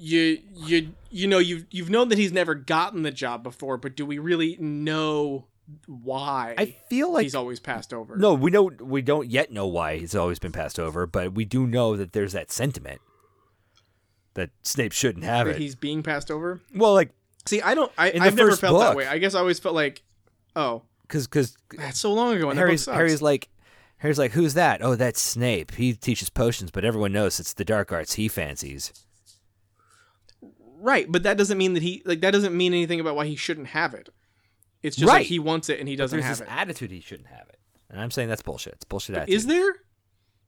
you 0.00 0.38
you 0.54 0.92
you 1.10 1.26
know 1.26 1.38
you've 1.38 1.66
you've 1.70 1.90
known 1.90 2.08
that 2.08 2.18
he's 2.18 2.32
never 2.32 2.54
gotten 2.54 3.02
the 3.02 3.10
job 3.10 3.42
before, 3.42 3.76
but 3.76 3.94
do 3.94 4.06
we 4.06 4.18
really 4.18 4.56
know 4.58 5.46
why 5.86 6.54
I 6.56 6.74
feel 6.88 7.12
like 7.12 7.24
he's 7.24 7.34
always 7.34 7.60
passed 7.60 7.92
over? 7.92 8.16
no, 8.16 8.34
we 8.34 8.50
don't. 8.50 8.80
We 8.80 9.02
don't 9.02 9.28
yet 9.28 9.52
know 9.52 9.66
why 9.66 9.98
he's 9.98 10.14
always 10.14 10.38
been 10.38 10.52
passed 10.52 10.78
over, 10.78 11.06
but 11.06 11.34
we 11.34 11.44
do 11.44 11.66
know 11.66 11.96
that 11.96 12.12
there's 12.12 12.32
that 12.32 12.50
sentiment 12.50 13.00
that 14.34 14.50
Snape 14.62 14.92
shouldn't 14.92 15.24
have 15.24 15.46
that 15.46 15.56
it. 15.56 15.60
he's 15.60 15.74
being 15.74 16.02
passed 16.02 16.30
over. 16.30 16.60
Well, 16.74 16.94
like 16.94 17.10
See, 17.46 17.60
I 17.60 17.74
don't. 17.74 17.90
I, 17.96 18.12
I've 18.20 18.36
never 18.36 18.56
felt 18.56 18.80
that 18.80 18.96
way. 18.96 19.06
I 19.06 19.18
guess 19.18 19.34
I 19.34 19.40
always 19.40 19.58
felt 19.58 19.74
like, 19.74 20.02
oh, 20.56 20.82
because 21.02 21.26
because 21.26 21.56
that's 21.76 21.98
so 21.98 22.12
long 22.12 22.34
ago. 22.34 22.50
And 22.50 22.58
Harry's. 22.58 22.86
Harry's 22.86 23.22
like 23.22 23.48
Harry's 23.98 24.18
like 24.18 24.32
who's 24.32 24.54
that? 24.54 24.82
Oh, 24.82 24.94
that's 24.94 25.20
Snape. 25.20 25.74
He 25.74 25.94
teaches 25.94 26.30
potions, 26.30 26.70
but 26.70 26.84
everyone 26.84 27.12
knows 27.12 27.40
it's 27.40 27.52
the 27.52 27.64
dark 27.64 27.92
arts 27.92 28.14
he 28.14 28.28
fancies. 28.28 28.92
Right, 30.80 31.06
but 31.10 31.22
that 31.22 31.36
doesn't 31.36 31.58
mean 31.58 31.74
that 31.74 31.82
he 31.82 32.02
like 32.04 32.20
that 32.20 32.32
doesn't 32.32 32.56
mean 32.56 32.72
anything 32.72 33.00
about 33.00 33.16
why 33.16 33.26
he 33.26 33.36
shouldn't 33.36 33.68
have 33.68 33.94
it. 33.94 34.08
It's 34.82 34.96
just 34.96 35.08
like 35.08 35.26
he 35.26 35.38
wants 35.38 35.68
it 35.68 35.78
and 35.78 35.88
he 35.88 35.96
doesn't 35.96 36.20
have 36.20 36.40
it. 36.40 36.48
attitude 36.48 36.90
he 36.90 37.00
shouldn't 37.00 37.28
have 37.28 37.48
it, 37.48 37.58
and 37.90 38.00
I'm 38.00 38.10
saying 38.10 38.28
that's 38.28 38.42
bullshit. 38.42 38.74
It's 38.74 38.84
bullshit 38.84 39.16
attitude. 39.16 39.34
Is 39.34 39.46
there? 39.46 39.74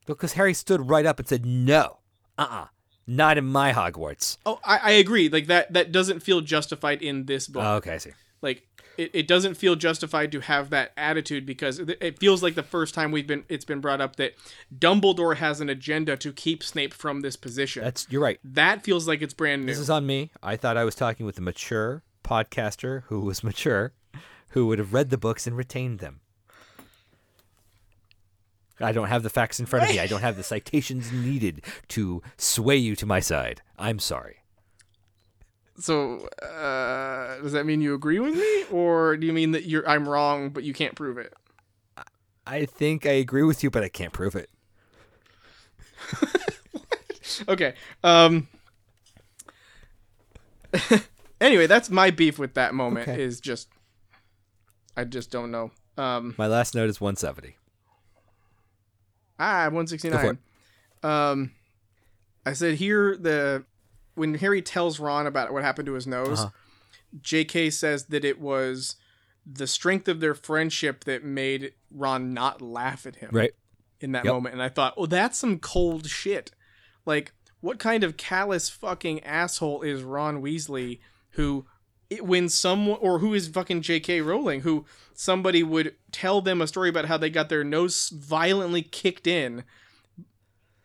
because 0.07 0.33
Harry 0.35 0.55
stood 0.55 0.89
right 0.89 1.07
up 1.07 1.18
and 1.18 1.28
said 1.28 1.47
no, 1.47 1.99
uh, 2.39 2.47
uh 2.49 2.66
not 3.07 3.39
in 3.39 3.45
my 3.45 3.72
Hogwarts. 3.72 4.39
Oh, 4.47 4.61
I, 4.64 4.78
I 4.78 4.91
agree. 4.93 5.28
Like 5.28 5.47
that 5.47 5.72
that 5.72 5.93
doesn't 5.93 6.20
feel 6.20 6.41
justified 6.41 7.03
in 7.03 7.26
this 7.26 7.49
book. 7.49 7.62
Oh, 7.64 7.74
okay, 7.76 7.95
I 7.95 7.99
see. 7.99 8.12
like 8.41 8.66
it, 8.97 9.11
it 9.14 9.26
doesn't 9.26 9.55
feel 9.55 9.76
justified 9.76 10.32
to 10.32 10.40
have 10.40 10.70
that 10.70 10.93
attitude 10.97 11.47
because 11.47 11.78
it, 11.78 11.99
it 12.01 12.18
feels 12.18 12.43
like 12.43 12.55
the 12.55 12.62
first 12.62 12.95
time 12.95 13.12
we've 13.12 13.26
been 13.26 13.45
it's 13.49 13.64
been 13.64 13.80
brought 13.80 14.01
up 14.01 14.16
that 14.16 14.34
Dumbledore 14.76 15.36
has 15.36 15.61
an 15.61 15.68
agenda 15.68 16.16
to 16.16 16.32
keep 16.32 16.62
Snape 16.62 16.95
from 16.95 17.20
this 17.20 17.36
position. 17.36 17.82
That's 17.84 18.07
you're 18.11 18.22
right. 18.22 18.38
that 18.45 18.82
feels 18.82 19.09
like 19.09 19.22
it's 19.22 19.34
brand 19.34 19.62
new. 19.62 19.72
This 19.72 19.78
is 19.78 19.90
on 19.90 20.07
me. 20.07 20.30
I 20.43 20.57
thought 20.57 20.76
I 20.76 20.84
was 20.84 20.95
talking 20.95 21.26
with 21.26 21.38
a 21.38 21.43
mature 21.43 22.03
podcaster 22.24 23.05
who 23.05 23.20
was 23.20 23.43
mature, 23.45 23.93
who 24.51 24.66
would 24.66 24.78
have 24.78 24.93
read 24.93 25.11
the 25.11 25.18
books 25.18 25.47
and 25.47 25.57
retained 25.57 25.99
them. 25.99 26.20
I 28.80 28.93
don't 28.93 29.09
have 29.09 29.22
the 29.22 29.30
facts 29.30 29.61
in 29.61 29.66
front 29.66 29.84
of 29.84 29.90
me. 29.93 30.01
I 30.01 30.07
don't 30.09 30.22
have 30.22 30.36
the 30.36 30.43
citations 30.43 31.12
needed 31.12 31.62
to 31.88 32.22
sway 32.36 32.76
you 32.76 32.97
to 32.97 33.07
my 33.07 33.20
side. 33.20 33.62
I'm 33.78 34.01
sorry. 34.01 34.41
So 35.79 36.27
uh, 36.43 37.39
does 37.43 37.53
that 37.53 37.66
mean 37.66 37.81
you 37.81 37.95
agree 37.95 38.18
with 38.18 38.35
me, 38.35 38.64
or 38.70 39.16
do 39.16 39.27
you 39.27 39.33
mean 39.33 39.53
that 39.53 39.64
you're 39.64 39.89
I'm 39.89 40.09
wrong 40.09 40.51
but 40.51 40.64
you 40.64 40.73
can't 40.73 40.95
prove 40.95 41.18
it? 41.18 41.33
I 42.47 42.64
think 42.64 43.07
I 43.07 43.12
agree 43.12 43.45
with 43.45 43.62
you, 43.62 43.70
but 43.70 43.83
I 43.85 43.89
can't 43.89 44.12
prove 44.12 44.35
it. 44.35 44.51
Okay. 47.49 47.75
Um. 48.03 48.49
anyway, 51.41 51.66
that's 51.66 51.91
my 51.91 52.11
beef 52.11 52.39
with 52.39 52.55
that 52.55 52.75
moment. 52.75 53.09
Okay. 53.09 53.23
Is 53.23 53.41
just 53.41 53.68
I 54.97 55.05
just 55.05 55.31
don't 55.31 55.51
know. 55.51 55.70
Um. 55.97 56.35
My 56.37 56.47
last 56.47 56.75
note 56.75 56.89
is 56.89 57.01
170. 57.01 57.57
Ah, 59.39 59.68
one 59.70 59.87
sixty 59.87 60.09
nine. 60.09 60.39
Um, 61.03 61.51
I 62.47 62.53
said 62.53 62.75
here 62.75 63.16
the 63.16 63.64
when 64.14 64.34
Harry 64.34 64.63
tells 64.63 64.99
Ron 65.01 65.26
about 65.26 65.53
what 65.53 65.63
happened 65.63 65.87
to 65.87 65.95
his 65.95 66.07
nose, 66.07 66.41
Uh-huh. 66.41 66.51
J.K. 67.21 67.71
says 67.71 68.07
that 68.07 68.25
it 68.25 68.41
was 68.41 68.97
the 69.45 69.67
strength 69.67 70.09
of 70.09 70.21
their 70.21 70.34
friendship 70.34 71.05
that 71.05 71.25
made 71.25 71.75
Ron 71.91 72.33
not 72.33 72.63
laugh 72.63 73.07
at 73.07 73.17
him 73.17 73.30
Right. 73.33 73.53
in 74.01 74.13
that 74.13 74.25
Yep. 74.25 74.33
moment. 74.34 74.53
And 74.55 74.63
I 74.63 74.68
thought, 74.68 74.95
oh, 74.97 75.07
that's 75.07 75.39
some 75.39 75.59
cold 75.59 76.09
shit. 76.09 76.53
Like, 77.05 77.33
what 77.61 77.79
kind 77.79 78.03
of 78.05 78.17
callous 78.17 78.71
fucking 78.71 79.22
asshole 79.25 79.83
is 79.83 80.03
Ron 80.03 80.43
Weasley 80.43 81.01
who, 81.30 81.67
it, 82.11 82.25
when 82.25 82.49
someone, 82.49 82.99
or 83.01 83.18
who 83.18 83.34
is 83.34 83.49
fucking 83.49 83.83
J.K. 83.83 84.21
Rowling, 84.21 84.61
who 84.63 84.84
somebody 85.14 85.63
would 85.63 85.95
tell 86.13 86.41
them 86.41 86.61
a 86.63 86.67
story 86.67 86.89
about 86.89 87.07
how 87.07 87.17
they 87.17 87.30
got 87.30 87.49
their 87.49 87.64
nose 87.64 88.09
violently 88.11 88.83
kicked 88.83 89.26
in 89.26 89.64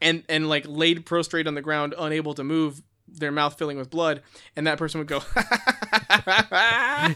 and, 0.01 0.23
and 0.29 0.47
like 0.49 0.65
laid 0.67 1.05
prostrate 1.05 1.47
on 1.47 1.55
the 1.55 1.61
ground, 1.61 1.93
unable 1.97 2.33
to 2.35 2.43
move, 2.43 2.81
their 3.07 3.31
mouth 3.31 3.57
filling 3.57 3.77
with 3.77 3.89
blood, 3.89 4.21
and 4.55 4.67
that 4.67 4.77
person 4.77 4.99
would 4.99 5.07
go, 5.07 5.17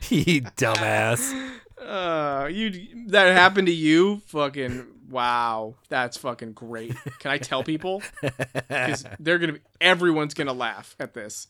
you 0.10 0.42
dumbass. 0.58 1.34
uh, 1.82 2.48
you 2.52 3.06
that 3.08 3.34
happened 3.36 3.68
to 3.68 3.74
you? 3.74 4.22
Fucking 4.28 4.88
wow, 5.10 5.76
that's 5.90 6.18
fucking 6.18 6.54
great. 6.54 6.96
Can 7.20 7.32
I 7.32 7.38
tell 7.38 7.64
people? 7.64 8.02
Because 8.54 9.06
they're 9.20 9.38
gonna, 9.40 9.54
be, 9.54 9.60
everyone's 9.80 10.34
gonna 10.34 10.54
laugh 10.54 10.96
at 11.00 11.14
this 11.14 11.48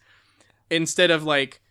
instead 0.69 1.11
of 1.11 1.23
like 1.23 1.61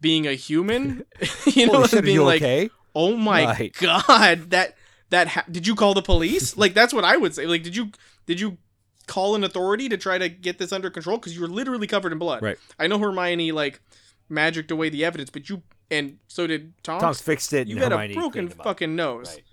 being 0.00 0.26
a 0.26 0.32
human. 0.34 1.04
you 1.46 1.66
know, 1.66 1.82
and 1.82 1.90
shit, 1.90 2.04
being 2.04 2.20
like, 2.20 2.42
okay? 2.42 2.70
oh 2.94 3.16
my 3.16 3.44
Right. 3.44 3.72
god, 3.74 4.50
that 4.50 4.76
that 5.10 5.28
ha- 5.28 5.44
did 5.50 5.66
you 5.66 5.74
call 5.74 5.94
the 5.94 6.02
police? 6.02 6.56
like 6.56 6.74
that's 6.74 6.92
what 6.92 7.04
I 7.04 7.16
would 7.16 7.34
say. 7.34 7.46
Like, 7.46 7.62
did 7.62 7.76
you 7.76 7.90
did 8.26 8.40
you 8.40 8.58
call 9.06 9.34
an 9.34 9.44
authority 9.44 9.88
to 9.88 9.96
try 9.96 10.18
to 10.18 10.28
get 10.28 10.58
this 10.58 10.72
under 10.72 10.90
control? 10.90 11.18
Because 11.18 11.36
you're 11.36 11.48
literally 11.48 11.86
covered 11.86 12.12
in 12.12 12.18
blood. 12.18 12.42
Right. 12.42 12.58
I 12.78 12.86
know 12.86 12.98
Hermione 12.98 13.52
like 13.52 13.80
magicked 14.28 14.70
away 14.70 14.88
the 14.88 15.04
evidence, 15.04 15.30
but 15.30 15.48
you 15.48 15.62
and 15.90 16.18
so 16.28 16.46
did 16.46 16.72
Tom. 16.82 17.00
Tom's 17.00 17.20
fixed 17.20 17.52
it. 17.52 17.68
You 17.68 17.76
had 17.76 17.92
Hermione 17.92 18.14
a 18.14 18.16
broken 18.16 18.32
cleaned 18.32 18.52
him 18.52 18.60
up. 18.60 18.64
fucking 18.66 18.96
nose. 18.96 19.34
Right. 19.34 19.44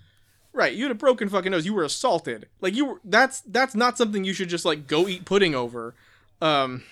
Right. 0.52 0.74
you 0.74 0.84
had 0.84 0.90
a 0.90 0.96
broken 0.96 1.28
fucking 1.28 1.52
nose. 1.52 1.64
You 1.64 1.74
were 1.74 1.84
assaulted. 1.84 2.48
Like 2.60 2.74
you 2.74 2.84
were 2.86 3.00
that's 3.04 3.40
that's 3.42 3.74
not 3.74 3.96
something 3.98 4.24
you 4.24 4.32
should 4.32 4.48
just 4.48 4.64
like 4.64 4.86
go 4.86 5.06
eat 5.06 5.24
pudding 5.24 5.54
over. 5.54 5.94
Um 6.40 6.82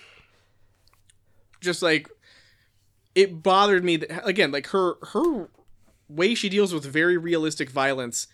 just 1.61 1.81
like 1.81 2.09
it 3.15 3.43
bothered 3.43 3.83
me 3.83 3.97
that 3.97 4.25
again, 4.25 4.51
like 4.51 4.67
her 4.67 4.95
her 5.11 5.49
way 6.07 6.35
she 6.35 6.49
deals 6.49 6.73
with 6.73 6.85
very 6.85 7.17
realistic 7.17 7.69
violence 7.69 8.27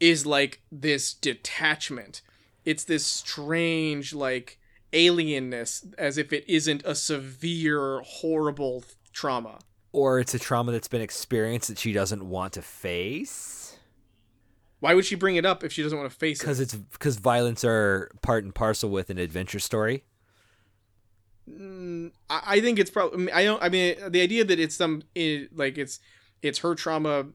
is 0.00 0.24
like 0.26 0.60
this 0.70 1.12
detachment. 1.14 2.22
It's 2.64 2.84
this 2.84 3.04
strange 3.04 4.14
like 4.14 4.58
alienness 4.92 5.92
as 5.98 6.18
if 6.18 6.32
it 6.32 6.44
isn't 6.48 6.82
a 6.84 6.94
severe 6.94 8.00
horrible 8.00 8.84
trauma. 9.12 9.58
Or 9.92 10.18
it's 10.18 10.34
a 10.34 10.38
trauma 10.38 10.72
that's 10.72 10.88
been 10.88 11.02
experienced 11.02 11.68
that 11.68 11.78
she 11.78 11.92
doesn't 11.92 12.28
want 12.28 12.54
to 12.54 12.62
face. 12.62 13.76
Why 14.80 14.94
would 14.94 15.04
she 15.04 15.14
bring 15.14 15.36
it 15.36 15.46
up 15.46 15.64
if 15.64 15.72
she 15.72 15.82
doesn't 15.82 15.96
want 15.96 16.10
to 16.10 16.16
face 16.16 16.40
it? 16.40 16.42
Because 16.42 16.60
it's 16.60 16.74
because 16.74 17.16
violence 17.16 17.64
are 17.64 18.10
part 18.22 18.44
and 18.44 18.54
parcel 18.54 18.90
with 18.90 19.08
an 19.08 19.18
adventure 19.18 19.58
story. 19.58 20.04
Mm, 21.48 22.12
I 22.28 22.42
I 22.46 22.60
think 22.60 22.78
it's 22.78 22.90
probably. 22.90 23.30
I 23.32 23.44
don't. 23.44 23.62
I 23.62 23.68
mean, 23.68 23.96
the 24.08 24.20
idea 24.20 24.44
that 24.44 24.58
it's 24.58 24.74
some 24.74 25.02
it, 25.14 25.56
like 25.56 25.78
it's 25.78 26.00
it's 26.42 26.58
her 26.58 26.74
trauma. 26.74 27.26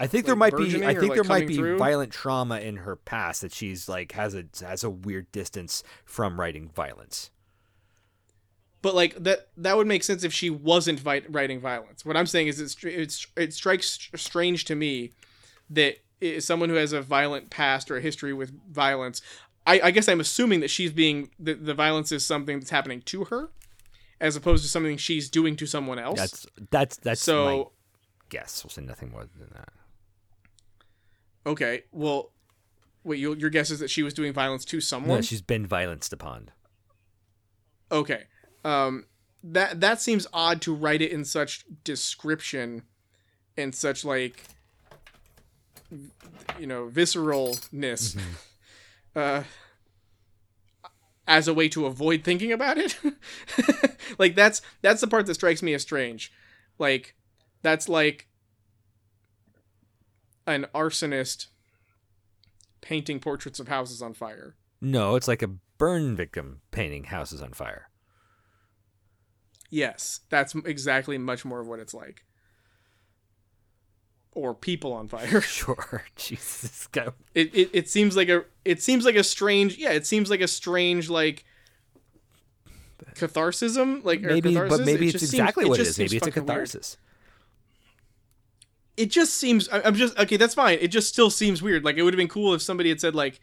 I 0.00 0.06
think 0.06 0.26
there 0.26 0.36
might 0.36 0.56
be. 0.56 0.84
I 0.84 0.94
think 0.94 1.08
like, 1.08 1.14
there 1.14 1.24
might 1.24 1.46
be 1.48 1.56
through? 1.56 1.78
violent 1.78 2.12
trauma 2.12 2.60
in 2.60 2.76
her 2.78 2.94
past 2.96 3.40
that 3.40 3.52
she's 3.52 3.88
like 3.88 4.12
has 4.12 4.34
a 4.34 4.44
has 4.60 4.84
a 4.84 4.90
weird 4.90 5.30
distance 5.32 5.82
from 6.04 6.38
writing 6.38 6.70
violence. 6.74 7.30
But 8.80 8.94
like 8.94 9.16
that 9.24 9.48
that 9.56 9.76
would 9.76 9.88
make 9.88 10.04
sense 10.04 10.22
if 10.22 10.32
she 10.32 10.50
wasn't 10.50 11.00
vi- 11.00 11.22
writing 11.28 11.60
violence. 11.60 12.04
What 12.04 12.16
I'm 12.16 12.26
saying 12.26 12.46
is 12.46 12.60
it's 12.60 12.76
it's 12.84 13.26
it 13.36 13.52
strikes 13.52 14.08
strange 14.14 14.64
to 14.66 14.76
me 14.76 15.10
that 15.70 15.98
someone 16.40 16.68
who 16.68 16.76
has 16.76 16.92
a 16.92 17.02
violent 17.02 17.50
past 17.50 17.90
or 17.90 17.96
a 17.96 18.00
history 18.00 18.32
with 18.32 18.52
violence. 18.70 19.20
I, 19.66 19.80
I 19.84 19.90
guess 19.90 20.08
I'm 20.08 20.20
assuming 20.20 20.60
that 20.60 20.70
she's 20.70 20.92
being 20.92 21.30
the, 21.38 21.54
the 21.54 21.74
violence 21.74 22.10
is 22.12 22.24
something 22.24 22.58
that's 22.58 22.70
happening 22.70 23.02
to 23.02 23.24
her, 23.24 23.50
as 24.20 24.34
opposed 24.34 24.62
to 24.62 24.70
something 24.70 24.96
she's 24.96 25.28
doing 25.28 25.56
to 25.56 25.66
someone 25.66 25.98
else. 25.98 26.18
That's 26.18 26.46
that's 26.70 26.96
that's 26.98 27.20
so 27.20 27.44
my 27.44 27.64
guess. 28.28 28.64
We'll 28.64 28.70
say 28.70 28.82
nothing 28.82 29.10
more 29.10 29.26
than 29.38 29.50
that. 29.54 29.72
Okay. 31.48 31.84
Well, 31.92 32.30
wait. 33.04 33.18
Your 33.18 33.36
your 33.36 33.50
guess 33.50 33.70
is 33.70 33.80
that 33.80 33.90
she 33.90 34.02
was 34.02 34.14
doing 34.14 34.32
violence 34.32 34.64
to 34.66 34.80
someone. 34.80 35.18
No, 35.18 35.22
she's 35.22 35.42
been 35.42 35.66
violenced 35.66 36.12
upon. 36.12 36.50
Okay. 37.90 38.24
Um 38.64 39.06
that 39.42 39.80
that 39.80 40.00
seems 40.00 40.26
odd 40.32 40.60
to 40.62 40.74
write 40.74 41.02
it 41.02 41.10
in 41.10 41.24
such 41.24 41.64
description 41.84 42.82
and 43.56 43.74
such 43.74 44.04
like 44.04 44.44
you 46.58 46.66
know, 46.66 46.88
visceralness. 46.88 48.18
Uh 49.16 49.42
as 51.26 51.46
a 51.46 51.52
way 51.54 51.68
to 51.68 51.84
avoid 51.86 52.24
thinking 52.24 52.52
about 52.52 52.78
it. 52.78 52.98
like 54.18 54.34
that's 54.34 54.62
that's 54.80 55.00
the 55.00 55.06
part 55.06 55.26
that 55.26 55.34
strikes 55.34 55.62
me 55.62 55.74
as 55.74 55.82
strange. 55.82 56.32
Like 56.78 57.14
that's 57.62 57.88
like 57.88 58.27
an 60.48 60.66
arsonist 60.74 61.46
painting 62.80 63.20
portraits 63.20 63.60
of 63.60 63.68
houses 63.68 64.00
on 64.02 64.14
fire. 64.14 64.56
No, 64.80 65.14
it's 65.14 65.28
like 65.28 65.42
a 65.42 65.48
burn 65.76 66.16
victim 66.16 66.62
painting 66.70 67.04
houses 67.04 67.42
on 67.42 67.52
fire. 67.52 67.90
Yes, 69.70 70.20
that's 70.30 70.54
exactly 70.54 71.18
much 71.18 71.44
more 71.44 71.60
of 71.60 71.68
what 71.68 71.78
it's 71.78 71.92
like. 71.92 72.24
Or 74.32 74.54
people 74.54 74.92
on 74.92 75.08
fire. 75.08 75.40
Sure, 75.42 76.04
Jesus, 76.16 76.86
guy. 76.88 77.08
It, 77.34 77.54
it 77.54 77.70
it 77.72 77.88
seems 77.88 78.16
like 78.16 78.28
a 78.28 78.44
it 78.64 78.80
seems 78.82 79.04
like 79.04 79.16
a 79.16 79.24
strange 79.24 79.76
yeah 79.76 79.90
it 79.90 80.06
seems 80.06 80.30
like 80.30 80.40
a 80.40 80.48
strange 80.48 81.10
like 81.10 81.44
catharsism 83.14 84.04
like 84.04 84.20
Maybe, 84.20 84.52
catharsis. 84.54 84.78
but 84.78 84.86
maybe 84.86 85.08
It 85.08 85.14
it's 85.16 85.24
exactly 85.24 85.64
seems, 85.64 85.70
what 85.70 85.80
it 85.80 85.84
just 85.84 85.90
is. 85.90 85.98
Maybe 85.98 86.16
it's 86.16 86.26
a 86.26 86.30
catharsis. 86.30 86.96
weird. 87.00 87.07
It 88.98 89.10
just 89.10 89.34
seems 89.34 89.68
I'm 89.72 89.94
just 89.94 90.18
okay. 90.18 90.36
That's 90.36 90.54
fine. 90.54 90.78
It 90.80 90.88
just 90.88 91.08
still 91.08 91.30
seems 91.30 91.62
weird. 91.62 91.84
Like 91.84 91.96
it 91.96 92.02
would 92.02 92.12
have 92.12 92.18
been 92.18 92.28
cool 92.28 92.52
if 92.52 92.62
somebody 92.62 92.88
had 92.88 93.00
said 93.00 93.14
like 93.14 93.40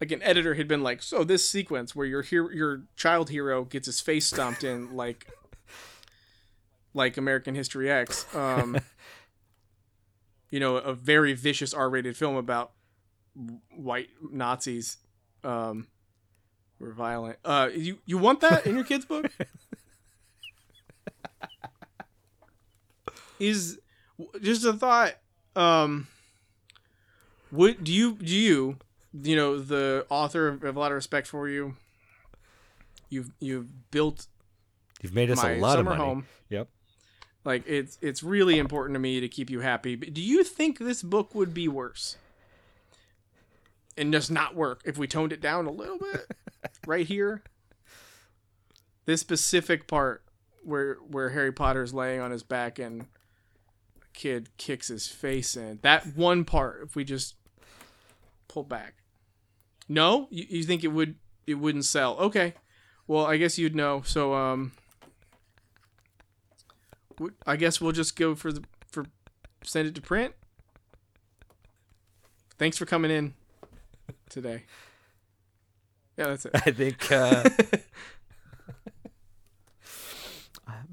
like 0.00 0.12
an 0.12 0.22
editor 0.22 0.54
had 0.54 0.66
been 0.66 0.82
like, 0.82 1.02
so 1.02 1.24
this 1.24 1.48
sequence 1.48 1.94
where 1.94 2.06
your 2.06 2.22
hero, 2.22 2.48
your 2.50 2.84
child 2.96 3.28
hero 3.28 3.64
gets 3.64 3.86
his 3.86 4.00
face 4.00 4.26
stomped 4.26 4.64
in 4.64 4.94
like 5.02 5.26
like 6.94 7.16
American 7.16 7.54
History 7.54 7.90
X. 7.90 8.26
Um, 8.34 8.78
you 10.50 10.60
know, 10.60 10.76
a 10.76 10.94
very 10.94 11.32
vicious 11.34 11.72
R-rated 11.72 12.16
film 12.16 12.36
about 12.36 12.72
white 13.76 14.08
Nazis 14.30 14.96
um, 15.44 15.86
were 16.78 16.92
violent. 16.92 17.38
Uh, 17.44 17.68
you 17.74 17.98
you 18.06 18.18
want 18.18 18.40
that 18.40 18.66
in 18.66 18.74
your 18.74 18.84
kid's 18.84 19.04
book? 19.04 19.30
Is 23.38 23.78
just 24.40 24.64
a 24.64 24.72
thought. 24.72 25.14
Um, 25.56 26.06
would 27.50 27.82
do 27.82 27.92
you 27.92 28.14
do 28.14 28.34
you 28.36 28.76
you 29.12 29.36
know 29.36 29.58
the 29.58 30.06
author 30.08 30.58
have 30.62 30.76
a 30.76 30.80
lot 30.80 30.92
of 30.92 30.96
respect 30.96 31.26
for 31.26 31.48
you. 31.48 31.76
You've 33.08 33.30
you've 33.40 33.90
built 33.90 34.26
You've 35.02 35.14
made 35.14 35.30
us 35.30 35.42
a 35.42 35.56
lot 35.56 35.78
of 35.78 35.86
money. 35.86 35.96
home. 35.96 36.26
Yep. 36.50 36.68
Like 37.44 37.64
it's 37.66 37.98
it's 38.02 38.22
really 38.22 38.58
important 38.58 38.94
to 38.94 39.00
me 39.00 39.20
to 39.20 39.28
keep 39.28 39.50
you 39.50 39.60
happy. 39.60 39.96
But 39.96 40.12
do 40.14 40.20
you 40.20 40.44
think 40.44 40.78
this 40.78 41.02
book 41.02 41.34
would 41.34 41.54
be 41.54 41.68
worse? 41.68 42.16
And 43.96 44.12
just 44.12 44.30
not 44.30 44.54
work 44.54 44.82
if 44.84 44.96
we 44.96 45.06
toned 45.06 45.32
it 45.32 45.40
down 45.40 45.66
a 45.66 45.70
little 45.70 45.98
bit 45.98 46.26
right 46.86 47.06
here. 47.06 47.42
This 49.06 49.20
specific 49.20 49.88
part 49.88 50.22
where 50.62 50.94
where 51.08 51.30
Harry 51.30 51.52
Potter's 51.52 51.92
laying 51.92 52.20
on 52.20 52.30
his 52.30 52.42
back 52.42 52.78
and 52.78 53.06
kid 54.20 54.50
kicks 54.58 54.88
his 54.88 55.06
face 55.06 55.56
in. 55.56 55.78
That 55.80 56.14
one 56.14 56.44
part 56.44 56.82
if 56.82 56.94
we 56.94 57.04
just 57.04 57.36
pull 58.48 58.64
back. 58.64 58.96
No? 59.88 60.28
You, 60.30 60.44
you 60.46 60.62
think 60.62 60.84
it 60.84 60.88
would 60.88 61.14
it 61.46 61.54
wouldn't 61.54 61.86
sell. 61.86 62.18
Okay. 62.18 62.52
Well, 63.06 63.24
I 63.24 63.38
guess 63.38 63.58
you'd 63.58 63.74
know. 63.74 64.02
So 64.04 64.34
um 64.34 64.72
I 67.46 67.56
guess 67.56 67.80
we'll 67.80 67.92
just 67.92 68.14
go 68.14 68.34
for 68.34 68.52
the 68.52 68.62
for 68.92 69.06
send 69.64 69.88
it 69.88 69.94
to 69.94 70.02
print. 70.02 70.34
Thanks 72.58 72.76
for 72.76 72.84
coming 72.84 73.10
in 73.10 73.32
today. 74.28 74.64
Yeah, 76.18 76.26
that's 76.26 76.44
it. 76.44 76.52
I 76.66 76.70
think 76.72 77.10
uh, 77.10 77.48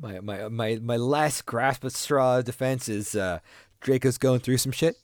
my, 0.01 0.19
my 0.19 0.47
my 0.49 0.79
my 0.81 0.97
last 0.97 1.45
grasp 1.45 1.85
at 1.85 1.91
straw 1.93 2.41
defense 2.41 2.89
is 2.89 3.15
uh, 3.15 3.39
Draco's 3.81 4.17
going 4.17 4.39
through 4.39 4.57
some 4.57 4.71
shit. 4.71 4.95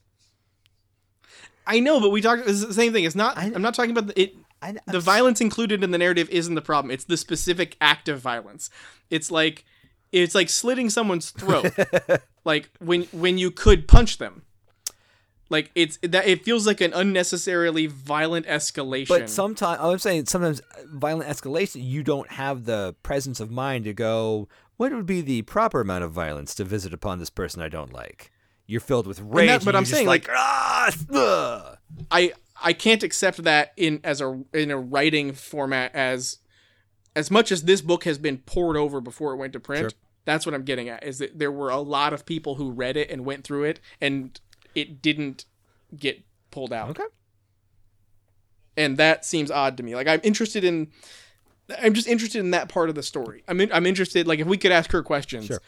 I 1.66 1.80
know, 1.80 2.00
but 2.00 2.10
we 2.10 2.22
talked. 2.22 2.48
It's 2.48 2.66
the 2.66 2.74
same 2.74 2.94
thing. 2.94 3.04
It's 3.06 3.16
not. 3.16 3.38
I- 3.38 3.52
I'm 3.54 3.62
not 3.62 3.74
talking 3.74 3.92
about 3.92 4.08
the, 4.08 4.22
it. 4.22 4.36
I, 4.62 4.76
The 4.88 5.00
violence 5.00 5.42
included 5.42 5.84
in 5.84 5.92
the 5.92 5.98
narrative 5.98 6.30
isn't 6.30 6.56
the 6.56 6.62
problem. 6.62 6.92
It's 6.92 7.04
the 7.04 7.18
specific 7.18 7.76
act 7.82 8.08
of 8.08 8.20
violence. 8.20 8.70
It's 9.10 9.30
like, 9.30 9.66
it's 10.12 10.34
like 10.36 10.50
slitting 10.50 10.90
someone's 10.90 11.32
throat. 11.32 11.72
like 12.46 12.70
when 12.80 13.04
when 13.12 13.38
you 13.38 13.52
could 13.52 13.88
punch 13.88 14.18
them. 14.18 14.44
Like 15.50 15.70
it's 15.76 16.00
that 16.02 16.26
it 16.26 16.44
feels 16.44 16.66
like 16.66 16.82
an 16.82 16.94
unnecessarily 16.94 17.86
violent 17.88 18.48
escalation. 18.48 19.10
But 19.10 19.30
sometimes 19.30 19.80
I'm 19.82 20.00
saying 20.00 20.26
sometimes 20.26 20.62
violent 20.88 21.30
escalation, 21.30 21.84
you 21.84 22.02
don't 22.02 22.32
have 22.32 22.66
the 22.66 22.96
presence 23.04 23.40
of 23.40 23.52
mind 23.52 23.84
to 23.86 23.94
go. 23.94 24.48
What 24.78 24.92
would 24.92 25.06
be 25.06 25.22
the 25.22 25.44
proper 25.44 25.82
amount 25.82 26.04
of 26.04 26.12
violence 26.12 26.56
to 26.56 26.64
visit 26.64 26.94
upon 26.94 27.20
this 27.20 27.30
person 27.30 27.62
I 27.62 27.70
don't 27.70 27.94
like? 27.94 28.32
You're 28.66 28.82
filled 28.82 29.08
with 29.08 29.20
rage. 29.22 29.48
that- 29.48 29.66
but 29.66 29.76
I'm 29.76 29.86
saying, 29.86 30.08
like, 30.08 30.28
like- 30.28 30.38
ah, 30.38 30.92
ugh." 31.14 31.78
I 32.12 32.34
I 32.62 32.74
can't 32.74 33.04
accept 33.04 33.44
that 33.44 33.74
in 33.78 34.00
as 34.04 34.22
a 34.22 34.42
in 34.54 34.72
a 34.72 34.78
writing 34.78 35.34
format 35.34 35.94
as 35.94 36.38
as 37.16 37.30
much 37.30 37.52
as 37.52 37.64
this 37.64 37.82
book 37.82 38.06
has 38.06 38.18
been 38.18 38.38
poured 38.40 38.76
over 38.78 39.00
before 39.02 39.34
it 39.34 39.38
went 39.38 39.54
to 39.54 39.60
print. 39.60 39.82
Sure. 39.92 40.00
That's 40.26 40.46
what 40.46 40.56
I'm 40.56 40.64
getting 40.64 40.88
at 40.90 41.04
is 41.04 41.18
that 41.20 41.38
there 41.38 41.52
were 41.52 41.70
a 41.70 41.80
lot 41.82 42.14
of 42.14 42.26
people 42.26 42.56
who 42.56 42.72
read 42.72 42.96
it 42.98 43.12
and 43.12 43.26
went 43.26 43.44
through 43.44 43.66
it 43.66 43.80
and 44.02 44.40
it 44.74 45.02
didn't 45.02 45.46
get 45.96 46.24
pulled 46.50 46.72
out. 46.74 46.90
okay. 46.92 47.04
And 48.76 48.98
that 48.98 49.24
seems 49.26 49.52
odd 49.52 49.78
to 49.78 49.84
me. 49.84 49.94
Like 49.96 50.08
I'm 50.08 50.22
interested 50.24 50.64
in 50.64 50.88
I'm 51.82 51.94
just 51.94 52.08
interested 52.08 52.40
in 52.40 52.52
that 52.52 52.70
part 52.70 52.90
of 52.90 52.96
the 52.96 53.04
story. 53.04 53.44
I'm 53.48 53.60
in, 53.62 53.72
I'm 53.72 53.86
interested 53.86 54.28
like 54.28 54.40
if 54.40 54.48
we 54.48 54.58
could 54.58 54.72
ask 54.72 54.92
her 54.92 55.02
questions 55.04 55.46
Sure. 55.46 55.60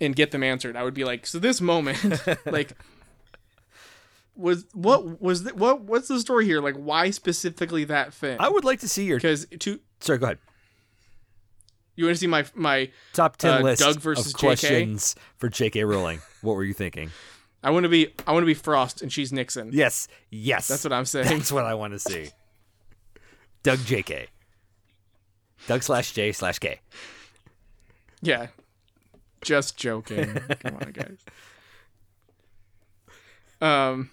and 0.00 0.16
get 0.16 0.30
them 0.30 0.42
answered, 0.42 0.76
I 0.76 0.82
would 0.84 0.94
be 0.94 1.04
like, 1.04 1.26
so 1.26 1.38
this 1.38 1.60
moment 1.60 1.98
like 2.46 2.72
was 4.34 4.64
what 4.74 5.20
was 5.20 5.42
th- 5.42 5.54
what 5.54 5.82
what's 5.82 6.08
the 6.08 6.20
story 6.20 6.44
here? 6.44 6.60
Like 6.60 6.76
why 6.76 7.10
specifically 7.10 7.84
that 7.84 8.12
thing? 8.14 8.36
I 8.40 8.48
would 8.48 8.64
like 8.64 8.80
to 8.80 8.88
see 8.88 9.04
your. 9.04 9.18
because 9.18 9.46
to 9.60 9.80
Sorry, 10.00 10.18
go 10.18 10.26
ahead. 10.26 10.38
you 11.94 12.04
want 12.04 12.16
to 12.16 12.20
see 12.20 12.26
my 12.26 12.44
my 12.54 12.90
Top 13.14 13.36
ten 13.36 13.60
Uh, 13.60 13.64
list 13.64 13.80
Doug 13.82 13.98
versus 14.00 14.26
of 14.28 14.32
JK? 14.34 14.38
questions 14.40 15.14
for 15.38 15.48
J.K. 15.48 15.84
Rowling. 15.84 16.20
what 16.42 16.54
were 16.54 16.64
you 16.64 16.74
thinking? 16.74 17.10
I 17.62 17.70
want 17.70 17.84
to 17.84 17.88
be 17.88 18.12
I 18.26 18.32
want 18.32 18.42
to 18.42 18.46
be 18.46 18.54
Frost 18.54 19.00
and 19.02 19.10
she's 19.12 19.32
Nixon. 19.32 19.70
Yes, 19.72 20.06
yes. 20.30 20.68
That's 20.68 20.84
what 20.84 20.92
I'm 20.92 21.06
saying. 21.06 21.28
That's 21.38 21.50
what 21.52 21.64
I 21.64 21.74
want 21.74 21.92
to 21.94 21.98
see. 21.98 22.28
Doug 23.62 23.78
J.K. 23.80 24.28
Doug 25.66 25.82
slash 25.82 26.12
J 26.12 26.32
slash 26.32 26.58
K. 26.58 26.80
Yeah. 28.22 28.48
Just 29.42 29.76
joking. 29.76 30.34
Come 30.60 30.76
on, 30.76 30.92
guys. 30.92 31.18
Um. 33.60 34.10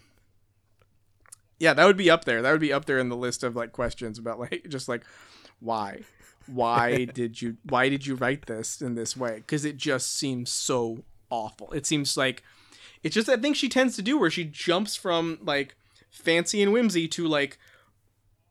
Yeah, 1.60 1.74
that 1.74 1.86
would 1.86 1.98
be 1.98 2.10
up 2.10 2.26
there. 2.26 2.42
That 2.42 2.52
would 2.52 2.62
be 2.62 2.74
up 2.74 2.86
there 2.86 3.00
in 3.00 3.10
the 3.10 3.16
list 3.16 3.44
of 3.44 3.56
like 3.56 3.72
questions 3.72 4.20
about 4.20 4.40
like 4.40 4.66
just 4.70 4.88
like 4.90 5.04
why, 5.60 6.02
why 6.46 7.06
did 7.14 7.42
you 7.42 7.58
why 7.64 7.90
did 7.90 8.06
you 8.06 8.16
write 8.16 8.46
this 8.46 8.82
in 8.82 8.96
this 8.96 9.16
way? 9.16 9.38
Because 9.38 9.66
it 9.66 9.78
just 9.78 10.14
seems 10.14 10.52
so 10.52 11.04
awful. 11.30 11.72
It 11.72 11.86
seems 11.86 12.18
like 12.18 12.44
it's 13.02 13.16
just 13.16 13.28
that 13.28 13.42
thing 13.42 13.54
she 13.54 13.70
tends 13.70 13.96
to 13.96 14.02
do 14.02 14.18
where 14.18 14.30
she 14.30 14.44
jumps 14.44 14.96
from 14.96 15.40
like 15.42 15.76
fancy 16.10 16.62
and 16.62 16.72
whimsy 16.72 17.08
to 17.10 17.28
like 17.28 17.58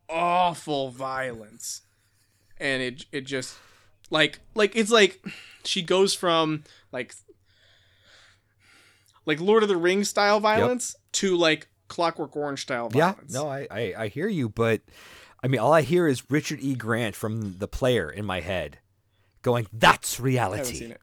awful 0.09 0.91
violence, 0.91 1.82
and 2.63 2.81
it 2.81 3.05
it 3.13 3.23
just 3.23 3.57
like 4.09 4.39
like 4.55 4.75
it's 4.75 4.91
like 4.91 5.23
she 5.65 5.83
goes 5.83 6.15
from 6.15 6.63
like 6.93 7.15
like 9.27 9.41
Lord 9.41 9.63
of 9.63 9.69
the 9.69 9.77
Rings 9.77 10.09
style 10.09 10.41
violence 10.41 10.97
to 11.13 11.37
like 11.37 11.69
Clockwork 11.89 12.35
Orange 12.37 12.63
style 12.63 12.89
violence. 12.89 13.35
Yeah, 13.35 13.41
no, 13.41 13.49
I, 13.49 13.67
I 13.71 13.95
I 13.99 14.09
hear 14.09 14.29
you, 14.29 14.49
but 14.49 14.81
I 15.43 15.49
mean, 15.49 15.61
all 15.61 15.73
I 15.73 15.83
hear 15.83 16.07
is 16.07 16.31
Richard 16.31 16.61
E. 16.61 16.75
Grant 16.75 17.17
from 17.17 17.59
the 17.59 17.69
player 17.69 18.09
in 18.09 18.25
my 18.25 18.41
head, 18.41 18.79
going, 19.43 19.67
"That's 19.73 20.21
reality," 20.21 20.95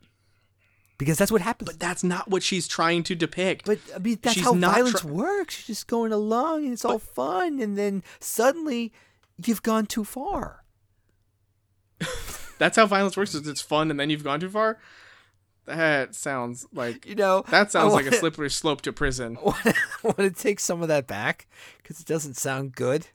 because 0.98 1.18
that's 1.18 1.32
what 1.32 1.42
happens. 1.42 1.70
but 1.70 1.80
that's 1.80 2.04
not 2.04 2.30
what 2.30 2.42
she's 2.42 2.68
trying 2.68 3.04
to 3.04 3.16
depict. 3.16 3.66
But 3.66 3.80
I 3.94 4.00
mean, 4.00 4.18
that's 4.22 4.36
She's 4.36 4.44
how 4.46 4.54
violence 4.54 5.04
works. 5.04 5.56
She's 5.56 5.68
just 5.68 5.88
going 5.88 6.14
along, 6.14 6.64
and 6.64 6.74
it's 6.74 6.86
all 6.86 7.00
fun, 7.00 7.60
and 7.60 7.78
then 7.78 8.02
suddenly 8.20 8.94
you've 9.46 9.64
gone 9.64 9.86
too 9.86 10.04
far. 10.06 10.59
That's 12.58 12.76
how 12.78 12.86
violence 12.86 13.18
works. 13.18 13.34
Is 13.36 13.48
it's 13.48 13.62
fun 13.62 13.92
and 13.92 14.00
then 14.00 14.10
you've 14.10 14.24
gone 14.24 14.40
too 14.40 14.50
far. 14.50 14.80
That 15.66 16.16
sounds 16.16 16.66
like 16.74 17.06
You 17.06 17.16
know, 17.16 17.44
that 17.50 17.72
sounds 17.72 17.94
I 17.94 17.98
like 17.98 18.08
a 18.08 18.16
slippery 18.16 18.50
slope 18.50 18.82
to 18.82 18.92
prison. 18.94 19.38
I 19.40 19.54
want 20.04 20.18
to 20.18 20.32
take 20.32 20.60
some 20.60 20.82
of 20.82 20.88
that 20.88 21.06
back 21.06 21.48
because 21.78 22.00
it 22.00 22.08
doesn't 22.08 22.36
sound 22.36 22.76
good. 22.76 23.08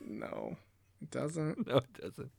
No, 0.00 0.56
it 1.02 1.10
doesn't. 1.10 1.66
No, 1.66 1.76
it 1.78 2.00
doesn't. 2.00 2.30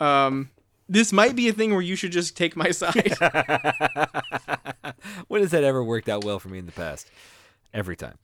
Um, 0.00 0.50
this 0.88 1.12
might 1.12 1.34
be 1.34 1.48
a 1.48 1.52
thing 1.52 1.72
where 1.72 1.82
you 1.82 1.96
should 1.96 2.12
just 2.12 2.36
take 2.36 2.56
my 2.56 2.70
side. 2.72 3.16
when 5.28 5.42
has 5.42 5.50
that 5.50 5.64
ever 5.64 5.82
worked 5.82 6.08
out 6.08 6.24
well 6.24 6.38
for 6.38 6.48
me 6.48 6.58
in 6.58 6.66
the 6.66 6.72
past? 6.72 7.10
Every 7.74 7.96
time. 7.96 8.18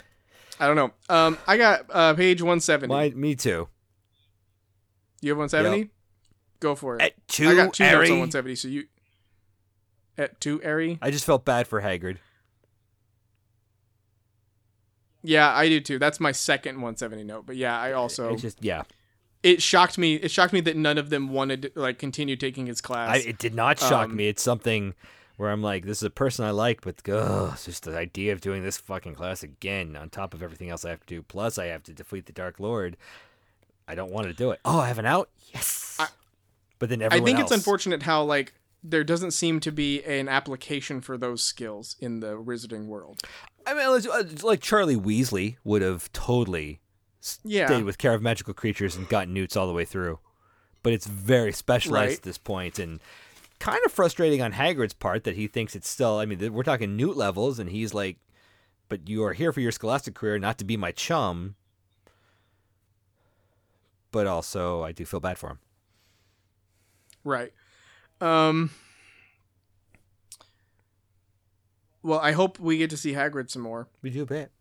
I 0.61 0.67
don't 0.69 0.77
know. 0.77 0.93
Um, 1.09 1.37
I 1.49 1.57
got 1.57 1.87
uh 1.91 2.15
page 2.15 2.41
one 2.43 2.61
seventy. 2.61 3.11
Me 3.15 3.35
too. 3.35 3.69
You 5.25 5.31
have 5.31 5.39
one 5.39 5.49
seventy. 5.49 5.89
Go 6.61 6.75
for 6.75 6.97
it. 6.97 7.03
At 7.03 7.29
two, 7.29 7.49
I 7.49 7.55
got 7.55 7.73
two 7.73 7.85
notes 7.85 8.11
on 8.11 8.19
one 8.21 8.31
seventy. 8.31 8.55
So 8.57 8.69
you 8.69 8.85
at 10.19 10.41
two 10.41 10.63
Airy. 10.63 10.99
I 11.03 11.11
just 11.11 11.25
felt 11.25 11.45
bad 11.45 11.67
for 11.67 11.81
Hagrid. 11.83 12.19
Yeah, 15.23 15.51
I 15.55 15.69
do 15.69 15.81
too. 15.81 15.99
That's 15.99 16.21
my 16.21 16.33
second 16.33 16.77
170 16.77 17.25
note. 17.25 17.47
But 17.47 17.57
yeah, 17.57 17.81
I 17.81 17.93
also 17.93 18.35
It's 18.35 18.43
just 18.43 18.63
yeah. 18.63 18.83
it 19.43 19.63
shocked 19.63 19.97
me. 19.97 20.17
It 20.17 20.31
shocked 20.31 20.53
me 20.53 20.61
that 20.61 20.77
none 20.77 20.99
of 20.99 21.09
them 21.09 21.29
wanted 21.31 21.63
to 21.63 21.71
like 21.75 21.99
continue 21.99 22.37
taking 22.37 22.67
his 22.67 22.81
class. 22.83 23.17
I, 23.17 23.29
it 23.29 23.39
did 23.39 23.55
not 23.55 23.79
shock 23.79 24.11
Um, 24.11 24.17
me. 24.17 24.29
It's 24.29 24.43
something 24.43 24.95
where 25.39 25.51
I'm 25.51 25.63
like, 25.63 25.87
this 25.87 25.99
is 25.99 26.03
a 26.05 26.11
person 26.11 26.45
I 26.45 26.51
like, 26.51 26.83
but 26.83 26.97
ugh, 27.09 27.53
it's 27.55 27.65
just 27.65 27.85
the 27.85 27.97
idea 27.97 28.33
of 28.35 28.41
doing 28.43 28.63
this 28.63 28.77
fucking 28.77 29.15
class 29.15 29.43
again 29.43 29.97
on 29.97 30.11
top 30.11 30.35
of 30.35 30.43
everything 30.43 30.69
else 30.69 30.85
I 30.85 30.91
have 30.91 31.01
to 31.01 31.07
do. 31.07 31.23
Plus, 31.23 31.59
I 31.59 31.67
have 31.67 31.83
to 31.85 31.93
defeat 31.95 32.27
the 32.27 32.33
Dark 32.33 32.61
Lord. 32.61 32.97
I 33.87 33.95
don't 33.95 34.11
want 34.11 34.27
to 34.27 34.33
do 34.33 34.51
it. 34.51 34.61
Oh, 34.65 34.79
I 34.81 34.89
have 34.89 34.99
an 34.99 35.07
out. 35.07 35.29
Yes. 35.53 35.97
I- 35.99 36.09
but 36.79 36.89
then 36.89 37.03
everyone. 37.03 37.23
I 37.23 37.25
think 37.25 37.39
else. 37.41 37.51
it's 37.51 37.59
unfortunate 37.59 38.03
how 38.03 38.23
like 38.25 38.55
there 38.83 39.05
doesn't 39.05 39.31
seem 39.31 39.61
to 39.61 39.73
be 39.73 40.03
an 40.05 40.29
application 40.29 41.01
for 41.01 41.17
those 41.17 41.43
skills 41.43 41.97
in 42.01 42.21
the 42.21 42.35
wizarding 42.37 42.87
world. 42.87 43.23
I 43.67 43.73
mean, 43.75 44.37
like 44.43 44.61
Charlie 44.61 44.97
Weasley 44.97 45.57
would 45.65 45.81
have 45.83 46.13
totally 46.13 46.81
Yeah. 47.43 47.67
stayed 47.67 47.85
with 47.85 47.97
Care 47.97 48.13
of 48.13 48.21
Magical 48.21 48.53
Creatures 48.53 48.97
and 48.97 49.09
gotten 49.09 49.33
newts 49.33 49.57
all 49.57 49.67
the 49.67 49.73
way 49.73 49.87
through. 49.87 50.19
But 50.83 50.93
it's 50.93 51.07
very 51.07 51.53
specialized 51.53 52.09
Right. 52.11 52.17
at 52.19 52.23
this 52.25 52.37
point 52.37 52.79
and 52.79 53.01
kind 53.59 53.81
of 53.87 53.93
frustrating 53.93 54.43
on 54.43 54.53
Hagrid's 54.53 54.93
part 54.93 55.25
that 55.25 55.37
he 55.37 55.47
thinks 55.47 55.75
it's 55.75 55.89
still. 55.89 56.19
I 56.19 56.27
mean, 56.27 56.53
we're 56.53 56.63
talking 56.65 56.97
newt 56.97 57.17
levels, 57.17 57.59
and 57.59 57.71
he's 57.71 57.95
like, 57.95 58.19
"But 58.91 59.09
you 59.09 59.25
are 59.25 59.33
here 59.33 59.51
for 59.53 59.61
your 59.61 59.73
scholastic 59.73 60.15
career, 60.15 60.39
not 60.39 60.59
to 60.59 60.65
be 60.65 60.77
my 60.77 60.93
chum." 60.93 61.55
But 64.15 64.29
also, 64.29 64.85
I 64.85 64.93
do 64.93 65.05
feel 65.05 65.19
bad 65.19 65.39
for 65.39 65.51
him. 65.51 65.59
Right. 67.25 67.53
Um. 68.21 68.71
Well, 72.01 72.21
I 72.21 72.31
hope 72.31 72.61
we 72.61 72.79
get 72.79 72.91
to 72.91 72.97
see 72.97 73.15
Hagrid 73.15 73.51
some 73.51 73.63
more. 73.63 73.89
We 74.03 74.11
do 74.11 74.23
a 74.23 74.27
bit, 74.27 74.53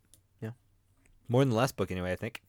yeah, 0.41 0.53
more 1.27 1.43
than 1.43 1.51
the 1.51 1.55
last 1.55 1.75
book 1.75 1.91
anyway. 1.91 2.11
I 2.11 2.15
think. 2.15 2.41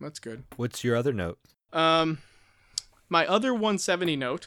That's 0.00 0.20
good. 0.20 0.44
What's 0.54 0.84
your 0.84 0.94
other 0.94 1.12
note? 1.12 1.40
Um, 1.72 2.18
my 3.08 3.26
other 3.26 3.52
170 3.52 4.14
note 4.14 4.46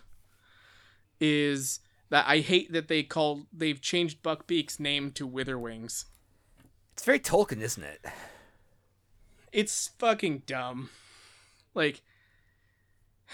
is 1.19 1.81
that 2.11 2.23
I 2.29 2.39
hate 2.39 2.71
that 2.71 2.87
they 2.87 3.03
called 3.03 3.47
they've 3.51 3.81
changed 3.81 4.23
Buckbeak's 4.23 4.79
name 4.79 5.11
to 5.11 5.27
Witherwings. 5.27 6.05
It's 6.93 7.03
very 7.03 7.19
Tolkien, 7.19 7.59
isn't 7.59 7.83
it? 7.83 8.05
It's 9.53 9.89
fucking 9.99 10.43
dumb. 10.45 10.89
Like, 11.73 12.01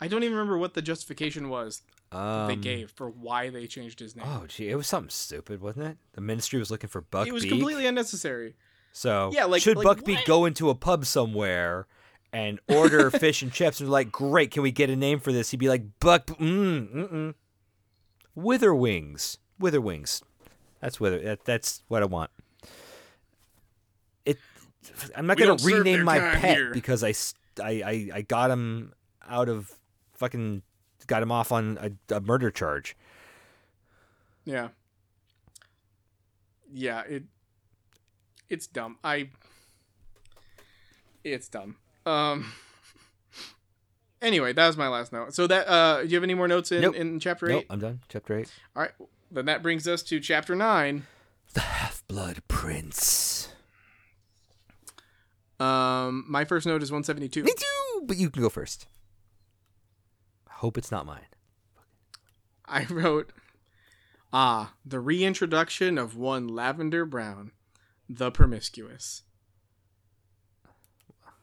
I 0.00 0.08
don't 0.08 0.22
even 0.22 0.36
remember 0.36 0.56
what 0.58 0.74
the 0.74 0.82
justification 0.82 1.48
was 1.48 1.82
Um, 2.12 2.46
they 2.48 2.56
gave 2.56 2.90
for 2.92 3.10
why 3.10 3.50
they 3.50 3.66
changed 3.66 3.98
his 3.98 4.14
name. 4.16 4.24
Oh, 4.28 4.46
gee, 4.46 4.68
it 4.70 4.76
was 4.76 4.86
something 4.86 5.10
stupid, 5.10 5.60
wasn't 5.60 5.86
it? 5.88 5.96
The 6.12 6.20
ministry 6.20 6.58
was 6.58 6.70
looking 6.70 6.88
for 6.88 7.02
Buckbeak. 7.02 7.26
it 7.26 7.32
was 7.34 7.44
completely 7.44 7.86
unnecessary. 7.86 8.54
So 8.92 9.30
Yeah, 9.32 9.44
like- 9.44 9.60
should 9.62 9.76
like 9.76 9.86
Buckbeak 9.86 10.16
what? 10.16 10.24
go 10.26 10.44
into 10.44 10.70
a 10.70 10.74
pub 10.74 11.04
somewhere 11.04 11.86
and 12.32 12.60
order 12.68 13.10
fish 13.18 13.42
and 13.42 13.52
chips 13.52 13.80
and 13.80 13.88
they're 13.88 13.92
like, 13.92 14.12
great, 14.12 14.50
can 14.52 14.62
we 14.62 14.70
get 14.70 14.88
a 14.90 14.96
name 14.96 15.18
for 15.18 15.32
this? 15.32 15.50
He'd 15.50 15.56
be 15.58 15.68
like, 15.68 15.82
Buck, 16.00 16.26
mm, 16.26 16.88
mm-mm. 16.94 17.34
Witherwings, 18.36 19.38
Witherwings. 19.60 20.22
That's 20.80 21.00
wither. 21.00 21.18
That, 21.18 21.44
that's 21.44 21.82
what 21.88 22.02
I 22.04 22.06
want. 22.06 22.30
I'm 25.16 25.26
not 25.26 25.38
We 25.38 25.46
gonna 25.46 25.62
rename 25.62 26.04
my 26.04 26.18
pet 26.18 26.56
here. 26.56 26.72
because 26.72 27.02
I 27.04 27.14
got 28.28 28.50
him 28.50 28.92
out 29.28 29.48
of 29.48 29.72
fucking 30.14 30.62
got 31.06 31.22
him 31.22 31.32
off 31.32 31.52
on 31.52 31.78
a, 32.10 32.14
a 32.16 32.20
murder 32.20 32.50
charge. 32.50 32.96
Yeah. 34.44 34.68
Yeah, 36.72 37.02
it 37.02 37.24
it's 38.48 38.66
dumb. 38.66 38.98
I 39.02 39.30
it's 41.24 41.48
dumb. 41.48 41.76
Um 42.06 42.52
Anyway, 44.20 44.52
that 44.52 44.66
was 44.66 44.76
my 44.76 44.88
last 44.88 45.12
note. 45.12 45.32
So 45.34 45.46
that 45.46 45.68
uh 45.68 46.02
do 46.02 46.08
you 46.08 46.16
have 46.16 46.24
any 46.24 46.34
more 46.34 46.48
notes 46.48 46.72
in 46.72 46.80
Nope. 46.82 46.96
in 46.96 47.20
chapter 47.20 47.48
8? 47.48 47.52
Nope, 47.52 47.64
I'm 47.70 47.78
done. 47.80 48.00
Chapter 48.08 48.38
eight. 48.38 48.50
All 48.74 48.82
right. 48.82 48.92
Then 49.30 49.46
that 49.46 49.62
brings 49.62 49.86
us 49.86 50.02
to 50.04 50.18
chapter 50.20 50.56
9. 50.56 51.06
The 51.54 51.60
Half 51.60 52.02
Blood 52.08 52.42
Prince. 52.48 53.37
Um 55.60 56.24
my 56.28 56.44
first 56.44 56.66
note 56.66 56.82
is 56.82 56.90
172. 56.90 57.42
Me 57.42 57.52
too, 57.56 58.02
but 58.04 58.16
you 58.16 58.30
can 58.30 58.42
go 58.42 58.48
first. 58.48 58.86
I 60.48 60.54
hope 60.54 60.78
it's 60.78 60.90
not 60.90 61.06
mine. 61.06 61.26
I 62.66 62.84
wrote 62.90 63.32
Ah, 64.32 64.74
the 64.84 65.00
reintroduction 65.00 65.96
of 65.96 66.14
one 66.16 66.48
Lavender 66.48 67.06
Brown, 67.06 67.52
the 68.08 68.30
promiscuous. 68.30 69.22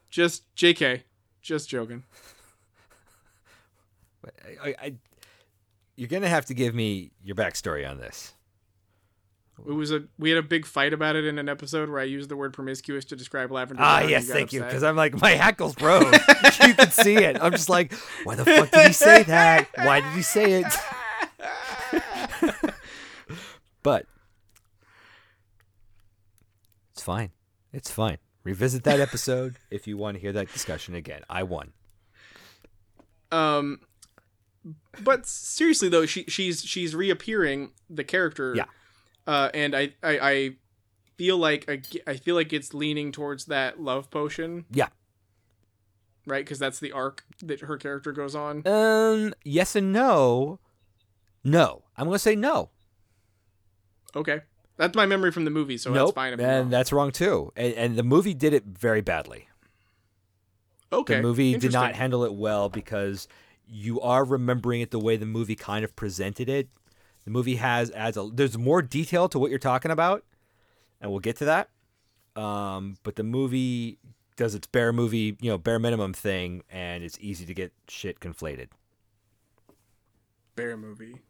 Just 0.08 0.54
JK. 0.54 1.02
Just 1.42 1.68
joking. 1.68 2.04
I, 4.24 4.68
I, 4.68 4.74
I, 4.80 4.94
you're 5.96 6.08
gonna 6.08 6.28
have 6.28 6.46
to 6.46 6.54
give 6.54 6.74
me 6.74 7.10
your 7.22 7.36
backstory 7.36 7.88
on 7.88 7.98
this. 7.98 8.34
It 9.64 9.72
was 9.72 9.90
a 9.90 10.04
we 10.18 10.30
had 10.30 10.38
a 10.38 10.42
big 10.42 10.66
fight 10.66 10.92
about 10.92 11.16
it 11.16 11.24
in 11.24 11.38
an 11.38 11.48
episode 11.48 11.88
where 11.88 11.98
I 11.98 12.04
used 12.04 12.28
the 12.28 12.36
word 12.36 12.52
promiscuous 12.52 13.06
to 13.06 13.16
describe 13.16 13.50
lavender. 13.50 13.82
Ah, 13.82 14.02
yes, 14.02 14.28
got 14.28 14.34
thank 14.34 14.52
you. 14.52 14.62
Because 14.62 14.82
I'm 14.82 14.96
like, 14.96 15.18
my 15.20 15.30
hackles 15.30 15.80
rose. 15.80 16.12
you 16.62 16.74
can 16.74 16.90
see 16.90 17.16
it. 17.16 17.38
I'm 17.40 17.52
just 17.52 17.70
like, 17.70 17.94
why 18.24 18.34
the 18.34 18.44
fuck 18.44 18.70
did 18.70 18.88
he 18.88 18.92
say 18.92 19.22
that? 19.22 19.68
Why 19.76 20.00
did 20.00 20.12
he 20.12 20.22
say 20.22 20.62
it? 20.62 20.66
but 23.82 24.06
it's 26.92 27.02
fine. 27.02 27.30
It's 27.72 27.90
fine. 27.90 28.18
Revisit 28.44 28.84
that 28.84 29.00
episode 29.00 29.56
if 29.70 29.86
you 29.86 29.96
want 29.96 30.16
to 30.16 30.20
hear 30.20 30.32
that 30.32 30.52
discussion 30.52 30.94
again. 30.94 31.22
I 31.30 31.42
won. 31.44 31.72
um, 33.32 33.80
but 35.00 35.26
seriously 35.26 35.88
though, 35.88 36.06
she 36.06 36.24
she's 36.24 36.62
she's 36.62 36.94
reappearing 36.94 37.70
the 37.88 38.04
character. 38.04 38.54
Yeah. 38.54 38.66
Uh, 39.26 39.50
and 39.54 39.74
I 39.74 39.92
I, 40.02 40.18
I 40.18 40.56
feel 41.16 41.38
like 41.38 41.68
I, 41.68 41.80
I 42.06 42.16
feel 42.16 42.34
like 42.34 42.52
it's 42.52 42.74
leaning 42.74 43.12
towards 43.12 43.46
that 43.46 43.80
love 43.80 44.10
potion. 44.10 44.64
Yeah. 44.70 44.88
Right, 46.26 46.44
because 46.44 46.58
that's 46.58 46.80
the 46.80 46.90
arc 46.92 47.24
that 47.42 47.60
her 47.60 47.76
character 47.76 48.10
goes 48.12 48.34
on. 48.34 48.66
Um, 48.66 49.32
yes 49.44 49.76
and 49.76 49.92
no. 49.92 50.58
No. 51.44 51.84
I'm 51.96 52.06
going 52.06 52.16
to 52.16 52.18
say 52.18 52.34
no. 52.34 52.70
Okay, 54.16 54.40
that's 54.76 54.96
my 54.96 55.06
memory 55.06 55.30
from 55.30 55.44
the 55.44 55.50
movie, 55.50 55.76
so 55.78 55.92
that's 55.92 56.10
fine. 56.12 56.38
And 56.40 56.72
that's 56.72 56.92
wrong 56.92 57.12
too. 57.12 57.52
And, 57.54 57.74
and 57.74 57.96
the 57.96 58.02
movie 58.02 58.34
did 58.34 58.54
it 58.54 58.64
very 58.64 59.02
badly. 59.02 59.48
okay, 60.92 61.16
The 61.16 61.22
movie 61.22 61.56
did 61.58 61.72
not 61.72 61.94
handle 61.94 62.24
it 62.24 62.34
well 62.34 62.68
because 62.68 63.28
you 63.68 64.00
are 64.00 64.24
remembering 64.24 64.80
it 64.80 64.90
the 64.90 64.98
way 64.98 65.16
the 65.16 65.26
movie 65.26 65.56
kind 65.56 65.84
of 65.84 65.94
presented 65.96 66.48
it. 66.48 66.68
The 67.26 67.32
movie 67.32 67.56
has 67.56 67.90
adds 67.90 68.16
a 68.16 68.30
there's 68.32 68.56
more 68.56 68.80
detail 68.80 69.28
to 69.30 69.38
what 69.38 69.50
you're 69.50 69.58
talking 69.58 69.90
about, 69.90 70.24
and 71.00 71.10
we'll 71.10 71.18
get 71.20 71.36
to 71.38 71.44
that. 71.46 71.70
Um, 72.40 72.98
but 73.02 73.16
the 73.16 73.24
movie 73.24 73.98
does 74.36 74.54
its 74.54 74.68
bare 74.68 74.92
movie, 74.92 75.36
you 75.40 75.50
know, 75.50 75.58
bare 75.58 75.80
minimum 75.80 76.12
thing, 76.12 76.62
and 76.70 77.02
it's 77.02 77.18
easy 77.20 77.44
to 77.44 77.52
get 77.52 77.72
shit 77.88 78.20
conflated. 78.20 78.68
bear 80.54 80.76
movie. 80.76 81.20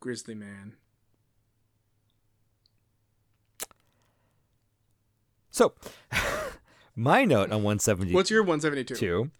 Grizzly 0.00 0.34
Man. 0.34 0.74
So, 5.50 5.74
my 6.96 7.24
note 7.24 7.52
on 7.52 7.62
172 7.62 8.14
What's 8.14 8.30
your 8.30 8.42
172? 8.42 8.94
Two, 8.94 9.30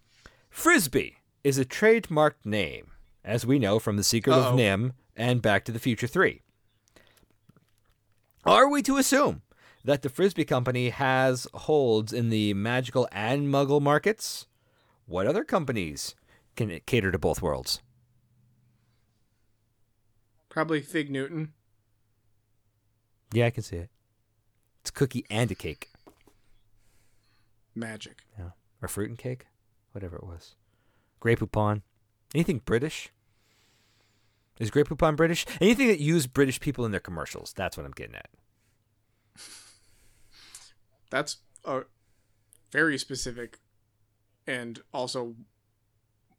Frisbee 0.49 1.17
is 1.43 1.57
a 1.57 1.65
trademarked 1.65 2.45
name, 2.45 2.91
as 3.23 3.43
we 3.45 3.57
know 3.57 3.79
from 3.79 3.97
The 3.97 4.03
Secret 4.03 4.33
Uh-oh. 4.33 4.53
of 4.53 4.55
NIMH 4.55 4.93
and 5.15 5.41
Back 5.41 5.65
to 5.65 5.71
the 5.71 5.79
Future 5.79 6.07
3. 6.07 6.41
Are 8.45 8.69
we 8.69 8.81
to 8.83 8.97
assume 8.97 9.41
that 9.83 10.01
the 10.01 10.09
Frisbee 10.09 10.45
Company 10.45 10.89
has 10.89 11.47
holds 11.53 12.13
in 12.13 12.29
the 12.29 12.53
magical 12.53 13.07
and 13.11 13.47
muggle 13.47 13.81
markets? 13.81 14.47
What 15.07 15.27
other 15.27 15.43
companies 15.43 16.15
can 16.55 16.79
cater 16.85 17.11
to 17.11 17.19
both 17.19 17.41
worlds? 17.41 17.81
Probably 20.49 20.81
Fig 20.81 21.09
Newton. 21.11 21.53
Yeah, 23.33 23.47
I 23.47 23.49
can 23.49 23.63
see 23.63 23.77
it. 23.77 23.89
It's 24.81 24.91
cookie 24.91 25.25
and 25.29 25.51
a 25.51 25.55
cake. 25.55 25.89
Magic. 27.75 28.23
Yeah. 28.37 28.51
Or 28.81 28.87
fruit 28.87 29.09
and 29.09 29.17
cake? 29.17 29.47
Whatever 29.91 30.15
it 30.15 30.23
was. 30.23 30.55
Grey 31.19 31.35
Poupon. 31.35 31.81
Anything 32.33 32.61
British? 32.63 33.09
Is 34.59 34.69
Grey 34.71 34.83
Poupon 34.83 35.15
British? 35.15 35.45
Anything 35.59 35.87
that 35.87 35.99
used 35.99 36.33
British 36.33 36.59
people 36.59 36.85
in 36.85 36.91
their 36.91 36.99
commercials. 37.01 37.53
That's 37.53 37.75
what 37.77 37.85
I'm 37.85 37.91
getting 37.91 38.15
at. 38.15 38.29
That's 41.09 41.37
a 41.65 41.81
very 42.71 42.97
specific 42.97 43.59
and 44.47 44.79
also 44.93 45.35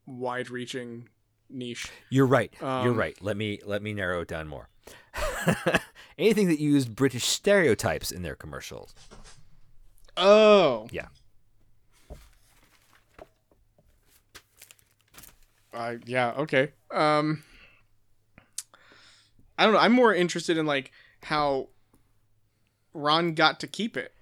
wide-reaching 0.06 1.09
niche. 1.51 1.90
You're 2.10 2.26
right. 2.26 2.52
You're 2.60 2.68
Um, 2.70 2.97
right. 2.97 3.16
Let 3.20 3.36
me 3.36 3.60
let 3.64 3.82
me 3.82 3.93
narrow 3.93 4.20
it 4.22 4.28
down 4.28 4.48
more. 4.48 4.68
Anything 6.18 6.48
that 6.48 6.59
used 6.60 6.94
British 6.97 7.24
stereotypes 7.24 8.10
in 8.10 8.22
their 8.22 8.34
commercials. 8.34 8.94
Oh. 10.16 10.88
Yeah. 10.90 11.06
Uh, 15.74 15.97
yeah. 16.06 16.32
Okay. 16.38 16.72
Um. 16.90 17.43
I 19.59 19.65
don't 19.65 19.74
know. 19.74 19.81
I'm 19.81 19.93
more 19.93 20.15
interested 20.15 20.59
in 20.59 20.66
like 20.66 20.93
how 21.23 21.69
Ron 22.95 23.35
got 23.35 23.61
to 23.61 23.66
keep 23.66 23.97
it. 23.97 24.12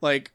Like, 0.00 0.32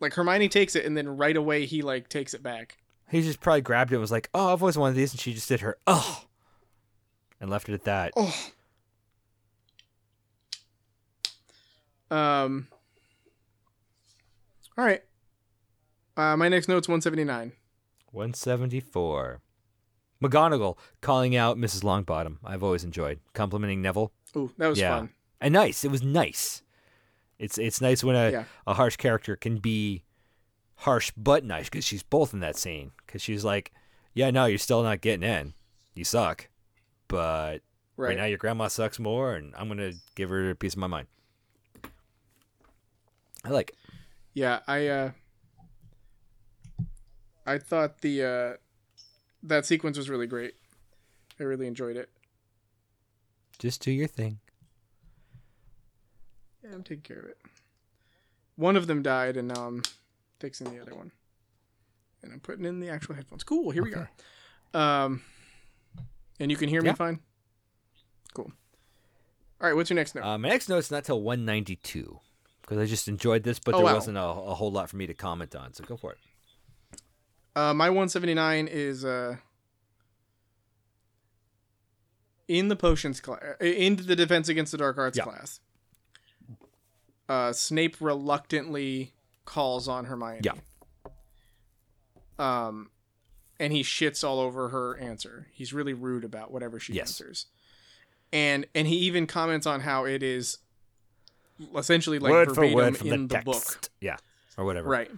like 0.00 0.14
Hermione 0.14 0.48
takes 0.48 0.76
it 0.76 0.84
and 0.84 0.96
then 0.96 1.16
right 1.16 1.36
away 1.36 1.66
he 1.66 1.82
like 1.82 2.08
takes 2.08 2.34
it 2.34 2.42
back. 2.42 2.78
He 3.10 3.22
just 3.22 3.40
probably 3.40 3.62
grabbed 3.62 3.90
it 3.92 3.96
and 3.96 4.02
was 4.02 4.12
like, 4.12 4.28
"Oh, 4.34 4.52
I've 4.52 4.62
always 4.62 4.76
wanted 4.76 4.94
these," 4.96 5.12
and 5.12 5.20
she 5.20 5.32
just 5.32 5.48
did 5.48 5.60
her 5.60 5.78
"oh," 5.86 6.24
and 7.40 7.48
left 7.48 7.68
it 7.68 7.74
at 7.74 7.84
that. 7.84 8.12
Oh. 8.16 8.50
Um. 12.10 12.68
All 14.76 14.84
right. 14.84 15.02
Uh, 16.16 16.36
my 16.36 16.48
next 16.48 16.68
note's 16.68 16.88
179. 16.88 17.52
174. 18.12 19.40
McGonagall 20.22 20.76
calling 21.00 21.36
out 21.36 21.56
Mrs. 21.58 21.82
Longbottom. 21.82 22.38
I've 22.44 22.62
always 22.62 22.84
enjoyed 22.84 23.20
complimenting 23.34 23.82
Neville. 23.82 24.12
Ooh, 24.36 24.52
that 24.58 24.68
was 24.68 24.78
Yeah. 24.78 24.98
fun. 24.98 25.10
and 25.40 25.54
nice. 25.54 25.84
It 25.84 25.90
was 25.90 26.02
nice. 26.02 26.62
It's 27.38 27.56
it's 27.58 27.80
nice 27.80 28.02
when 28.02 28.16
a, 28.16 28.30
Yeah. 28.32 28.44
a 28.66 28.74
harsh 28.74 28.96
character 28.96 29.36
can 29.36 29.58
be 29.58 30.02
harsh 30.82 31.12
but 31.16 31.44
nice 31.44 31.68
because 31.68 31.84
she's 31.84 32.02
both 32.02 32.34
in 32.34 32.40
that 32.40 32.56
scene. 32.56 32.90
Because 33.06 33.22
she's 33.22 33.44
like, 33.44 33.72
yeah, 34.14 34.30
no, 34.32 34.46
you're 34.46 34.58
still 34.58 34.82
not 34.82 35.00
getting 35.00 35.22
in. 35.28 35.54
You 35.94 36.02
suck, 36.04 36.48
but 37.06 37.60
right. 37.96 38.08
Right. 38.08 38.16
now 38.16 38.24
your 38.24 38.38
grandma 38.38 38.66
sucks 38.68 38.98
more, 38.98 39.34
and 39.36 39.54
I'm 39.56 39.68
gonna 39.68 39.92
give 40.16 40.30
her 40.30 40.50
a 40.50 40.56
piece 40.56 40.72
of 40.74 40.78
my 40.78 40.86
mind. 40.88 41.06
I 43.44 43.50
like. 43.50 43.70
It. 43.70 43.76
Yeah, 44.34 44.60
I 44.66 44.86
uh 44.88 45.10
I 47.46 47.58
thought 47.58 48.00
the 48.00 48.22
uh 48.24 48.56
that 49.42 49.66
sequence 49.66 49.96
was 49.96 50.08
really 50.10 50.26
great. 50.26 50.54
I 51.40 51.44
really 51.44 51.66
enjoyed 51.66 51.96
it. 51.96 52.10
Just 53.58 53.82
do 53.82 53.90
your 53.90 54.06
thing. 54.08 54.38
Yeah, 56.62 56.70
I'm 56.74 56.82
taking 56.82 57.02
care 57.02 57.18
of 57.18 57.24
it. 57.26 57.38
One 58.56 58.76
of 58.76 58.86
them 58.86 59.02
died 59.02 59.36
and 59.36 59.48
now 59.48 59.66
I'm 59.66 59.82
fixing 60.40 60.74
the 60.74 60.80
other 60.82 60.94
one. 60.94 61.12
And 62.22 62.32
I'm 62.32 62.40
putting 62.40 62.64
in 62.64 62.80
the 62.80 62.88
actual 62.90 63.14
headphones. 63.14 63.44
Cool, 63.44 63.70
here 63.70 63.82
we 63.84 63.94
Okay. 63.94 64.06
go. 64.74 64.78
Um 64.78 65.22
and 66.40 66.50
you 66.50 66.56
can 66.56 66.68
hear 66.68 66.82
me 66.82 66.92
fine? 66.92 67.20
Cool. 68.34 68.52
All 69.60 69.66
right, 69.68 69.74
what's 69.74 69.90
your 69.90 69.96
next 69.96 70.14
note? 70.14 70.24
Uh, 70.24 70.38
my 70.38 70.48
next 70.48 70.68
note's 70.68 70.90
not 70.90 71.04
till 71.04 71.20
192 71.20 72.20
because 72.62 72.78
I 72.78 72.84
just 72.86 73.08
enjoyed 73.08 73.42
this, 73.42 73.58
but 73.58 73.74
Oh, 73.74 73.78
there 73.78 73.86
wow. 73.86 73.94
wasn't 73.94 74.18
a, 74.18 74.22
a 74.22 74.54
whole 74.54 74.70
lot 74.70 74.88
for 74.90 74.96
me 74.96 75.06
to 75.06 75.14
comment 75.14 75.56
on. 75.56 75.72
So 75.74 75.82
go 75.84 75.96
for 75.96 76.12
it. 76.12 76.18
Uh, 77.58 77.74
my 77.74 77.88
179 77.90 78.68
is 78.70 79.04
uh, 79.04 79.34
in 82.46 82.68
the 82.68 82.76
potions 82.76 83.20
class, 83.20 83.40
in 83.60 83.96
the 83.96 84.14
defense 84.14 84.48
against 84.48 84.70
the 84.70 84.78
dark 84.78 84.96
arts 84.96 85.18
Yeah. 85.18 85.24
class. 85.24 85.60
Uh, 87.28 87.52
Snape 87.52 87.96
reluctantly 88.00 89.12
calls 89.44 89.88
on 89.88 90.04
Hermione. 90.04 90.40
Yeah. 90.44 90.52
Um, 92.38 92.90
and 93.58 93.72
he 93.72 93.82
shits 93.82 94.22
all 94.22 94.38
over 94.38 94.68
her 94.68 94.96
answer. 94.98 95.48
He's 95.52 95.72
really 95.72 95.92
rude 95.94 96.22
about 96.22 96.52
whatever 96.52 96.78
she 96.78 96.92
Yes. 96.92 97.08
answers. 97.08 97.46
And 98.32 98.66
and 98.74 98.86
he 98.86 98.94
even 98.98 99.26
comments 99.26 99.66
on 99.66 99.80
how 99.80 100.04
it 100.04 100.22
is 100.22 100.58
essentially 101.76 102.18
like 102.20 102.30
word 102.30 102.48
verbatim 102.50 102.74
word 102.74 103.02
in 103.02 103.26
the 103.26 103.38
the 103.38 103.42
book. 103.42 103.90
Yeah, 104.00 104.16
or 104.56 104.64
whatever. 104.64 104.88
Right. 104.88 105.10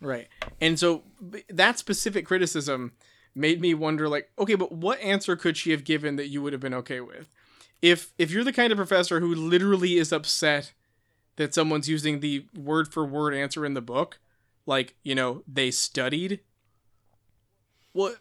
Right. 0.00 0.28
And 0.60 0.78
so 0.78 1.02
that 1.48 1.78
specific 1.78 2.26
criticism 2.26 2.92
made 3.34 3.60
me 3.60 3.74
wonder 3.74 4.08
like, 4.08 4.30
okay, 4.38 4.54
but 4.54 4.72
what 4.72 5.00
answer 5.00 5.36
could 5.36 5.56
she 5.56 5.70
have 5.70 5.84
given 5.84 6.16
that 6.16 6.28
you 6.28 6.42
would 6.42 6.52
have 6.52 6.60
been 6.60 6.74
okay 6.74 7.00
with? 7.00 7.28
If 7.82 8.12
if 8.18 8.30
you're 8.30 8.44
the 8.44 8.52
kind 8.52 8.72
of 8.72 8.76
professor 8.76 9.20
who 9.20 9.34
literally 9.34 9.96
is 9.96 10.12
upset 10.12 10.72
that 11.36 11.54
someone's 11.54 11.88
using 11.88 12.20
the 12.20 12.46
word 12.54 12.92
for 12.92 13.04
word 13.04 13.34
answer 13.34 13.64
in 13.64 13.74
the 13.74 13.80
book, 13.80 14.18
like, 14.66 14.96
you 15.02 15.14
know, 15.14 15.42
they 15.46 15.70
studied 15.70 16.40
what 17.92 18.16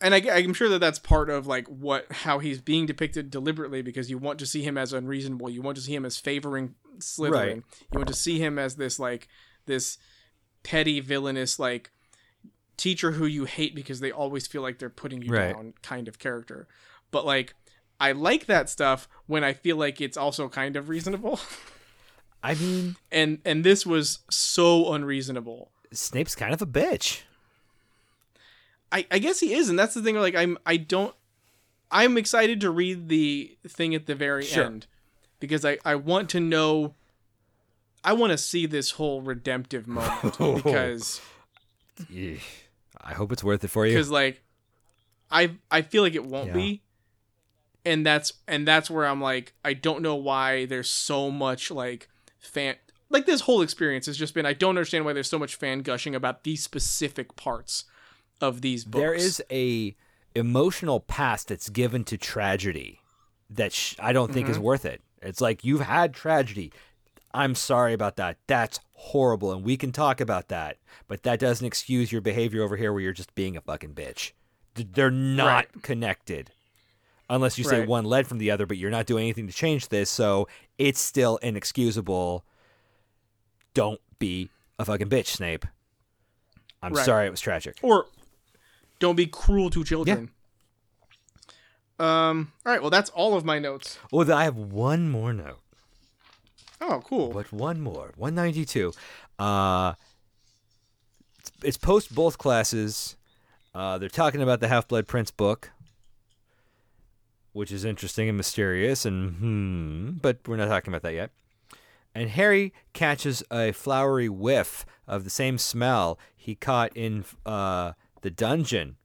and 0.00 0.14
I, 0.14 0.22
I'm 0.32 0.52
sure 0.52 0.68
that 0.68 0.80
that's 0.80 0.98
part 0.98 1.30
of 1.30 1.46
like 1.46 1.66
what 1.68 2.10
how 2.10 2.38
he's 2.38 2.60
being 2.60 2.86
depicted 2.86 3.30
deliberately 3.30 3.82
because 3.82 4.10
you 4.10 4.18
want 4.18 4.38
to 4.40 4.46
see 4.46 4.62
him 4.62 4.76
as 4.76 4.92
unreasonable. 4.92 5.48
You 5.48 5.62
want 5.62 5.76
to 5.76 5.82
see 5.82 5.94
him 5.94 6.04
as 6.04 6.18
favoring 6.18 6.74
Slytherin. 6.98 7.30
Right. 7.32 7.56
You 7.56 7.98
want 7.98 8.08
to 8.08 8.14
see 8.14 8.38
him 8.38 8.58
as 8.58 8.76
this 8.76 8.98
like 8.98 9.28
this 9.66 9.98
petty 10.62 11.00
villainous 11.00 11.58
like 11.58 11.90
teacher 12.76 13.12
who 13.12 13.26
you 13.26 13.44
hate 13.44 13.74
because 13.74 14.00
they 14.00 14.10
always 14.10 14.46
feel 14.46 14.62
like 14.62 14.78
they're 14.78 14.90
putting 14.90 15.22
you 15.22 15.30
Right. 15.32 15.54
down 15.54 15.74
kind 15.82 16.08
of 16.08 16.18
character. 16.18 16.66
But 17.10 17.24
like 17.26 17.54
I 18.00 18.12
like 18.12 18.46
that 18.46 18.68
stuff 18.68 19.08
when 19.26 19.44
I 19.44 19.52
feel 19.52 19.76
like 19.76 20.00
it's 20.00 20.16
also 20.16 20.48
kind 20.48 20.74
of 20.76 20.88
reasonable. 20.88 21.38
I 22.42 22.54
mean, 22.54 22.96
and 23.12 23.38
and 23.44 23.62
this 23.64 23.86
was 23.86 24.20
so 24.30 24.92
unreasonable. 24.92 25.70
Snape's 25.92 26.34
kind 26.34 26.52
of 26.52 26.60
a 26.60 26.66
bitch. 26.66 27.22
I, 28.92 29.06
I 29.10 29.18
guess 29.18 29.40
he 29.40 29.54
is, 29.54 29.68
and 29.68 29.78
that's 29.78 29.94
the 29.94 30.02
thing. 30.02 30.16
Like 30.16 30.34
I'm, 30.34 30.58
I 30.66 30.76
don't. 30.76 31.14
I'm 31.90 32.16
excited 32.16 32.60
to 32.62 32.70
read 32.70 33.08
the 33.08 33.56
thing 33.66 33.94
at 33.94 34.06
the 34.06 34.14
very 34.14 34.44
Sure. 34.44 34.64
end 34.64 34.86
because 35.40 35.64
I, 35.64 35.78
I 35.84 35.94
want 35.94 36.28
to 36.30 36.40
know. 36.40 36.94
I 38.04 38.12
want 38.12 38.32
to 38.32 38.38
see 38.38 38.66
this 38.66 38.92
whole 38.92 39.22
redemptive 39.22 39.86
moment 39.86 40.38
because 40.64 41.20
Yeah. 42.08 42.36
I 43.00 43.14
hope 43.14 43.32
it's 43.32 43.42
worth 43.42 43.64
it 43.64 43.68
for 43.68 43.86
you. 43.86 43.92
because 43.92 44.10
like, 44.10 44.42
I 45.30 45.56
I 45.70 45.82
feel 45.82 46.02
like 46.02 46.14
it 46.14 46.24
won't 46.24 46.48
Yeah. 46.48 46.52
be, 46.54 46.82
and 47.84 48.04
that's 48.06 48.34
and 48.46 48.68
that's 48.68 48.90
where 48.90 49.06
I'm 49.06 49.20
like 49.20 49.54
I 49.64 49.72
don't 49.72 50.02
know 50.02 50.14
why 50.14 50.66
there's 50.66 50.90
so 50.90 51.30
much 51.30 51.70
like 51.70 52.08
fan 52.38 52.76
like 53.10 53.26
this 53.26 53.42
whole 53.42 53.62
experience 53.62 54.06
has 54.06 54.16
just 54.16 54.34
been 54.34 54.46
I 54.46 54.52
don't 54.52 54.70
understand 54.70 55.04
why 55.04 55.12
there's 55.12 55.28
so 55.28 55.38
much 55.38 55.56
fan 55.56 55.80
gushing 55.80 56.14
about 56.14 56.44
these 56.44 56.62
specific 56.62 57.36
parts 57.36 57.84
of 58.40 58.60
these 58.60 58.84
books. 58.84 59.00
There 59.00 59.14
is 59.14 59.42
a 59.50 59.96
emotional 60.34 61.00
past 61.00 61.48
that's 61.48 61.68
given 61.68 62.04
to 62.04 62.18
tragedy 62.18 63.00
that 63.50 63.72
sh- 63.72 63.94
I 63.98 64.12
don't 64.12 64.32
think 64.32 64.48
is 64.48 64.56
mm-hmm. 64.56 64.64
worth 64.64 64.84
it. 64.84 65.00
It's 65.22 65.40
like 65.40 65.64
you've 65.64 65.80
had 65.82 66.12
tragedy. 66.12 66.72
I'm 67.34 67.54
sorry 67.56 67.92
about 67.92 68.16
that. 68.16 68.38
That's 68.46 68.78
horrible, 68.92 69.52
and 69.52 69.64
we 69.64 69.76
can 69.76 69.90
talk 69.92 70.20
about 70.20 70.48
that. 70.48 70.78
But 71.08 71.24
that 71.24 71.40
doesn't 71.40 71.66
excuse 71.66 72.12
your 72.12 72.20
behavior 72.20 72.62
over 72.62 72.76
here, 72.76 72.92
where 72.92 73.02
you're 73.02 73.12
just 73.12 73.34
being 73.34 73.56
a 73.56 73.60
fucking 73.60 73.94
bitch. 73.94 74.32
They're 74.74 75.10
not 75.10 75.46
Right. 75.74 75.82
connected, 75.82 76.50
unless 77.28 77.58
you 77.58 77.64
say 77.64 77.80
Right. 77.80 77.88
one 77.88 78.04
led 78.04 78.26
from 78.26 78.38
the 78.38 78.50
other. 78.50 78.66
But 78.66 78.76
you're 78.78 78.90
not 78.90 79.06
doing 79.06 79.24
anything 79.24 79.46
to 79.48 79.52
change 79.52 79.88
this, 79.88 80.08
so 80.10 80.48
it's 80.78 81.00
still 81.00 81.36
inexcusable. 81.38 82.44
Don't 83.74 84.00
be 84.18 84.50
a 84.78 84.84
fucking 84.84 85.08
bitch, 85.08 85.26
Snape. 85.26 85.66
I'm 86.82 86.92
Right. 86.92 87.04
sorry 87.04 87.26
it 87.26 87.30
was 87.30 87.40
tragic. 87.40 87.78
Or 87.82 88.06
don't 89.00 89.16
be 89.16 89.26
cruel 89.26 89.70
to 89.70 89.82
children. 89.84 90.30
Yeah. 91.98 92.28
Um. 92.28 92.52
All 92.66 92.72
right. 92.72 92.80
Well, 92.80 92.90
that's 92.90 93.10
all 93.10 93.34
of 93.36 93.44
my 93.44 93.58
notes. 93.58 93.98
Oh, 94.12 94.30
I 94.32 94.44
have 94.44 94.56
one 94.56 95.08
more 95.10 95.32
note. 95.32 95.60
Oh, 96.86 97.00
cool. 97.00 97.28
But 97.28 97.50
one 97.52 97.80
more, 97.80 98.12
192. 98.16 98.92
Uh, 99.38 99.94
it's, 101.38 101.52
it's 101.62 101.76
post 101.78 102.14
both 102.14 102.36
classes. 102.36 103.16
Uh, 103.74 103.96
they're 103.96 104.08
talking 104.08 104.42
about 104.42 104.60
the 104.60 104.68
Half 104.68 104.88
Blood 104.88 105.06
Prince 105.06 105.30
book, 105.30 105.70
which 107.52 107.72
is 107.72 107.84
interesting 107.84 108.28
and 108.28 108.36
mysterious, 108.36 109.06
and 109.06 109.36
hmm, 109.36 110.10
but 110.20 110.38
we're 110.46 110.56
not 110.56 110.68
talking 110.68 110.92
about 110.92 111.02
that 111.02 111.14
yet. 111.14 111.30
And 112.14 112.30
Harry 112.30 112.72
catches 112.92 113.42
a 113.50 113.72
flowery 113.72 114.28
whiff 114.28 114.84
of 115.08 115.24
the 115.24 115.30
same 115.30 115.58
smell 115.58 116.18
he 116.36 116.54
caught 116.54 116.94
in 116.96 117.24
uh, 117.46 117.92
the 118.20 118.30
dungeon. 118.30 118.96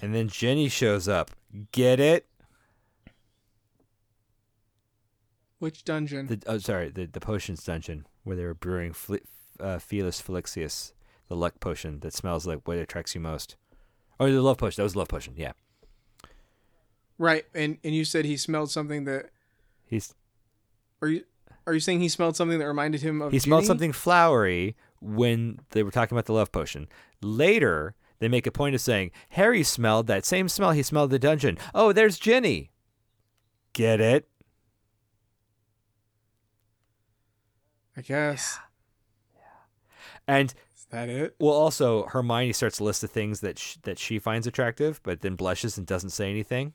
And 0.00 0.14
then 0.14 0.28
Ginny 0.28 0.68
shows 0.68 1.08
up. 1.08 1.30
Get 1.72 1.98
it? 1.98 2.26
Which 5.62 5.84
dungeon? 5.84 6.26
The 6.26 6.42
oh, 6.48 6.58
sorry, 6.58 6.90
the 6.90 7.06
the 7.06 7.20
potions 7.20 7.62
dungeon 7.64 8.04
where 8.24 8.34
they 8.34 8.44
were 8.44 8.52
brewing 8.52 8.90
Fli 8.90 9.20
uh, 9.60 9.78
Felis 9.78 10.20
Felixius, 10.20 10.92
the 11.28 11.36
luck 11.36 11.60
potion 11.60 12.00
that 12.00 12.12
smells 12.12 12.48
like 12.48 12.66
what 12.66 12.78
attracts 12.78 13.14
you 13.14 13.20
most. 13.20 13.54
Oh, 14.18 14.28
the 14.28 14.42
love 14.42 14.58
potion. 14.58 14.80
That 14.80 14.82
was 14.82 14.94
the 14.94 14.98
love 14.98 15.06
potion. 15.06 15.34
Yeah, 15.36 15.52
right. 17.16 17.44
And 17.54 17.78
and 17.84 17.94
you 17.94 18.04
said 18.04 18.24
he 18.24 18.36
smelled 18.36 18.72
something 18.72 19.04
that. 19.04 19.30
he's 19.86 20.16
Are 21.00 21.06
you 21.06 21.22
are 21.64 21.74
you 21.74 21.78
saying 21.78 22.00
he 22.00 22.08
smelled 22.08 22.34
something 22.34 22.58
that 22.58 22.66
reminded 22.66 23.02
him 23.02 23.22
of? 23.22 23.30
he 23.30 23.38
smelled 23.38 23.60
Ginny? 23.60 23.68
something 23.68 23.92
flowery 23.92 24.74
when 25.00 25.60
they 25.70 25.84
were 25.84 25.92
talking 25.92 26.16
about 26.16 26.24
the 26.24 26.32
love 26.32 26.50
potion. 26.50 26.88
Later, 27.20 27.94
they 28.18 28.26
make 28.26 28.48
a 28.48 28.50
point 28.50 28.74
of 28.74 28.80
saying 28.80 29.12
Harry 29.28 29.62
smelled 29.62 30.08
that 30.08 30.24
same 30.24 30.48
smell 30.48 30.72
he 30.72 30.82
smelled 30.82 31.10
the 31.10 31.20
dungeon. 31.20 31.56
Oh, 31.72 31.92
there's 31.92 32.18
Ginny. 32.18 32.72
Get 33.74 34.00
it? 34.00 34.28
I 37.96 38.00
guess. 38.00 38.58
Yeah. 39.34 39.40
And 40.26 40.54
Is 40.76 40.86
that 40.90 41.08
it? 41.08 41.34
well, 41.38 41.52
also 41.52 42.04
Hermione 42.06 42.52
starts 42.52 42.78
a 42.78 42.84
list 42.84 43.04
of 43.04 43.10
things 43.10 43.40
that 43.40 43.58
sh- 43.58 43.76
that 43.82 43.98
she 43.98 44.18
finds 44.18 44.46
attractive, 44.46 45.00
but 45.02 45.20
then 45.20 45.34
blushes 45.36 45.76
and 45.78 45.86
doesn't 45.86 46.10
say 46.10 46.30
anything. 46.30 46.74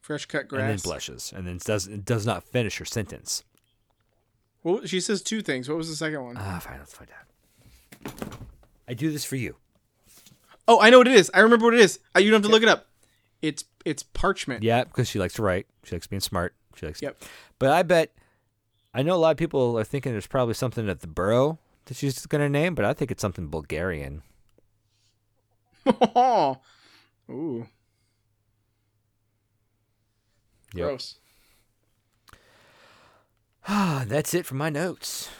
Fresh 0.00 0.26
cut 0.26 0.48
grass. 0.48 0.60
and 0.62 0.70
then 0.70 0.78
blushes 0.82 1.32
and 1.34 1.46
then 1.46 1.58
does 1.64 1.86
does 1.86 2.26
not 2.26 2.42
finish 2.44 2.78
her 2.78 2.84
sentence. 2.84 3.44
Well, 4.64 4.84
she 4.86 5.00
says 5.00 5.22
two 5.22 5.42
things. 5.42 5.68
What 5.68 5.78
was 5.78 5.88
the 5.88 5.96
second 5.96 6.22
one? 6.24 6.36
Ah, 6.38 6.58
fine, 6.60 6.78
let's 6.78 6.94
find 6.94 7.10
out. 7.10 8.12
I 8.88 8.94
do 8.94 9.10
this 9.12 9.24
for 9.24 9.36
you. 9.36 9.56
oh, 10.68 10.80
I 10.80 10.90
know 10.90 10.98
what 10.98 11.08
it 11.08 11.14
is. 11.14 11.30
I 11.34 11.40
remember 11.40 11.66
what 11.66 11.74
it 11.74 11.80
is. 11.80 11.98
Uh, 12.16 12.20
you 12.20 12.30
don't 12.30 12.42
have 12.42 12.48
to 12.48 12.52
look 12.52 12.62
it 12.62 12.68
up. 12.68 12.86
It's 13.42 13.64
it's 13.84 14.02
parchment. 14.04 14.62
Yeah, 14.62 14.84
because 14.84 15.08
she 15.08 15.18
likes 15.18 15.34
to 15.34 15.42
write. 15.42 15.66
She 15.84 15.94
likes 15.96 16.06
being 16.06 16.20
smart. 16.20 16.54
She 16.76 16.86
likes. 16.86 17.02
Yep. 17.02 17.22
But 17.58 17.70
I 17.70 17.82
bet, 17.82 18.12
I 18.94 19.02
know 19.02 19.14
a 19.14 19.16
lot 19.16 19.30
of 19.30 19.36
people 19.38 19.78
are 19.78 19.84
thinking 19.84 20.12
there's 20.12 20.26
probably 20.26 20.54
something 20.54 20.88
at 20.88 21.00
the 21.00 21.06
Burrow 21.06 21.58
that 21.86 21.96
she's 21.96 22.26
going 22.26 22.42
to 22.42 22.48
name, 22.48 22.74
but 22.74 22.84
I 22.84 22.92
think 22.92 23.10
it's 23.10 23.22
something 23.22 23.48
Bulgarian. 23.48 24.22
Ooh. 27.30 27.66
Yep. 30.74 30.88
Gross. 30.88 31.16
Ah, 33.66 34.04
that's 34.08 34.34
it 34.34 34.46
for 34.46 34.54
my 34.54 34.68
notes. 34.70 35.30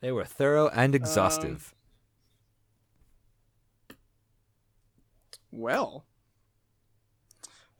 They 0.00 0.10
were 0.12 0.24
thorough 0.24 0.68
and 0.68 0.94
exhaustive. 0.94 1.74
Well, 5.50 6.06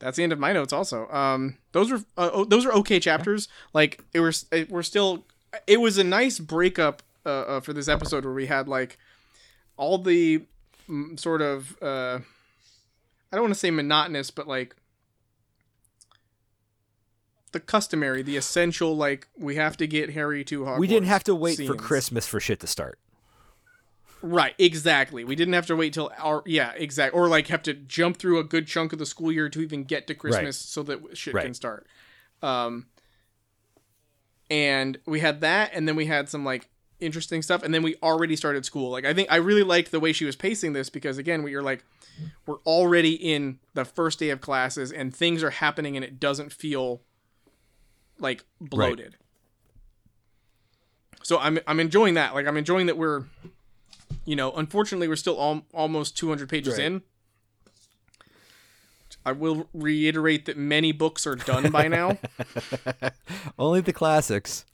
that's 0.01 0.17
the 0.17 0.25
end 0.25 0.33
of 0.33 0.39
my 0.39 0.53
notes. 0.53 0.73
Also, 0.73 1.09
um, 1.11 1.59
those 1.73 1.93
were 1.93 1.99
uh, 2.17 2.31
oh, 2.33 2.45
those 2.45 2.67
are 2.67 2.73
okay 2.73 2.99
chapters. 2.99 3.49
Like 3.73 4.03
it 4.13 4.21
was, 4.21 4.47
it, 4.51 4.71
we're 4.71 4.83
still. 4.83 5.25
It 5.67 5.81
was 5.81 5.99
a 5.99 6.05
nice 6.05 6.39
breakup 6.39 7.03
uh, 7.25 7.29
uh, 7.29 7.61
for 7.61 7.73
this 7.73 7.89
episode 7.89 8.25
where 8.25 8.35
we 8.35 8.47
had 8.47 8.67
like 8.67 8.99
all 9.77 9.99
the 9.99 10.43
mm, 10.89 11.19
sort 11.21 11.43
of. 11.43 11.77
Uh, 11.81 12.21
I 13.33 13.37
don't 13.37 13.43
want 13.43 13.55
to 13.55 13.61
say 13.61 13.71
monotonous, 13.71 14.31
but 14.31 14.49
like 14.49 14.75
the 17.53 17.61
customary, 17.61 18.23
the 18.23 18.37
essential. 18.37 18.97
Like 18.97 19.29
we 19.37 19.57
have 19.57 19.77
to 19.77 19.87
get 19.87 20.11
Harry 20.11 20.45
to 20.45 20.63
Hogwarts. 20.63 20.79
we 20.79 20.87
didn't 20.87 21.09
have 21.09 21.25
to 21.25 21.35
wait 21.35 21.59
for. 21.59 21.75
Christmas 21.75 22.27
for 22.27 22.41
shit 22.41 22.61
to 22.61 22.67
start. 22.67 22.99
Right, 24.23 24.55
exactly. 24.59 25.25
We 25.25 25.35
didn't 25.35 25.55
have 25.55 25.67
to 25.69 25.77
wait 25.77 25.95
till 25.95 26.11
our 26.19 26.43
yeah, 26.45 26.73
exact 26.73 27.15
or 27.15 27.29
like 27.29 27.47
have 27.47 27.63
to 27.63 27.73
jump 27.75 28.19
through 28.19 28.39
a 28.39 28.45
good 28.45 28.67
chunk 28.67 28.93
of 28.93 28.99
the 28.99 29.07
school 29.07 29.33
year 29.33 29.49
to 29.49 29.61
even 29.61 29.85
get 29.85 30.07
to 30.09 30.15
Christmas 30.15 30.59
so 30.59 30.83
that 30.83 31.17
shit 31.17 31.35
Right. 31.35 31.45
can 31.45 31.55
start. 31.55 31.87
Um 32.43 32.87
and 34.51 34.99
we 35.07 35.21
had 35.21 35.41
that 35.41 35.71
and 35.73 35.87
then 35.89 35.97
we 35.97 36.07
had 36.07 36.29
some 36.29 36.45
like 36.45 36.69
interesting 36.99 37.41
stuff 37.41 37.63
and 37.63 37.73
then 37.73 37.83
we 37.83 37.97
already 38.03 38.37
started 38.37 38.65
school. 38.65 38.91
Like 38.91 39.05
I 39.05 39.15
think 39.15 39.31
I 39.31 39.37
really 39.37 39.63
liked 39.63 39.91
the 39.91 40.01
way 40.01 40.13
she 40.13 40.25
was 40.25 40.37
pacing 40.37 40.73
this 40.75 40.91
because 40.91 41.17
again, 41.19 41.43
we 41.43 41.55
are 41.55 41.63
like 41.63 41.85
we're 42.47 42.59
already 42.67 43.15
in 43.15 43.59
the 43.75 43.85
first 43.85 44.19
day 44.19 44.31
of 44.31 44.41
classes 44.41 44.93
and 44.93 45.15
things 45.15 45.43
are 45.43 45.51
happening 45.51 45.97
and 45.97 46.05
it 46.05 46.21
doesn't 46.21 46.53
feel 46.53 47.01
like 48.19 48.45
bloated. 48.61 49.17
So 51.23 51.39
I'm 51.39 51.59
I'm 51.67 51.81
enjoying 51.81 52.15
that. 52.15 52.35
Like 52.35 52.47
I'm 52.47 52.57
enjoying 52.57 52.87
that 52.87 52.99
we're 52.99 53.25
you 54.25 54.37
know, 54.37 54.53
unfortunately, 54.53 55.09
we're 55.09 55.17
still 55.17 55.41
al- 55.41 55.67
almost 55.75 56.17
200 56.17 56.49
pages 56.49 56.75
Right. 56.79 56.87
in. 56.87 57.03
I 59.25 59.33
will 59.33 59.69
reiterate 59.75 60.47
that 60.47 60.57
many 60.57 60.93
books 60.93 61.27
are 61.27 61.35
done 61.37 61.71
by 61.71 61.89
now 61.89 62.17
Only 63.59 63.83
the 63.83 63.93
classics. 63.93 64.65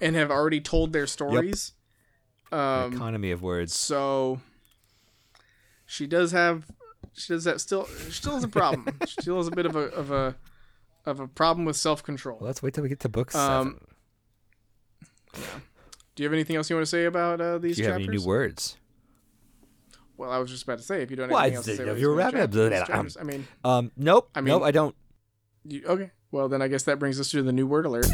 and 0.00 0.16
have 0.16 0.30
already 0.30 0.60
told 0.60 0.92
their 0.94 1.06
stories. 1.06 1.72
Um, 2.50 2.94
Economy 2.94 3.30
of 3.30 3.42
words. 3.42 3.74
so 3.78 4.40
she 5.84 6.06
does 6.06 6.32
have, 6.32 6.64
she 7.12 7.34
does 7.34 7.44
have 7.44 7.60
still, 7.60 7.86
she 8.06 8.12
still 8.12 8.34
has 8.36 8.44
a 8.44 8.48
problem. 8.48 8.86
she 9.06 9.20
still 9.20 9.36
has 9.36 9.48
a 9.48 9.50
bit 9.50 9.66
of 9.66 9.76
a 9.76 9.80
of 9.80 10.10
a 10.10 10.36
of 11.04 11.20
a 11.20 11.28
problem 11.28 11.66
with 11.66 11.76
self 11.76 12.02
control. 12.02 12.38
Well, 12.40 12.46
let's 12.46 12.62
wait 12.62 12.72
till 12.72 12.82
we 12.84 12.88
get 12.88 13.00
to 13.00 13.08
book 13.10 13.34
Um, 13.34 13.80
seven. 15.34 15.58
Do 16.18 16.24
you 16.24 16.28
have 16.28 16.34
anything 16.34 16.56
else 16.56 16.68
you 16.68 16.74
want 16.74 16.82
to 16.84 16.90
say 16.90 17.04
about 17.04 17.40
uh, 17.40 17.58
these 17.58 17.76
Do 17.76 17.82
you 17.82 17.88
have 17.90 17.94
any 17.98 18.08
new 18.08 18.24
words? 18.24 18.76
Well, 20.16 20.32
I 20.32 20.38
was 20.38 20.50
just 20.50 20.64
about 20.64 20.78
to 20.78 20.82
say 20.84 21.00
if 21.00 21.10
you 21.12 21.16
don't 21.16 21.26
have 21.28 21.30
Well, 21.30 21.42
anything 21.42 21.56
else 21.58 21.66
to 21.66 21.76
say. 21.76 21.82
about 21.84 21.92
these 21.94 22.02
you 22.02 22.08
were 22.08 22.14
wrapping 22.16 22.40
up, 22.40 22.52
chapters- 22.52 23.16
I 23.16 23.22
mean, 23.22 23.46
Um, 23.62 23.92
nope. 23.96 24.28
I 24.34 24.40
mean, 24.40 24.48
nope, 24.48 24.64
I 24.64 24.72
don't. 24.72 24.96
you, 25.62 25.84
okay. 25.86 26.10
Well, 26.32 26.48
then 26.48 26.60
I 26.60 26.66
guess 26.66 26.82
that 26.82 26.98
brings 26.98 27.20
us 27.20 27.30
to 27.30 27.42
the 27.44 27.52
new 27.52 27.68
word 27.68 27.86
alert. 27.86 28.06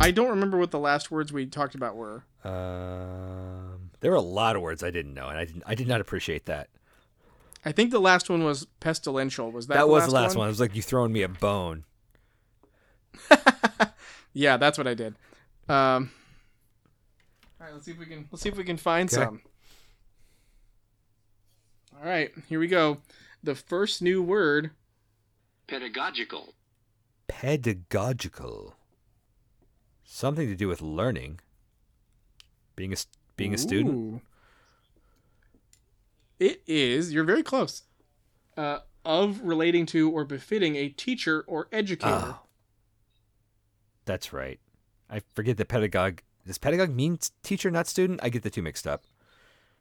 I 0.00 0.10
don't 0.10 0.30
remember 0.30 0.56
what 0.56 0.70
the 0.70 0.78
last 0.78 1.10
words 1.10 1.32
we 1.32 1.44
talked 1.46 1.74
about 1.74 1.96
were. 1.96 2.24
Um, 2.44 3.90
there 4.00 4.10
were 4.12 4.16
a 4.16 4.20
lot 4.22 4.56
of 4.56 4.62
words 4.62 4.82
I 4.82 4.90
didn't 4.90 5.12
know, 5.12 5.28
and 5.28 5.36
I 5.38 5.44
didn't. 5.44 5.64
I 5.66 5.74
did 5.74 5.86
not 5.88 6.00
appreciate 6.00 6.46
that. 6.46 6.68
I 7.64 7.72
think 7.72 7.90
the 7.90 8.00
last 8.00 8.30
one 8.30 8.44
was 8.44 8.66
pestilential. 8.80 9.50
Was 9.52 9.66
that 9.66 9.74
That, 9.74 9.80
the 9.80 9.86
was 9.88 10.02
last 10.04 10.08
the 10.08 10.14
last 10.14 10.36
one? 10.36 10.46
It 10.46 10.50
was 10.50 10.60
like 10.60 10.74
you 10.76 10.82
throwing 10.82 11.12
me 11.12 11.22
a 11.22 11.28
bone. 11.28 11.84
Yeah, 14.34 14.56
that's 14.56 14.78
what 14.78 14.86
I 14.86 14.94
did. 14.94 15.14
Um, 15.68 16.12
all 17.60 17.66
right, 17.66 17.72
let's 17.72 17.86
see 17.86 17.90
if 17.90 17.98
we 17.98 18.06
can 18.06 18.28
let's 18.30 18.42
see 18.42 18.48
if 18.50 18.56
we 18.56 18.62
can 18.62 18.76
find 18.76 19.12
Okay. 19.12 19.24
some. 19.24 19.40
All 21.98 22.06
right, 22.08 22.30
here 22.48 22.60
we 22.60 22.68
go. 22.68 22.98
The 23.42 23.54
first 23.56 24.00
new 24.00 24.22
word. 24.22 24.70
Pedagogical. 25.66 26.54
Pedagogical. 27.26 28.76
Something 30.04 30.46
to 30.46 30.54
do 30.54 30.68
with 30.68 30.80
learning. 30.82 31.40
Being 32.76 32.92
a 32.92 32.96
st- 32.96 33.16
being 33.36 33.54
a 33.54 33.58
student. 33.58 34.22
Ooh. 36.40 36.44
It 36.44 36.62
is. 36.66 37.12
You're 37.12 37.24
very 37.24 37.42
close. 37.42 37.82
Uh, 38.56 38.80
of 39.04 39.40
relating 39.42 39.86
to 39.86 40.10
or 40.10 40.24
befitting 40.24 40.76
a 40.76 40.88
teacher 40.88 41.44
or 41.46 41.68
educator. 41.72 42.34
Oh. 42.36 42.40
That's 44.04 44.32
right. 44.32 44.58
I 45.10 45.20
forget 45.34 45.56
that 45.56 45.68
pedagogue. 45.68 46.20
Does 46.46 46.58
pedagogue 46.58 46.90
mean 46.90 47.18
teacher, 47.42 47.70
not 47.70 47.86
student? 47.86 48.20
I 48.22 48.28
get 48.30 48.42
the 48.42 48.50
two 48.50 48.62
mixed 48.62 48.86
up. 48.86 49.02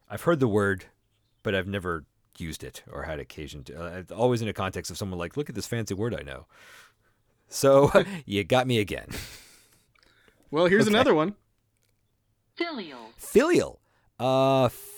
I've 0.09 0.23
heard 0.23 0.39
the 0.39 0.47
word, 0.47 0.85
but 1.43 1.55
I've 1.55 1.67
never 1.67 2.05
used 2.37 2.63
it 2.63 2.83
or 2.91 3.03
had 3.03 3.19
occasion 3.19 3.63
to. 3.65 3.79
Uh, 3.81 4.03
always 4.15 4.41
in 4.41 4.47
a 4.47 4.53
context 4.53 4.91
of 4.91 4.97
someone 4.97 5.17
like, 5.19 5.37
look 5.37 5.49
at 5.49 5.55
this 5.55 5.67
fancy 5.67 5.93
word 5.93 6.13
I 6.13 6.23
know. 6.23 6.45
So 7.49 7.91
you 8.25 8.43
got 8.43 8.67
me 8.67 8.79
again. 8.79 9.07
Well, 10.51 10.67
here's 10.67 10.83
Okay. 10.87 10.93
another 10.93 11.13
one. 11.15 11.35
Filial. 12.57 13.11
Filial. 13.17 13.79
Uh, 14.19 14.65
f- 14.65 14.96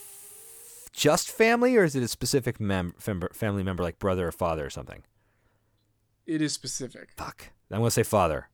just 1.00 1.32
family, 1.32 1.78
or 1.78 1.86
is 1.86 1.96
it 1.96 2.04
a 2.04 2.08
specific 2.10 2.60
mem- 2.60 2.94
fem- 3.00 3.22
family 3.32 3.64
member, 3.64 3.82
like 3.82 4.00
brother 4.00 4.28
or 4.28 4.32
father 4.34 4.66
or 4.66 4.70
something? 4.70 5.04
It 6.28 6.42
is 6.42 6.52
specific. 6.52 7.12
Fuck. 7.16 7.52
I'm 7.72 7.80
gonna 7.80 7.90
say 7.90 8.04
father. 8.04 8.50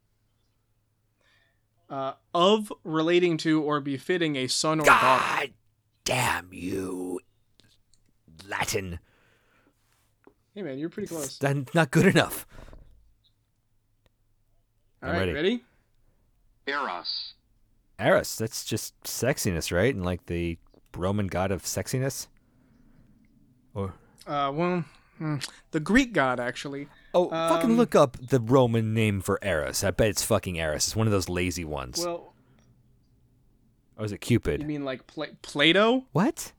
Uh, 1.89 2.13
of 2.33 2.71
relating 2.83 3.37
to 3.37 3.61
or 3.63 3.79
befitting 3.81 4.35
a 4.35 4.47
son 4.47 4.79
or 4.79 4.85
daughter. 4.85 5.23
God 5.23 5.53
damn 6.03 6.53
you, 6.53 7.19
Latin. 8.47 8.99
Hey 10.53 10.61
man, 10.61 10.77
you're 10.77 10.89
pretty 10.89 11.07
close. 11.07 11.39
That's 11.39 11.73
not 11.73 11.89
good 11.89 12.05
enough. 12.05 12.45
All 15.01 15.09
I'm 15.09 15.15
right, 15.15 15.19
ready. 15.19 15.33
ready? 15.33 15.63
Eros. 16.67 17.33
Eros. 17.99 18.37
That's 18.37 18.63
just 18.63 19.01
sexiness, 19.03 19.75
right? 19.75 19.93
And 19.93 20.05
like 20.05 20.27
the 20.27 20.57
Roman 20.95 21.27
god 21.27 21.51
of 21.51 21.63
sexiness. 21.63 22.27
Or 23.75 23.93
Uh, 24.25 24.51
well, 24.55 24.85
hmm, 25.19 25.35
the 25.71 25.79
Greek 25.79 26.13
god 26.13 26.39
actually. 26.39 26.87
oh, 27.13 27.29
fucking 27.29 27.71
Um, 27.71 27.77
look 27.77 27.93
up 27.93 28.17
the 28.19 28.39
Roman 28.39 28.93
name 28.95 29.21
for 29.21 29.37
Eros. 29.43 29.83
I 29.83 29.91
bet 29.91 30.07
it's 30.07 30.23
fucking 30.23 30.55
Eros. 30.55 30.87
It's 30.87 30.95
one 30.95 31.05
of 31.05 31.11
those 31.11 31.29
lazy 31.29 31.63
ones. 31.65 32.03
Well, 32.03 32.33
or 33.97 34.05
is 34.05 34.11
it 34.11 34.19
Cupid? 34.19 34.61
you 34.61 34.67
mean 34.67 34.83
like 34.83 35.05
Pla- 35.07 35.27
Plato? 35.43 36.05
What? 36.11 36.51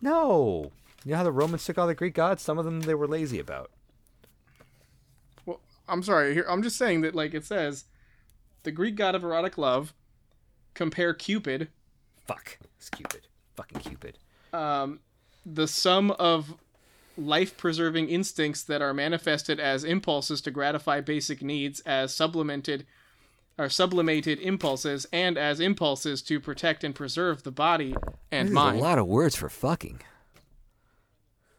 No. 0.00 0.72
You 1.04 1.10
know 1.12 1.16
how 1.18 1.24
the 1.24 1.32
Romans 1.32 1.64
took 1.64 1.76
all 1.78 1.86
the 1.86 1.94
Greek 1.94 2.14
gods? 2.14 2.42
Some 2.42 2.58
of 2.58 2.64
them 2.64 2.80
they 2.82 2.94
were 2.94 3.06
lazy 3.06 3.38
about. 3.38 3.70
Well, 5.44 5.60
I'm 5.88 6.02
sorry. 6.02 6.34
Here, 6.34 6.46
I'm 6.48 6.62
just 6.62 6.76
saying 6.76 7.02
that 7.02 7.14
like 7.14 7.34
it 7.34 7.44
says, 7.44 7.84
the 8.62 8.72
Greek 8.72 8.96
god 8.96 9.14
of 9.14 9.22
erotic 9.24 9.58
love. 9.58 9.92
Compare 10.74 11.14
Cupid, 11.14 11.68
Fuck. 12.26 12.58
It's 12.78 12.90
Cupid. 12.90 13.28
Fucking 13.54 13.78
Cupid. 13.80 14.18
um, 14.52 14.98
the 15.44 15.68
sum 15.68 16.10
of 16.12 16.54
life-preserving 17.16 18.08
instincts 18.08 18.62
that 18.64 18.82
are 18.82 18.92
manifested 18.92 19.60
as 19.60 19.84
impulses 19.84 20.40
to 20.40 20.50
gratify 20.50 21.00
basic 21.00 21.42
needs, 21.42 21.80
as 21.80 22.14
sublimated 22.14 22.86
or 23.56 23.68
sublimated 23.68 24.40
impulses, 24.40 25.06
and 25.12 25.38
as 25.38 25.60
impulses 25.60 26.22
to 26.22 26.40
protect 26.40 26.82
and 26.82 26.94
preserve 26.94 27.44
the 27.44 27.52
body 27.52 27.94
and 28.32 28.48
There's 28.48 28.54
mind. 28.54 28.78
a 28.80 28.82
lot 28.82 28.98
of 28.98 29.06
words 29.06 29.36
for 29.36 29.48
fucking. 29.48 30.00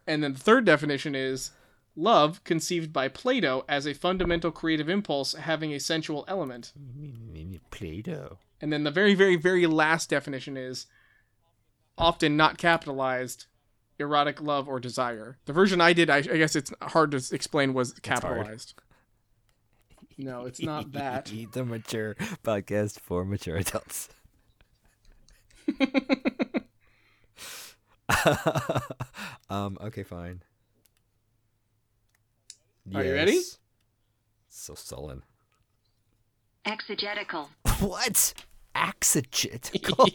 And 0.06 0.22
then 0.22 0.34
the 0.34 0.40
third 0.40 0.66
definition 0.66 1.16
is 1.16 1.52
love 1.95 2.44
conceived 2.44 2.91
by 2.91 3.07
Plato 3.07 3.64
as 3.70 3.86
a 3.86 3.94
fundamental 3.94 4.52
creative 4.52 4.90
impulse 4.90 5.34
having 5.34 5.72
a 5.72 5.80
sensual 5.80 6.26
element. 6.28 6.74
Play-Doh. 7.72 8.40
And 8.60 8.74
then 8.74 8.84
the 8.84 8.91
very, 8.91 9.16
very, 9.16 9.38
very 9.38 9.66
last 9.66 10.10
definition 10.10 10.57
is 10.57 10.88
often 11.98 12.36
not 12.36 12.57
capitalized 12.57 13.45
erotic 13.99 14.41
love 14.41 14.67
or 14.67 14.80
desire. 14.80 15.38
The 15.45 15.53
version 15.53 15.81
I 15.81 15.93
did, 15.93 16.09
I, 16.09 16.17
I 16.17 16.22
guess 16.22 16.55
it's 16.55 16.72
hard 16.81 17.11
to 17.11 17.17
explain, 17.31 17.73
was 17.73 17.93
capitalized. 17.93 18.73
No, 20.17 20.45
it's 20.45 20.61
not 20.61 20.91
that. 20.93 21.31
the 21.51 21.65
mature 21.65 22.15
podcast 22.43 22.99
for 22.99 23.26
mature 23.26 23.57
adults. 23.57 24.09
um. 29.49 29.77
Okay. 29.81 30.03
Fine. 30.03 30.41
Are 32.93 33.03
you 33.03 33.13
ready? 33.13 33.41
So 34.47 34.76
sullen. 34.76 35.23
Exegetical. 36.65 37.49
What? 37.80 38.34
Exegetical 38.76 40.09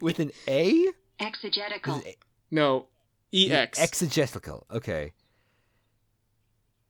with 0.00 0.20
an 0.20 0.30
A? 0.46 0.86
Exegetical. 1.20 2.02
no, 2.50 2.86
EX. 3.32 3.80
Exegetical. 3.80 4.66
Okay. 4.72 5.12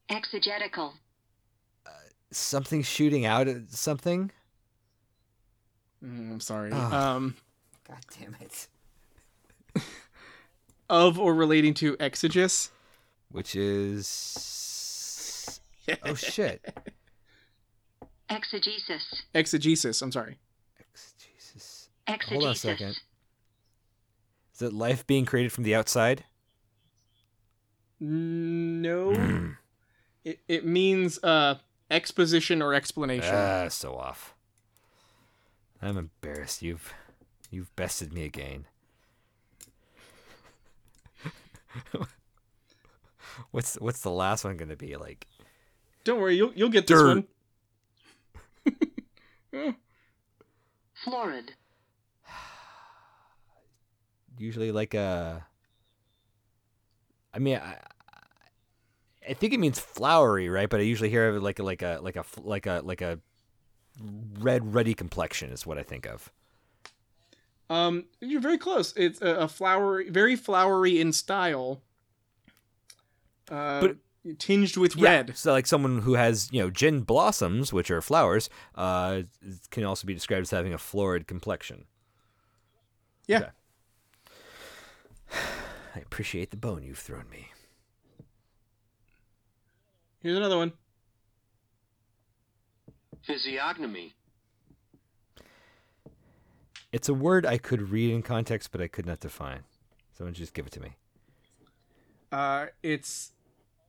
Exegetical. 0.09 0.95
Something 2.31 2.83
shooting 2.83 3.25
out 3.25 3.49
at 3.49 3.71
something. 3.71 4.31
Mm, 6.05 6.33
I'm 6.33 6.41
sorry. 6.41 6.71
Oh. 6.73 6.77
Um, 6.77 7.37
God 7.87 7.99
damn 8.19 8.37
it. 8.41 8.69
of 10.91 11.19
or 11.19 11.35
relating 11.35 11.75
to 11.75 11.97
exegesis. 11.99 12.71
Which 13.31 13.57
is. 13.57 15.61
Oh 16.05 16.15
shit. 16.15 16.65
Exegesis. 18.31 19.23
Exegesis, 19.35 20.03
I'm 20.03 20.13
sorry. 20.13 20.39
Jesus. 21.19 21.89
Exegesis. 22.07 22.31
Hold 22.31 22.45
on 22.45 22.53
a 22.53 22.55
second. 22.55 23.01
Is 24.59 24.62
it 24.62 24.72
life 24.72 25.06
being 25.06 25.24
created 25.24 25.52
from 25.52 25.62
the 25.62 25.76
outside? 25.76 26.24
No. 28.01 29.12
it, 30.24 30.40
it 30.48 30.66
means 30.66 31.22
uh, 31.22 31.59
exposition 31.89 32.60
or 32.60 32.74
explanation. 32.74 33.36
Ah, 33.36 33.68
so 33.68 33.94
off. 33.94 34.35
I'm 35.80 35.97
embarrassed. 35.97 36.60
You've 36.60 36.93
you've 37.52 37.74
bested 37.76 38.12
me 38.12 38.24
again. 38.24 38.64
what's 43.52 43.76
what's 43.76 44.01
the 44.01 44.10
last 44.10 44.43
one 44.43 44.56
gonna 44.56 44.74
be 44.74 44.97
like? 44.97 45.28
Don't 46.02 46.20
worry, 46.20 46.35
you'll, 46.35 46.52
you'll 46.56 46.68
get 46.68 46.89
this 46.89 47.01
one. 47.01 47.28
Florid. 51.05 51.52
Usually 54.39 54.73
like 54.73 54.94
a. 54.94 55.44
I 57.35 57.39
mean, 57.39 57.56
I, 57.56 57.77
I 59.28 59.35
think 59.35 59.52
it 59.52 59.60
means 59.60 59.78
flowery, 59.78 60.48
right? 60.48 60.69
But 60.69 60.81
I 60.81 60.85
usually 60.85 61.10
hear 61.10 61.28
of 61.28 61.36
it 61.36 61.40
like 61.43 61.59
a 61.59 61.62
like 61.62 61.82
a 61.82 61.98
like 62.02 62.16
a 62.16 62.24
like 62.43 62.66
a 62.66 62.81
like 62.85 63.01
a 63.02 63.19
red 64.40 64.74
ruddy 64.74 64.94
complexion 64.94 65.51
is 65.51 65.66
what 65.66 65.78
I 65.78 65.82
think 65.82 66.06
of. 66.06 66.32
Um, 67.70 68.06
you're 68.20 68.40
very 68.40 68.56
close. 68.59 68.94
It's 68.97 69.20
a, 69.20 69.35
a 69.35 69.48
flowery, 69.48 70.09
very 70.09 70.36
flowery 70.36 71.01
in 71.01 71.12
style. 71.12 71.82
Uh, 73.51 73.81
But- 73.81 73.97
tinged 74.39 74.77
with 74.77 74.97
Yeah, 74.97 75.10
red. 75.10 75.36
So 75.36 75.52
like 75.52 75.66
someone 75.66 76.01
who 76.02 76.15
has, 76.15 76.48
you 76.52 76.62
know, 76.62 76.70
gin 76.70 77.01
blossoms, 77.02 77.73
which 77.73 77.90
are 77.90 78.01
flowers, 78.01 78.48
uh, 78.74 79.23
can 79.70 79.85
also 79.85 80.06
be 80.06 80.15
described 80.15 80.43
as 80.43 80.51
having 80.51 80.73
a 80.74 80.78
florid 80.78 81.27
complexion. 81.27 81.85
Yeah. 83.27 83.39
Okay. 83.39 83.48
I 85.95 85.99
appreciate 85.99 86.51
the 86.51 86.57
bone 86.57 86.83
you've 86.83 86.99
thrown 86.99 87.29
me. 87.31 87.49
Here's 90.21 90.37
another 90.37 90.57
one. 90.57 90.73
Physiognomy. 93.23 94.15
It's 96.93 97.09
a 97.09 97.15
word 97.15 97.45
I 97.45 97.59
could 97.59 97.91
read 97.91 98.11
in 98.11 98.23
context, 98.23 98.73
but 98.73 98.81
I 98.81 98.89
could 98.89 99.07
not 99.07 99.21
define. 99.21 99.61
Someone 100.17 100.35
just 100.35 100.55
give 100.55 100.67
it 100.67 100.73
to 100.73 100.81
me. 100.81 100.97
Uh, 102.33 102.67
it's 102.83 103.33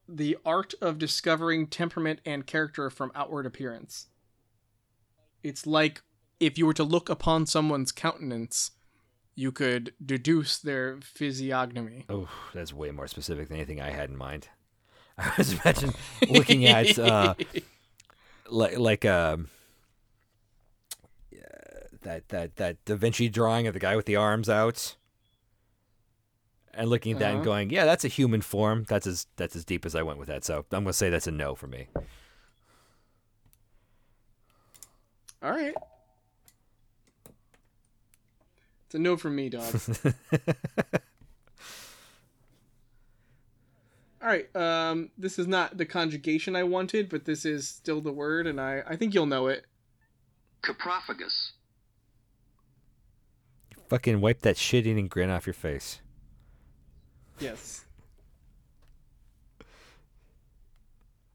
the 0.08 0.38
art 0.46 0.74
of 0.82 0.98
discovering 0.98 1.68
temperament 1.68 2.20
and 2.26 2.46
character 2.46 2.90
from 2.90 3.12
outward 3.16 3.46
appearance. 3.46 4.08
It's 5.44 5.66
like 5.66 6.02
if 6.40 6.58
you 6.58 6.66
were 6.66 6.74
to 6.74 6.84
look 6.84 7.10
upon 7.10 7.46
someone's 7.46 7.92
countenance, 7.92 8.72
you 9.40 9.52
could 9.54 9.94
deduce 10.06 10.58
their 10.58 11.00
physiognomy. 11.02 12.06
Oh, 12.10 12.28
that's 12.54 12.74
way 12.74 12.92
more 12.92 13.08
specific 13.08 13.48
than 13.48 13.56
anything 13.58 13.80
I 13.80 13.90
had 13.92 14.10
in 14.10 14.18
mind. 14.18 14.50
I 15.18 15.32
was 15.38 15.54
imagining 15.54 15.96
looking 16.28 16.66
at 16.66 17.00
uh, 17.00 17.36
like 18.50 18.78
like 18.78 19.06
um 19.06 19.48
that 22.02 22.28
that 22.30 22.56
that 22.58 22.84
Da 22.86 22.96
Vinci 22.96 23.30
drawing 23.30 23.68
of 23.68 23.74
the 23.74 23.80
guy 23.80 23.96
with 23.96 24.06
the 24.06 24.16
arms 24.16 24.50
out, 24.50 24.96
and 26.74 26.90
looking 26.90 27.14
at 27.14 27.20
that 27.20 27.30
and 27.32 27.36
Uh-huh. 27.38 27.46
going, 27.46 27.70
"Yeah, 27.70 27.86
that's 27.86 28.06
a 28.06 28.10
human 28.10 28.42
form." 28.42 28.86
That's 28.88 29.08
as 29.08 29.28
that's 29.38 29.56
as 29.56 29.64
deep 29.66 29.86
as 29.86 29.96
I 29.96 30.02
went 30.02 30.20
with 30.20 30.28
that. 30.28 30.44
So 30.46 30.66
I'm 30.72 30.84
gonna 30.84 30.94
say 30.94 31.10
that's 31.10 31.28
a 31.28 31.32
no 31.32 31.56
for 31.56 31.68
me. 31.68 31.88
All 35.42 35.52
right. 35.52 35.76
It's 38.90 38.96
a 38.96 39.00
no 39.00 39.18
from 39.18 39.36
me, 39.36 39.50
dog. 39.50 39.72
All 44.20 44.28
right. 44.28 44.54
Um, 44.56 45.12
this 45.16 45.38
is 45.38 45.46
not 45.46 45.78
the 45.78 45.86
conjugation 45.86 46.56
I 46.56 46.64
wanted, 46.64 47.08
but 47.08 47.26
this 47.26 47.46
is 47.46 47.68
still 47.68 48.02
the 48.02 48.12
word, 48.12 48.48
and 48.48 48.60
I 48.60 48.82
I 48.88 48.96
think 48.96 49.14
you'll 49.14 49.28
know 49.28 49.46
it. 49.46 49.66
Coprophagous. 50.64 51.52
Fucking 53.90 54.22
wipe 54.22 54.42
that 54.42 54.58
shit 54.58 54.88
eating 54.88 55.08
grin 55.08 55.30
off 55.30 55.46
your 55.46 55.54
face. 55.54 56.02
Yes. 57.40 57.86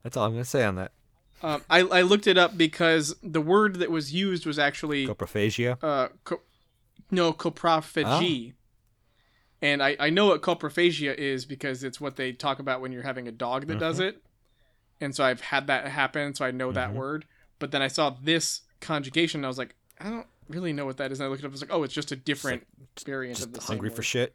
That's 0.03 0.17
all 0.17 0.27
I'm 0.27 0.33
gonna 0.33 0.45
say 0.45 0.65
on 0.65 0.75
that. 0.75 0.91
Um, 1.41 1.63
I 1.71 1.83
I 1.83 2.03
looked 2.03 2.27
it 2.27 2.37
up 2.37 2.59
because 2.59 3.15
the 3.23 3.41
word 3.41 3.77
that 3.77 3.93
was 3.93 4.13
used 4.13 4.45
was 4.45 4.59
actually 4.59 5.07
Coprophagia. 5.07 5.79
uh 5.83 6.09
co- 6.25 6.41
no 7.11 7.33
coprophagy. 7.33 8.55
And 9.63 9.83
I, 9.83 9.97
I 9.99 10.11
know 10.11 10.27
what 10.27 10.43
coprophagia 10.43 11.15
is 11.15 11.45
because 11.47 11.83
it's 11.85 12.01
what 12.01 12.17
they 12.17 12.33
talk 12.33 12.59
about 12.59 12.81
when 12.81 12.93
you're 12.93 13.03
having 13.03 13.27
a 13.29 13.33
dog 13.33 13.67
that 13.69 13.79
does 13.79 13.99
it. 14.01 14.23
And 15.01 15.15
so 15.15 15.25
I've 15.25 15.41
had 15.41 15.67
that 15.69 15.89
happen, 15.89 16.35
so 16.35 16.45
I 16.45 16.51
know 16.51 16.71
that 16.73 16.91
Mhm. 16.91 16.95
word. 16.95 17.27
But 17.59 17.71
then 17.71 17.81
I 17.83 17.89
saw 17.89 18.11
this 18.11 18.63
conjugation 18.81 19.41
and 19.41 19.47
I 19.47 19.49
was 19.49 19.59
like, 19.59 19.75
I 19.99 20.11
don't 20.11 20.27
really 20.49 20.73
know 20.73 20.85
what 20.85 20.99
that 20.99 21.13
is. 21.13 21.21
And 21.21 21.27
I 21.27 21.31
looked 21.31 21.43
it 21.43 21.47
up, 21.47 21.51
I 21.51 21.53
was 21.53 21.61
like, 21.63 21.73
oh, 21.73 21.83
it's 21.83 21.95
just 21.95 22.13
a 22.13 22.17
different 22.17 22.67
variant 23.05 23.39
of 23.39 23.45
Just 23.47 23.55
the 23.55 23.61
same 23.61 23.77
hungry 23.79 23.91
for 23.91 24.03
shit. 24.03 24.35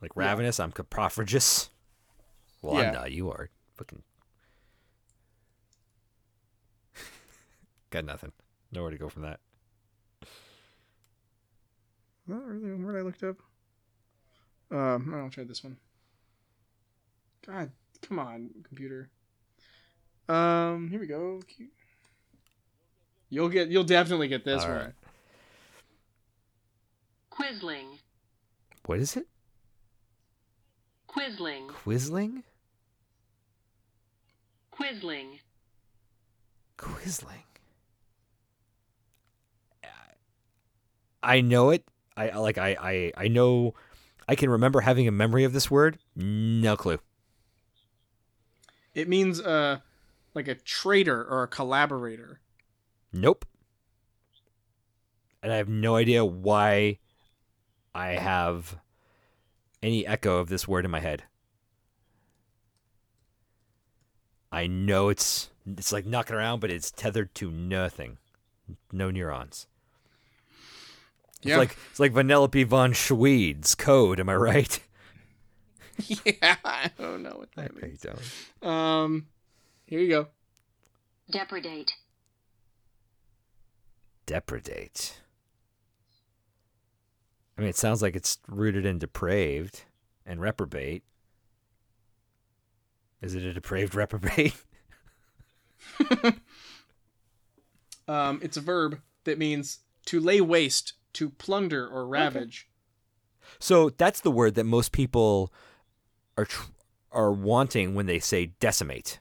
Like 0.00 0.14
ravenous. 0.14 0.60
I'm 0.60 0.70
coprophagous. 0.72 1.70
Well, 2.62 2.74
Yeah. 2.80 2.88
I'm 2.88 2.94
not. 2.94 3.12
You 3.12 3.30
are. 3.30 3.50
Fucking. 3.74 4.02
Got 7.90 8.04
nothing. 8.04 8.32
Nowhere 8.72 8.90
to 8.92 8.98
go 8.98 9.08
from 9.08 9.22
that. 9.22 9.40
Not 12.30 12.46
really 12.46 12.70
a 12.70 12.76
word 12.76 12.96
I 12.96 13.02
looked 13.02 13.24
up. 13.24 13.38
Um, 14.70 15.12
I'll 15.12 15.30
try 15.30 15.42
this 15.42 15.64
one. 15.64 15.76
God, 17.44 17.72
come 18.02 18.20
on, 18.20 18.50
computer. 18.62 19.10
Um, 20.28 20.88
here 20.90 21.00
we 21.00 21.08
go. 21.08 21.42
You'll 23.30 23.48
get, 23.48 23.68
you'll 23.68 23.82
definitely 23.82 24.28
get 24.28 24.44
this 24.44 24.62
All 24.62 24.68
one. 24.68 24.78
right. 24.78 24.92
Quisling. 27.32 27.98
What 28.86 29.00
is 29.00 29.16
it? 29.16 29.26
Quisling. 31.08 31.66
Quisling? 31.66 32.44
Quisling. 34.72 35.40
Quisling. 36.78 37.42
I 41.22 41.40
know 41.40 41.70
it. 41.70 41.84
I 42.28 42.38
like. 42.38 42.58
I, 42.58 42.76
I 42.80 43.12
I 43.16 43.28
know. 43.28 43.74
I 44.28 44.34
can 44.34 44.50
remember 44.50 44.80
having 44.80 45.08
a 45.08 45.12
memory 45.12 45.44
of 45.44 45.52
this 45.52 45.70
word. 45.70 45.98
No 46.14 46.76
clue. 46.76 47.00
It 48.94 49.08
means 49.08 49.40
uh, 49.40 49.78
like 50.34 50.48
a 50.48 50.54
traitor 50.54 51.24
or 51.24 51.42
a 51.42 51.48
collaborator. 51.48 52.40
Nope. 53.12 53.44
And 55.42 55.52
I 55.52 55.56
have 55.56 55.68
no 55.68 55.96
idea 55.96 56.24
why 56.24 56.98
I 57.94 58.10
have 58.10 58.78
any 59.82 60.06
echo 60.06 60.38
of 60.38 60.48
this 60.48 60.68
word 60.68 60.84
in 60.84 60.90
my 60.90 61.00
head. 61.00 61.24
I 64.52 64.66
know 64.66 65.08
it's 65.08 65.50
it's 65.66 65.92
like 65.92 66.06
knocking 66.06 66.36
around, 66.36 66.60
but 66.60 66.70
it's 66.70 66.90
tethered 66.90 67.34
to 67.36 67.50
nothing. 67.50 68.18
No 68.92 69.10
neurons. 69.10 69.66
Yeah. 71.42 71.54
It's 71.54 71.58
like 71.58 71.76
it's 71.90 72.00
like 72.00 72.12
Vanellope 72.12 72.66
von 72.66 72.92
Schweetz's 72.92 73.74
code, 73.74 74.20
am 74.20 74.28
I 74.28 74.36
right? 74.36 74.80
yeah, 76.06 76.56
I 76.64 76.90
don't 76.98 77.22
know 77.22 77.36
what 77.36 77.48
I 77.56 77.62
that 77.62 77.82
means. 77.82 78.02
don't. 78.02 78.68
Um, 78.70 79.26
here 79.86 80.00
you 80.00 80.08
go. 80.08 80.26
Depredate. 81.32 81.90
Depredate. 84.26 85.12
I 87.56 87.60
mean, 87.62 87.70
it 87.70 87.76
sounds 87.76 88.00
like 88.02 88.16
it's 88.16 88.38
rooted 88.48 88.86
in 88.86 88.98
depraved 88.98 89.82
and 90.24 90.40
reprobate. 90.40 91.02
Is 93.20 93.34
it 93.34 93.42
a 93.44 93.52
depraved 93.52 93.94
reprobate? 93.96 94.54
Um, 98.08 98.40
it's 98.42 98.56
a 98.56 98.60
verb 98.60 99.00
that 99.22 99.38
means 99.38 99.78
to 100.06 100.18
lay 100.18 100.40
waste, 100.40 100.94
to 101.14 101.30
plunder 101.30 101.86
or 101.88 102.06
ravage. 102.06 102.68
So 103.58 103.90
that's 103.90 104.20
the 104.20 104.30
word 104.30 104.54
that 104.54 104.64
most 104.64 104.92
people 104.92 105.52
are 106.36 106.44
tr- 106.44 106.70
are 107.12 107.32
wanting 107.32 107.94
when 107.94 108.06
they 108.06 108.18
say 108.18 108.46
decimate. 108.60 109.18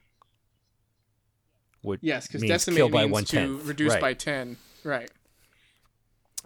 What 1.81 1.99
Yes, 2.01 2.27
because 2.27 2.41
means 2.41 2.51
decimate 2.51 2.77
kill 2.77 2.89
by 2.89 3.01
means 3.03 3.11
one 3.11 3.23
to 3.25 3.35
tenth. 3.35 3.65
reduce 3.65 3.93
right. 3.93 4.01
by 4.01 4.13
ten. 4.13 4.57
Right. 4.83 5.09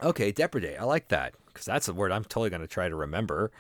Okay, 0.02 0.32
depredate. 0.32 0.80
I 0.80 0.84
like 0.84 1.10
that 1.10 1.34
because 1.48 1.66
that's 1.66 1.88
a 1.88 1.94
word 1.94 2.12
I'm 2.12 2.24
totally 2.24 2.50
going 2.50 2.62
to 2.62 2.68
try 2.68 2.88
to 2.90 2.96
remember. 2.96 3.52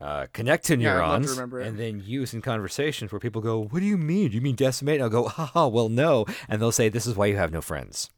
Uh, 0.00 0.26
connect 0.32 0.64
to 0.66 0.76
Yeah, 0.76 0.94
to 0.94 0.98
neurons 0.98 1.38
and 1.38 1.78
then 1.78 2.02
use 2.04 2.34
in 2.34 2.42
conversations 2.42 3.12
where 3.12 3.20
people 3.20 3.40
go, 3.40 3.60
"What 3.64 3.78
do 3.80 3.86
you 3.86 3.96
mean? 3.96 4.28
Do 4.30 4.34
you 4.34 4.40
mean 4.40 4.56
decimate?" 4.56 4.96
And 4.96 5.04
I'll 5.04 5.08
go, 5.10 5.28
"Haha, 5.28 5.68
well, 5.68 5.88
no," 5.88 6.26
and 6.48 6.60
they'll 6.60 6.72
say, 6.72 6.88
"This 6.88 7.06
is 7.06 7.14
why 7.16 7.26
you 7.26 7.36
have 7.36 7.52
no 7.52 7.60
friends." 7.60 8.10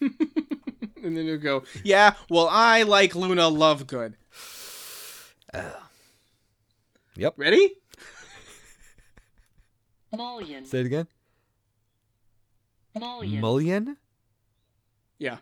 And 1.08 1.16
then 1.16 1.26
you 1.26 1.38
go, 1.38 1.64
yeah. 1.82 2.14
Well, 2.30 2.48
I 2.50 2.82
like 2.84 3.14
Luna 3.14 3.50
Lovegood. 3.50 4.14
Yep. 7.16 7.34
Ready? 7.36 7.72
Mullion. 10.16 10.64
Say 10.64 10.78
it 10.80 10.86
again. 10.86 11.08
Mullion. 12.96 13.40
Mullion. 13.40 13.96
Yeah. 15.18 15.38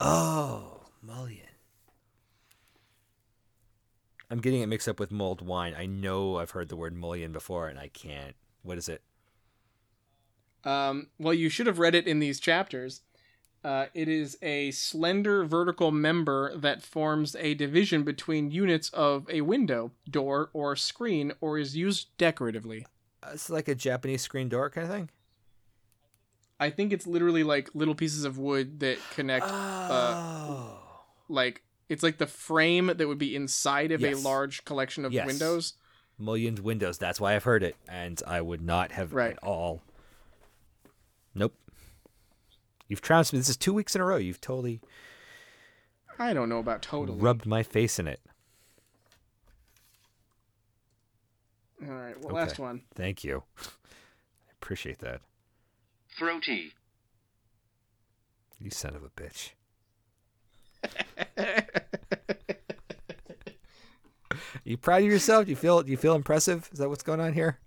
Oh, 0.00 0.86
mullion. 1.02 1.46
I'm 4.30 4.40
getting 4.40 4.62
it 4.62 4.68
mixed 4.68 4.88
up 4.88 4.98
with 4.98 5.12
mulled 5.12 5.42
wine. 5.44 5.74
I 5.76 5.84
know 5.84 6.38
I've 6.38 6.52
heard 6.52 6.70
the 6.70 6.76
word 6.76 6.96
mullion 6.96 7.30
before, 7.30 7.68
and 7.68 7.78
I 7.78 7.88
can't. 7.88 8.34
What 8.62 8.78
is 8.78 8.88
it? 8.88 9.02
Um, 10.64 11.08
well, 11.18 11.34
you 11.34 11.50
should 11.50 11.66
have 11.66 11.78
read 11.78 11.94
it 11.94 12.06
in 12.06 12.20
these 12.20 12.40
chapters. 12.40 13.02
Uh, 13.62 13.86
it 13.92 14.08
is 14.08 14.38
a 14.40 14.70
slender 14.70 15.44
vertical 15.44 15.90
member 15.90 16.56
that 16.56 16.82
forms 16.82 17.36
a 17.36 17.52
division 17.54 18.02
between 18.04 18.50
units 18.50 18.88
of 18.90 19.28
a 19.28 19.42
window, 19.42 19.90
door, 20.08 20.48
or 20.54 20.74
screen, 20.76 21.32
or 21.42 21.58
is 21.58 21.76
used 21.76 22.08
decoratively. 22.16 22.86
Uh, 23.22 23.30
It's 23.34 23.50
like 23.50 23.68
a 23.68 23.74
Japanese 23.74 24.22
screen 24.22 24.48
door 24.48 24.70
kind 24.70 24.86
of 24.86 24.92
thing. 24.92 25.10
I 26.58 26.70
think 26.70 26.92
it's 26.92 27.06
literally 27.06 27.42
like 27.42 27.68
little 27.74 27.94
pieces 27.94 28.24
of 28.24 28.38
wood 28.38 28.80
that 28.80 28.98
connect. 29.14 29.46
Oh. 29.48 30.78
Like 31.28 31.62
it's 31.88 32.02
like 32.02 32.18
the 32.18 32.26
frame 32.26 32.86
that 32.86 33.08
would 33.08 33.18
be 33.18 33.34
inside 33.36 33.92
of 33.92 34.00
Yes. 34.00 34.22
a 34.22 34.28
large 34.28 34.64
collection 34.64 35.04
of 35.04 35.12
Yes. 35.12 35.26
windows. 35.26 35.74
Mullioned 36.18 36.60
windows. 36.60 36.98
That's 36.98 37.20
why 37.20 37.34
I've 37.34 37.44
heard 37.44 37.62
it, 37.62 37.76
and 37.88 38.22
I 38.26 38.40
would 38.42 38.60
not 38.62 38.92
have 38.92 39.12
Right. 39.14 39.32
at 39.32 39.38
all. 39.42 39.82
Nope. 41.34 41.54
You've 42.90 43.00
trounced 43.00 43.32
me. 43.32 43.38
This 43.38 43.48
is 43.48 43.56
two 43.56 43.72
weeks 43.72 43.94
in 43.94 44.00
a 44.02 44.04
row. 44.04 44.16
You've 44.16 44.40
totally 44.40 44.80
I 46.18 46.34
don't 46.34 46.48
know 46.48 46.58
about 46.58 46.82
totally. 46.82 47.18
rubbed 47.20 47.46
my 47.46 47.62
face 47.62 48.00
in 48.00 48.08
it. 48.08 48.20
All 51.86 51.94
right, 51.94 52.18
well, 52.20 52.32
Okay. 52.32 52.34
last 52.34 52.58
one. 52.58 52.82
Thank 52.94 53.22
you. 53.22 53.44
I 53.62 54.52
appreciate 54.60 54.98
that. 54.98 55.20
Throaty. 56.18 56.72
You 58.58 58.70
son 58.70 58.96
of 58.96 59.04
a 59.04 59.08
bitch. 59.08 59.50
You 64.64 64.76
proud 64.76 65.02
of 65.02 65.08
yourself? 65.08 65.46
Do 65.46 65.50
you 65.50 65.56
feel 65.56 65.82
do 65.82 65.90
you 65.90 65.96
feel 65.96 66.14
impressive? 66.14 66.68
Is 66.72 66.78
that 66.78 66.88
what's 66.88 67.02
going 67.02 67.20
on 67.20 67.32
here? 67.32 67.58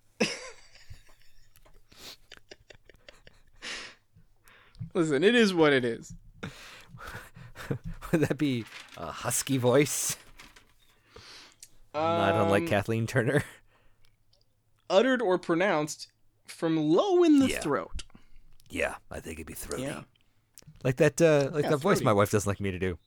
Listen, 4.94 5.24
it 5.24 5.36
is 5.36 5.54
what 5.54 5.74
it 5.74 5.84
is. 5.86 6.14
Would 8.12 8.22
that 8.22 8.38
be 8.38 8.66
a 8.98 9.08
husky 9.08 9.58
voice? 9.58 10.18
Not 11.94 12.36
unlike 12.36 12.64
Um, 12.64 12.68
Kathleen 12.70 13.08
Turner. 13.08 13.44
uttered 14.90 15.22
or 15.22 15.38
pronounced 15.40 16.08
from 16.46 16.78
low 16.78 17.24
in 17.24 17.40
the 17.40 17.48
Yeah. 17.50 17.60
throat. 17.62 18.04
Yeah, 18.70 18.96
I 19.10 19.20
think 19.20 19.36
it'd 19.40 19.48
be 19.48 19.54
throaty. 19.54 19.84
Yeah. 19.84 20.04
Like 20.84 20.98
that 20.98 21.22
uh 21.22 21.50
like 21.54 21.64
Yeah, 21.64 21.72
that 21.72 21.78
voice 21.78 22.02
my 22.02 22.14
wife 22.14 22.32
doesn't 22.32 22.50
like 22.50 22.60
me 22.60 22.72
to 22.72 22.80
do. 22.80 22.98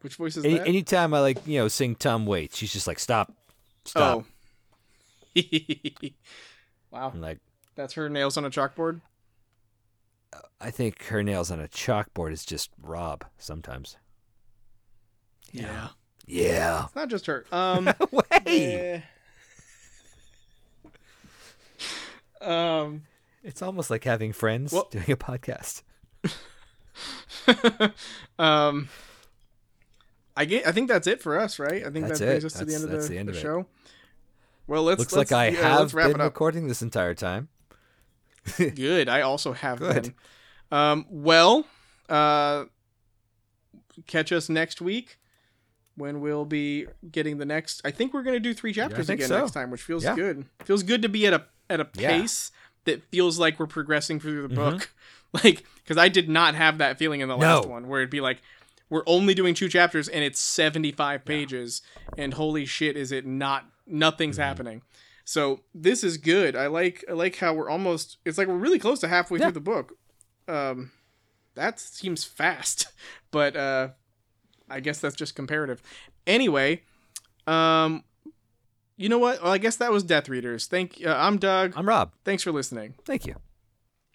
Which 0.00 0.16
voice 0.16 0.36
is 0.36 0.44
Any, 0.44 0.58
that? 0.58 0.66
anytime 0.68 1.12
I 1.12 1.20
like, 1.20 1.46
you 1.46 1.58
know, 1.58 1.68
sing 1.68 1.94
Tom 1.96 2.24
Waits, 2.24 2.56
she's 2.56 2.72
just 2.72 2.86
like, 2.86 2.98
Stop. 2.98 3.32
Stop. 3.84 4.24
Oh. 5.36 5.40
wow, 6.90 7.10
I'm 7.12 7.20
like, 7.20 7.38
that's 7.74 7.94
her 7.94 8.08
nails 8.08 8.36
on 8.36 8.44
a 8.44 8.50
chalkboard. 8.50 9.00
I 10.60 10.70
think 10.70 11.04
her 11.06 11.22
nails 11.22 11.50
on 11.50 11.60
a 11.60 11.68
chalkboard 11.68 12.32
is 12.32 12.44
just 12.44 12.70
Rob 12.82 13.24
sometimes. 13.38 13.96
Yeah. 15.52 15.88
Yeah. 16.26 16.84
It's 16.86 16.94
not 16.96 17.08
just 17.08 17.26
her. 17.26 17.44
Um, 17.52 17.88
Wait. 18.12 18.46
eh. 18.46 19.00
um, 22.40 23.02
It's 23.42 23.62
almost 23.62 23.90
like 23.90 24.04
having 24.04 24.32
friends 24.32 24.72
Well- 24.72 24.88
doing 24.90 25.10
a 25.10 25.16
podcast. 25.16 25.82
um, 28.38 28.88
I 30.36 30.44
get. 30.44 30.66
I 30.66 30.72
think 30.72 30.88
that's 30.88 31.06
it 31.06 31.22
for 31.22 31.38
us, 31.38 31.58
right? 31.58 31.84
I 31.86 31.90
think 31.90 32.06
That's 32.06 32.20
that 32.20 32.26
brings 32.26 32.44
it. 32.44 32.46
us 32.46 32.52
to 32.54 32.64
the 32.64 32.74
end 32.74 32.84
of 32.84 32.90
the, 32.90 32.98
the 33.08 33.18
end 33.18 33.28
the 33.28 33.32
of 33.32 33.38
it. 33.38 33.40
show. 33.40 33.66
Well, 34.66 34.82
let's 34.84 34.98
Looks 35.00 35.12
let's, 35.14 35.30
like 35.30 35.38
I 35.38 35.56
yeah, 35.56 35.68
have 35.78 35.94
let's 35.94 36.12
been 36.12 36.20
recording 36.20 36.68
this 36.68 36.82
entire 36.82 37.14
time. 37.14 37.48
Good. 38.74 39.08
I 39.08 39.20
also 39.22 39.52
have 39.52 39.78
Good. 39.78 40.02
been. 40.02 40.14
Um, 40.70 41.06
well, 41.08 41.64
uh, 42.08 42.64
catch 44.06 44.32
us 44.32 44.48
next 44.48 44.80
week 44.80 45.18
when 45.96 46.20
we'll 46.20 46.44
be 46.44 46.86
getting 47.10 47.38
the 47.38 47.44
next. 47.44 47.80
I 47.84 47.90
think 47.90 48.14
we're 48.14 48.22
going 48.22 48.36
to 48.36 48.40
do 48.40 48.54
three 48.54 48.72
chapters 48.72 49.06
think 49.06 49.20
again 49.20 49.28
so. 49.28 49.38
next 49.40 49.52
time, 49.52 49.70
which 49.70 49.82
feels 49.82 50.04
Yeah. 50.04 50.14
good. 50.14 50.46
Feels 50.64 50.82
good 50.82 51.02
to 51.02 51.08
be 51.08 51.26
at 51.26 51.32
a 51.34 51.44
at 51.70 51.80
a 51.80 51.88
Yeah. 51.96 52.20
pace 52.20 52.50
that 52.84 53.02
feels 53.10 53.38
like 53.38 53.58
we're 53.58 53.66
progressing 53.66 54.20
through 54.20 54.46
the 54.48 54.54
book. 54.54 54.90
Like, 55.44 55.64
because 55.84 55.98
I 55.98 56.08
did 56.08 56.26
not 56.30 56.54
have 56.54 56.78
that 56.78 56.96
feeling 56.98 57.20
in 57.20 57.28
the 57.28 57.36
No. 57.36 57.56
last 57.58 57.68
one, 57.68 57.86
where 57.86 58.00
it'd 58.00 58.08
be 58.08 58.22
like. 58.22 58.38
We're 58.88 59.02
only 59.04 59.34
doing 59.34 59.52
two 59.52 59.68
chapters 59.68 60.08
and 60.08 60.24
it's 60.24 60.40
75 60.40 61.26
pages 61.26 61.82
and 62.16 62.32
holy 62.32 62.64
shit 62.64 62.96
is 62.96 63.12
it 63.12 63.26
not 63.26 63.66
nothing's 63.86 64.36
Mm-hmm. 64.36 64.42
happening. 64.42 64.82
So 65.28 65.60
this 65.74 66.02
is 66.02 66.16
good. 66.16 66.56
I 66.56 66.68
like 66.68 67.04
I 67.06 67.12
like 67.12 67.36
how 67.36 67.52
we're 67.52 67.68
almost 67.68 68.16
it's 68.24 68.38
like 68.38 68.48
we're 68.48 68.54
really 68.56 68.78
close 68.78 68.98
to 69.00 69.08
halfway 69.08 69.38
Yeah. 69.38 69.44
through 69.46 69.52
the 69.52 69.60
book. 69.60 69.92
Um 70.48 70.90
that 71.54 71.78
seems 71.78 72.24
fast, 72.24 72.86
but 73.30 73.54
uh 73.54 73.88
I 74.70 74.80
guess 74.80 75.00
that's 75.00 75.14
just 75.14 75.34
comparative. 75.34 75.82
Anyway, 76.26 76.80
um 77.46 78.04
you 78.96 79.10
know 79.10 79.18
what? 79.18 79.42
Well, 79.42 79.52
I 79.52 79.58
guess 79.58 79.76
that 79.76 79.92
was 79.92 80.02
Death 80.02 80.30
Readers. 80.30 80.66
Thank 80.66 81.04
uh, 81.04 81.14
I'm 81.18 81.36
Doug. 81.36 81.74
I'm 81.76 81.86
Rob. 81.86 82.14
Thanks 82.24 82.42
for 82.42 82.50
listening. 82.50 82.94
Thank 83.04 83.26
you. 83.26 83.34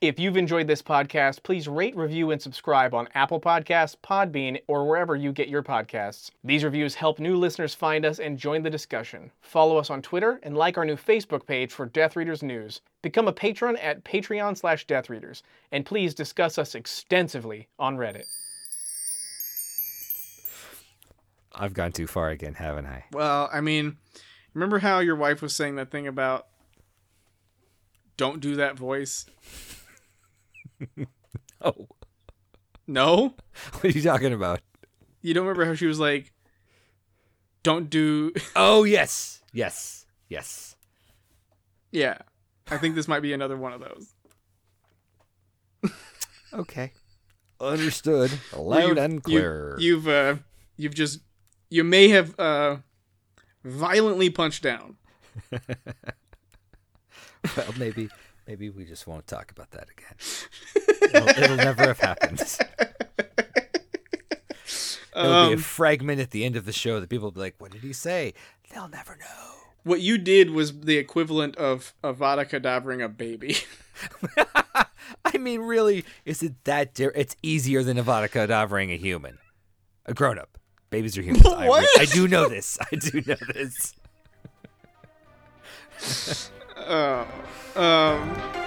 If 0.04 0.20
you've 0.20 0.36
enjoyed 0.36 0.68
this 0.68 0.82
podcast, 0.82 1.44
please 1.44 1.66
rate, 1.66 1.96
review, 1.96 2.32
and 2.32 2.42
subscribe 2.42 2.94
on 2.94 3.08
Apple 3.16 3.40
Podcasts, 3.40 3.96
Podbean, 3.96 4.62
or 4.68 4.86
wherever 4.86 5.16
you 5.16 5.32
get 5.32 5.48
your 5.48 5.64
podcasts. 5.64 6.30
These 6.44 6.66
reviews 6.66 6.96
help 6.96 7.20
new 7.20 7.38
listeners 7.38 7.74
find 7.74 8.06
us 8.06 8.20
and 8.20 8.38
join 8.38 8.64
the 8.64 8.70
discussion. 8.70 9.32
Follow 9.40 9.78
us 9.78 9.90
on 9.90 10.02
Twitter 10.02 10.42
and 10.44 10.58
like 10.58 10.78
our 10.78 10.84
new 10.84 10.98
Facebook 10.98 11.48
page 11.48 11.72
for 11.72 11.86
Death 11.86 12.18
Readers 12.18 12.44
News. 12.44 12.82
Become 13.02 13.30
a 13.30 13.32
patron 13.32 13.78
at 13.78 14.04
Patreon 14.04 14.58
slash 14.58 14.86
Death 14.86 15.10
Readers, 15.10 15.42
and 15.72 15.86
please 15.86 16.14
discuss 16.14 16.58
us 16.58 16.76
extensively 16.76 17.70
on 17.80 17.96
Reddit. 17.96 18.26
I've 21.56 21.74
gone 21.74 21.94
too 21.94 22.08
far 22.08 22.28
again, 22.28 22.56
haven't 22.56 22.88
I? 22.88 23.06
Well, 23.14 23.50
I 23.54 23.62
mean, 23.62 23.96
remember 24.54 24.80
how 24.80 25.00
your 25.00 25.16
wife 25.16 25.42
was 25.42 25.56
saying 25.56 25.78
that 25.78 25.92
thing 25.92 26.08
about 26.08 26.48
don't 28.18 28.42
do 28.42 28.58
that 28.58 28.78
voice? 28.78 29.28
Oh, 31.62 31.88
No? 32.88 33.36
what 33.72 33.86
are 33.86 33.90
you 33.90 34.02
talking 34.02 34.34
about? 34.34 34.60
You 35.22 35.34
don't 35.34 35.46
remember 35.46 35.66
how 35.66 35.76
she 35.76 35.86
was 35.86 36.00
like, 36.00 36.32
don't 37.64 37.90
do. 37.90 38.34
Oh, 38.56 38.84
yes. 38.84 39.42
Yes. 39.54 40.06
Yes. 40.30 40.76
yeah. 41.92 42.18
I 42.70 42.78
think 42.78 42.96
this 42.96 43.08
might 43.08 43.22
be 43.22 43.34
another 43.34 43.58
one 43.58 43.74
of 43.74 43.82
those. 43.82 44.14
Okay. 46.54 46.92
Understood. 47.60 48.32
Loud 48.56 49.00
and 49.00 49.24
clear. 49.24 49.76
You, 49.80 49.96
have 49.96 50.08
uh, 50.08 50.36
you've 50.78 50.94
just 50.94 51.22
you 51.70 51.84
may 51.84 52.10
have 52.10 52.40
uh, 52.40 52.78
violently 53.64 54.30
punched 54.30 54.62
down. 54.62 54.98
well, 55.52 55.62
maybe, 57.78 58.10
maybe 58.48 58.70
we 58.70 58.86
just 58.86 59.06
won't 59.08 59.28
talk 59.28 59.52
about 59.52 59.72
that 59.72 59.88
again. 59.90 61.26
it'll, 61.36 61.44
it'll 61.44 61.58
never 61.58 61.84
have 61.88 62.00
happened. 62.00 62.42
It'll 65.16 65.48
be 65.48 65.52
a 65.54 65.56
Um, 65.58 65.58
fragment 65.60 66.20
at 66.20 66.32
the 66.32 66.44
end 66.44 66.56
of 66.56 66.66
the 66.66 66.74
show 66.74 67.00
that 67.00 67.08
people 67.08 67.26
will 67.28 67.32
be 67.34 67.40
like, 67.42 67.54
"What 67.60 67.72
did 67.72 67.82
he 67.84 67.94
say?" 67.94 68.34
They'll 68.74 68.88
never 68.90 69.16
know. 69.16 69.52
what 69.84 70.02
you 70.02 70.18
did 70.18 70.50
was 70.50 70.80
the 70.82 70.98
equivalent 70.98 71.56
of 71.58 71.94
Avada 72.04 72.50
Kedavraing 72.50 73.04
a 73.04 73.08
baby. 73.10 73.58
I 75.26 75.38
mean, 75.38 75.62
really, 75.62 76.04
is 76.26 76.42
it 76.42 76.54
that? 76.64 76.96
Di- 76.96 77.12
it's 77.14 77.36
easier 77.44 77.84
than 77.84 77.98
Avada 77.98 78.28
Kedavraing 78.28 78.92
a 78.92 78.98
human, 78.98 79.38
a 80.08 80.16
grown-up. 80.16 80.58
Babies 80.90 81.16
are 81.16 81.22
humans. 81.22 81.46
I, 81.46 81.68
re-? 81.68 81.88
I 82.00 82.06
do 82.06 82.28
know 82.28 82.50
this. 82.50 82.80
I 82.92 82.96
do 82.96 83.22
know 83.28 83.36
this. 83.54 83.94
Uh, 86.88 87.26
um, 87.76 88.63